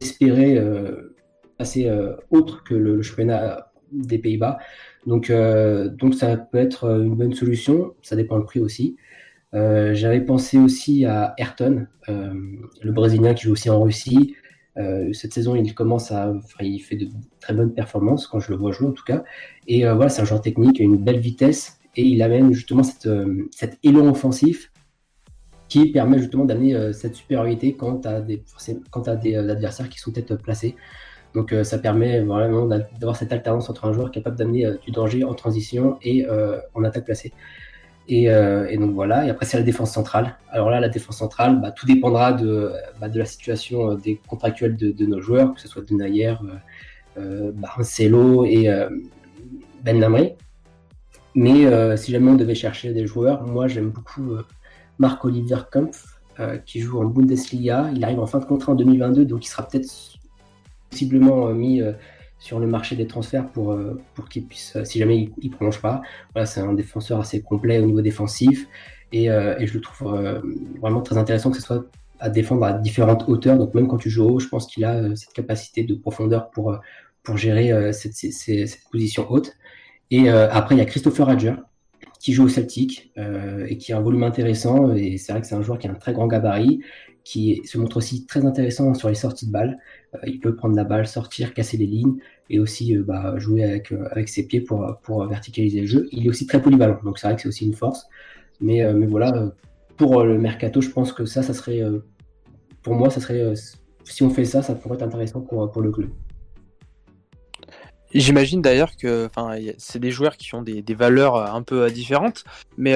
espérer 0.00 0.58
euh, 0.58 1.14
passer 1.58 1.88
euh, 1.88 2.14
autre 2.30 2.64
que 2.64 2.74
le, 2.74 3.02
championnat 3.02 3.72
des 3.92 4.18
Pays-Bas. 4.18 4.58
Donc, 5.06 5.30
donc 5.30 6.14
ça 6.14 6.36
peut 6.36 6.58
être 6.58 7.00
une 7.00 7.14
bonne 7.14 7.32
solution. 7.32 7.94
Ça 8.02 8.16
dépend 8.16 8.36
le 8.36 8.44
prix 8.44 8.58
aussi. 8.58 8.96
J'avais 9.52 10.20
pensé 10.20 10.58
aussi 10.58 11.04
à 11.06 11.34
Ayrton, 11.38 11.86
le 12.08 12.92
Brésilien 12.92 13.34
qui 13.34 13.44
joue 13.44 13.52
aussi 13.52 13.70
en 13.70 13.82
Russie. 13.82 14.34
Euh, 14.78 15.12
cette 15.12 15.32
saison, 15.32 15.56
il 15.56 15.74
commence 15.74 16.12
à, 16.12 16.34
il 16.60 16.80
fait 16.80 16.96
de 16.96 17.08
très 17.40 17.54
bonnes 17.54 17.72
performances 17.72 18.26
quand 18.26 18.40
je 18.40 18.50
le 18.50 18.58
vois 18.58 18.72
jouer 18.72 18.88
en 18.88 18.92
tout 18.92 19.04
cas. 19.04 19.24
Et 19.66 19.86
euh, 19.86 19.94
voilà, 19.94 20.10
c'est 20.10 20.22
un 20.22 20.24
joueur 20.24 20.42
technique, 20.42 20.80
une 20.80 20.96
belle 20.96 21.18
vitesse 21.18 21.78
et 21.96 22.02
il 22.02 22.22
amène 22.22 22.52
justement 22.52 22.82
cette, 22.82 23.06
euh, 23.06 23.48
cet 23.50 23.78
élan 23.82 24.08
offensif 24.10 24.72
qui 25.68 25.90
permet 25.90 26.18
justement 26.18 26.44
d'amener 26.44 26.92
cette 26.92 27.16
supériorité 27.16 27.74
quand 27.74 28.02
tu 28.02 28.08
as 28.08 28.20
des 28.20 29.36
adversaires 29.36 29.88
qui 29.88 29.98
sont 29.98 30.12
peut-être 30.12 30.36
placés. 30.36 30.76
Donc 31.34 31.52
ça 31.64 31.78
permet 31.78 32.20
vraiment 32.20 32.66
d'avoir 32.66 33.16
cette 33.16 33.32
alternance 33.32 33.68
entre 33.68 33.84
un 33.84 33.92
joueur 33.92 34.12
capable 34.12 34.36
d'amener 34.36 34.70
du 34.84 34.92
danger 34.92 35.24
en 35.24 35.34
transition 35.34 35.98
et 36.02 36.24
en 36.72 36.84
attaque 36.84 37.06
placée. 37.06 37.32
Euh, 38.10 38.66
et, 38.68 38.76
donc 38.76 38.94
voilà. 38.94 39.26
Et 39.26 39.30
après, 39.30 39.46
c'est 39.46 39.56
la 39.56 39.62
défense 39.62 39.92
centrale. 39.92 40.36
Alors 40.50 40.70
là, 40.70 40.80
la 40.80 40.88
défense 40.88 41.18
centrale, 41.18 41.60
bah, 41.60 41.72
tout 41.72 41.86
dépendra 41.86 42.32
de, 42.32 42.72
bah, 43.00 43.08
la 43.12 43.24
situation 43.24 43.90
euh, 43.90 43.96
des 43.96 44.20
contractuels 44.28 44.76
de, 44.76 45.06
nos 45.06 45.20
joueurs, 45.20 45.54
que 45.54 45.60
ce 45.60 45.68
soit 45.68 45.82
Denayer, 45.82 46.34
euh, 47.18 47.52
Barcelo 47.52 48.44
et 48.44 48.68
Ben 49.82 49.98
Lamry. 50.00 50.34
Mais 51.34 51.96
si 51.96 52.12
jamais 52.12 52.30
on 52.30 52.34
devait 52.34 52.54
chercher 52.54 52.92
des 52.94 53.06
joueurs, 53.06 53.46
moi 53.46 53.68
j'aime 53.68 53.90
beaucoup 53.90 54.36
Marc-Oliver 54.98 55.58
Kampf, 55.70 56.18
qui 56.64 56.80
joue 56.80 56.98
en 57.00 57.04
Bundesliga. 57.04 57.90
Il 57.94 58.02
arrive 58.04 58.20
en 58.20 58.26
fin 58.26 58.38
de 58.38 58.46
contrat 58.46 58.72
en 58.72 58.74
2022, 58.74 59.26
donc 59.26 59.44
il 59.44 59.48
sera 59.48 59.68
peut-être 59.68 59.90
possiblement 60.88 61.52
mis 61.52 61.82
sur 62.38 62.58
le 62.58 62.66
marché 62.66 62.96
des 62.96 63.06
transferts 63.06 63.48
pour, 63.48 63.72
euh, 63.72 64.00
pour 64.14 64.28
qu'il 64.28 64.46
puisse, 64.46 64.76
euh, 64.76 64.84
si 64.84 64.98
jamais 64.98 65.30
il 65.40 65.50
ne 65.50 65.54
prolonge 65.54 65.80
pas. 65.80 66.02
Voilà, 66.34 66.46
c'est 66.46 66.60
un 66.60 66.74
défenseur 66.74 67.20
assez 67.20 67.42
complet 67.42 67.78
au 67.78 67.86
niveau 67.86 68.02
défensif 68.02 68.66
et, 69.12 69.30
euh, 69.30 69.58
et 69.58 69.66
je 69.66 69.74
le 69.74 69.80
trouve 69.80 70.42
vraiment 70.80 71.00
très 71.00 71.16
intéressant 71.16 71.50
que 71.50 71.56
ce 71.56 71.62
soit 71.62 71.86
à 72.18 72.30
défendre 72.30 72.64
à 72.64 72.72
différentes 72.72 73.24
hauteurs. 73.28 73.58
Donc 73.58 73.74
même 73.74 73.88
quand 73.88 73.98
tu 73.98 74.10
joues 74.10 74.28
haut, 74.28 74.40
je 74.40 74.48
pense 74.48 74.66
qu'il 74.66 74.84
a 74.84 75.14
cette 75.16 75.32
capacité 75.32 75.84
de 75.84 75.94
profondeur 75.94 76.50
pour, 76.50 76.78
pour 77.22 77.36
gérer 77.36 77.92
cette, 77.92 78.14
cette, 78.14 78.78
position 78.90 79.30
haute. 79.30 79.52
Et 80.10 80.30
après, 80.30 80.74
il 80.74 80.78
y 80.78 80.80
a 80.80 80.86
Christopher 80.86 81.26
Radger, 81.26 81.54
qui 82.20 82.32
joue 82.32 82.44
au 82.44 82.48
Celtic 82.48 83.12
et 83.68 83.76
qui 83.76 83.92
a 83.92 83.98
un 83.98 84.00
volume 84.00 84.22
intéressant. 84.22 84.94
Et 84.94 85.18
c'est 85.18 85.32
vrai 85.32 85.42
que 85.42 85.46
c'est 85.46 85.54
un 85.54 85.62
joueur 85.62 85.78
qui 85.78 85.88
a 85.88 85.90
un 85.90 85.94
très 85.94 86.14
grand 86.14 86.26
gabarit, 86.26 86.80
qui 87.26 87.60
se 87.64 87.76
montre 87.76 87.96
aussi 87.96 88.24
très 88.24 88.46
intéressant 88.46 88.94
sur 88.94 89.08
les 89.08 89.16
sorties 89.16 89.48
de 89.48 89.50
balles. 89.50 89.78
il 90.28 90.38
peut 90.38 90.54
prendre 90.54 90.76
la 90.76 90.84
balle, 90.84 91.08
sortir, 91.08 91.54
casser 91.54 91.76
les 91.76 91.86
lignes 91.86 92.18
et 92.50 92.60
aussi 92.60 92.96
bah, 92.98 93.36
jouer 93.36 93.64
avec, 93.64 93.92
avec 94.12 94.28
ses 94.28 94.46
pieds 94.46 94.60
pour, 94.60 95.26
verticaliser 95.26 95.80
le 95.80 95.88
jeu. 95.88 96.08
Il 96.12 96.26
est 96.26 96.28
aussi 96.28 96.46
très 96.46 96.62
polyvalent, 96.62 97.00
donc 97.02 97.18
c'est 97.18 97.26
vrai 97.26 97.34
que 97.34 97.42
c'est 97.42 97.48
aussi 97.48 97.66
une 97.66 97.74
force. 97.74 98.06
Mais, 98.60 98.80
voilà, 99.06 99.50
pour 99.96 100.22
le 100.22 100.38
mercato, 100.38 100.80
je 100.80 100.90
pense 100.90 101.12
que 101.12 101.24
ça, 101.24 101.42
ça 101.42 101.52
serait, 101.52 101.82
pour 102.82 102.94
moi, 102.94 103.10
ça 103.10 103.20
serait, 103.20 103.54
si 104.04 104.22
on 104.22 104.30
fait 104.30 104.44
ça, 104.44 104.62
ça 104.62 104.76
pourrait 104.76 104.94
être 104.94 105.02
intéressant 105.02 105.40
pour, 105.40 105.82
le 105.82 105.90
club. 105.90 106.10
J'imagine 108.14 108.62
d'ailleurs 108.62 108.96
que 108.96 109.28
c'est 109.78 109.98
des 109.98 110.12
joueurs 110.12 110.36
qui 110.36 110.54
ont 110.54 110.62
des, 110.62 110.94
valeurs 110.94 111.34
euh, 111.34 111.46
un 111.46 111.62
peu 111.62 111.82
euh, 111.82 111.90
différentes, 111.90 112.44
mais 112.78 112.94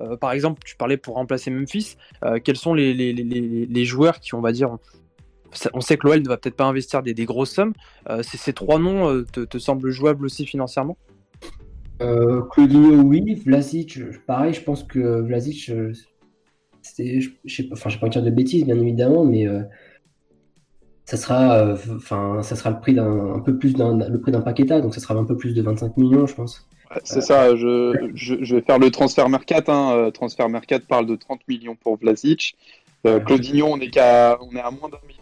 euh, 0.00 0.16
par 0.16 0.32
exemple, 0.32 0.62
tu 0.64 0.76
parlais 0.76 0.96
pour 0.96 1.14
remplacer 1.14 1.50
Memphis, 1.50 1.96
quels 2.44 2.56
sont 2.56 2.74
les, 2.74 3.84
joueurs 3.84 4.20
qui, 4.20 4.34
on 4.34 4.40
va 4.40 4.52
dire, 4.52 4.76
on 5.74 5.80
sait 5.80 5.96
que 5.96 6.06
l'OL 6.06 6.22
ne 6.22 6.28
va 6.28 6.36
peut-être 6.36 6.56
pas 6.56 6.66
investir 6.66 7.02
des, 7.02 7.14
grosses 7.24 7.52
sommes, 7.52 7.74
ces 8.22 8.52
trois 8.52 8.78
noms 8.78 9.24
te, 9.24 9.58
semblent 9.58 9.90
jouables 9.90 10.24
aussi 10.24 10.46
financièrement? 10.46 10.96
Claudinho, 11.98 13.02
oui, 13.02 13.34
Vlasic, 13.44 13.98
pareil, 14.26 14.54
je 14.54 14.62
pense 14.62 14.84
que 14.84 15.20
Vlasic, 15.20 15.70
je 15.70 17.28
sais 17.46 17.64
pas, 17.64 17.74
enfin, 17.74 17.90
je 17.90 17.96
vais 17.96 18.00
pas 18.00 18.08
dire 18.08 18.22
de 18.22 18.30
bêtises, 18.30 18.64
bien 18.64 18.78
évidemment, 18.78 19.24
mais 19.24 19.46
ça 21.10 21.16
sera, 21.16 21.58
euh, 21.58 21.76
le 21.76 22.80
prix 22.80 22.94
d'un 22.94 23.34
un 23.34 23.40
peu 23.40 23.58
plus 23.58 23.74
d'un 23.74 23.96
donc 23.96 24.94
ça 24.94 25.00
sera 25.00 25.14
un 25.14 25.24
peu 25.24 25.36
plus 25.36 25.54
de 25.54 25.62
25 25.62 25.96
millions, 25.96 26.26
je 26.26 26.34
pense. 26.36 26.68
C'est 27.04 27.20
ça, 27.20 27.54
je, 27.56 28.10
je, 28.14 28.54
vais 28.54 28.62
faire 28.62 28.78
le 28.78 28.90
transfert 28.90 29.28
Mercat. 29.28 29.62
Hein. 29.68 29.92
Euh, 29.92 30.10
transfert 30.10 30.48
Mercat 30.48 30.80
parle 30.80 31.06
de 31.06 31.16
30 31.16 31.40
millions 31.48 31.76
pour 31.76 31.96
Vlasic. 31.96 32.56
Euh, 33.06 33.20
Claudinho, 33.20 33.66
on 33.66 33.78
est, 33.80 33.90
qu'à, 33.90 34.38
on 34.40 34.54
est 34.54 34.60
à 34.60 34.70
moins 34.70 34.88
d'un 34.88 34.98
million. 35.06 35.20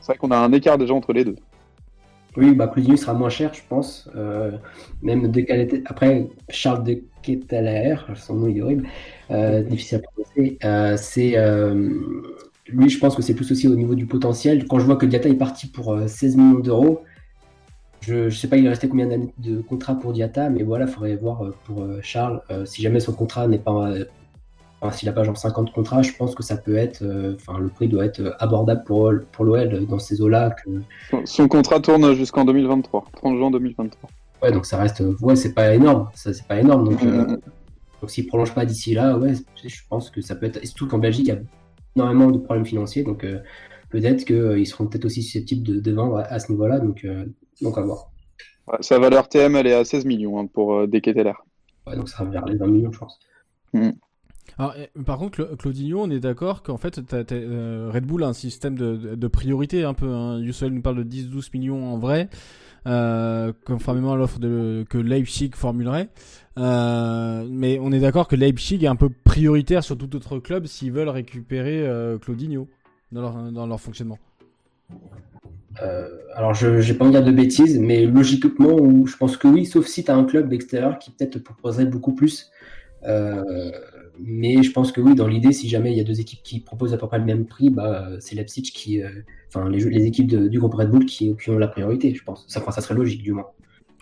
C'est 0.00 0.06
vrai 0.12 0.16
qu'on 0.18 0.30
a 0.30 0.36
un 0.36 0.52
écart 0.52 0.76
déjà 0.76 0.92
entre 0.92 1.12
les 1.12 1.24
deux. 1.24 1.36
Oui, 2.36 2.52
bah 2.52 2.66
Claudinho 2.66 2.96
sera 2.96 3.14
moins 3.14 3.30
cher, 3.30 3.54
je 3.54 3.62
pense. 3.68 4.10
même 5.02 5.32
Après, 5.86 6.26
Charles 6.48 6.84
de 6.84 7.02
Ketelaer, 7.22 8.06
son 8.16 8.34
nom 8.34 8.48
est 8.48 8.60
horrible, 8.60 8.88
difficile 9.68 9.98
à 9.98 10.00
prononcer. 10.00 10.58
c'est 10.98 11.36
lui, 12.66 12.88
je 12.88 12.98
pense 12.98 13.14
que 13.14 13.22
c'est 13.22 13.34
plus 13.34 13.50
aussi 13.50 13.68
au 13.68 13.74
niveau 13.74 13.94
du 13.94 14.06
potentiel. 14.06 14.66
Quand 14.66 14.78
je 14.78 14.86
vois 14.86 14.96
que 14.96 15.06
Diata 15.06 15.28
est 15.28 15.34
parti 15.34 15.66
pour 15.66 15.98
16 16.06 16.34
euh, 16.34 16.38
millions 16.40 16.60
d'euros, 16.60 17.02
je 18.06 18.24
ne 18.24 18.30
sais 18.30 18.48
pas 18.48 18.56
il 18.56 18.66
est 18.66 18.68
resté 18.68 18.88
combien 18.88 19.06
d'années 19.06 19.32
de 19.38 19.60
contrat 19.60 19.94
pour 19.94 20.12
Diata, 20.12 20.50
mais 20.50 20.62
voilà, 20.62 20.86
il 20.86 20.90
faudrait 20.90 21.16
voir 21.16 21.44
euh, 21.44 21.54
pour 21.64 21.82
euh, 21.82 21.98
Charles. 22.02 22.42
si 22.64 22.82
jamais 22.82 23.00
son 23.00 23.12
contrat 23.12 23.46
n'est 23.48 23.58
pas. 23.58 23.92
Enfin, 24.80 24.94
s'il 24.94 25.08
n'a 25.08 25.14
pas 25.14 25.24
genre 25.24 25.36
50 25.36 25.72
contrats, 25.72 26.02
je 26.02 26.12
pense 26.12 26.34
que 26.34 26.42
ça 26.42 26.56
peut 26.56 26.76
être. 26.76 27.02
Enfin, 27.36 27.58
le 27.58 27.68
prix 27.68 27.88
doit 27.88 28.04
être 28.04 28.36
abordable 28.38 28.84
pour, 28.84 29.12
pour 29.32 29.44
l'OL 29.44 29.86
dans 29.86 29.98
ces 29.98 30.20
eaux-là. 30.20 30.50
Que... 30.50 30.70
Son, 31.24 31.48
contrat 31.48 31.80
tourne 31.80 32.14
jusqu'en 32.14 32.44
2023, 32.44 33.04
30 33.16 33.36
juin 33.38 33.50
2023. 33.50 34.10
Ouais, 34.42 34.52
donc 34.52 34.66
ça 34.66 34.76
reste. 34.76 35.02
Ouais, 35.20 35.36
c'est 35.36 35.54
pas 35.54 35.74
énorme. 35.74 36.10
Ça, 36.14 36.34
c'est 36.34 36.46
pas 36.46 36.60
énorme. 36.60 36.84
Donc, 36.84 37.02
mm. 37.02 37.38
donc 38.02 38.10
s'il 38.10 38.26
prolonge 38.26 38.52
pas 38.52 38.66
d'ici 38.66 38.92
là, 38.94 39.16
ouais, 39.16 39.32
je 39.64 39.80
pense 39.88 40.10
que 40.10 40.20
ça 40.20 40.34
peut 40.34 40.46
être. 40.46 40.62
Et 40.62 40.66
surtout 40.66 40.86
qu'en 40.86 40.98
Belgique, 40.98 41.28
il 41.28 41.34
y 41.34 41.36
a 41.36 41.40
énormément 41.96 42.30
de 42.30 42.38
problèmes 42.38 42.66
financiers, 42.66 43.02
donc 43.02 43.24
euh, 43.24 43.40
peut-être 43.90 44.24
qu'ils 44.24 44.36
euh, 44.36 44.64
seront 44.64 44.86
peut-être 44.86 45.04
aussi 45.04 45.22
susceptibles 45.22 45.62
de, 45.62 45.80
de 45.80 45.92
vendre 45.92 46.18
à, 46.18 46.38
ce 46.38 46.50
niveau-là, 46.50 46.78
donc, 46.80 47.04
euh, 47.04 47.26
donc 47.60 47.78
à 47.78 47.82
voir. 47.82 48.10
sa 48.80 48.98
valeur 48.98 49.28
TM, 49.28 49.56
elle 49.56 49.66
est 49.66 49.74
à 49.74 49.84
16 49.84 50.04
millions 50.04 50.38
hein, 50.38 50.46
pour 50.46 50.74
euh, 50.74 50.86
Ouais, 51.86 51.96
donc 51.96 52.08
ça 52.08 52.18
sera 52.18 52.24
vers 52.24 52.44
les 52.46 52.56
20 52.56 52.66
millions, 52.66 52.92
je 52.92 52.98
pense. 52.98 53.18
Mm. 53.72 53.90
Alors, 54.58 54.74
par 55.04 55.18
contre, 55.18 55.56
Claudinho, 55.58 56.02
on 56.02 56.10
est 56.10 56.20
d'accord 56.20 56.62
qu'en 56.62 56.76
fait, 56.76 56.96
Red 56.96 58.06
Bull 58.06 58.22
a 58.22 58.28
un 58.28 58.32
système 58.32 58.76
de, 58.76 59.14
de, 59.14 59.28
priorité 59.28 59.84
un 59.84 59.94
peu. 59.94 60.08
Hein. 60.12 60.38
Yussel 60.38 60.72
nous 60.72 60.82
parle 60.82 61.04
de 61.04 61.04
10-12 61.04 61.50
millions 61.54 61.92
en 61.92 61.98
vrai, 61.98 62.28
euh, 62.86 63.52
conformément 63.64 64.12
à 64.12 64.16
l'offre 64.16 64.38
que 64.38 64.98
Leipzig 64.98 65.52
formulerait. 65.54 66.08
Euh, 66.58 67.46
mais 67.50 67.78
on 67.80 67.90
est 67.90 67.98
d'accord 67.98 68.28
que 68.28 68.36
Leipzig 68.36 68.84
est 68.84 68.88
un 68.88 68.96
peu 68.96 69.08
prioritaire 69.08 69.82
sur 69.82 69.98
tout 69.98 70.14
autre 70.14 70.38
club 70.38 70.66
s'ils 70.66 70.92
veulent 70.92 71.08
récupérer 71.08 71.84
euh, 71.84 72.18
Claudinho 72.18 72.68
dans 73.10 73.22
leur, 73.22 73.52
dans 73.52 73.66
leur 73.66 73.80
fonctionnement. 73.80 74.18
Euh, 75.82 76.08
alors, 76.34 76.54
je 76.54 76.68
n'ai 76.68 76.96
pas 76.96 77.04
envie 77.04 77.14
de 77.14 77.20
dire 77.20 77.26
de 77.26 77.36
bêtises, 77.36 77.78
mais 77.78 78.06
logiquement, 78.06 79.06
je 79.06 79.16
pense 79.16 79.36
que 79.36 79.48
oui, 79.48 79.66
sauf 79.66 79.86
si 79.86 80.04
tu 80.04 80.10
as 80.10 80.16
un 80.16 80.24
club 80.24 80.48
d'extérieur 80.48 80.98
qui 80.98 81.10
peut-être 81.10 81.38
proposerait 81.38 81.86
beaucoup 81.86 82.14
plus. 82.14 82.50
mais 84.20 84.62
je 84.62 84.70
pense 84.70 84.92
que 84.92 85.00
oui, 85.00 85.14
dans 85.14 85.26
l'idée, 85.26 85.52
si 85.52 85.68
jamais 85.68 85.92
il 85.92 85.98
y 85.98 86.00
a 86.00 86.04
deux 86.04 86.20
équipes 86.20 86.42
qui 86.42 86.60
proposent 86.60 86.94
à 86.94 86.98
peu 86.98 87.06
près 87.06 87.18
le 87.18 87.24
même 87.24 87.46
prix, 87.46 87.70
bah, 87.70 88.08
c'est 88.20 88.34
Leipzig 88.34 88.62
qui. 88.62 89.02
Enfin, 89.48 89.68
les, 89.68 90.04
équipes 90.04 90.28
du 90.28 90.58
groupe 90.58 90.74
Red 90.74 90.90
Bull 90.90 91.06
qui, 91.06 91.34
ont 91.48 91.58
la 91.58 91.68
priorité, 91.68 92.14
je 92.14 92.24
pense. 92.24 92.44
Ça, 92.48 92.60
serait 92.80 92.94
logique, 92.94 93.22
du 93.22 93.32
moins. 93.32 93.46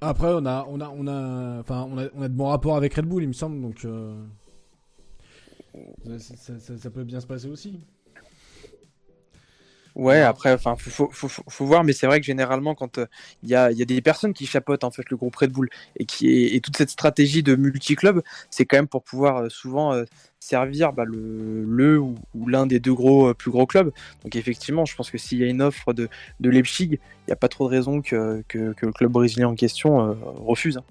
Après, 0.03 0.33
on 0.33 0.45
a, 0.47 0.67
on 0.69 0.81
a, 0.81 0.89
on 0.89 1.07
a, 1.07 1.63
on 1.69 2.23
a, 2.23 2.29
de 2.29 2.35
bons 2.35 2.49
rapports 2.49 2.77
avec 2.77 2.95
Red 2.95 3.07
Bull, 3.07 3.23
il 3.23 3.29
me 3.29 3.33
semble, 3.33 3.61
donc 3.61 3.85
euh, 3.85 4.21
ça, 6.19 6.91
peut 6.91 7.05
bien 7.05 7.21
se 7.21 7.27
passer 7.27 7.49
aussi. 7.49 7.81
Ouais, 9.95 10.23
après, 10.23 10.55
enfin, 10.55 10.75
faut, 10.79 11.11
faut, 11.13 11.29
faut, 11.29 11.67
voir, 11.67 11.85
mais 11.85 11.93
c'est 11.93 12.07
vrai 12.07 12.19
que 12.19 12.25
généralement, 12.25 12.75
quand 12.75 12.97
euh, 12.97 13.07
il 13.43 13.51
y, 13.51 13.55
a, 13.55 13.71
y, 13.71 13.83
a, 13.83 13.85
des 13.85 14.01
personnes 14.01 14.33
qui 14.33 14.47
chapeautent 14.47 14.85
en 14.85 14.91
fait 14.91 15.11
le 15.11 15.19
groupe 15.19 15.37
Red 15.37 15.53
Bull 15.53 15.69
et 15.99 16.07
qui 16.07 16.31
et 16.47 16.61
toute 16.61 16.79
cette 16.79 16.89
stratégie 16.89 17.43
de 17.43 17.57
multi-club, 17.57 18.23
c'est 18.49 18.65
quand 18.65 18.79
même 18.79 18.89
pour 18.89 19.03
pouvoir 19.03 19.37
euh, 19.37 19.49
souvent 19.51 19.93
euh, 19.93 20.05
servir 20.41 20.95
bah, 20.95 21.05
le, 21.05 21.65
le 21.65 21.99
ou, 21.99 22.17
l'un 22.47 22.65
des 22.67 22.81
deux 22.81 22.95
gros 22.95 23.35
plus 23.35 23.51
gros 23.51 23.67
clubs. 23.67 23.93
Donc 24.25 24.35
effectivement, 24.35 24.87
je 24.87 24.97
pense 24.97 25.11
que 25.11 25.19
s'il 25.19 25.39
y 25.39 25.45
a 25.45 25.47
une 25.47 25.61
offre 25.61 25.93
de, 25.93 26.09
de 26.41 26.51
Leipzig, 26.51 26.93
il 26.93 27.29
n'y 27.29 27.33
a 27.33 27.37
pas 27.37 27.49
trop 27.49 27.69
de 27.69 27.75
raison 27.75 28.01
que, 28.01 28.43
que, 28.49 28.75
le 28.81 28.93
club 28.93 29.13
brésilien 29.13 29.49
en 29.49 29.55
question 29.55 30.17
refuse. 30.39 30.79
Hein. 30.79 30.85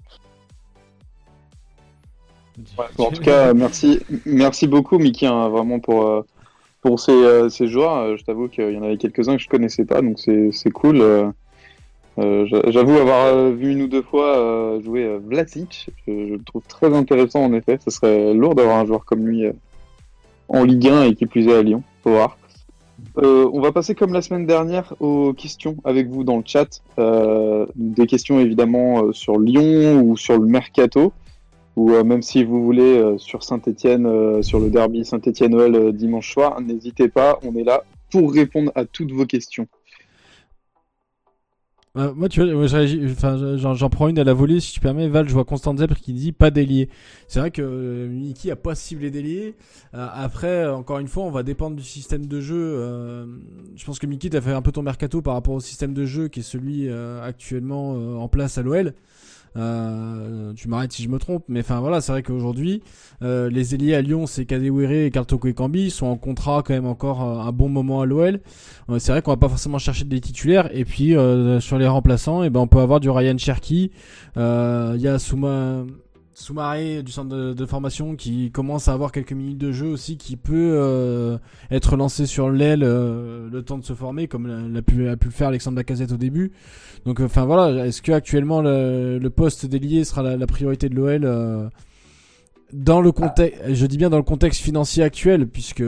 en 2.98 3.10
tout 3.10 3.22
cas, 3.22 3.52
merci, 3.52 3.98
merci 4.26 4.68
beaucoup, 4.68 4.98
Mickey, 4.98 5.26
hein, 5.26 5.48
vraiment 5.48 5.80
pour 5.80 6.24
pour 6.82 6.98
ces, 6.98 7.12
euh, 7.12 7.48
ces 7.48 7.68
joueurs, 7.68 7.96
euh, 7.96 8.16
je 8.18 8.24
t'avoue 8.24 8.48
qu'il 8.48 8.72
y 8.72 8.76
en 8.76 8.82
avait 8.82 8.98
quelques-uns 8.98 9.36
que 9.36 9.42
je 9.42 9.48
connaissais 9.48 9.84
pas, 9.84 10.02
donc 10.02 10.18
c'est 10.18 10.70
cool. 10.70 11.00
Euh, 11.00 11.32
j'avoue 12.44 12.98
avoir 12.98 13.50
vu 13.50 13.72
une 13.72 13.82
ou 13.82 13.86
deux 13.86 14.02
fois 14.02 14.78
jouer 14.84 15.16
Vlasic, 15.24 15.88
je, 16.06 16.12
le 16.34 16.42
trouve 16.44 16.62
très 16.68 16.92
intéressant 16.92 17.44
en 17.44 17.54
effet. 17.54 17.78
Ce 17.82 17.90
serait 17.90 18.34
lourd 18.34 18.54
d'avoir 18.54 18.78
un 18.78 18.84
joueur 18.84 19.06
comme 19.06 19.26
lui 19.26 19.46
en 20.48 20.64
Ligue 20.64 20.88
1 20.88 21.04
et 21.04 21.14
qui 21.14 21.24
plus 21.24 21.48
est 21.48 21.54
à 21.54 21.62
Lyon. 21.62 21.82
Faut 22.02 22.10
voir. 22.10 22.36
on 23.16 23.60
va 23.60 23.72
passer 23.72 23.94
comme 23.94 24.12
la 24.12 24.20
semaine 24.20 24.44
dernière 24.44 24.92
aux 25.00 25.32
questions 25.32 25.76
avec 25.84 26.08
vous 26.08 26.24
dans 26.24 26.36
le 26.36 26.42
chat. 26.44 26.82
des 27.76 28.06
questions 28.06 28.40
évidemment 28.40 29.12
sur 29.12 29.38
Lyon 29.38 30.02
ou 30.02 30.16
sur 30.18 30.36
le 30.38 30.46
mercato 30.46 31.14
ou 31.76 31.90
euh, 31.92 32.04
même 32.04 32.22
si 32.22 32.44
vous 32.44 32.64
voulez 32.64 32.98
euh, 32.98 33.18
sur 33.18 33.42
Saint-Etienne, 33.42 34.06
euh, 34.06 34.42
sur 34.42 34.60
le 34.60 34.70
derby 34.70 35.04
Saint-Etienne-OL 35.04 35.92
dimanche 35.92 36.32
soir, 36.32 36.60
n'hésitez 36.60 37.08
pas, 37.08 37.38
on 37.42 37.54
est 37.56 37.64
là 37.64 37.82
pour 38.10 38.32
répondre 38.32 38.70
à 38.74 38.84
toutes 38.84 39.12
vos 39.12 39.24
questions. 39.24 39.66
moi, 41.94 42.28
tu 42.28 42.42
vois, 42.42 42.66
j'en 43.56 43.88
prends 43.88 44.08
une 44.08 44.18
à 44.18 44.24
la 44.24 44.34
volée, 44.34 44.60
si 44.60 44.74
tu 44.74 44.80
permets. 44.80 45.08
Val, 45.08 45.26
je 45.26 45.32
vois 45.32 45.46
Constant 45.46 45.74
Zebr 45.74 45.96
qui 45.96 46.12
dit 46.12 46.32
pas 46.32 46.50
délié. 46.50 46.90
C'est 47.26 47.40
vrai 47.40 47.50
que 47.50 48.06
Mickey 48.06 48.50
a 48.50 48.56
pas 48.56 48.74
ciblé 48.74 49.10
délié. 49.10 49.54
après, 49.94 50.68
encore 50.68 50.98
une 50.98 51.08
fois, 51.08 51.24
on 51.24 51.30
va 51.30 51.42
dépendre 51.42 51.74
du 51.74 51.82
système 51.82 52.26
de 52.26 52.40
jeu. 52.42 53.26
je 53.76 53.84
pense 53.86 53.98
que 53.98 54.06
Mickey, 54.06 54.28
t'as 54.28 54.42
fait 54.42 54.52
un 54.52 54.60
peu 54.60 54.72
ton 54.72 54.82
mercato 54.82 55.22
par 55.22 55.32
rapport 55.32 55.54
au 55.54 55.60
système 55.60 55.94
de 55.94 56.04
jeu 56.04 56.28
qui 56.28 56.40
est 56.40 56.42
celui 56.42 56.90
actuellement 56.90 58.22
en 58.22 58.28
place 58.28 58.58
à 58.58 58.62
l'OL. 58.62 58.92
Euh, 59.56 60.52
tu 60.54 60.68
m'arrêtes 60.68 60.92
si 60.92 61.02
je 61.02 61.08
me 61.08 61.18
trompe, 61.18 61.44
mais 61.48 61.60
enfin 61.60 61.80
voilà, 61.80 62.00
c'est 62.00 62.12
vrai 62.12 62.22
qu'aujourd'hui, 62.22 62.82
euh, 63.22 63.50
les 63.50 63.74
ailiers 63.74 63.94
à 63.94 64.02
Lyon, 64.02 64.26
c'est 64.26 64.46
Kadewere 64.46 65.06
et 65.06 65.10
Kartoko 65.10 65.48
et 65.48 65.54
Kambi, 65.54 65.90
sont 65.90 66.06
en 66.06 66.16
contrat 66.16 66.62
quand 66.64 66.74
même 66.74 66.86
encore 66.86 67.22
euh, 67.22 67.40
un 67.40 67.52
bon 67.52 67.68
moment 67.68 68.00
à 68.00 68.06
l'OL. 68.06 68.40
Euh, 68.88 68.98
c'est 68.98 69.12
vrai 69.12 69.22
qu'on 69.22 69.30
va 69.30 69.36
pas 69.36 69.48
forcément 69.48 69.78
chercher 69.78 70.04
des 70.04 70.20
titulaires, 70.20 70.70
et 70.72 70.84
puis 70.84 71.14
sur 71.60 71.78
les 71.78 71.86
remplaçants, 71.86 72.42
eh 72.42 72.50
ben 72.50 72.60
on 72.60 72.66
peut 72.66 72.80
avoir 72.80 73.00
du 73.00 73.10
Ryan 73.10 73.36
Cherky, 73.36 73.90
il 74.36 75.00
y 75.00 75.08
a 75.08 75.18
Souma 75.18 75.84
Soumaré 76.34 77.02
du 77.02 77.12
centre 77.12 77.52
de, 77.52 77.66
formation 77.66 78.16
qui 78.16 78.50
commence 78.50 78.88
à 78.88 78.94
avoir 78.94 79.12
quelques 79.12 79.34
minutes 79.34 79.58
de 79.58 79.70
jeu 79.70 79.86
aussi, 79.86 80.16
qui 80.16 80.36
peut 80.36 81.38
être 81.70 81.96
lancé 81.96 82.26
sur 82.26 82.50
l'aile 82.50 82.80
le 82.80 83.60
temps 83.60 83.78
de 83.78 83.84
se 83.84 83.92
former, 83.92 84.28
comme 84.28 84.46
l'a 84.46 84.78
a 84.78 84.82
pu 84.82 85.26
le 85.26 85.30
faire 85.30 85.48
Alexandre 85.48 85.76
Lacazette 85.76 86.12
au 86.12 86.16
début. 86.16 86.52
Donc, 87.06 87.20
euh, 87.20 87.24
enfin 87.24 87.44
voilà, 87.44 87.86
est-ce 87.86 88.02
que 88.02 88.12
actuellement 88.12 88.62
le, 88.62 89.28
poste 89.28 89.66
d'ailier 89.66 90.04
sera 90.04 90.22
la, 90.22 90.46
priorité 90.46 90.88
de 90.88 90.94
l'OL 90.94 91.70
dans 92.72 93.02
le 93.02 93.12
contexte, 93.12 93.60
je 93.70 93.86
dis 93.86 93.98
bien 93.98 94.08
dans 94.08 94.16
le 94.16 94.22
contexte 94.22 94.62
financier 94.62 95.02
actuel, 95.02 95.46
puisque 95.46 95.84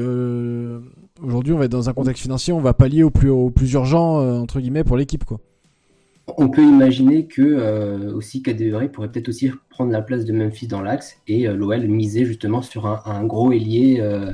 aujourd'hui 1.22 1.52
on 1.54 1.58
va 1.58 1.64
être 1.64 1.72
dans 1.72 1.88
un 1.88 1.94
contexte 1.94 2.22
financier, 2.22 2.52
on 2.52 2.60
va 2.60 2.74
pallier 2.74 3.02
au 3.02 3.10
plus, 3.10 3.30
au 3.30 3.50
plus 3.50 3.72
urgent 3.72 4.18
entre 4.40 4.60
guillemets 4.60 4.84
pour 4.84 4.96
l'équipe 4.96 5.24
quoi. 5.24 5.40
on 6.36 6.48
peut 6.48 6.62
imaginer 6.62 7.26
que 7.26 7.42
euh, 7.42 8.14
aussi 8.14 8.42
KDR 8.42 8.90
pourrait 8.90 9.10
peut-être 9.10 9.28
aussi 9.28 9.50
prendre 9.70 9.92
la 9.92 10.02
place 10.02 10.24
de 10.24 10.32
Memphis 10.32 10.66
dans 10.66 10.82
l'axe 10.82 11.18
et 11.26 11.48
euh, 11.48 11.56
l'OL 11.56 11.86
miser 11.86 12.24
justement 12.24 12.62
sur 12.62 12.86
un, 12.86 13.24
gros 13.24 13.52
ailier 13.52 13.98
euh, 14.00 14.32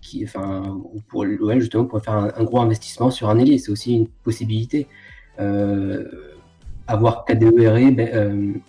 qui, 0.00 0.24
enfin, 0.24 0.80
pour 1.08 1.24
l'OL 1.24 1.60
justement 1.60 1.84
pourrait 1.84 2.02
faire 2.02 2.14
un, 2.14 2.44
gros 2.44 2.60
investissement 2.60 3.10
sur 3.10 3.30
un 3.30 3.38
ailier, 3.38 3.58
c'est 3.58 3.70
aussi 3.70 3.94
une 3.94 4.08
possibilité. 4.08 4.88
Avoir 5.38 7.24
KDER, 7.24 7.90
ben, 7.92 8.60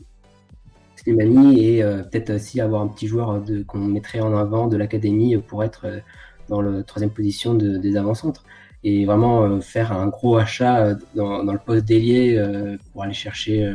Slimani 0.96 1.66
et 1.66 1.84
peut-être 1.84 2.32
aussi 2.32 2.62
avoir 2.62 2.82
un 2.82 2.88
petit 2.88 3.08
joueur 3.08 3.44
qu'on 3.68 3.80
mettrait 3.80 4.22
en 4.22 4.36
avant 4.36 4.68
de 4.68 4.78
l'académie 4.78 5.38
pour 5.38 5.64
être 5.64 6.02
dans 6.50 6.62
la 6.62 6.84
troisième 6.84 7.12
position 7.12 7.54
des 7.56 7.98
avant-centres 7.98 8.44
et 8.84 9.06
vraiment 9.06 9.44
euh, 9.44 9.60
faire 9.62 9.92
un 9.92 10.08
gros 10.08 10.38
achat 10.38 10.86
euh, 10.86 10.96
dans, 11.16 11.44
dans 11.44 11.54
le 11.54 11.60
poste 11.60 11.86
d'ailier 11.86 12.36
euh, 12.38 12.78
pour 12.92 13.04
aller 13.04 13.14
chercher, 13.14 13.74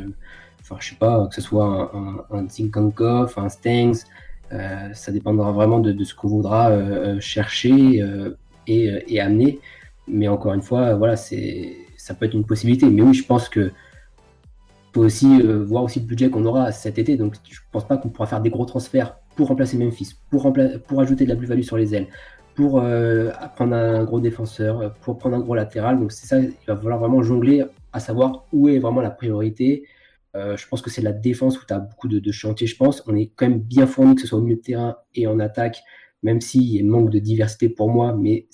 enfin 0.61 0.77
je 0.81 0.91
sais 0.91 0.97
pas, 0.97 1.27
que 1.27 1.35
ce 1.35 1.41
soit 1.41 1.65
un, 1.65 2.37
un, 2.37 2.47
un 2.47 3.43
un 3.43 3.49
Stengs, 3.49 4.05
ça 4.51 5.13
dépendra 5.13 5.53
vraiment 5.53 5.79
de, 5.79 5.93
de 5.93 6.05
ce 6.05 6.15
qu'on 6.15 6.29
voudra 6.29 6.73
chercher 7.21 8.03
et, 8.67 8.91
et, 9.07 9.21
amener. 9.21 9.61
Mais 10.07 10.27
encore 10.29 10.55
une 10.55 10.63
fois, 10.63 10.95
voilà, 10.95 11.17
c'est 11.17 11.77
ça 12.09 12.15
peut 12.15 12.27
être 12.27 12.35
une 12.35 12.45
possibilité. 12.45 12.87
Mais 12.87 13.03
oui, 13.03 13.15
je 13.15 13.25
pense 13.25 13.49
que 13.49 13.71
faut 14.95 15.03
aussi 15.03 15.43
voir 15.43 15.85
aussi 15.85 16.01
le 16.01 16.07
budget 16.07 16.31
qu'on 16.31 16.45
aura 16.45 16.73
cet 16.73 16.99
été. 16.99 17.17
Donc, 17.17 17.35
je 17.49 17.61
pense 17.71 17.87
pas 17.87 17.99
qu'on 17.99 18.09
pourra 18.09 18.27
faire 18.27 18.41
des 18.41 18.51
gros 18.51 18.65
transferts 18.65 19.17
pour 19.37 19.49
remplacer 19.49 19.79
Memphis, 19.79 20.15
pour, 20.31 20.53
pour 20.87 21.01
ajouter 21.01 21.25
de 21.25 21.29
la 21.29 21.37
plus-value 21.37 21.63
sur 21.63 21.77
les 21.77 21.95
ailes, 21.95 22.09
pour 22.57 22.81
euh, 22.81 23.31
prendre 23.55 23.77
un 23.77 24.03
gros 24.03 24.19
défenseur, 24.19 24.81
euh, 24.81 24.89
pour 25.03 25.17
prendre 25.17 25.37
un 25.37 25.41
gros 25.41 25.55
latéral. 25.55 26.01
Donc 26.01 26.11
c'est 26.11 26.27
ça, 26.27 26.41
il 26.41 26.53
va 26.67 26.77
falloir 26.77 26.99
vraiment 26.99 27.23
jongler 27.23 27.65
à 27.93 28.01
savoir 28.01 28.47
où 28.53 28.69
est 28.69 28.81
vraiment 28.81 29.01
la 29.01 29.11
priorité. 29.11 29.85
Euh, 30.35 30.57
je 30.57 30.67
pense 30.67 30.83
que 30.83 30.91
c'est 30.91 31.01
la 31.03 31.13
défense 31.13 31.57
où 31.63 31.65
tu 31.65 31.73
as 31.73 31.79
beaucoup 31.79 32.09
de, 32.09 32.33
chantiers, 32.33 32.67
je 32.67 32.77
pense. 32.77 33.05
On 33.07 33.15
est 33.15 33.31
quand 33.37 33.49
même 33.49 33.61
bien 33.61 33.87
fourni, 33.87 34.17
que 34.17 34.23
ce 34.23 34.27
soit 34.27 34.41
au 34.41 34.43
milieu 34.43 34.57
de 34.57 34.61
terrain 34.61 34.97
et 35.15 35.29
en 35.29 35.39
attaque, 35.39 35.81
même 36.25 36.41
s'il 36.41 36.65
y 36.65 36.81
a 36.81 36.85
manque 36.85 37.11
de 37.11 37.21
diversité 37.21 37.69
pour 37.69 37.91
moi, 37.91 38.13
mais 38.13 38.49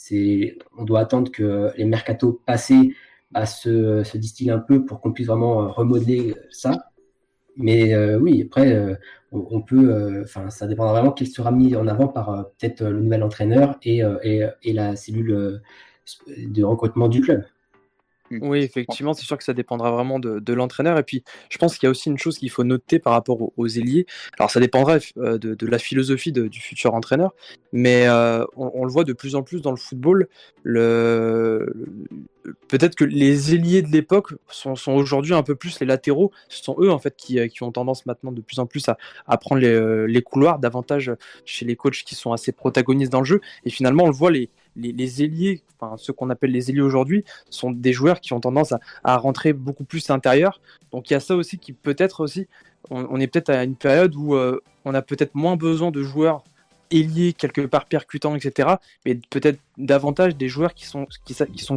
on 0.77 0.85
doit 0.85 1.01
attendre 1.01 1.33
que 1.33 1.73
les 1.79 1.87
mercatos 1.87 2.43
passés 2.45 2.93
bah, 3.35 3.47
se, 3.47 4.05
se 4.05 4.17
distillent 4.17 4.51
un 4.51 4.59
peu 4.59 4.85
pour 4.85 5.01
qu'on 5.01 5.13
puisse 5.13 5.27
vraiment 5.27 5.71
remodeler 5.71 6.35
ça. 6.51 6.91
Mais 7.57 7.97
oui, 8.17 8.43
après, 8.47 8.97
on, 9.35 9.61
peut, 9.61 9.91
euh, 9.91 10.23
enfin, 10.23 10.51
ça 10.51 10.67
dépendra 10.67 10.93
vraiment 10.93 11.13
qu'il 11.13 11.29
sera 11.29 11.51
mis 11.51 11.75
en 11.77 11.87
avant 11.87 12.09
par 12.09 12.31
euh, 12.31 12.43
peut-être 12.59 12.83
euh, 12.83 12.91
le 12.91 13.01
nouvel 13.01 13.23
entraîneur 13.23 13.77
et, 13.83 14.03
et, 14.23 14.73
la 14.73 14.97
cellule 14.97 15.61
de 16.37 16.63
recrutement 16.63 17.09
du 17.09 17.21
club. 17.21 17.45
Mm. 18.31 18.39
Oui, 18.43 18.61
effectivement, 18.61 19.13
c'est 19.13 19.25
sûr 19.25 19.37
que 19.37 19.45
ça 19.45 19.53
dépendra 19.53 19.91
vraiment 19.91 20.19
de, 20.19 20.53
l'entraîneur. 20.53 20.99
Et 20.99 21.03
puis, 21.03 21.25
je 21.51 21.59
pense 21.59 21.77
qu'il 21.77 21.87
y 21.87 21.89
a 21.89 21.91
aussi 21.91 22.09
une 22.09 22.19
chose 22.19 22.39
qu'il 22.39 22.51
faut 22.51 22.65
noter 22.65 22.99
par 22.99 23.13
rapport 23.13 23.53
aux, 23.57 23.67
ailiers. 23.67 24.07
Alors, 24.39 24.51
ça 24.51 24.61
dépendra 24.61 24.99
de, 25.17 25.67
la 25.67 25.79
philosophie 25.79 26.33
du 26.33 26.61
futur 26.61 26.95
entraîneur, 26.95 27.35
mais 27.73 28.09
on, 28.57 28.85
le 28.85 28.91
voit 28.91 29.05
de 29.05 29.13
plus 29.13 29.35
en 29.35 29.43
plus 29.43 29.63
dans 29.63 29.73
le 29.73 29.77
football. 29.77 30.29
Le, 30.63 31.73
peut-être 32.69 32.95
que 32.95 33.05
les 33.05 33.55
ailiers 33.55 33.83
de 33.83 33.89
l'époque 33.89 34.35
sont, 34.49 34.75
aujourd'hui 34.89 35.35
un 35.35 35.43
peu 35.43 35.55
plus 35.55 35.81
les 35.81 35.87
latéraux. 35.87 36.33
Ce 36.49 36.63
sont 36.63 36.77
eux 36.79 36.91
en 36.91 36.99
fait 36.99 37.15
qui, 37.17 37.47
qui 37.49 37.63
ont 37.63 37.73
tendance 37.73 38.07
maintenant 38.07 38.33
de 38.33 38.41
plus 38.41 38.59
en 38.59 38.67
plus 38.67 38.89
à, 38.89 39.37
prendre 39.39 39.61
les, 39.61 40.07
les, 40.07 40.23
couloirs 40.23 40.59
davantage 40.59 41.13
chez 41.45 41.65
les 41.65 41.77
coachs 41.77 42.03
qui 42.05 42.15
sont 42.15 42.33
assez 42.33 42.53
protagonistes 42.53 43.13
dans 43.13 43.21
le 43.21 43.27
jeu. 43.27 43.41
Et 43.65 43.71
finalement, 43.71 44.05
on 44.05 44.09
le 44.09 44.15
voit 44.15 44.31
les 44.31 45.23
ailiers, 45.23 45.63
enfin 45.79 45.97
ceux 45.97 46.13
qu'on 46.13 46.31
appelle 46.31 46.51
les 46.51 46.71
ailiers 46.71 46.81
aujourd'hui, 46.81 47.25
sont 47.51 47.71
des 47.71 47.93
joueurs 47.93 48.21
qui 48.21 48.33
ont 48.33 48.41
tendance 48.41 48.73
à, 48.73 48.81
à, 49.05 49.17
rentrer 49.17 49.53
beaucoup 49.53 49.85
plus 49.85 50.09
à 50.11 50.15
l'intérieur. 50.15 50.61
Donc 50.93 51.11
il 51.11 51.15
y 51.15 51.17
a 51.17 51.21
ça 51.21 51.37
aussi 51.37 51.59
qui 51.59 51.73
peut-être 51.73 52.21
aussi, 52.21 52.47
on, 52.91 53.19
est 53.21 53.27
peut-être 53.27 53.51
à 53.51 53.65
une 53.65 53.77
période 53.77 54.15
où 54.15 54.35
euh, 54.35 54.61
on 54.85 54.95
a 54.95 55.03
peut-être 55.03 55.35
moins 55.35 55.57
besoin 55.57 55.91
de 55.91 56.03
joueurs 56.03 56.45
ailier 56.91 57.33
quelque 57.33 57.63
part 57.63 57.87
percutant, 57.87 58.35
etc. 58.35 58.75
Mais 59.05 59.19
peut-être 59.31 59.59
davantage 59.79 60.37
des 60.37 60.49
joueurs 60.49 60.75
qui 60.75 60.87
sont, 60.87 61.07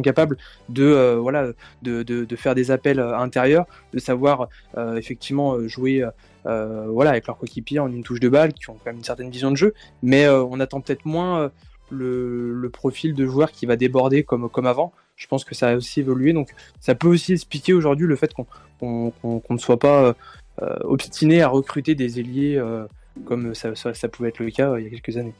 capables 0.02 0.36
de, 0.68 0.84
euh, 0.84 1.52
de, 1.82 2.36
faire 2.36 2.54
des 2.54 2.70
appels 2.70 3.00
euh, 3.00 3.18
intérieurs, 3.18 3.66
de 3.92 3.98
savoir 3.98 4.48
euh, 4.76 4.96
effectivement 4.96 5.66
jouer 5.66 6.04
voilà, 6.44 7.10
avec 7.10 7.26
leurs 7.26 7.36
coéquipiers 7.36 7.78
en 7.78 7.92
une 7.92 8.02
touche 8.02 8.20
de 8.20 8.28
balle, 8.28 8.54
qui 8.54 8.70
ont 8.70 8.74
quand 8.74 8.86
même 8.86 8.96
une 8.96 9.04
certaine 9.04 9.30
vision 9.30 9.50
de 9.50 9.56
jeu. 9.56 9.74
Mais 10.02 10.28
on 10.28 10.60
attend 10.60 10.80
peut-être 10.80 11.04
moins 11.04 11.50
le, 11.90 12.70
profil 12.72 13.14
de 13.14 13.26
joueur 13.26 13.50
qui 13.50 13.66
va 13.66 13.76
déborder 13.76 14.22
comme, 14.22 14.48
comme 14.48 14.66
avant. 14.66 14.92
Je 15.16 15.26
pense 15.26 15.44
que 15.44 15.54
ça 15.54 15.70
a 15.70 15.76
aussi 15.76 16.00
évolué. 16.00 16.32
Donc 16.32 16.50
ça 16.80 16.94
peut 16.94 17.08
aussi 17.08 17.32
expliquer 17.32 17.74
aujourd'hui 17.74 18.06
le 18.06 18.16
fait 18.16 18.32
qu'on 18.32 19.12
ne 19.50 19.58
soit 19.58 19.78
pas 19.78 20.14
obstiné 20.84 21.42
à 21.42 21.48
recruter 21.48 21.94
des 21.94 22.18
ailiers 22.18 22.58
comme 23.24 23.54
ça, 23.54 23.72
pouvait 24.08 24.28
être 24.30 24.40
le 24.40 24.50
cas 24.50 24.70
euh, 24.70 24.80
il 24.80 24.84
y 24.84 24.86
a 24.86 24.90
quelques 24.90 25.16
années. 25.16 25.34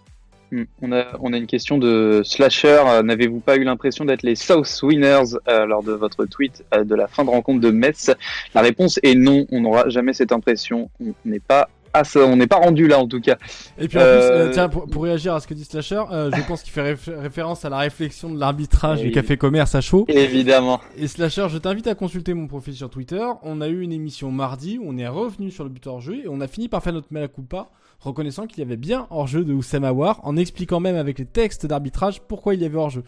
Hmm. 0.50 0.64
On 0.80 0.92
a, 0.92 1.04
on 1.20 1.32
a 1.32 1.36
une 1.36 1.46
question 1.46 1.76
de 1.76 2.22
Slasher. 2.24 2.82
Euh, 2.86 3.02
n'avez-vous 3.02 3.40
pas 3.40 3.56
eu 3.56 3.64
l'impression 3.64 4.04
d'être 4.04 4.22
les 4.22 4.34
South 4.34 4.80
Winners 4.82 5.36
euh, 5.46 5.66
lors 5.66 5.82
de 5.82 5.92
votre 5.92 6.24
tweet 6.24 6.64
de 6.74 6.94
la 6.94 7.06
fin 7.06 7.24
de 7.24 7.30
rencontre 7.30 7.60
de 7.60 7.70
Metz? 7.70 8.10
La 8.54 8.62
réponse 8.62 8.98
est 9.02 9.14
non, 9.14 9.46
on 9.50 9.60
n'aura 9.60 9.88
jamais 9.90 10.14
cette 10.14 10.32
impression. 10.32 10.90
On 11.00 11.12
n'est 11.26 11.40
pas 11.40 11.68
ah, 12.00 12.18
on 12.20 12.36
n'est 12.36 12.46
pas 12.46 12.56
rendu 12.56 12.86
là 12.86 12.98
en 12.98 13.06
tout 13.06 13.20
cas. 13.20 13.36
Et 13.78 13.88
puis 13.88 13.98
en 13.98 14.02
plus, 14.02 14.08
euh, 14.08 14.50
tiens, 14.52 14.68
pour, 14.68 15.02
réagir 15.02 15.34
à 15.34 15.40
ce 15.40 15.46
que 15.46 15.54
dit 15.54 15.64
Slasher, 15.64 16.02
euh, 16.10 16.30
je 16.34 16.42
pense 16.46 16.62
qu'il 16.62 16.72
fait 16.72 16.96
référence 17.08 17.64
à 17.64 17.68
la 17.68 17.78
réflexion 17.78 18.30
de 18.30 18.38
l'arbitrage 18.38 19.00
du 19.00 19.10
Café 19.10 19.36
Commerce 19.36 19.74
à 19.74 19.80
chaud. 19.80 20.04
Évidemment. 20.08 20.80
Et 20.96 21.06
Slasher, 21.06 21.46
je 21.50 21.58
t'invite 21.58 21.86
à 21.86 21.94
consulter 21.94 22.34
mon 22.34 22.46
profil 22.46 22.74
sur 22.74 22.90
Twitter. 22.90 23.24
On 23.42 23.60
a 23.60 23.68
eu 23.68 23.80
une 23.80 23.92
émission 23.92 24.30
mardi 24.30 24.78
où 24.78 24.84
on 24.88 24.98
est 24.98 25.08
revenu 25.08 25.50
sur 25.50 25.64
le 25.64 25.70
but 25.70 25.86
hors 25.86 26.00
jeu 26.00 26.16
et 26.24 26.28
on 26.28 26.40
a 26.40 26.46
fini 26.46 26.68
par 26.68 26.82
faire 26.82 26.92
notre 26.92 27.08
mea 27.10 27.28
culpa, 27.28 27.68
reconnaissant 28.00 28.46
qu'il 28.46 28.60
y 28.60 28.62
avait 28.62 28.76
bien 28.76 29.06
hors 29.10 29.26
jeu 29.26 29.44
de 29.44 29.52
Oussem 29.52 29.84
Aouar, 29.84 30.20
en 30.24 30.36
expliquant 30.36 30.80
même 30.80 30.96
avec 30.96 31.18
les 31.18 31.26
textes 31.26 31.66
d'arbitrage 31.66 32.20
pourquoi 32.22 32.54
il 32.54 32.62
y 32.62 32.64
avait 32.64 32.78
hors 32.78 32.90
jeu. 32.90 33.04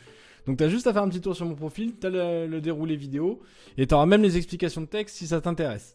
Donc 0.46 0.56
t'as 0.56 0.68
juste 0.68 0.86
à 0.86 0.92
faire 0.92 1.02
un 1.02 1.08
petit 1.08 1.20
tour 1.20 1.36
sur 1.36 1.46
mon 1.46 1.54
profil, 1.54 1.94
t'as 2.00 2.08
le, 2.08 2.46
le 2.46 2.60
déroulé 2.60 2.96
vidéo 2.96 3.40
et 3.76 3.86
t'auras 3.86 4.06
même 4.06 4.22
les 4.22 4.36
explications 4.36 4.80
de 4.80 4.86
texte 4.86 5.16
si 5.16 5.26
ça 5.26 5.40
t'intéresse. 5.40 5.94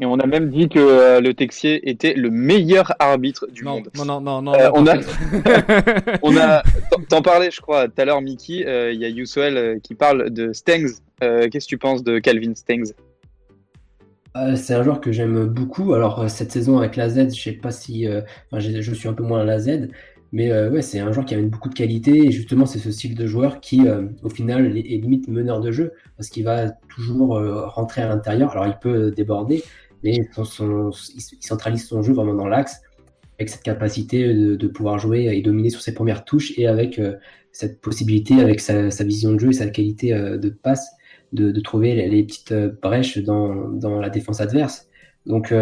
Et 0.00 0.04
on 0.04 0.18
a 0.18 0.26
même 0.26 0.50
dit 0.50 0.68
que 0.68 0.78
euh, 0.78 1.20
le 1.20 1.32
Texier 1.32 1.88
était 1.88 2.14
le 2.14 2.30
meilleur 2.30 2.92
arbitre 2.98 3.46
du 3.50 3.64
monde. 3.64 3.88
Non, 3.96 4.04
non, 4.04 4.20
non, 4.20 4.42
non. 4.42 4.54
Euh, 4.54 4.70
on, 4.74 4.86
a... 4.86 4.96
on 6.22 6.36
a, 6.36 6.62
t'en 7.08 7.22
parlais, 7.22 7.50
je 7.50 7.60
crois, 7.60 7.88
tout 7.88 8.00
à 8.00 8.04
l'heure, 8.04 8.20
Mickey. 8.20 8.66
Euh, 8.66 8.92
il 8.92 9.00
y 9.00 9.04
a 9.04 9.08
Yusuel 9.08 9.80
qui 9.82 9.94
parle 9.94 10.30
de 10.30 10.52
Stengs. 10.52 11.00
Qu'est-ce 11.20 11.66
que 11.66 11.68
tu 11.68 11.78
penses 11.78 12.02
de 12.02 12.18
Calvin 12.18 12.54
Stengs? 12.54 12.92
C'est 14.56 14.74
un 14.74 14.82
joueur 14.82 15.00
que 15.00 15.12
j'aime 15.12 15.44
beaucoup. 15.44 15.94
Alors 15.94 16.28
cette 16.28 16.52
saison 16.52 16.78
avec 16.78 16.96
la 16.96 17.08
Z, 17.08 17.34
je 17.34 17.40
sais 17.40 17.52
pas 17.52 17.70
si, 17.70 18.08
enfin, 18.08 18.60
je 18.60 18.92
suis 18.92 19.08
un 19.08 19.12
peu 19.12 19.22
moins 19.22 19.42
à 19.42 19.44
la 19.44 19.58
Z, 19.58 19.88
mais 20.32 20.50
euh, 20.50 20.70
ouais, 20.70 20.80
c'est 20.80 20.98
un 20.98 21.12
joueur 21.12 21.26
qui 21.26 21.34
amène 21.34 21.50
beaucoup 21.50 21.68
de 21.68 21.74
qualité 21.74 22.26
et 22.26 22.30
justement, 22.32 22.64
c'est 22.64 22.78
ce 22.78 22.90
style 22.90 23.14
de 23.14 23.26
joueur 23.26 23.60
qui, 23.60 23.86
euh, 23.86 24.06
au 24.22 24.30
final, 24.30 24.76
est, 24.76 24.82
limite 24.82 25.28
meneur 25.28 25.60
de 25.60 25.70
jeu 25.70 25.92
parce 26.16 26.30
qu'il 26.30 26.44
va 26.44 26.70
toujours 26.70 27.36
euh, 27.36 27.66
rentrer 27.66 28.00
à 28.00 28.08
l'intérieur. 28.08 28.52
Alors, 28.52 28.66
il 28.66 28.78
peut 28.80 29.10
déborder, 29.10 29.62
mais 30.02 30.16
il 30.16 30.28
centralise 31.40 31.86
son 31.86 32.02
jeu 32.02 32.14
vraiment 32.14 32.34
dans 32.34 32.48
l'axe 32.48 32.80
avec 33.38 33.50
cette 33.50 33.62
capacité 33.62 34.32
de, 34.32 34.68
pouvoir 34.68 34.98
jouer 34.98 35.24
et 35.32 35.42
dominer 35.42 35.68
sur 35.70 35.82
ses 35.82 35.94
premières 35.94 36.24
touches 36.24 36.56
et 36.58 36.66
avec 36.66 37.00
cette 37.50 37.80
possibilité, 37.80 38.40
avec 38.40 38.60
sa, 38.60 38.88
vision 39.04 39.32
de 39.32 39.40
jeu 39.40 39.48
et 39.48 39.52
sa 39.52 39.66
qualité 39.66 40.12
de 40.12 40.48
passe, 40.48 40.92
de, 41.32 41.60
trouver 41.60 41.94
les, 41.94 42.08
les, 42.08 42.22
petites 42.22 42.54
brèches 42.80 43.18
dans, 43.18 43.68
dans, 43.70 44.00
la 44.00 44.10
défense 44.10 44.40
adverse. 44.40 44.86
Donc, 45.26 45.52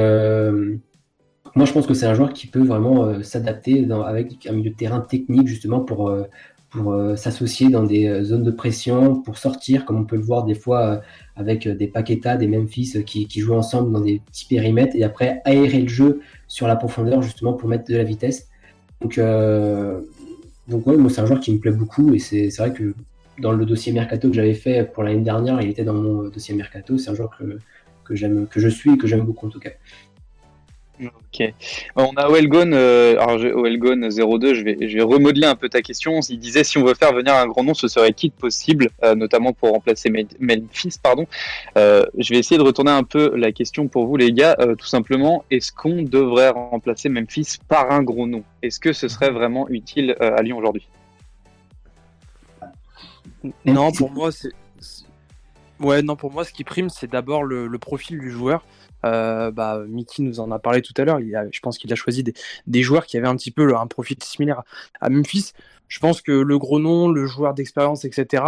moi, 1.54 1.66
je 1.66 1.72
pense 1.72 1.86
que 1.86 1.94
c'est 1.94 2.06
un 2.06 2.14
joueur 2.14 2.32
qui 2.32 2.46
peut 2.46 2.64
vraiment 2.64 3.04
euh, 3.04 3.22
s'adapter 3.22 3.86
avec 4.06 4.46
un 4.46 4.52
milieu 4.52 4.70
de 4.70 4.76
terrain 4.76 5.00
technique, 5.00 5.48
justement, 5.48 5.80
pour, 5.80 6.08
euh, 6.08 6.24
pour 6.70 6.92
euh, 6.92 7.16
s'associer 7.16 7.68
dans 7.68 7.82
des 7.82 8.22
zones 8.22 8.44
de 8.44 8.50
pression, 8.50 9.20
pour 9.20 9.38
sortir, 9.38 9.84
comme 9.84 9.98
on 9.98 10.04
peut 10.04 10.16
le 10.16 10.22
voir 10.22 10.44
des 10.44 10.54
fois 10.54 11.00
avec 11.36 11.66
des 11.66 11.88
Paqueta, 11.88 12.36
des 12.36 12.46
Memphis 12.46 13.04
qui, 13.04 13.26
qui, 13.26 13.40
jouent 13.40 13.54
ensemble 13.54 13.92
dans 13.92 14.00
des 14.00 14.20
petits 14.26 14.46
périmètres, 14.46 14.94
et 14.94 15.02
après 15.02 15.40
aérer 15.44 15.80
le 15.80 15.88
jeu 15.88 16.20
sur 16.46 16.66
la 16.66 16.76
profondeur, 16.76 17.22
justement, 17.22 17.54
pour 17.54 17.68
mettre 17.68 17.84
de 17.84 17.96
la 17.96 18.04
vitesse. 18.04 18.48
Donc, 19.00 19.18
donc 20.68 20.86
ouais, 20.86 20.96
moi, 20.96 21.10
c'est 21.10 21.20
un 21.20 21.26
joueur 21.26 21.40
qui 21.40 21.52
me 21.52 21.58
plaît 21.58 21.72
beaucoup, 21.72 22.14
et 22.14 22.18
c'est 22.18 22.54
vrai 22.58 22.72
que 22.72 22.94
dans 23.40 23.52
le 23.52 23.64
dossier 23.64 23.92
Mercato 23.92 24.28
que 24.28 24.34
j'avais 24.34 24.54
fait 24.54 24.84
pour 24.84 25.02
l'année 25.02 25.22
dernière, 25.22 25.60
il 25.62 25.70
était 25.70 25.84
dans 25.84 25.94
mon 25.94 26.28
dossier 26.28 26.54
Mercato. 26.54 26.98
C'est 26.98 27.10
un 27.10 27.14
joueur 27.14 27.30
que, 27.36 27.58
que 28.04 28.44
que 28.44 28.60
je 28.60 28.68
suis 28.68 28.92
et 28.92 28.98
que 28.98 29.06
j'aime 29.06 29.22
beaucoup 29.22 29.46
en 29.46 29.50
tout 29.50 29.60
cas. 29.60 29.70
Ok. 31.02 31.54
On 31.96 32.12
a 32.16 32.28
Oelgon, 32.28 32.72
euh, 32.72 33.18
alors 33.18 33.38
02, 33.38 34.54
je 34.54 34.62
vais, 34.62 34.76
je 34.88 34.96
vais 34.96 35.02
remodeler 35.02 35.46
un 35.46 35.54
peu 35.54 35.68
ta 35.68 35.80
question. 35.80 36.20
Il 36.28 36.38
disait 36.38 36.64
si 36.64 36.78
on 36.78 36.84
veut 36.84 36.94
faire 36.94 37.14
venir 37.14 37.34
un 37.34 37.46
grand 37.46 37.64
nom, 37.64 37.74
ce 37.74 37.88
serait 37.88 38.12
qui 38.12 38.30
possible, 38.30 38.90
euh, 39.02 39.14
notamment 39.14 39.52
pour 39.52 39.70
remplacer 39.70 40.10
Memphis, 40.38 40.96
pardon. 41.02 41.26
Euh, 41.78 42.04
je 42.18 42.34
vais 42.34 42.38
essayer 42.38 42.58
de 42.58 42.62
retourner 42.62 42.90
un 42.90 43.04
peu 43.04 43.34
la 43.34 43.52
question 43.52 43.88
pour 43.88 44.06
vous, 44.06 44.16
les 44.16 44.32
gars. 44.32 44.56
tout 44.78 44.86
simplement, 44.86 45.44
est-ce 45.50 45.72
qu'on 45.72 46.02
devrait 46.02 46.50
remplacer 46.50 47.08
Memphis 47.08 47.58
par 47.68 47.90
un 47.90 48.02
gros 48.02 48.26
nom? 48.26 48.42
Est-ce 48.62 48.80
que 48.80 48.92
ce 48.92 49.08
serait 49.08 49.30
vraiment 49.30 49.68
utile 49.68 50.16
à 50.20 50.42
Lyon 50.42 50.58
aujourd'hui? 50.58 50.86
Non, 53.64 53.90
pour 53.92 54.10
moi, 54.10 54.32
c'est 54.32 54.50
Ouais, 55.80 56.02
non, 56.02 56.14
pour 56.14 56.30
moi, 56.30 56.44
ce 56.44 56.52
qui 56.52 56.62
prime, 56.62 56.90
c'est 56.90 57.10
d'abord 57.10 57.42
le 57.42 57.78
profil 57.78 58.18
du 58.18 58.30
joueur. 58.30 58.62
Euh, 59.04 59.50
bah, 59.50 59.82
Mickey 59.88 60.22
nous 60.22 60.40
en 60.40 60.50
a 60.50 60.58
parlé 60.58 60.82
tout 60.82 60.94
à 60.96 61.04
l'heure. 61.04 61.20
Je 61.20 61.60
pense 61.60 61.78
qu'il 61.78 61.92
a 61.92 61.96
choisi 61.96 62.22
des, 62.22 62.34
des 62.66 62.82
joueurs 62.82 63.06
qui 63.06 63.16
avaient 63.16 63.28
un 63.28 63.36
petit 63.36 63.50
peu 63.50 63.76
un 63.76 63.86
profil 63.86 64.16
similaire 64.22 64.62
à 65.00 65.10
Memphis. 65.10 65.52
Je 65.88 65.98
pense 65.98 66.22
que 66.22 66.32
le 66.32 66.58
gros 66.58 66.78
nom, 66.78 67.08
le 67.08 67.26
joueur 67.26 67.54
d'expérience, 67.54 68.04
etc., 68.04 68.44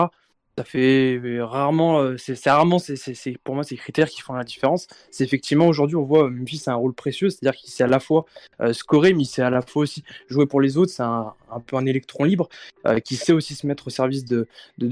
ça 0.58 0.64
fait 0.64 1.18
rarement, 1.40 2.00
euh, 2.00 2.16
c'est 2.18 2.50
rarement, 2.50 2.78
c'est 2.78 3.38
pour 3.42 3.54
moi, 3.54 3.64
ces 3.64 3.76
critères 3.76 4.08
qui 4.08 4.20
font 4.20 4.34
la 4.34 4.44
différence. 4.44 4.86
C'est 5.10 5.24
effectivement 5.24 5.66
aujourd'hui, 5.66 5.96
on 5.96 6.02
voit 6.02 6.24
euh, 6.24 6.30
Memphis 6.30 6.64
a 6.66 6.72
un 6.72 6.74
rôle 6.74 6.92
précieux, 6.92 7.30
c'est-à-dire 7.30 7.58
qu'il 7.58 7.70
sait 7.70 7.84
à 7.84 7.86
la 7.86 8.00
fois 8.00 8.26
euh, 8.60 8.74
scorer, 8.74 9.14
mais 9.14 9.22
il 9.22 9.26
sait 9.26 9.42
à 9.42 9.48
la 9.48 9.62
fois 9.62 9.82
aussi 9.82 10.04
jouer 10.28 10.46
pour 10.46 10.60
les 10.60 10.76
autres. 10.76 10.92
C'est 10.92 11.02
un, 11.02 11.34
peu 11.66 11.76
un 11.76 11.86
électron 11.86 12.24
libre 12.24 12.48
euh, 12.86 12.98
qui 12.98 13.16
sait 13.16 13.32
aussi 13.32 13.54
se 13.54 13.66
mettre 13.66 13.86
au 13.86 13.90
service 13.90 14.24
de, 14.24 14.46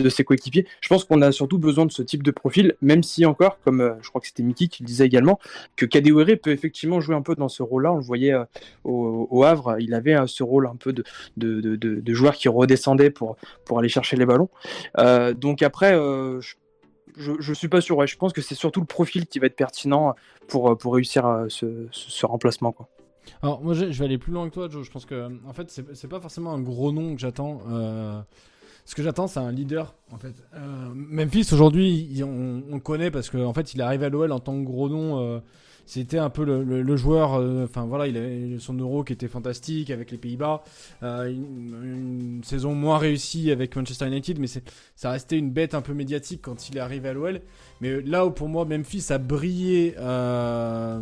ses 0.08 0.24
coéquipiers. 0.24 0.66
Je 0.80 0.88
pense 0.88 1.04
qu'on 1.04 1.22
a 1.22 1.32
surtout 1.32 1.58
besoin 1.58 1.86
de 1.86 1.92
ce 1.92 2.02
type 2.02 2.22
de 2.22 2.30
profil, 2.30 2.74
même 2.80 3.02
si 3.02 3.26
encore, 3.26 3.58
comme 3.64 3.80
euh, 3.80 3.94
je 4.02 4.08
crois 4.08 4.20
que 4.20 4.26
c'était 4.26 4.42
Mickey 4.42 4.68
qui 4.68 4.82
le 4.82 4.86
disait 4.86 5.06
également, 5.06 5.38
que 5.76 5.86
Kadewere 5.86 6.36
peut 6.40 6.50
effectivement 6.50 7.00
jouer 7.00 7.16
un 7.16 7.22
peu 7.22 7.34
dans 7.34 7.48
ce 7.48 7.62
rôle-là. 7.62 7.92
On 7.92 7.96
le 7.96 8.02
voyait 8.02 8.32
euh, 8.32 8.44
au, 8.84 9.44
Havre, 9.44 9.76
il 9.80 9.94
avait 9.94 10.14
euh, 10.14 10.26
ce 10.26 10.42
rôle 10.42 10.66
un 10.66 10.76
peu 10.76 10.92
de, 11.36 12.14
joueur 12.14 12.36
qui 12.36 12.48
redescendait 12.48 13.11
pour, 13.11 13.36
pour 13.64 13.78
aller 13.78 13.88
chercher 13.88 14.16
les 14.16 14.26
ballons. 14.26 14.48
Euh, 14.98 15.34
donc 15.51 15.62
après, 15.62 15.92
euh, 15.94 16.40
je, 17.16 17.32
je, 17.40 17.53
suis 17.53 17.66
pas 17.66 17.80
sûr. 17.80 18.07
Je 18.07 18.16
pense 18.16 18.32
que 18.32 18.40
c'est 18.40 18.55
surtout 18.55 18.78
le 18.78 18.86
profil 18.86 19.26
qui 19.26 19.40
va 19.40 19.46
être 19.46 19.57
pertinent 19.57 20.14
pour, 20.46 20.78
pour 20.78 20.94
réussir 20.94 21.26
euh, 21.26 21.46
ce, 21.48 21.88
ce, 21.90 22.11
ce 22.11 22.24
remplacement. 22.24 22.72
Alors 23.42 23.62
moi 23.62 23.74
je 23.74 23.84
vais 23.86 24.05
aller 24.05 24.18
plus 24.18 24.32
loin 24.32 24.48
que 24.48 24.55
toi 24.55 24.68
Joe, 24.70 24.84
je 24.86 24.90
pense 24.90 25.07
que 25.07 25.28
en 25.46 25.53
fait 25.53 25.70
c'est 25.70 26.09
pas 26.09 26.20
forcément 26.20 26.53
un 26.53 26.61
gros 26.61 26.92
nom 26.92 27.14
que 27.14 27.20
j'attends. 27.20 27.62
Euh, 27.68 28.20
ce 28.84 28.94
que 28.94 29.03
j'attends 29.03 29.26
c'est 29.26 29.40
un 29.40 29.53
leader 29.53 29.94
en 30.12 30.18
fait. 30.18 30.34
Euh, 30.55 30.90
Memphis 30.94 31.48
aujourd'hui 31.53 32.22
on, 32.24 32.62
on 32.70 32.78
connaît 32.80 33.11
parce 33.11 33.28
qu'en 33.28 33.44
en 33.44 33.53
fait 33.53 33.74
il 33.74 33.80
est 33.80 33.84
arrivé 33.84 34.07
à 34.07 34.09
l'OL 34.09 34.32
en 34.32 34.40
tant 34.40 34.59
que 34.59 34.64
gros 34.64 34.88
nom. 34.88 35.20
euh, 35.20 35.40
c'était 35.91 36.18
un 36.18 36.30
peu 36.30 36.45
le, 36.45 36.97
joueur, 36.97 37.34
euh, 37.34 37.64
enfin 37.64 37.84
voilà, 37.84 38.07
il 38.07 38.16
avait 38.16 38.59
son 38.61 38.74
euro 38.74 39.03
qui 39.03 39.12
était 39.12 39.26
fantastique 39.26 39.91
avec 39.91 40.12
les 40.12 40.18
Pays-Bas, 40.18 40.62
euh, 41.03 41.28
une, 41.28 42.43
saison 42.45 42.76
moins 42.76 42.97
réussie 42.97 43.51
avec 43.51 43.74
Manchester 43.74 44.07
United, 44.07 44.38
mais 44.38 44.47
ça 44.47 45.11
restait 45.11 45.36
une 45.36 45.51
bête 45.51 45.74
un 45.74 45.80
peu 45.80 45.93
médiatique 45.93 46.43
quand 46.43 46.68
il 46.68 46.76
est 46.76 46.80
arrivé 46.80 47.09
à 47.09 47.12
l'OL. 47.12 47.41
Mais 47.80 48.01
là 48.03 48.24
où 48.24 48.30
pour 48.30 48.49
moi 48.49 48.64
Memphis 48.64 49.07
a 49.11 49.18
brillé 49.18 49.97
euh, 49.99 51.01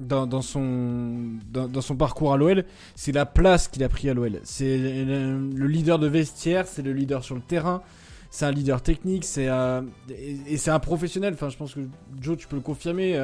dans, 0.00 0.42
son, 0.42 1.38
dans, 1.52 1.80
son 1.80 1.94
parcours 1.94 2.32
à 2.32 2.36
l'OL, 2.36 2.64
c'est 2.96 3.12
la 3.12 3.26
place 3.26 3.68
qu'il 3.68 3.84
a 3.84 3.88
pris 3.88 4.10
à 4.10 4.14
l'OL. 4.14 4.40
C'est 4.42 5.04
le, 5.04 5.48
le 5.48 5.66
leader 5.68 6.00
de 6.00 6.08
vestiaire, 6.08 6.66
c'est 6.66 6.82
le 6.82 6.92
leader 6.92 7.22
sur 7.22 7.36
le 7.36 7.40
terrain, 7.40 7.82
c'est 8.30 8.46
un 8.46 8.50
leader 8.50 8.82
technique, 8.82 9.24
c'est 9.24 9.48
et, 10.08 10.56
c'est 10.56 10.72
un 10.72 10.80
professionnel. 10.80 11.34
Enfin, 11.34 11.50
je 11.50 11.56
pense 11.56 11.74
que 11.74 11.80
Joe, 12.20 12.36
tu 12.36 12.48
peux 12.48 12.56
le 12.56 12.62
confirmer. 12.62 13.16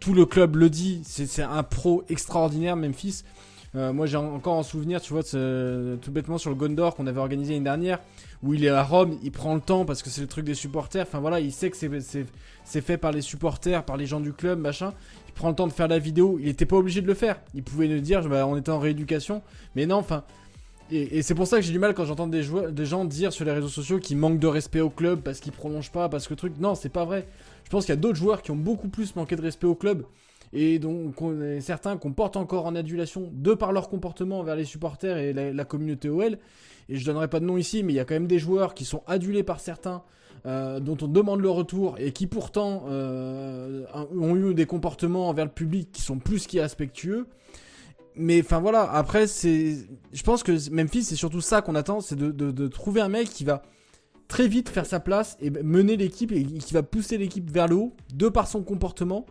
Tout 0.00 0.14
le 0.14 0.26
club 0.26 0.56
le 0.56 0.70
dit, 0.70 1.02
c'est 1.04 1.42
un 1.42 1.62
pro 1.62 2.04
extraordinaire, 2.08 2.76
Memphis. 2.76 3.24
Euh, 3.76 3.92
moi, 3.92 4.06
j'ai 4.06 4.16
encore 4.16 4.54
en 4.54 4.62
souvenir, 4.62 5.00
tu 5.00 5.12
vois, 5.12 5.22
tout 5.24 6.12
bêtement 6.12 6.38
sur 6.38 6.50
le 6.50 6.56
Gondor 6.56 6.94
qu'on 6.94 7.06
avait 7.08 7.18
organisé 7.18 7.54
l'année 7.54 7.64
dernière, 7.64 7.98
où 8.42 8.54
il 8.54 8.64
est 8.64 8.68
à 8.68 8.84
Rome, 8.84 9.18
il 9.24 9.32
prend 9.32 9.54
le 9.54 9.60
temps 9.60 9.84
parce 9.84 10.02
que 10.02 10.10
c'est 10.10 10.20
le 10.20 10.28
truc 10.28 10.44
des 10.44 10.54
supporters. 10.54 11.04
Enfin 11.06 11.18
voilà, 11.18 11.40
il 11.40 11.50
sait 11.50 11.70
que 11.70 11.76
c'est- 11.76 12.80
fait 12.80 12.96
par 12.98 13.10
les 13.10 13.20
supporters, 13.20 13.84
par 13.84 13.96
les 13.96 14.06
gens 14.06 14.20
du 14.20 14.32
club, 14.32 14.60
machin. 14.60 14.92
Il 15.28 15.32
prend 15.32 15.48
le 15.48 15.56
temps 15.56 15.66
de 15.66 15.72
faire 15.72 15.88
la 15.88 15.98
vidéo. 15.98 16.38
Il 16.40 16.46
était 16.48 16.66
pas 16.66 16.76
obligé 16.76 17.00
de 17.00 17.08
le 17.08 17.14
faire. 17.14 17.40
Il 17.54 17.64
pouvait 17.64 17.88
nous 17.88 17.98
dire, 17.98 18.22
bah, 18.28 18.46
on 18.46 18.56
était 18.56 18.70
en 18.70 18.78
rééducation, 18.78 19.42
mais 19.74 19.86
non, 19.86 19.96
enfin. 19.96 20.22
Et, 20.90 21.22
c'est 21.22 21.34
pour 21.34 21.46
ça 21.46 21.56
que 21.56 21.62
j'ai 21.62 21.72
du 21.72 21.78
mal 21.78 21.94
quand 21.94 22.04
j'entends 22.04 22.26
des, 22.26 22.44
des 22.70 22.86
gens 22.86 23.06
dire 23.06 23.32
sur 23.32 23.44
les 23.46 23.52
réseaux 23.52 23.68
sociaux 23.68 23.98
qu'ils 23.98 24.18
manquent 24.18 24.38
de 24.38 24.46
respect 24.46 24.80
au 24.82 24.90
club 24.90 25.20
parce 25.22 25.40
qu'ils 25.40 25.52
prolongent 25.52 25.90
pas, 25.90 26.08
parce 26.08 26.28
que 26.28 26.34
truc. 26.34 26.52
Non, 26.60 26.74
c'est 26.74 26.90
pas 26.90 27.06
vrai. 27.06 27.26
Je 27.64 27.70
pense 27.70 27.86
qu'il 27.86 27.94
y 27.94 27.98
a 27.98 28.00
d'autres 28.00 28.18
joueurs 28.18 28.42
qui 28.42 28.50
ont 28.50 28.56
beaucoup 28.56 28.88
plus 28.88 29.16
manqué 29.16 29.36
de 29.36 29.42
respect 29.42 29.66
au 29.66 29.74
club 29.74 30.04
et 30.54 30.78
donc 30.78 31.16
certains 31.60 31.96
qu'on 31.96 32.12
porte 32.12 32.36
encore 32.36 32.66
en 32.66 32.76
adulation 32.76 33.30
de 33.32 33.54
par 33.54 33.72
leur 33.72 33.88
comportement 33.88 34.38
envers 34.38 34.56
les 34.56 34.64
supporters 34.64 35.18
et 35.18 35.32
la, 35.32 35.64
communauté 35.64 36.08
OL. 36.08 36.38
Et 36.88 36.96
je 36.96 37.04
donnerai 37.04 37.28
pas 37.28 37.40
de 37.40 37.44
nom 37.44 37.56
ici, 37.56 37.82
mais 37.82 37.92
il 37.92 37.96
y 37.96 38.00
a 38.00 38.04
quand 38.04 38.14
même 38.14 38.28
des 38.28 38.38
joueurs 38.38 38.74
qui 38.74 38.84
sont 38.84 39.02
adulés 39.06 39.42
par 39.42 39.58
certains, 39.58 40.02
euh, 40.46 40.78
dont 40.78 40.96
on 41.02 41.08
demande 41.08 41.40
le 41.40 41.50
retour 41.50 41.96
et 41.98 42.12
qui 42.12 42.26
pourtant 42.26 42.84
euh, 42.88 43.84
ont 44.16 44.36
eu 44.36 44.54
des 44.54 44.66
comportements 44.66 45.28
envers 45.28 45.46
le 45.46 45.50
public 45.50 45.90
qui 45.92 46.02
sont 46.02 46.18
plus 46.18 46.46
qu'irrespectueux. 46.46 47.26
Mais 48.16 48.40
enfin 48.40 48.60
voilà, 48.60 48.88
après 48.92 49.26
je 49.26 50.22
pense 50.22 50.44
que 50.44 50.70
Memphis 50.70 51.02
c'est 51.02 51.16
surtout 51.16 51.40
ça 51.40 51.62
qu'on 51.62 51.74
attend, 51.74 52.00
c'est 52.00 52.14
de 52.16 52.68
trouver 52.68 53.00
un 53.00 53.08
mec 53.08 53.28
qui 53.28 53.42
va 53.42 53.62
très 54.28 54.48
vite 54.48 54.68
faire 54.68 54.86
sa 54.86 55.00
place 55.00 55.36
et 55.40 55.50
mener 55.50 55.96
l'équipe 55.96 56.32
et 56.32 56.44
qui 56.44 56.74
va 56.74 56.82
pousser 56.82 57.18
l'équipe 57.18 57.50
vers 57.50 57.68
le 57.68 57.76
haut 57.76 57.96
de 58.14 58.28
par 58.28 58.46
son 58.48 58.62
comportement, 58.62 59.26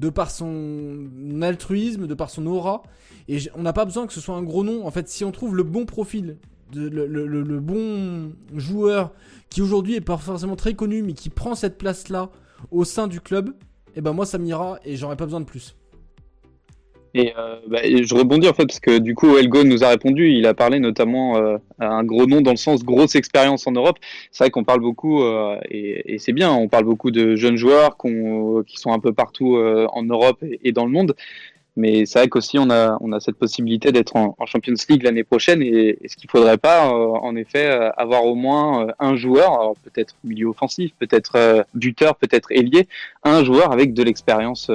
de 0.00 0.08
par 0.08 0.30
son 0.30 1.08
altruisme, 1.42 2.06
de 2.06 2.14
par 2.14 2.30
son 2.30 2.46
aura. 2.46 2.82
Et 3.28 3.38
on 3.54 3.62
n'a 3.62 3.72
pas 3.72 3.84
besoin 3.84 4.06
que 4.06 4.12
ce 4.12 4.20
soit 4.20 4.36
un 4.36 4.42
gros 4.42 4.64
nom. 4.64 4.86
En 4.86 4.90
fait, 4.90 5.08
si 5.08 5.24
on 5.24 5.32
trouve 5.32 5.56
le 5.56 5.62
bon 5.62 5.84
profil, 5.84 6.38
le, 6.74 7.58
bon 7.60 8.32
joueur 8.54 9.12
qui 9.50 9.62
aujourd'hui 9.62 9.94
est 9.94 10.00
pas 10.00 10.16
forcément 10.16 10.56
très 10.56 10.74
connu, 10.74 11.02
mais 11.02 11.14
qui 11.14 11.30
prend 11.30 11.54
cette 11.54 11.78
place-là 11.78 12.30
au 12.70 12.84
sein 12.84 13.06
du 13.06 13.20
club, 13.20 13.54
et 13.94 14.00
ben 14.00 14.12
moi 14.12 14.26
ça 14.26 14.38
m'ira 14.38 14.78
et 14.84 14.96
j'aurais 14.96 15.16
pas 15.16 15.24
besoin 15.24 15.40
de 15.40 15.46
plus. 15.46 15.76
Et, 17.14 17.32
euh, 17.38 17.56
bah, 17.68 17.78
je 17.84 18.14
rebondis 18.14 18.48
en 18.48 18.52
fait 18.52 18.66
parce 18.66 18.80
que 18.80 18.98
du 18.98 19.14
coup 19.14 19.36
Elgon 19.38 19.64
nous 19.64 19.82
a 19.82 19.88
répondu, 19.88 20.30
il 20.30 20.46
a 20.46 20.54
parlé 20.54 20.78
notamment 20.78 21.36
euh, 21.36 21.56
à 21.78 21.88
un 21.88 22.04
gros 22.04 22.26
nom 22.26 22.40
dans 22.42 22.50
le 22.50 22.56
sens 22.58 22.84
grosse 22.84 23.14
expérience 23.14 23.66
en 23.66 23.72
Europe. 23.72 23.98
C'est 24.30 24.44
vrai 24.44 24.50
qu'on 24.50 24.64
parle 24.64 24.80
beaucoup 24.80 25.22
euh, 25.22 25.58
et, 25.70 26.14
et 26.14 26.18
c'est 26.18 26.32
bien, 26.32 26.52
on 26.52 26.68
parle 26.68 26.84
beaucoup 26.84 27.10
de 27.10 27.34
jeunes 27.34 27.56
joueurs 27.56 27.96
qu'on- 27.96 28.62
qui 28.66 28.76
sont 28.76 28.92
un 28.92 28.98
peu 28.98 29.12
partout 29.12 29.56
euh, 29.56 29.86
en 29.92 30.02
Europe 30.02 30.42
et, 30.62 30.72
dans 30.72 30.84
le 30.84 30.90
monde. 30.92 31.14
Mais 31.76 32.06
c'est 32.06 32.18
vrai 32.18 32.28
qu'aussi 32.28 32.58
on 32.58 32.70
a 32.70 32.98
on 33.00 33.12
a 33.12 33.20
cette 33.20 33.36
possibilité 33.36 33.92
d'être 33.92 34.16
en, 34.16 34.34
en 34.38 34.46
Champions 34.46 34.74
League 34.88 35.04
l'année 35.04 35.24
prochaine 35.24 35.62
et, 35.62 35.96
ce 36.08 36.16
qu'il 36.16 36.28
faudrait 36.28 36.58
pas 36.58 36.88
euh, 36.92 37.06
en 37.22 37.36
effet 37.36 37.66
euh, 37.70 37.90
avoir 37.96 38.24
au 38.26 38.34
moins 38.34 38.88
un 38.98 39.16
joueur, 39.16 39.74
peut-être 39.84 40.14
milieu 40.24 40.48
offensif, 40.48 40.90
peut-être 40.98 41.64
buteur, 41.74 42.16
peut-être 42.16 42.50
ailier, 42.52 42.86
un 43.22 43.44
joueur 43.44 43.72
avec 43.72 43.94
de 43.94 44.02
l'expérience 44.02 44.70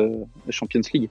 Champions 0.49 0.81
League. 0.93 1.09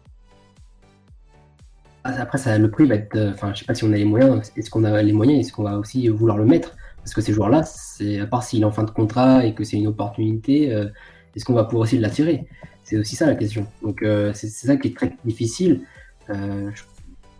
Ah, 2.04 2.14
Après, 2.20 2.38
ça, 2.38 2.58
le 2.58 2.70
prix 2.70 2.86
va 2.86 2.96
être. 2.96 3.14
euh, 3.16 3.30
Enfin, 3.32 3.52
je 3.54 3.60
sais 3.60 3.64
pas 3.64 3.74
si 3.74 3.84
on 3.84 3.92
a 3.92 3.96
les 3.96 4.04
moyens. 4.04 4.52
Est-ce 4.56 4.70
qu'on 4.70 4.84
a 4.84 5.02
les 5.02 5.12
moyens 5.12 5.40
Est-ce 5.40 5.52
qu'on 5.52 5.62
va 5.62 5.78
aussi 5.78 6.08
vouloir 6.08 6.36
le 6.38 6.44
mettre? 6.44 6.76
Parce 6.98 7.14
que 7.14 7.20
ces 7.20 7.32
joueurs-là, 7.32 7.62
c'est 7.64 8.20
à 8.20 8.26
part 8.26 8.42
s'il 8.42 8.62
est 8.62 8.64
en 8.64 8.70
fin 8.72 8.84
de 8.84 8.90
contrat 8.90 9.44
et 9.44 9.54
que 9.54 9.64
c'est 9.64 9.76
une 9.76 9.88
opportunité, 9.88 10.72
euh, 10.72 10.86
est-ce 11.34 11.44
qu'on 11.44 11.54
va 11.54 11.64
pouvoir 11.64 11.82
aussi 11.84 11.98
l'attirer? 11.98 12.46
C'est 12.84 12.96
aussi 12.98 13.16
ça 13.16 13.26
la 13.26 13.34
question. 13.34 13.66
Donc, 13.82 14.02
euh, 14.02 14.32
c'est 14.34 14.48
ça 14.48 14.76
qui 14.76 14.88
est 14.88 14.96
très 14.96 15.12
difficile. 15.24 15.82
Euh, 16.30 16.70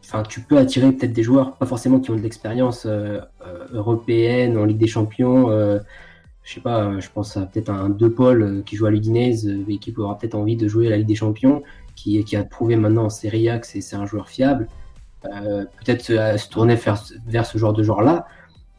Enfin, 0.05 0.25
tu 0.25 0.41
peux 0.41 0.59
attirer 0.59 0.93
peut-être 0.93 1.13
des 1.15 1.23
joueurs, 1.23 1.57
pas 1.57 1.65
forcément 1.65 1.99
qui 1.99 2.11
ont 2.11 2.17
de 2.17 2.21
l'expérience 2.21 2.87
européenne 3.73 4.59
en 4.59 4.65
Ligue 4.67 4.77
des 4.77 4.89
Champions. 4.89 5.49
Euh, 6.43 6.45
je 6.45 6.55
sais 6.55 6.61
pas, 6.61 6.84
euh, 6.84 7.01
je 7.01 7.11
pense 7.11 7.36
à 7.36 7.47
peut-être 7.47 7.70
un 7.70 7.88
De 7.88 8.09
Paul 8.09 8.43
euh, 8.43 8.62
qui 8.62 8.76
joue 8.76 8.86
à 8.86 8.90
l'Udinese 8.90 9.47
euh, 9.47 9.64
et 9.68 9.78
qui 9.78 9.95
aura 9.97 10.18
peut-être 10.18 10.34
envie 10.34 10.57
de 10.57 10.68
jouer 10.68 10.88
à 10.88 10.90
la 10.90 10.97
Ligue 10.99 11.07
des 11.07 11.14
Champions 11.14 11.62
qui, 11.95 12.36
a 12.36 12.45
prouvé 12.45 12.76
maintenant 12.76 13.05
en 13.05 13.11
Serie 13.11 13.49
A 13.49 13.59
que 13.59 13.66
c'est 13.66 13.95
un 13.95 14.07
joueur 14.07 14.28
fiable. 14.28 14.68
Euh, 15.24 15.64
Peut-être 15.84 16.03
se, 16.03 16.49
tourner 16.49 16.74
vers, 16.74 17.47
ce 17.47 17.59
genre 17.59 17.72
de 17.72 17.82
joueur-là, 17.82 18.26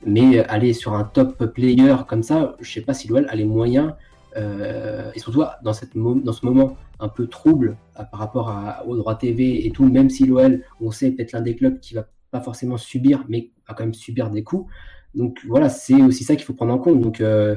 mais 0.06 0.40
aller 0.46 0.74
sur 0.74 0.94
un 0.94 1.06
top 1.06 1.46
player 1.54 1.96
comme 2.08 2.24
ça, 2.24 2.56
je 2.60 2.72
sais 2.72 2.82
pas 2.82 2.94
si 2.94 3.08
l'OL 3.08 3.26
a 3.30 3.36
les 3.36 3.46
moyens, 3.46 3.94
euh, 4.36 5.12
et 5.14 5.20
surtout 5.20 5.44
dans, 5.64 5.74
dans 6.16 6.34
ce 6.34 6.46
moment 6.46 6.76
un 7.00 7.08
peu 7.08 7.28
trouble 7.28 7.78
euh, 8.00 8.04
par 8.04 8.20
rapport 8.20 8.50
à, 8.50 8.86
au 8.86 8.98
droit 8.98 9.16
TV 9.16 9.66
et 9.66 9.72
tout, 9.72 9.86
même 9.86 10.10
si 10.10 10.26
l'OL, 10.26 10.64
on 10.82 10.92
sait 10.92 11.12
peut-être 11.12 11.32
l'un 11.32 11.42
des 11.42 11.56
clubs 11.56 11.80
qui 11.80 11.94
va 11.94 12.06
pas 12.32 12.42
forcément 12.42 12.78
subir, 12.78 13.24
mais 13.30 13.52
va 13.68 13.76
quand 13.76 13.84
même 13.84 13.94
subir 13.94 14.30
des 14.30 14.44
coups. 14.44 14.70
Donc 15.16 15.40
voilà, 15.46 15.70
c'est 15.70 16.02
aussi 16.02 16.24
ça 16.24 16.36
qu'il 16.36 16.46
faut 16.46 16.54
prendre 16.54 16.74
en 16.74 16.80
compte. 16.80 17.02
Donc 17.02 17.22
euh, 17.22 17.56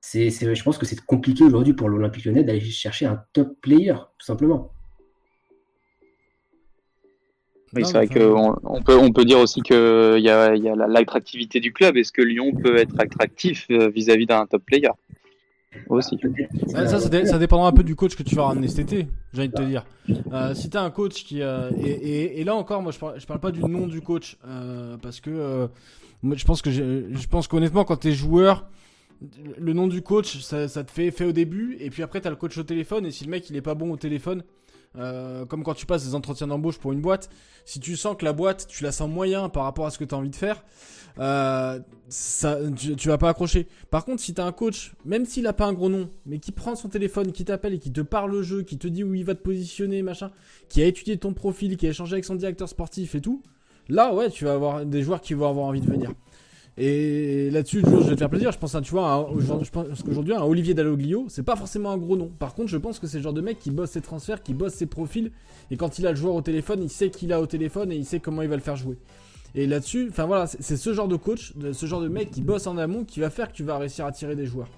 c'est, 0.00 0.30
je 0.30 0.62
pense 0.62 0.78
que 0.78 0.86
c'est 0.86 1.00
compliqué 1.00 1.44
aujourd'hui 1.44 1.74
pour 1.74 1.88
l'Olympique 1.88 2.24
lyonnais 2.24 2.44
d'aller 2.44 2.60
chercher 2.60 3.06
un 3.06 3.22
top 3.32 3.60
player, 3.60 3.94
tout 4.18 4.26
simplement. 4.26 4.70
Oui, 7.74 7.84
c'est 7.84 7.92
vrai 7.92 8.06
qu'on 8.06 8.56
on 8.62 8.80
peut, 8.80 8.96
on 8.96 9.12
peut 9.12 9.24
dire 9.24 9.40
aussi 9.40 9.60
qu'il 9.60 9.74
y 9.76 10.30
a, 10.30 10.54
il 10.54 10.62
y 10.62 10.68
a 10.68 10.76
la- 10.76 10.86
l'attractivité 10.86 11.60
du 11.60 11.72
club. 11.72 11.96
Est-ce 11.96 12.12
que 12.12 12.22
Lyon 12.22 12.52
peut 12.52 12.76
être 12.78 12.94
attractif 12.98 13.66
euh, 13.70 13.88
vis-à-vis 13.88 14.26
d'un 14.26 14.46
top 14.46 14.64
player? 14.64 14.88
Aussi. 15.88 16.18
Ouais, 16.74 16.86
ça, 16.86 17.00
ça, 17.00 17.08
dé- 17.08 17.26
ça 17.26 17.38
dépendra 17.38 17.68
un 17.68 17.72
peu 17.72 17.82
du 17.82 17.94
coach 17.96 18.16
que 18.16 18.22
tu 18.22 18.34
vas 18.36 18.46
ramener 18.46 18.68
cet 18.68 18.78
été, 18.92 19.06
j'ai 19.34 19.40
envie 19.40 19.48
de 19.48 19.54
te 19.54 19.62
dire. 19.62 19.84
Euh, 20.32 20.54
si 20.54 20.70
t'as 20.70 20.82
un 20.82 20.90
coach 20.90 21.24
qui. 21.24 21.42
euh, 21.42 21.72
et, 21.78 21.90
et- 21.90 22.40
et 22.40 22.44
là 22.44 22.54
encore, 22.54 22.82
moi 22.82 22.92
je 22.92 22.98
parle, 22.98 23.20
je 23.20 23.26
parle 23.26 23.40
pas 23.40 23.52
du 23.52 23.62
nom 23.64 23.86
du 23.86 24.00
coach, 24.00 24.36
euh, 24.46 24.96
parce 25.02 25.20
que 25.20 25.30
euh, 25.30 25.68
je 26.22 26.44
pense 26.44 26.62
que 26.62 26.70
je 26.70 27.26
pense 27.28 27.48
qu'honnêtement, 27.48 27.84
quand 27.84 27.96
t'es 27.96 28.12
joueur, 28.12 28.68
le 29.58 29.72
nom 29.72 29.86
du 29.86 30.02
coach, 30.02 30.40
ça, 30.40 30.66
te 30.68 30.90
fait 30.90 31.06
effet 31.06 31.24
au 31.24 31.32
début, 31.32 31.76
et 31.80 31.90
puis 31.90 32.02
après 32.02 32.20
t'as 32.20 32.30
le 32.30 32.36
coach 32.36 32.56
au 32.58 32.64
téléphone, 32.64 33.06
et 33.06 33.10
si 33.10 33.24
le 33.24 33.30
mec 33.30 33.48
il 33.50 33.56
est 33.56 33.62
pas 33.62 33.74
bon 33.74 33.90
au 33.90 33.96
téléphone, 33.96 34.42
Euh, 34.98 35.44
comme 35.44 35.62
quand 35.62 35.74
tu 35.74 35.84
passes 35.84 36.04
des 36.04 36.14
entretiens 36.14 36.46
d'embauche 36.46 36.78
pour 36.78 36.92
une 36.92 37.00
boîte, 37.00 37.28
si 37.64 37.80
tu 37.80 37.96
sens 37.96 38.16
que 38.16 38.24
la 38.24 38.32
boîte, 38.32 38.66
tu 38.66 38.82
la 38.82 38.92
sens 38.92 39.10
moyen 39.10 39.48
par 39.48 39.64
rapport 39.64 39.86
à 39.86 39.90
ce 39.90 39.98
que 39.98 40.04
tu 40.04 40.14
as 40.14 40.18
envie 40.18 40.30
de 40.30 40.36
faire, 40.36 40.64
euh, 41.18 41.80
ça, 42.08 42.58
tu, 42.76 43.08
vas 43.08 43.18
pas 43.18 43.30
accrocher. 43.30 43.68
Par 43.90 44.04
contre, 44.04 44.22
si 44.22 44.32
tu 44.32 44.40
as 44.40 44.46
un 44.46 44.52
coach, 44.52 44.94
même 45.04 45.26
s'il 45.26 45.46
a 45.46 45.52
pas 45.52 45.66
un 45.66 45.72
gros 45.72 45.88
nom, 45.88 46.10
mais 46.24 46.38
qui 46.38 46.52
prend 46.52 46.76
son 46.76 46.88
téléphone, 46.88 47.32
qui 47.32 47.44
t'appelle 47.44 47.74
et 47.74 47.78
qui 47.78 47.92
te 47.92 48.00
parle 48.00 48.30
le 48.32 48.42
jeu, 48.42 48.62
qui 48.62 48.78
te 48.78 48.88
dit 48.88 49.04
où 49.04 49.14
il 49.14 49.24
va 49.24 49.34
te 49.34 49.42
positionner, 49.42 50.02
machin, 50.02 50.30
qui 50.68 50.82
a 50.82 50.86
étudié 50.86 51.18
ton 51.18 51.34
profil, 51.34 51.76
qui 51.76 51.86
a 51.86 51.90
échangé 51.90 52.14
avec 52.14 52.24
son 52.24 52.34
directeur 52.34 52.68
sportif 52.68 53.14
et 53.14 53.20
tout, 53.20 53.42
là, 53.88 54.14
ouais, 54.14 54.30
tu 54.30 54.44
vas 54.44 54.54
avoir 54.54 54.84
des 54.84 55.02
joueurs 55.02 55.20
qui 55.20 55.34
vont 55.34 55.48
avoir 55.48 55.66
envie 55.66 55.80
de 55.80 55.90
venir. 55.90 56.12
Et 56.78 57.48
là-dessus, 57.50 57.82
je 57.82 57.90
vais 57.90 58.14
te 58.14 58.18
faire 58.18 58.28
plaisir. 58.28 58.52
Je 58.52 58.58
pense, 58.58 58.74
à, 58.74 58.82
tu 58.82 58.90
vois, 58.90 59.30
qu'aujourd'hui, 60.04 60.34
un 60.34 60.42
Olivier 60.42 60.74
Dalloglio, 60.74 61.24
c'est 61.28 61.42
pas 61.42 61.56
forcément 61.56 61.90
un 61.90 61.96
gros 61.96 62.16
nom. 62.16 62.30
Par 62.38 62.54
contre, 62.54 62.68
je 62.68 62.76
pense 62.76 62.98
que 62.98 63.06
c'est 63.06 63.16
le 63.16 63.22
genre 63.22 63.32
de 63.32 63.40
mec 63.40 63.58
qui 63.58 63.70
bosse 63.70 63.92
ses 63.92 64.02
transferts, 64.02 64.42
qui 64.42 64.52
bosse 64.52 64.74
ses 64.74 64.86
profils. 64.86 65.32
Et 65.70 65.76
quand 65.76 65.98
il 65.98 66.06
a 66.06 66.10
le 66.10 66.16
joueur 66.16 66.34
au 66.34 66.42
téléphone, 66.42 66.82
il 66.82 66.90
sait 66.90 67.08
qu'il 67.08 67.32
a 67.32 67.40
au 67.40 67.46
téléphone 67.46 67.92
et 67.92 67.96
il 67.96 68.04
sait 68.04 68.20
comment 68.20 68.42
il 68.42 68.48
va 68.48 68.56
le 68.56 68.62
faire 68.62 68.76
jouer. 68.76 68.98
Et 69.54 69.66
là-dessus, 69.66 70.08
enfin 70.10 70.26
voilà, 70.26 70.46
c'est 70.46 70.76
ce 70.76 70.92
genre 70.92 71.08
de 71.08 71.16
coach, 71.16 71.54
ce 71.72 71.86
genre 71.86 72.02
de 72.02 72.08
mec 72.08 72.30
qui 72.30 72.42
bosse 72.42 72.66
en 72.66 72.76
amont 72.76 73.04
qui 73.04 73.20
va 73.20 73.30
faire 73.30 73.48
que 73.48 73.54
tu 73.54 73.62
vas 73.62 73.78
réussir 73.78 74.04
à 74.04 74.12
tirer 74.12 74.36
des 74.36 74.44
joueurs. 74.44 74.68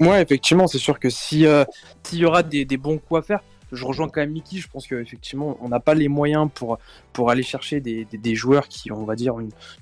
Ouais, 0.00 0.20
effectivement, 0.20 0.66
c'est 0.66 0.78
sûr 0.78 0.98
que 0.98 1.08
si 1.08 1.46
euh, 1.46 1.64
s'il 2.02 2.18
y 2.18 2.26
aura 2.26 2.42
des 2.42 2.76
bons 2.76 2.98
coups 2.98 3.20
à 3.20 3.22
faire, 3.22 3.40
je 3.72 3.84
rejoins 3.84 4.08
quand 4.08 4.20
même 4.20 4.32
Mickey. 4.32 4.56
Je 4.56 4.68
pense 4.68 4.86
qu'effectivement, 4.86 5.56
on 5.60 5.68
n'a 5.68 5.80
pas 5.80 5.94
les 5.94 6.08
moyens 6.08 6.48
pour, 6.54 6.78
pour 7.12 7.30
aller 7.30 7.42
chercher 7.42 7.80
des, 7.80 8.04
des, 8.04 8.34
joueurs 8.34 8.68
qui, 8.68 8.90
on 8.92 9.04
va 9.04 9.16
dire, 9.16 9.36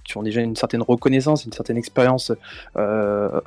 qui 0.04 0.16
ont 0.16 0.22
déjà 0.22 0.40
une 0.40 0.56
certaine 0.56 0.82
reconnaissance, 0.82 1.44
une 1.44 1.52
certaine 1.52 1.76
expérience 1.76 2.32
euh, 2.76 3.40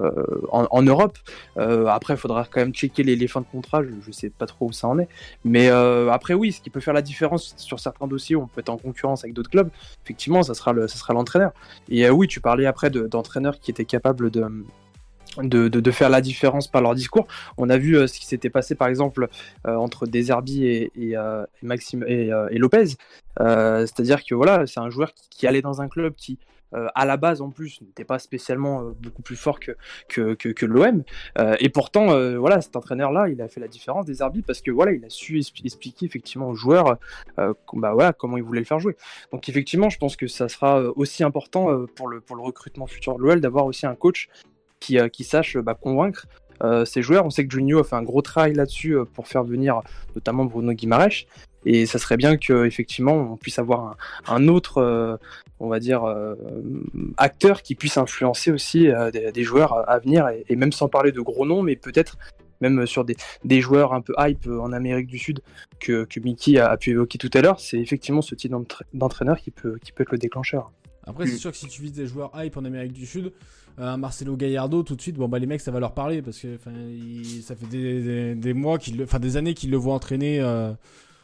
en, 0.52 0.68
en, 0.70 0.82
Europe. 0.82 1.18
Euh, 1.58 1.88
après, 1.88 2.14
il 2.16 2.18
faudra 2.18 2.46
quand 2.46 2.60
même 2.60 2.74
checker 2.74 3.04
les, 3.04 3.16
les 3.16 3.28
fins 3.28 3.42
de 3.42 3.48
contrat. 3.52 3.82
Je 3.84 4.08
ne 4.08 4.14
sais 4.14 4.30
pas 4.30 4.46
trop 4.46 4.68
où 4.68 4.72
ça 4.72 4.88
en 4.88 5.00
est. 5.00 5.10
Mais 5.44 5.70
euh, 5.70 6.12
après, 6.12 6.34
oui, 6.34 6.52
ce 6.52 6.62
qui 6.62 6.70
peut 6.70 6.80
faire 6.80 6.94
la 6.94 7.02
différence 7.02 7.54
sur 7.58 7.80
certains 7.80 8.08
dossiers 8.08 8.36
on 8.36 8.48
peut 8.48 8.62
être 8.62 8.70
en 8.70 8.78
concurrence 8.78 9.24
avec 9.24 9.34
d'autres 9.34 9.50
clubs, 9.50 9.70
effectivement, 10.04 10.44
ça 10.44 10.54
sera 10.54 10.74
l'entraîneur. 11.14 11.52
Et 11.90 12.10
oui, 12.10 12.28
tu 12.28 12.42
parlais 12.42 12.66
après 12.66 12.90
d'entraîneurs 12.90 13.60
qui 13.60 13.72
étaient 13.72 13.86
capables 13.86 14.32
de 14.32 14.46
de, 15.44 15.92
faire 15.92 16.10
la 16.10 16.22
différence 16.22 16.68
par 16.68 16.82
leur 16.82 16.96
discours. 16.96 17.28
On 17.58 17.70
a 17.70 17.78
vu 17.78 17.98
euh, 17.98 18.08
ce 18.08 18.20
qui 18.20 18.26
s'était 18.26 18.50
passé 18.50 18.76
par 18.76 18.88
exemple 18.88 19.28
euh, 19.68 19.76
entre 19.76 20.06
Deserbi 20.06 20.66
et, 20.66 20.92
euh, 21.16 21.46
Maxime 21.62 22.04
et, 22.08 22.30
Lopez. 22.58 22.96
C'est-à-dire 23.38 24.24
que 24.24 24.36
voilà, 24.36 24.66
c'est 24.66 24.80
un 24.80 24.90
joueur 24.90 25.14
qui, 25.30 25.48
allait 25.48 25.62
dans 25.62 25.82
un 25.82 25.88
club 25.88 26.14
qui 26.16 26.40
à 26.94 27.06
la 27.06 27.16
base 27.16 27.42
en 27.42 27.52
plus 27.52 27.80
n'était 27.82 28.04
pas 28.04 28.20
spécialement 28.20 28.92
beaucoup 29.00 29.22
plus 29.22 29.38
fort 29.38 29.62
que, 29.62 30.66
l'OM. 30.66 31.04
et 31.60 31.70
pourtant, 31.70 32.08
voilà, 32.38 32.60
cet 32.60 32.76
entraîneur-là, 32.76 33.30
il 33.30 33.42
a 33.42 33.48
fait 33.48 33.62
la 33.62 33.70
différence 33.70 34.06
des 34.06 34.22
arbitres 34.22 34.48
parce 34.48 34.62
que 34.62 34.72
voilà, 34.72 34.92
il 34.92 35.06
a 35.06 35.10
su 35.10 35.40
expliquer 35.64 36.06
effectivement 36.06 36.50
aux 36.50 36.56
joueurs 36.56 36.98
bah, 37.38 38.14
comment 38.18 38.36
il 38.36 38.44
voulait 38.44 38.60
le 38.60 38.66
faire 38.66 38.80
jouer. 38.80 38.98
Donc 39.32 39.48
effectivement, 39.48 39.90
je 39.90 39.98
pense 39.98 40.18
que 40.18 40.28
ça 40.28 40.50
sera 40.50 40.82
aussi 40.82 41.24
important 41.24 41.86
pour, 41.96 42.10
le, 42.10 42.20
pour 42.20 42.36
le 42.36 42.42
recrutement 42.42 42.88
futur 42.88 43.16
de 43.16 43.22
l'OL 43.22 43.40
d'avoir 43.40 43.66
aussi 43.66 43.86
un 43.86 43.96
coach 43.96 44.30
qui, 44.80 45.00
euh, 45.00 45.10
qui 45.10 45.24
sache 45.24 45.58
bah, 45.58 45.76
convaincre 45.80 46.28
euh, 46.64 46.86
ces 46.86 47.02
joueurs. 47.02 47.26
On 47.26 47.30
sait 47.30 47.46
que 47.46 47.54
Junio 47.54 47.80
a 47.80 47.84
fait 47.84 47.96
un 47.96 48.04
gros 48.04 48.22
travail 48.22 48.54
là-dessus 48.54 48.96
euh, 48.96 49.06
pour 49.06 49.28
faire 49.28 49.44
venir 49.44 49.82
notamment 50.16 50.46
Bruno 50.46 50.74
Guimaraes. 50.74 51.26
Et 51.68 51.88
ça 51.88 51.98
serait 51.98 52.18
bien 52.18 52.38
qu'effectivement 52.38 53.16
on 53.16 53.38
puisse 53.38 53.58
avoir 53.58 53.98
un, 54.28 54.48
autre, 54.48 55.20
on 55.60 55.68
va 55.68 55.80
dire, 55.80 56.04
acteur 57.18 57.64
qui 57.64 57.74
puisse 57.74 57.98
influencer 57.98 58.52
aussi 58.52 58.88
des, 59.12 59.44
joueurs 59.44 59.90
à 59.90 59.98
venir, 59.98 60.30
et, 60.48 60.56
même 60.56 60.72
sans 60.72 60.90
parler 60.90 61.12
de 61.12 61.22
gros 61.22 61.44
noms, 61.44 61.64
mais 61.64 61.76
peut-être 61.76 62.20
même 62.62 62.86
sur 62.86 63.04
des, 63.04 63.16
des, 63.44 63.62
joueurs 63.62 63.94
un 63.94 64.02
peu 64.02 64.14
hype 64.20 64.46
en 64.46 64.74
Amérique 64.74 65.08
du 65.08 65.18
Sud 65.18 65.42
que, 65.80 66.04
que 66.04 66.20
Mickey 66.20 66.60
a, 66.60 66.78
pu 66.78 66.92
évoquer 66.92 67.18
tout 67.18 67.32
à 67.34 67.42
l'heure, 67.42 67.60
c'est 67.60 67.80
effectivement 67.80 68.22
ce 68.22 68.36
type 68.36 68.54
d'entraîneur 68.94 69.40
qui 69.40 69.50
peut, 69.50 69.80
qui 69.84 69.92
peut 69.92 70.04
être 70.04 70.12
le 70.12 70.20
déclencheur. 70.20 70.72
Après, 71.08 71.28
c'est 71.28 71.38
sûr 71.38 71.52
que 71.52 71.58
si 71.58 71.68
tu 71.68 71.82
vises 71.82 71.94
des 71.94 72.08
joueurs 72.08 72.32
hype 72.36 72.58
en 72.58 72.66
Amérique 72.66 72.94
du 72.94 73.06
Sud, 73.06 73.26
euh, 73.26 73.65
un 73.78 73.98
Marcelo 73.98 74.36
Gallardo 74.36 74.84
tout 74.84 74.96
de 74.96 75.02
suite, 75.02 75.18
bon 75.18 75.28
bah 75.28 75.40
les 75.40 75.48
mecs 75.48 75.62
ça 75.62 75.72
va 75.72 75.80
leur 75.80 75.94
parler 75.94 76.22
parce 76.22 76.40
que 76.40 76.58
ça 77.42 77.56
fait 77.56 78.36
des, 78.36 78.54
mois 78.54 78.78
qu'ils, 78.78 79.02
enfin 79.04 79.20
des 79.20 79.38
années 79.38 79.54
qu'ils 79.54 79.72
le 79.72 79.78
voient 79.78 79.94
entraîner 79.94 80.40
euh, 80.40 80.72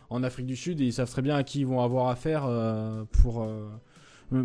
en 0.10 0.24
Afrique 0.24 0.48
du 0.48 0.56
Sud 0.56 0.82
et 0.82 0.86
ils 0.86 0.94
savent 0.94 1.10
très 1.10 1.22
bien 1.22 1.36
à 1.36 1.44
qui 1.44 1.62
ils 1.62 1.66
vont 1.66 1.82
avoir 1.82 2.10
affaire 2.10 2.44
euh, 2.46 3.04
pour 3.22 3.48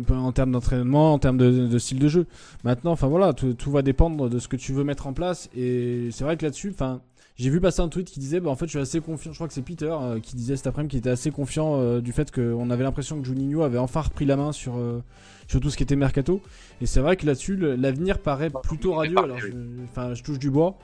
en 0.09 0.31
termes 0.33 0.51
d'entraînement, 0.51 1.13
en 1.13 1.19
termes 1.19 1.37
de, 1.37 1.77
style 1.77 1.99
de 1.99 2.09
jeu. 2.09 2.27
Maintenant, 2.65 2.91
enfin 2.91 3.07
voilà, 3.07 3.31
tout, 3.31 3.53
tout, 3.53 3.71
va 3.71 3.81
dépendre 3.81 4.29
de 4.29 4.37
ce 4.37 4.49
que 4.49 4.57
tu 4.57 4.73
veux 4.73 4.83
mettre 4.83 5.07
en 5.07 5.13
place 5.13 5.49
et 5.55 6.09
c'est 6.11 6.23
vrai 6.23 6.35
que 6.37 6.45
là-dessus, 6.45 6.71
enfin 6.73 7.01
j'ai 7.37 7.51
vu 7.51 7.61
passer 7.61 7.81
un 7.81 7.87
tweet 7.87 8.09
qui 8.09 8.19
disait, 8.19 8.39
bah, 8.39 8.49
en 8.49 8.55
fait, 8.55 8.65
je 8.65 8.71
suis 8.71 8.79
assez 8.79 8.99
confiant. 8.99 9.31
Je 9.31 9.37
crois 9.37 9.47
que 9.47 9.53
c'est 9.53 9.61
Peter 9.61 9.91
euh, 9.91 10.19
qui 10.19 10.35
disait 10.35 10.57
cet 10.57 10.65
après-midi 10.65 10.91
qu'il 10.91 10.99
était 10.99 11.11
assez 11.11 11.29
confiant 11.29 11.75
euh, 11.75 12.01
du 12.01 12.11
fait 12.11 12.31
qu'on 12.31 12.69
avait 12.71 12.83
l'impression 12.83 13.21
que 13.21 13.27
Juninho 13.27 13.61
avait 13.61 13.77
enfin 13.77 14.01
repris 14.01 14.25
la 14.25 14.35
main 14.35 14.51
sur, 14.51 14.77
euh, 14.77 15.03
sur 15.47 15.59
tout 15.59 15.69
ce 15.69 15.77
qui 15.77 15.83
était 15.83 15.95
mercato. 15.95 16.41
Et 16.81 16.87
c'est 16.87 16.99
vrai 16.99 17.15
que 17.15 17.27
là-dessus, 17.27 17.55
l'avenir 17.55 18.19
paraît 18.19 18.49
plutôt 18.49 18.93
radieux. 18.95 19.19
Alors, 19.19 19.37
enfin, 19.83 20.15
je, 20.15 20.23
touche 20.23 20.39
du 20.39 20.49
bois. 20.49 20.79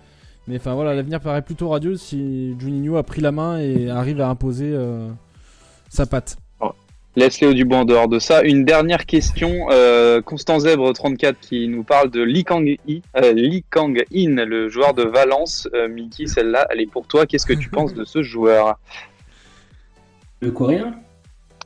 Mais 0.47 0.57
enfin 0.57 0.75
voilà, 0.75 0.93
l'avenir 0.93 1.21
paraît 1.21 1.41
plutôt 1.41 1.69
radieux 1.69 1.95
si 1.95 2.55
Juninho 2.59 2.97
a 2.97 3.03
pris 3.03 3.21
la 3.21 3.31
main 3.31 3.59
et 3.59 3.89
arrive 3.89 4.21
à 4.21 4.29
imposer 4.29 4.77
sa 5.89 6.05
patte. 6.05 6.37
Laisse 7.15 7.41
Léo 7.41 7.53
Dubois 7.53 7.77
en 7.77 7.85
dehors 7.85 8.07
de 8.07 8.17
ça. 8.17 8.41
Une 8.43 8.65
dernière 8.65 9.05
question. 9.05 9.67
Euh, 9.69 10.21
Constant 10.21 10.59
Zèbre 10.59 10.91
34 10.93 11.39
qui 11.39 11.67
nous 11.67 11.83
parle 11.83 12.09
de 12.09 12.21
Lee 12.21 12.43
Kang, 12.43 12.67
euh, 12.67 13.33
Lee 13.33 13.63
Kang 13.69 14.03
In, 14.13 14.43
le 14.45 14.67
joueur 14.67 14.95
de 14.95 15.03
Valence. 15.03 15.69
Euh, 15.75 15.87
Mickey, 15.87 16.25
celle-là, 16.25 16.65
elle 16.71 16.81
est 16.81 16.89
pour 16.89 17.05
toi. 17.05 17.27
Qu'est-ce 17.27 17.45
que 17.45 17.53
tu 17.53 17.69
penses 17.69 17.93
de 17.93 18.03
ce 18.03 18.23
joueur? 18.23 18.79
Le 20.41 20.49
coréen? 20.49 20.95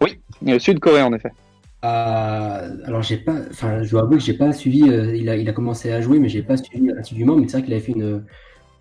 Oui, 0.02 0.20
le 0.46 0.60
sud-coréen 0.60 1.06
en 1.06 1.14
effet. 1.14 1.32
alors 1.82 3.02
j'ai 3.02 3.18
pas, 3.18 3.36
enfin 3.50 3.82
je 3.82 3.90
dois 3.90 4.02
avouer 4.02 4.18
que 4.18 4.24
j'ai 4.24 4.34
pas 4.34 4.52
suivi. 4.52 4.80
il, 4.82 5.30
a, 5.30 5.38
il 5.38 5.48
a 5.50 5.54
commencé 5.54 5.92
à 5.94 6.02
jouer, 6.02 6.20
mais 6.20 6.28
j'ai 6.28 6.44
pas 6.44 6.58
suivi 6.58 6.92
assidûment. 6.92 7.38
Mais 7.38 7.48
c'est 7.48 7.58
vrai 7.58 7.66
qu'il 7.66 7.74
a 7.74 7.80
fait 7.80 7.94
une 7.94 8.24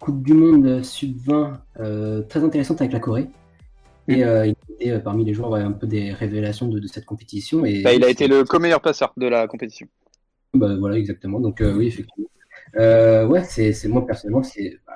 Coupe 0.00 0.22
du 0.24 0.34
Monde 0.34 0.82
sub 0.82 1.16
20 1.26 1.60
très 2.28 2.42
intéressante 2.42 2.80
avec 2.80 2.92
la 2.92 2.98
Corée. 2.98 3.28
Et 4.09 4.24
euh, 4.24 4.46
il 4.46 4.54
était 4.74 4.90
euh, 4.92 4.98
parmi 5.00 5.24
les 5.24 5.34
joueurs 5.34 5.54
un 5.54 5.72
peu 5.72 5.86
des 5.86 6.12
révélations 6.12 6.68
de, 6.68 6.86
cette 6.86 7.04
compétition. 7.04 7.64
Et 7.64 7.82
bah, 7.82 7.92
il 7.92 8.04
a 8.04 8.09
été 8.09 8.28
le 8.28 8.44
co-meilleur 8.44 8.80
passeur 8.80 9.12
de 9.16 9.26
la 9.26 9.46
compétition. 9.46 9.86
Bah, 10.54 10.76
voilà, 10.78 10.96
exactement. 10.96 11.40
Donc 11.40 11.61
euh, 11.61 11.74
oui, 11.74 11.88
effectivement. 11.88 12.28
ouais, 12.74 13.44
c'est 13.44 13.88
moi 13.88 14.07
personnellement, 14.07 14.42
c'est 14.42 14.78
bah, 14.86 14.94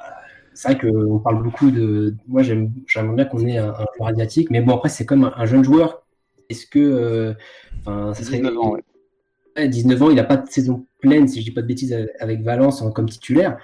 vrai 0.65 0.79
qu'on 0.79 1.19
parle 1.19 1.43
beaucoup 1.43 1.71
de. 1.71 2.15
Moi, 2.29 2.43
j'aimerais 2.43 3.17
bien 3.17 3.25
qu'on 3.25 3.47
ait 3.47 3.59
un, 3.59 3.75
joueur 3.97 4.11
asiatique, 4.11 4.51
mais 4.51 4.61
bon, 4.61 4.77
après, 4.77 4.89
c'est 4.89 5.07
comme 5.07 5.33
un, 5.35 5.47
jeune 5.47 5.65
joueur. 5.65 6.07
Est-ce 6.49 6.67
que. 6.67 7.35
Enfin, 7.81 8.15
ça 8.15 8.23
serait. 8.23 8.39
19 8.39 8.59
ans, 8.59 8.73
ouais. 8.73 9.69
19 9.69 10.03
ans, 10.03 10.11
il 10.11 10.17
n'a 10.17 10.25
pas 10.25 10.37
de 10.37 10.49
saison 10.49 10.87
pleine, 11.01 11.27
si 11.27 11.41
je 11.41 11.45
dis 11.45 11.51
pas 11.51 11.63
de 11.63 11.67
bêtises, 11.67 11.97
avec 12.21 12.43
Valence 12.43 12.81
en, 12.81 12.93
comme 12.93 13.09
titulaire. 13.09 13.59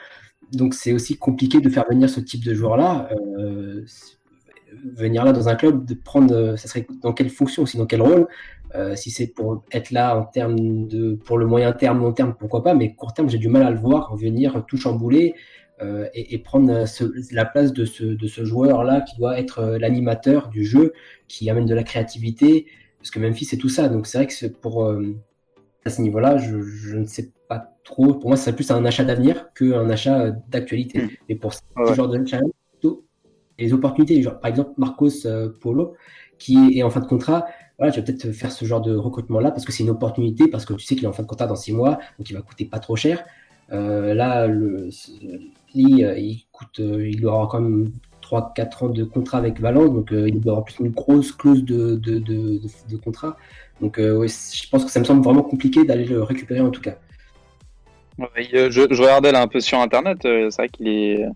Donc, 0.52 0.74
c'est 0.74 0.92
aussi 0.92 1.16
compliqué 1.16 1.60
de 1.60 1.68
faire 1.68 1.84
venir 1.88 2.10
ce 2.10 2.20
type 2.20 2.44
de 2.44 2.54
joueur-là. 2.54 3.08
Venir 4.72 5.24
là 5.24 5.32
dans 5.32 5.48
un 5.48 5.54
club, 5.54 5.84
de 5.84 5.94
prendre, 5.94 6.34
euh, 6.34 6.56
ça 6.56 6.68
serait 6.68 6.86
dans 7.02 7.12
quelle 7.12 7.30
fonction 7.30 7.62
aussi, 7.62 7.76
dans 7.76 7.86
quel 7.86 8.02
rôle? 8.02 8.26
Euh, 8.74 8.96
si 8.96 9.10
c'est 9.10 9.28
pour 9.28 9.64
être 9.72 9.90
là 9.90 10.18
en 10.18 10.24
termes 10.24 10.86
de, 10.86 11.14
pour 11.14 11.38
le 11.38 11.46
moyen 11.46 11.72
terme, 11.72 12.00
long 12.00 12.12
terme, 12.12 12.34
pourquoi 12.38 12.62
pas, 12.62 12.74
mais 12.74 12.94
court 12.94 13.14
terme, 13.14 13.28
j'ai 13.28 13.38
du 13.38 13.48
mal 13.48 13.62
à 13.62 13.70
le 13.70 13.78
voir 13.78 14.14
venir 14.16 14.64
tout 14.66 14.76
chambouler 14.76 15.34
euh, 15.82 16.08
et, 16.14 16.38
prendre 16.38 16.84
la 17.30 17.44
place 17.44 17.72
de 17.72 17.84
ce, 17.84 18.04
de 18.04 18.26
ce 18.26 18.44
joueur-là 18.44 19.02
qui 19.02 19.16
doit 19.16 19.38
être 19.38 19.76
l'animateur 19.78 20.48
du 20.48 20.64
jeu, 20.64 20.92
qui 21.28 21.48
amène 21.48 21.66
de 21.66 21.74
la 21.74 21.84
créativité, 21.84 22.66
parce 22.98 23.10
que 23.10 23.20
Memphis 23.20 23.44
c'est 23.44 23.56
tout 23.56 23.68
ça. 23.68 23.88
Donc 23.88 24.06
c'est 24.06 24.18
vrai 24.18 24.26
que 24.26 24.46
pour 24.48 24.90
à 25.86 25.90
ce 25.90 26.02
niveau-là, 26.02 26.36
je, 26.36 26.60
je, 26.62 26.96
ne 26.96 27.06
sais 27.06 27.30
pas 27.48 27.76
trop. 27.84 28.14
Pour 28.14 28.28
moi, 28.28 28.36
c'est 28.36 28.52
plus 28.52 28.70
un 28.70 28.84
achat 28.84 29.04
d'avenir 29.04 29.52
qu'un 29.54 29.88
achat 29.88 30.30
d'actualité. 30.48 31.02
Hmm. 31.02 31.08
Mais 31.28 31.34
pour 31.36 31.54
ce 31.54 31.60
genre 31.94 32.08
de 32.08 32.26
challenge, 32.26 32.50
les 33.58 33.72
opportunités. 33.72 34.22
Par 34.22 34.50
exemple, 34.50 34.70
Marcos 34.76 35.26
euh, 35.26 35.48
Polo, 35.60 35.94
qui 36.38 36.78
est 36.78 36.82
en 36.82 36.90
fin 36.90 37.00
de 37.00 37.06
contrat, 37.06 37.46
voilà, 37.78 37.92
tu 37.92 38.00
vas 38.00 38.06
peut-être 38.06 38.32
faire 38.32 38.52
ce 38.52 38.64
genre 38.64 38.80
de 38.80 38.94
recrutement-là 38.94 39.50
parce 39.50 39.64
que 39.64 39.72
c'est 39.72 39.82
une 39.82 39.90
opportunité, 39.90 40.48
parce 40.48 40.64
que 40.64 40.74
tu 40.74 40.84
sais 40.84 40.94
qu'il 40.94 41.04
est 41.04 41.08
en 41.08 41.12
fin 41.12 41.22
de 41.22 41.28
contrat 41.28 41.46
dans 41.46 41.56
six 41.56 41.72
mois, 41.72 41.98
donc 42.18 42.30
il 42.30 42.34
va 42.34 42.42
coûter 42.42 42.64
pas 42.64 42.78
trop 42.78 42.96
cher. 42.96 43.24
Euh, 43.72 44.14
là, 44.14 44.46
le, 44.46 44.90
Lee, 45.74 46.04
euh, 46.04 46.18
il, 46.18 46.44
coûte, 46.52 46.78
il 46.78 47.26
aura 47.26 47.48
quand 47.48 47.60
même 47.60 47.92
3-4 48.22 48.84
ans 48.84 48.88
de 48.88 49.04
contrat 49.04 49.38
avec 49.38 49.60
Valence, 49.60 49.92
donc 49.92 50.08
il 50.10 50.40
doit 50.40 50.64
plus 50.64 50.76
une 50.80 50.90
grosse 50.90 51.32
clause 51.32 51.64
de, 51.64 51.96
de, 51.96 52.18
de, 52.18 52.96
contrat. 52.96 53.36
Donc 53.80 53.98
je 53.98 54.68
pense 54.70 54.84
que 54.84 54.90
ça 54.90 55.00
me 55.00 55.04
semble 55.04 55.22
vraiment 55.22 55.42
compliqué 55.42 55.84
d'aller 55.84 56.04
le 56.04 56.22
récupérer 56.22 56.60
en 56.60 56.70
tout 56.70 56.80
cas. 56.80 56.96
je, 58.18 58.70
je, 58.70 59.02
regardais 59.02 59.32
là 59.32 59.42
un 59.42 59.48
peu 59.48 59.60
sur 59.60 59.78
internet, 59.78 60.18
c'est 60.22 60.56
vrai 60.56 60.68
qu'il 60.68 60.88
est 60.88 61.26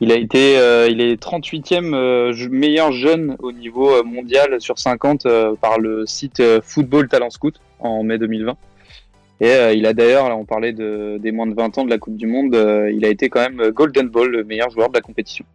il 0.00 0.12
a 0.12 0.16
été, 0.16 0.58
euh, 0.58 0.88
il 0.88 1.00
est 1.00 1.22
38e 1.22 1.94
euh, 1.94 2.48
meilleur 2.50 2.92
jeune 2.92 3.36
au 3.40 3.52
niveau 3.52 3.90
euh, 3.90 4.02
mondial 4.02 4.60
sur 4.60 4.78
50 4.78 5.26
par 5.60 5.78
le 5.78 6.06
site 6.06 6.42
Football 6.62 7.08
Talent 7.08 7.30
Scout 7.30 7.60
en 7.78 8.02
mai 8.02 8.18
2020. 8.18 8.56
Et 9.42 9.54
il 9.74 9.86
a 9.86 9.94
d'ailleurs, 9.94 10.28
là 10.28 10.36
on 10.36 10.44
parlait 10.44 10.74
de, 10.74 11.16
des 11.18 11.32
moins 11.32 11.46
de 11.46 11.54
20 11.54 11.78
ans 11.78 11.84
de 11.86 11.90
la 11.90 11.96
Coupe 11.96 12.16
du 12.16 12.26
Monde, 12.26 12.54
il 12.92 13.04
a 13.06 13.08
été 13.08 13.30
quand 13.30 13.40
même 13.40 13.70
Golden 13.70 14.08
Ball, 14.08 14.28
le 14.28 14.44
meilleur 14.44 14.68
joueur 14.68 14.90
de 14.90 14.94
la 14.94 15.00
compétition. 15.00 15.46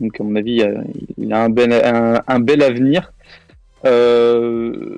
Donc, 0.00 0.20
à 0.20 0.24
mon 0.24 0.36
avis, 0.36 0.60
euh, 0.60 0.82
il 1.16 1.32
a 1.32 1.42
un 1.42 1.48
bel, 1.48 1.72
un 1.72 2.40
bel 2.40 2.62
avenir. 2.62 3.12
Euh, 3.84 4.96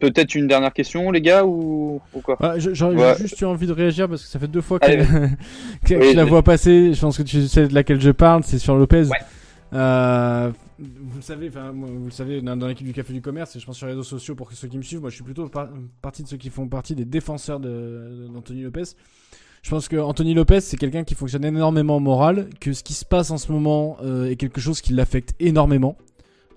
Peut-être 0.00 0.34
une 0.34 0.46
dernière 0.46 0.72
question, 0.72 1.10
les 1.10 1.20
gars, 1.20 1.44
ou, 1.44 2.00
ou 2.14 2.20
quoi 2.20 2.38
J'aurais 2.58 2.94
Ouais. 2.94 3.16
juste 3.18 3.40
eu 3.40 3.44
envie 3.44 3.66
de 3.66 3.72
réagir 3.72 4.08
parce 4.08 4.22
que 4.22 4.28
ça 4.28 4.38
fait 4.38 4.46
deux 4.48 4.60
fois 4.60 4.78
que, 4.78 4.86
Allez. 4.86 5.04
que 5.84 5.94
Oui, 5.94 6.10
je 6.12 6.16
la 6.16 6.24
vois 6.24 6.42
passer. 6.42 6.94
Je 6.94 7.00
pense 7.00 7.18
que 7.18 7.22
tu 7.24 7.46
sais 7.48 7.66
de 7.68 7.74
laquelle 7.74 8.00
je 8.00 8.10
parle, 8.10 8.44
c'est 8.44 8.58
sur 8.58 8.76
Lopez. 8.76 9.06
Ouais. 9.08 9.18
Euh, 9.74 10.50
vous 10.78 11.16
le 11.16 11.22
savez, 11.22 11.48
enfin, 11.48 11.72
vous 11.74 12.04
le 12.06 12.10
savez, 12.10 12.40
dans, 12.40 12.54
l'équipe 12.66 12.86
du 12.86 12.92
Café 12.92 13.12
du 13.12 13.20
Commerce, 13.20 13.54
et 13.56 13.60
je 13.60 13.66
pense 13.66 13.76
sur 13.76 13.86
les 13.86 13.92
réseaux 13.92 14.04
sociaux 14.04 14.34
pour 14.34 14.50
ceux 14.52 14.68
qui 14.68 14.78
me 14.78 14.82
suivent, 14.82 15.00
moi 15.00 15.10
je 15.10 15.16
suis 15.16 15.24
plutôt 15.24 15.48
par- 15.48 15.68
partie 16.00 16.22
de 16.22 16.28
ceux 16.28 16.36
qui 16.36 16.48
font 16.50 16.68
partie 16.68 16.94
des 16.94 17.04
défenseurs 17.04 17.58
de- 17.60 18.28
d'Anthony 18.32 18.62
Lopez. 18.62 18.84
Je 19.62 19.70
pense 19.70 19.88
que 19.88 19.96
Anthony 19.96 20.34
Lopez, 20.34 20.60
c'est 20.60 20.76
quelqu'un 20.76 21.02
qui 21.02 21.16
fonctionne 21.16 21.44
énormément 21.44 21.96
au 21.96 22.00
moral, 22.00 22.48
que 22.60 22.72
ce 22.72 22.82
qui 22.84 22.94
se 22.94 23.04
passe 23.04 23.30
en 23.32 23.36
ce 23.38 23.50
moment 23.50 23.96
euh, 24.02 24.30
est 24.30 24.36
quelque 24.36 24.60
chose 24.60 24.80
qui 24.80 24.92
l'affecte 24.94 25.34
énormément. 25.40 25.96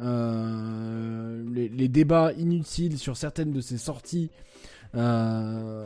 Euh, 0.02 1.44
les, 1.54 1.70
les 1.70 1.88
débats 1.88 2.32
inutiles 2.38 2.98
sur 2.98 3.18
certaines 3.18 3.52
de 3.52 3.62
ses 3.62 3.78
sorties 3.78 4.30
euh, 4.96 5.86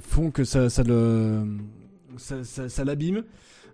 font 0.00 0.30
que 0.30 0.44
ça, 0.44 0.68
ça 0.68 0.82
le 0.82 1.42
ça, 2.16 2.36
ça- 2.44 2.84
l'abîme. 2.84 3.22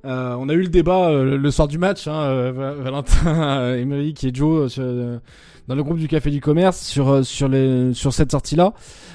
Euh, 0.05 0.35
on 0.39 0.49
a 0.49 0.53
eu 0.55 0.63
le 0.63 0.69
débat 0.69 1.11
euh, 1.11 1.37
le 1.39 1.51
soir 1.53 1.69
du 1.69 1.79
match, 1.79 2.09
hein, 2.09 2.23
euh, 2.25 2.53
Va- 2.53 2.75
Valentin, 2.75 3.77
Émeric 3.77 4.25
et 4.25 4.35
Joe 4.35 4.71
sur, 4.73 4.83
dans 5.69 5.75
le 5.77 5.83
groupe 5.85 5.99
du 5.99 6.09
Café 6.09 6.31
du 6.31 6.41
Commerce 6.41 6.81
sur 6.85 7.25
sur 7.25 7.47
les 7.49 7.95
sur 7.95 8.13
cette 8.13 8.33
sortie-là. 8.33 8.75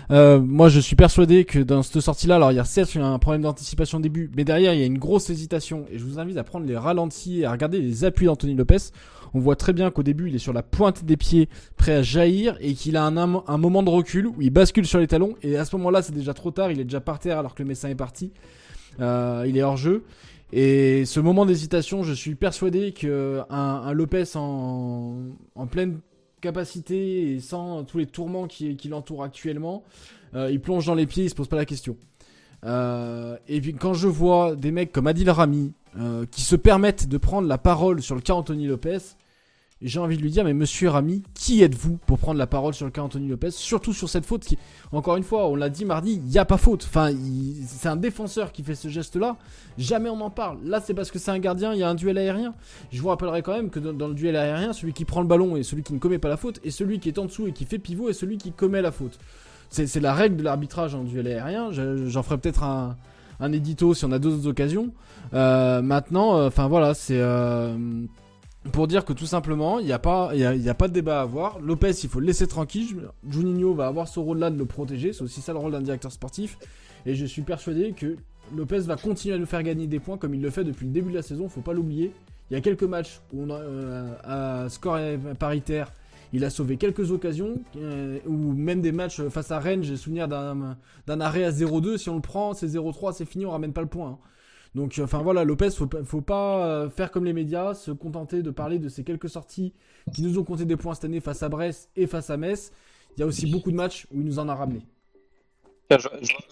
Moi, 0.10 0.70
je 0.70 0.80
suis 0.80 0.96
persuadé 0.96 1.44
que 1.44 1.60
dans 1.60 1.84
cette 1.84 2.00
sortie-là, 2.02 2.38
alors 2.38 2.52
il 2.54 2.56
y 2.56 2.60
a 2.60 2.64
certes 2.64 2.96
un 2.96 3.20
problème 3.20 3.42
d'anticipation 3.42 3.98
au 3.98 4.02
début, 4.02 4.32
mais 4.36 4.46
derrière 4.46 4.74
il 4.74 4.80
y 4.80 4.84
a 4.84 4.86
une 4.86 4.98
grosse 4.98 5.30
hésitation. 5.30 5.86
Et 5.92 5.98
je 6.00 6.06
vous 6.06 6.20
invite 6.20 6.38
à 6.38 6.44
prendre 6.46 6.66
les 6.66 6.78
ralentis 6.78 7.42
et 7.42 7.46
à 7.46 7.52
regarder 7.52 7.80
les 7.82 8.06
appuis 8.06 8.26
d'Anthony 8.28 8.56
Lopez. 8.56 8.78
On 9.38 9.40
voit 9.40 9.56
très 9.56 9.72
bien 9.72 9.92
qu'au 9.92 10.02
début, 10.02 10.30
il 10.30 10.36
est 10.36 10.40
sur 10.40 10.52
la 10.52 10.64
pointe 10.64 11.06
des 11.06 11.16
pieds, 11.16 11.48
prêt 11.76 11.94
à 11.94 12.02
jaillir, 12.02 12.58
et 12.60 12.74
qu'il 12.74 12.98
a 12.98 13.06
un, 13.06 13.16
un, 13.16 13.58
moment 13.60 13.84
de 13.84 13.92
recul 13.92 14.26
où 14.26 14.42
il 14.42 14.50
bascule 14.50 14.88
sur 14.88 14.98
les 14.98 15.06
talons. 15.06 15.36
Et 15.44 15.58
à 15.58 15.64
ce 15.64 15.76
moment-là, 15.76 16.02
c'est 16.02 16.12
déjà 16.12 16.34
trop 16.34 16.50
tard. 16.50 16.72
Il 16.72 16.80
est 16.80 16.86
déjà 16.86 17.02
par 17.02 17.20
terre 17.20 17.38
alors 17.38 17.54
que 17.54 17.62
le 17.62 17.68
médecin 17.68 17.88
est 17.88 17.94
parti. 17.94 18.32
Euh, 19.00 19.46
il 19.48 19.56
est 19.56 19.62
hors 19.62 19.78
jeu. 19.78 20.06
Et 20.52 21.06
ce 21.06 21.20
moment 21.20 21.46
d'hésitation, 21.46 22.02
je 22.02 22.14
suis 22.14 22.34
persuadé 22.34 22.94
que 22.94 23.44
un, 23.52 23.94
Lopez 23.94 24.24
en, 24.34 25.18
en 25.54 25.68
pleine 25.68 26.00
capacité 26.42 27.34
et 27.34 27.40
sans 27.40 27.84
tous 27.84 28.00
les 28.00 28.08
tourments 28.08 28.48
qui, 28.48 28.76
l'entourent 28.90 29.24
actuellement, 29.24 29.84
euh, 30.34 30.50
il 30.52 30.60
plonge 30.62 30.88
dans 30.88 30.96
les 30.96 31.06
pieds, 31.06 31.26
il 31.26 31.30
se 31.30 31.36
pose 31.36 31.48
pas 31.48 31.58
la 31.58 31.66
question. 31.66 31.96
Euh, 32.66 33.38
et 33.48 33.62
puis 33.62 33.76
quand 33.76 33.94
je 33.94 34.08
vois 34.08 34.56
des 34.56 34.72
mecs 34.72 34.92
comme 34.92 35.06
Adil 35.06 35.30
Rami 35.30 35.74
qui 36.30 36.42
se 36.42 36.56
permettent 36.56 37.08
de 37.08 37.18
prendre 37.18 37.48
la 37.48 37.58
parole 37.58 38.04
sur 38.04 38.14
le 38.14 38.22
cas 38.22 38.34
Anthony 38.34 38.68
Lopez, 38.68 39.00
j'ai 39.82 40.00
envie 40.00 40.18
de 40.18 40.22
lui 40.24 40.32
dire 40.32 40.44
mais 40.44 40.54
monsieur 40.54 40.90
Rami, 40.90 41.22
qui 41.36 41.62
êtes-vous 41.62 41.98
pour 42.08 42.18
prendre 42.18 42.40
la 42.40 42.48
parole 42.48 42.74
sur 42.74 42.86
le 42.86 42.92
cas 42.92 43.02
Anthony 43.04 43.28
Lopez, 43.28 43.52
surtout 43.52 43.94
sur 43.94 44.10
cette 44.10 44.26
faute 44.26 44.44
qui, 44.44 44.58
encore 44.92 45.18
une 45.18 45.24
fois, 45.24 45.48
on 45.48 45.56
l'a 45.56 45.70
dit 45.70 45.86
mardi, 45.86 46.14
il 46.14 46.24
n'y 46.24 46.38
a 46.40 46.46
pas 46.46 46.58
faute. 46.58 46.84
Enfin, 46.88 47.12
c'est 47.68 47.88
un 47.90 47.96
défenseur 47.96 48.52
qui 48.52 48.64
fait 48.64 48.74
ce 48.76 48.88
geste-là. 48.88 49.38
Jamais 49.78 50.10
on 50.10 50.20
en 50.22 50.30
parle. 50.32 50.58
Là, 50.64 50.82
c'est 50.84 50.94
parce 50.96 51.12
que 51.12 51.20
c'est 51.20 51.32
un 51.32 51.40
gardien, 51.40 51.74
il 51.74 51.80
y 51.80 51.84
a 51.84 51.90
un 51.90 51.96
duel 51.96 52.18
aérien. 52.18 52.56
Je 52.92 53.02
vous 53.02 53.10
rappellerai 53.10 53.42
quand 53.44 53.54
même 53.54 53.70
que 53.70 53.80
dans, 53.80 54.08
le 54.08 54.14
duel 54.16 54.36
aérien, 54.36 54.74
celui 54.74 54.94
qui 54.94 55.06
prend 55.06 55.22
le 55.22 55.28
ballon 55.28 55.56
est 55.58 55.64
celui 55.64 55.84
qui 55.84 55.94
ne 55.94 56.00
commet 56.00 56.18
pas 56.18 56.30
la 56.30 56.38
faute, 56.38 56.60
et 56.64 56.72
celui 56.72 57.00
qui 57.00 57.10
est 57.10 57.20
en 57.20 57.26
dessous 57.26 57.46
et 57.48 57.52
qui 57.52 57.66
fait 57.66 57.78
pivot 57.80 58.10
est 58.10 58.14
celui 58.14 58.38
qui 58.38 58.52
commet 58.52 58.82
la 58.82 58.92
faute. 58.92 59.20
C'est 59.70 60.00
la 60.00 60.14
règle 60.14 60.38
de 60.38 60.44
l'arbitrage 60.44 60.96
en 60.96 61.04
duel 61.04 61.28
aérien. 61.28 61.72
Je- 61.72 62.08
J'en 62.08 62.24
ferai 62.24 62.38
peut-être 62.38 62.64
un, 62.64 62.96
un 63.40 63.52
édito 63.52 63.94
si 63.94 64.06
on 64.06 64.12
a 64.12 64.18
d'autres 64.18 64.48
occasions. 64.48 64.92
Euh, 65.34 65.82
maintenant, 65.82 66.38
euh, 66.38 66.48
enfin 66.48 66.68
voilà, 66.68 66.94
c'est 66.94 67.20
euh, 67.20 67.76
pour 68.72 68.88
dire 68.88 69.06
que 69.06 69.14
tout 69.14 69.26
simplement, 69.26 69.80
il 69.80 69.86
n'y 69.86 69.92
a, 69.94 70.00
pas- 70.00 70.34
de 70.34 70.88
débat 70.88 71.20
à 71.20 71.24
avoir. 71.24 71.60
Lopez, 71.60 71.92
il 72.04 72.10
faut 72.10 72.20
le 72.20 72.26
laisser 72.26 72.48
tranquille. 72.48 73.08
Juninho 73.30 73.74
va 73.74 73.88
avoir 73.88 74.08
ce 74.08 74.20
rôle-là 74.20 74.50
de 74.50 74.58
le 74.58 74.66
protéger. 74.66 75.14
C'est 75.14 75.24
aussi 75.24 75.42
ça 75.42 75.54
le 75.54 75.60
rôle 75.60 75.72
d'un 75.72 75.82
directeur 75.82 76.12
sportif. 76.12 76.58
Et 77.06 77.16
je 77.16 77.26
suis 77.26 77.44
persuadé 77.44 77.94
que 77.94 78.18
Lopez 78.56 78.80
va 78.80 78.98
continuer 78.98 79.36
à 79.36 79.38
nous 79.38 79.46
faire 79.46 79.64
gagner 79.64 79.88
des 79.88 80.00
points 80.00 80.18
comme 80.18 80.34
il 80.34 80.42
le 80.42 80.50
fait 80.50 80.64
depuis 80.66 80.86
le 80.86 80.92
début 80.92 81.12
de 81.12 81.16
la 81.16 81.22
saison. 81.22 81.48
Faut 81.48 81.62
pas 81.62 81.74
l'oublier. 81.74 82.12
Il 82.50 82.54
y 82.54 82.58
a 82.58 82.62
quelques 82.62 82.84
matchs 82.84 83.20
où 83.34 83.44
on 83.44 83.50
a 83.50 83.56
euh, 83.60 84.14
à 84.66 84.70
score 84.70 84.98
paritaire. 85.40 85.92
Il 86.34 86.44
a 86.44 86.50
sauvé 86.50 86.76
quelques 86.76 87.12
occasions, 87.12 87.62
euh, 87.78 88.20
ou 88.26 88.36
même 88.52 88.82
des 88.82 88.92
matchs 88.92 89.22
face 89.30 89.50
à 89.52 89.60
Rennes. 89.60 89.84
J'ai 89.84 89.96
souvenir 89.96 90.28
d'un 90.28 90.76
d'un 91.08 91.22
arrêt 91.22 91.46
à 91.46 91.52
0-2. 91.52 91.98
Si 91.98 92.10
on 92.10 92.16
le 92.16 92.22
prend, 92.22 92.54
c'est 92.54 92.68
0-3, 92.68 93.14
c'est 93.14 93.24
fini, 93.26 93.46
on 93.46 93.52
ramène 93.52 93.72
pas 93.72 93.80
le 93.82 93.88
point. 93.88 94.10
hein. 94.10 94.18
Donc, 94.78 95.00
euh, 95.00 95.04
enfin 95.06 95.24
voilà, 95.24 95.44
Lopez, 95.44 95.72
faut, 95.72 95.90
faut 96.06 96.22
pas 96.22 96.66
euh, 96.68 96.90
faire 96.90 97.10
comme 97.10 97.26
les 97.26 97.34
médias, 97.34 97.74
se 97.74 97.90
contenter 97.90 98.44
de 98.44 98.52
parler 98.52 98.78
de 98.78 98.90
ces 98.90 99.04
quelques 99.04 99.28
sorties 99.28 99.74
qui 100.14 100.22
nous 100.22 100.38
ont 100.38 100.44
compté 100.44 100.66
des 100.66 100.78
points 100.78 100.94
cette 100.94 101.06
année 101.06 101.20
face 101.20 101.42
à 101.42 101.50
Brest 101.50 101.90
et 101.96 102.06
face 102.06 102.30
à 102.30 102.38
Metz. 102.38 102.72
Il 103.16 103.22
y 103.22 103.24
a 103.24 103.26
aussi 103.26 103.48
beaucoup 103.48 103.72
de 103.72 103.76
matchs 103.76 104.06
où 104.14 104.20
il 104.20 104.26
nous 104.26 104.38
en 104.38 104.48
a 104.48 104.54
ramené. 104.54 104.86
Je- 105.90 105.98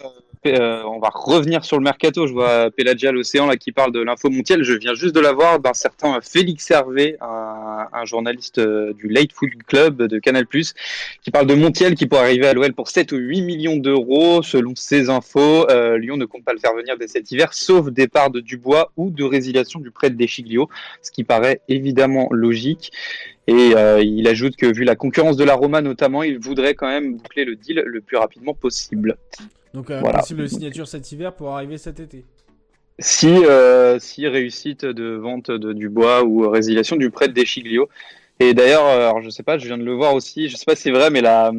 vois, 0.02 0.14
euh, 0.46 0.84
on 0.84 1.00
va 1.00 1.10
revenir 1.14 1.66
sur 1.66 1.78
le 1.78 1.84
mercato. 1.84 2.28
Je 2.28 2.34
vois 2.34 2.72
Pelagia 2.72 3.12
l'Océan 3.12 3.48
là 3.48 3.58
qui 3.58 3.72
parle 3.72 3.92
de 3.92 4.02
l'info 4.02 4.30
Montiel. 4.30 4.64
Je 4.64 4.74
viens 4.74 4.94
juste 4.94 5.16
de 5.16 5.20
la 5.20 5.34
voir 5.34 5.60
d'un 5.60 5.74
certain 5.74 6.20
Félix 6.22 6.70
Hervé, 6.72 7.18
un, 7.22 7.88
un 7.92 8.06
journaliste 8.06 8.60
euh, 8.60 8.94
du 8.94 9.08
Late 9.08 9.32
Food 9.34 9.52
Club 9.68 10.04
de 10.04 10.20
Canal+, 10.20 10.46
qui 10.48 11.32
parle 11.32 11.48
de 11.48 11.56
Montiel 11.56 11.96
qui 11.96 12.06
pourrait 12.06 12.24
arriver 12.24 12.48
à 12.48 12.54
l'OL 12.54 12.74
pour 12.74 12.90
7 12.90 13.12
ou 13.12 13.18
8 13.18 13.42
millions 13.42 13.78
d'euros. 13.78 14.42
Selon 14.44 14.76
ses 14.76 15.10
infos, 15.10 15.70
euh, 15.70 15.98
Lyon 15.98 16.18
ne 16.18 16.26
compte 16.26 16.44
pas 16.44 16.54
le 16.54 16.60
faire 16.60 16.76
venir 16.76 16.98
dès 16.98 17.08
cet 17.08 17.32
hiver, 17.32 17.54
sauf 17.54 17.90
départ 17.90 18.30
de 18.30 18.40
Dubois 18.40 18.92
ou 18.98 19.10
de 19.10 19.24
résiliation 19.24 19.80
du 19.80 19.92
prêt 19.92 20.10
de 20.10 20.16
Deschiglio, 20.16 20.70
ce 21.02 21.12
qui 21.12 21.24
paraît 21.24 21.62
évidemment 21.68 22.28
logique. 22.32 22.92
Et 23.48 23.74
euh, 23.76 24.02
il 24.02 24.28
ajoute 24.28 24.56
que 24.56 24.66
vu 24.66 24.84
la 24.84 24.96
concurrence 24.96 25.38
de 25.38 25.44
la 25.44 25.54
Roma 25.54 25.82
notamment, 25.82 26.24
il 26.24 26.40
voudrait 26.40 26.74
quand 26.74 26.88
même 26.88 27.18
boucler 27.18 27.46
le 27.46 27.56
deal 27.56 27.84
le 27.86 28.02
plus 28.02 28.18
rapidement 28.18 28.54
possible. 28.54 29.18
Donc, 29.74 29.92
euh, 29.92 30.00
Voilà. 30.00 30.20
possible 30.20 30.50
signature 30.50 30.88
cet 30.88 31.12
hiver 31.12 31.34
pour 31.34 31.52
arriver 31.54 31.78
cet 31.78 32.00
été. 32.00 32.26
Si, 32.98 33.28
euh, 33.30 34.00
si 34.00 34.26
réussite 34.28 34.86
de 34.86 35.16
vente 35.16 35.52
de 35.52 35.74
Dubois 35.74 36.24
ou 36.24 36.50
résiliation 36.50 36.96
du 36.96 37.10
prêt 37.12 37.28
de 37.28 37.34
Deschiglio. 37.34 37.90
Et 38.40 38.54
d'ailleurs, 38.54 38.86
euh, 38.86 39.10
alors 39.10 39.22
je 39.22 39.30
sais 39.30 39.44
pas, 39.44 39.58
je 39.58 39.66
viens 39.68 39.78
de 39.78 39.84
le 39.84 39.94
voir 39.94 40.14
aussi, 40.16 40.48
je 40.50 40.56
sais 40.56 40.66
pas 40.66 40.76
si 40.76 40.84
c'est 40.84 40.92
vrai, 40.92 41.10
mais 41.10 41.22
la, 41.22 41.52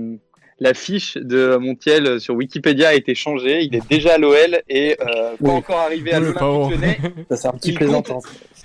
la 0.60 0.72
fiche 0.74 1.16
de 1.18 1.56
Montiel 1.56 2.20
sur 2.20 2.34
Wikipédia 2.34 2.88
a 2.88 2.94
été 2.94 3.14
changée. 3.14 3.62
Il 3.62 3.74
est 3.76 3.86
déjà 3.88 4.14
à 4.14 4.18
l'OL 4.18 4.62
et 4.68 4.96
euh, 5.02 5.04
pas 5.04 5.36
Oui. 5.40 5.50
encore 5.50 5.78
arrivé 5.80 6.12
à 6.14 6.20
Oui, 6.20 6.32
l'Olympique 6.34 6.70
Lyonnais. 6.80 6.98
Ça, 7.30 7.36
c'est 7.36 7.48
un 7.48 7.52
petit 7.52 7.68
Il 7.70 7.74
plaisantant. 7.76 8.20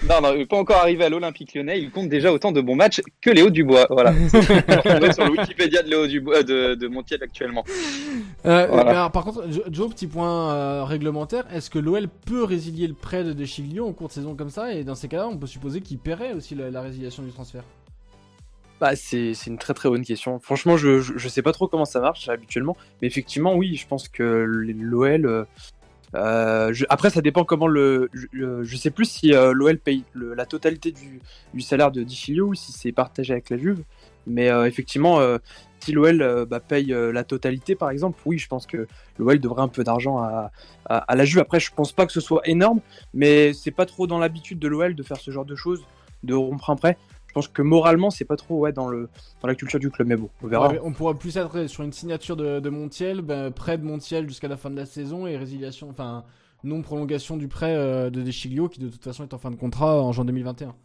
Non, 0.10 0.20
non, 0.22 0.46
pas 0.46 0.58
encore 0.58 0.78
arrivé 0.78 1.04
à 1.06 1.10
l'Olympique 1.10 1.54
Lyonnais. 1.54 1.80
Il 1.80 1.92
compte 1.92 2.10
déjà 2.10 2.34
autant 2.34 2.52
de 2.52 2.60
bons 2.60 2.76
matchs 2.76 3.02
que 3.22 3.30
Léo 3.30 3.50
Dubois. 3.52 3.86
Voilà. 3.90 4.14
Sur 5.14 5.26
le 5.26 5.32
Wikipédia 5.32 5.84
de 5.84 5.90
Léo 5.90 6.08
Dubois, 6.08 6.42
de, 6.44 6.74
de 6.76 6.88
Montiel 6.88 7.22
actuellement. 7.24 7.64
Euh, 8.46 8.66
Voilà. 8.68 8.90
alors, 8.92 9.12
par 9.12 9.24
contre, 9.24 9.50
Jo- 9.52 9.64
Joe, 9.72 9.90
petit 9.92 10.08
point 10.08 10.54
euh, 10.54 10.84
réglementaire, 10.84 11.46
est-ce 11.54 11.70
que 11.70 11.78
l'OL 11.80 12.08
peut 12.26 12.44
résilier 12.44 12.88
le 12.88 12.96
prêt 12.96 13.24
de 13.24 13.32
Deschiglio 13.34 13.88
en 13.88 13.94
cours 13.94 14.08
de 14.08 14.14
saison 14.14 14.36
comme 14.36 14.50
ça? 14.50 14.74
Et 14.74 14.84
dans 14.84 14.96
ces 14.96 15.08
cas-là, 15.08 15.28
on 15.28 15.38
peut 15.38 15.48
supposer 15.48 15.82
qu'il 15.82 16.00
paierait 16.00 16.34
aussi 16.34 16.56
la, 16.56 16.72
la 16.72 16.82
résiliation 16.82 17.22
du 17.24 17.32
transfert. 17.32 17.64
Bah, 18.80 18.96
c'est 18.96 19.36
c'est 19.36 19.52
une 19.52 19.60
très 19.60 19.76
très 19.76 19.90
bonne 19.90 20.04
question. 20.04 20.40
Franchement, 20.40 20.76
je, 20.78 21.00
je, 21.02 21.14
je 21.16 21.28
sais 21.30 21.44
pas 21.44 21.52
trop 21.52 21.68
comment 21.68 21.86
ça 21.86 22.00
marche 22.00 22.28
habituellement, 22.28 22.76
mais 23.02 23.08
effectivement, 23.08 23.54
oui, 23.56 23.76
je 23.76 23.86
pense 23.88 24.10
que 24.10 24.24
l'OL. 24.24 25.46
Euh, 26.16 26.20
euh, 26.22 26.74
je- 26.74 26.86
après, 26.90 27.10
ça 27.10 27.22
dépend 27.22 27.44
comment 27.46 27.68
le. 27.68 28.10
Je, 28.14 28.64
je 28.64 28.78
sais 28.78 28.92
plus 28.92 29.06
si 29.06 29.34
euh, 29.34 29.54
l'OL 29.54 29.78
paye 29.78 30.04
le- 30.14 30.34
la 30.34 30.46
totalité 30.46 30.92
du, 30.92 31.22
du 31.54 31.62
salaire 31.62 31.92
de 31.92 32.04
Dichilio 32.04 32.48
ou 32.48 32.56
si 32.56 32.72
c'est 32.72 32.92
partagé 32.92 33.34
avec 33.34 33.50
la 33.50 33.58
Juve. 33.58 33.84
Mais 34.28 34.50
euh, 34.52 34.66
effectivement, 34.66 35.20
euh, 35.20 35.38
si 35.80 35.92
l'OL 35.92 36.22
euh, 36.22 36.46
bah, 36.46 36.60
paye 36.60 36.94
euh, 36.94 37.12
la 37.12 37.24
totalité, 37.24 37.76
par 37.76 37.90
exemple, 37.90 38.20
oui, 38.26 38.38
je 38.38 38.48
pense 38.48 38.68
que 38.68 38.88
l'OL 39.18 39.40
devrait 39.40 39.64
un 39.64 39.68
peu 39.68 39.84
d'argent 39.84 40.20
à, 40.20 40.52
à, 40.86 40.98
à 40.98 41.16
la 41.16 41.26
Juve. 41.26 41.40
Après, 41.40 41.60
je 41.60 41.72
pense 41.74 41.92
pas 41.92 42.06
que 42.06 42.12
ce 42.14 42.22
soit 42.22 42.42
énorme, 42.48 42.82
mais 43.14 43.54
c'est 43.54 43.72
pas 43.72 43.86
trop 43.86 44.06
dans 44.08 44.20
l'habitude 44.20 44.60
de 44.60 44.68
l'OL 44.68 44.94
de 44.96 45.04
faire 45.04 45.18
ce 45.18 45.32
genre 45.32 45.46
de 45.46 45.56
choses, 45.56 45.84
de 46.24 46.34
rompre 46.34 46.70
un 46.70 46.76
prêt. 46.76 46.98
Je 47.32 47.34
pense 47.34 47.48
que 47.48 47.62
moralement, 47.62 48.10
c'est 48.10 48.26
pas 48.26 48.36
trop 48.36 48.60
ouais, 48.60 48.74
dans, 48.74 48.90
le, 48.90 49.08
dans 49.42 49.48
la 49.48 49.56
culture 49.56 49.80
du 49.80 49.90
club, 49.90 50.06
mais 50.10 50.18
bon, 50.18 50.30
on 50.44 50.48
verra. 50.48 50.70
Ouais, 50.70 50.82
on 50.84 50.92
pourra 50.92 51.14
plus 51.14 51.38
être 51.38 51.66
sur 51.68 51.82
une 51.82 51.94
signature 51.94 52.36
de, 52.36 52.60
de 52.60 52.70
Montiel, 52.70 53.22
ben, 53.22 53.52
prêt 53.52 53.78
de 53.78 53.86
Montiel 53.86 54.28
jusqu'à 54.28 54.50
la 54.50 54.58
fin 54.58 54.70
de 54.70 54.76
la 54.76 54.86
saison 54.86 55.28
et 55.28 55.38
résiliation, 55.38 55.90
enfin 55.90 56.26
non 56.66 56.82
prolongation 56.82 57.38
du 57.38 57.48
prêt 57.48 57.74
euh, 57.74 58.10
de 58.10 58.22
Deschiglio 58.22 58.68
qui 58.68 58.82
de 58.82 58.90
toute 58.90 59.02
façon 59.02 59.24
est 59.24 59.34
en 59.34 59.38
fin 59.38 59.50
de 59.50 59.56
contrat 59.56 60.02
en 60.02 60.12
juin 60.12 60.26
2021. 60.26 60.76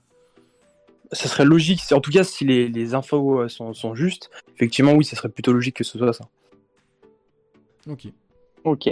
Ça 1.11 1.29
serait 1.29 1.45
logique, 1.45 1.81
en 1.91 2.01
tout 2.01 2.13
cas, 2.13 2.23
si 2.23 2.45
les, 2.45 2.69
les 2.69 2.95
infos 2.95 3.41
euh, 3.41 3.49
sont, 3.49 3.75
sont 3.75 3.97
justes, 3.97 4.31
effectivement, 4.55 4.93
oui, 4.93 5.05
ça 5.05 5.17
serait 5.17 5.29
plutôt 5.29 5.53
logique 5.53 5.75
que 5.75 5.85
ce 5.85 5.99
soit 5.99 6.13
ça. 6.13 6.29
Ok. 7.89 8.07
Ok. 8.63 8.89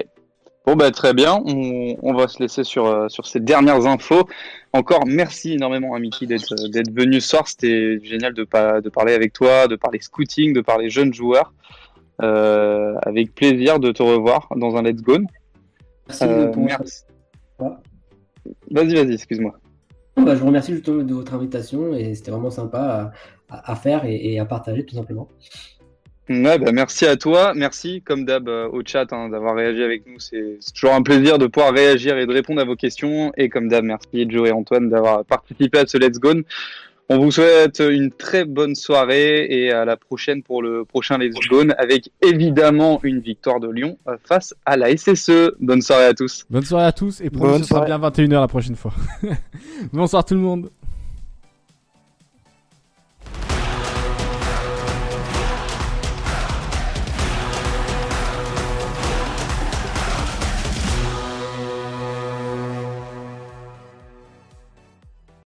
Bon 0.67 0.77
bah 0.77 0.91
très 0.91 1.13
bien, 1.13 1.43
on, 1.45 1.97
on 2.03 2.15
va 2.15 2.27
se 2.27 2.43
laisser 2.43 2.65
sur, 2.65 2.87
euh, 2.87 3.09
sur 3.09 3.27
ces 3.27 3.39
dernières 3.41 3.87
infos. 3.87 4.27
Encore 4.73 5.05
merci 5.07 5.53
énormément 5.53 5.95
à 5.95 5.99
Mickey 5.99 6.25
d'être 6.27 6.55
d'être 6.71 6.91
venu 6.91 7.21
ce 7.21 7.29
soir, 7.29 7.47
c'était 7.47 7.99
génial 8.03 8.33
de, 8.33 8.45
pa- 8.45 8.81
de 8.81 8.89
parler 8.89 9.13
avec 9.13 9.33
toi, 9.35 9.69
de 9.69 9.77
parler 9.77 10.01
scouting, 10.01 10.55
de 10.55 10.63
parler 10.63 10.89
jeunes 10.89 11.13
joueurs. 11.13 11.53
Euh, 12.23 12.95
avec 13.03 13.35
plaisir 13.35 13.81
de 13.81 13.91
te 13.91 14.01
revoir 14.03 14.49
dans 14.57 14.77
un 14.77 14.83
Let's 14.83 15.03
Go. 15.03 15.19
Merci 16.07 16.25
Euh, 16.25 16.47
pour 16.47 16.63
merci. 16.63 17.03
Ouais. 17.59 17.71
Vas-y, 18.71 18.95
vas-y, 18.95 19.15
excuse-moi. 19.15 19.59
bah, 20.17 20.35
je 20.35 20.41
vous 20.41 20.47
remercie 20.47 20.73
justement 20.75 21.03
de 21.03 21.13
votre 21.13 21.35
invitation 21.35 21.93
et 21.95 22.15
c'était 22.15 22.31
vraiment 22.31 22.51
sympa 22.51 23.13
à, 23.51 23.73
à 23.73 23.75
faire 23.75 24.05
et, 24.05 24.15
et, 24.35 24.39
à 24.39 24.45
partager 24.45 24.87
tout 24.87 24.95
simplement. 24.95 25.29
Ouais, 26.29 26.59
bah 26.59 26.73
merci 26.73 27.05
à 27.05 27.17
toi, 27.17 27.53
merci 27.55 28.01
comme 28.01 28.25
d'hab 28.25 28.49
euh, 28.49 28.67
au 28.69 28.81
chat 28.85 29.13
hein, 29.13 29.29
d'avoir 29.29 29.55
réagi 29.55 29.83
avec 29.83 30.07
nous. 30.07 30.19
C'est 30.19 30.59
toujours 30.75 30.95
un 30.95 31.03
plaisir 31.03 31.37
de 31.37 31.47
pouvoir 31.47 31.75
réagir 31.75 32.17
et 32.17 32.25
de 32.27 32.33
répondre 32.33 32.63
à 32.63 32.65
vos 32.65 32.77
questions. 32.77 33.31
Et 33.37 33.51
comme 33.51 33.69
d'hab, 33.69 33.85
merci 33.85 34.27
Joe 34.31 34.49
et 34.49 34.53
Antoine 34.53 34.89
d'avoir 34.89 35.25
participé 35.27 35.81
à 35.81 35.87
ce 35.87 35.99
Let's 35.99 36.19
Go. 36.19 36.33
On 37.11 37.19
vous 37.19 37.31
souhaite 37.31 37.83
une 37.87 38.11
très 38.11 38.47
bonne 38.47 38.75
soirée 38.75 39.47
et 39.51 39.71
à 39.71 39.85
la 39.85 39.99
prochaine 39.99 40.43
pour 40.43 40.63
le 40.63 40.87
prochain 40.87 41.19
Let's 41.19 41.35
Go 41.51 41.63
avec 41.77 42.11
évidemment 42.23 43.01
une 43.03 43.21
victoire 43.21 43.61
de 43.61 43.69
Lyon 43.69 43.99
euh, 44.09 44.17
face 44.25 44.55
à 44.65 44.79
la 44.79 44.97
SSE. 44.97 45.53
Bonne 45.61 45.83
soirée 45.83 46.07
à 46.07 46.15
tous. 46.15 46.47
Bonne 46.49 46.65
soirée 46.65 46.87
à 46.87 46.93
tous 46.93 47.21
et 47.21 47.29
promis 47.29 47.59
ce 47.59 47.65
sera 47.65 47.85
bien 47.85 47.99
21h 47.99 48.41
la 48.41 48.49
prochaine 48.49 48.77
fois. 48.77 48.95
Bonsoir 49.93 50.25
tout 50.25 50.35
le 50.35 50.41
monde. 50.41 50.71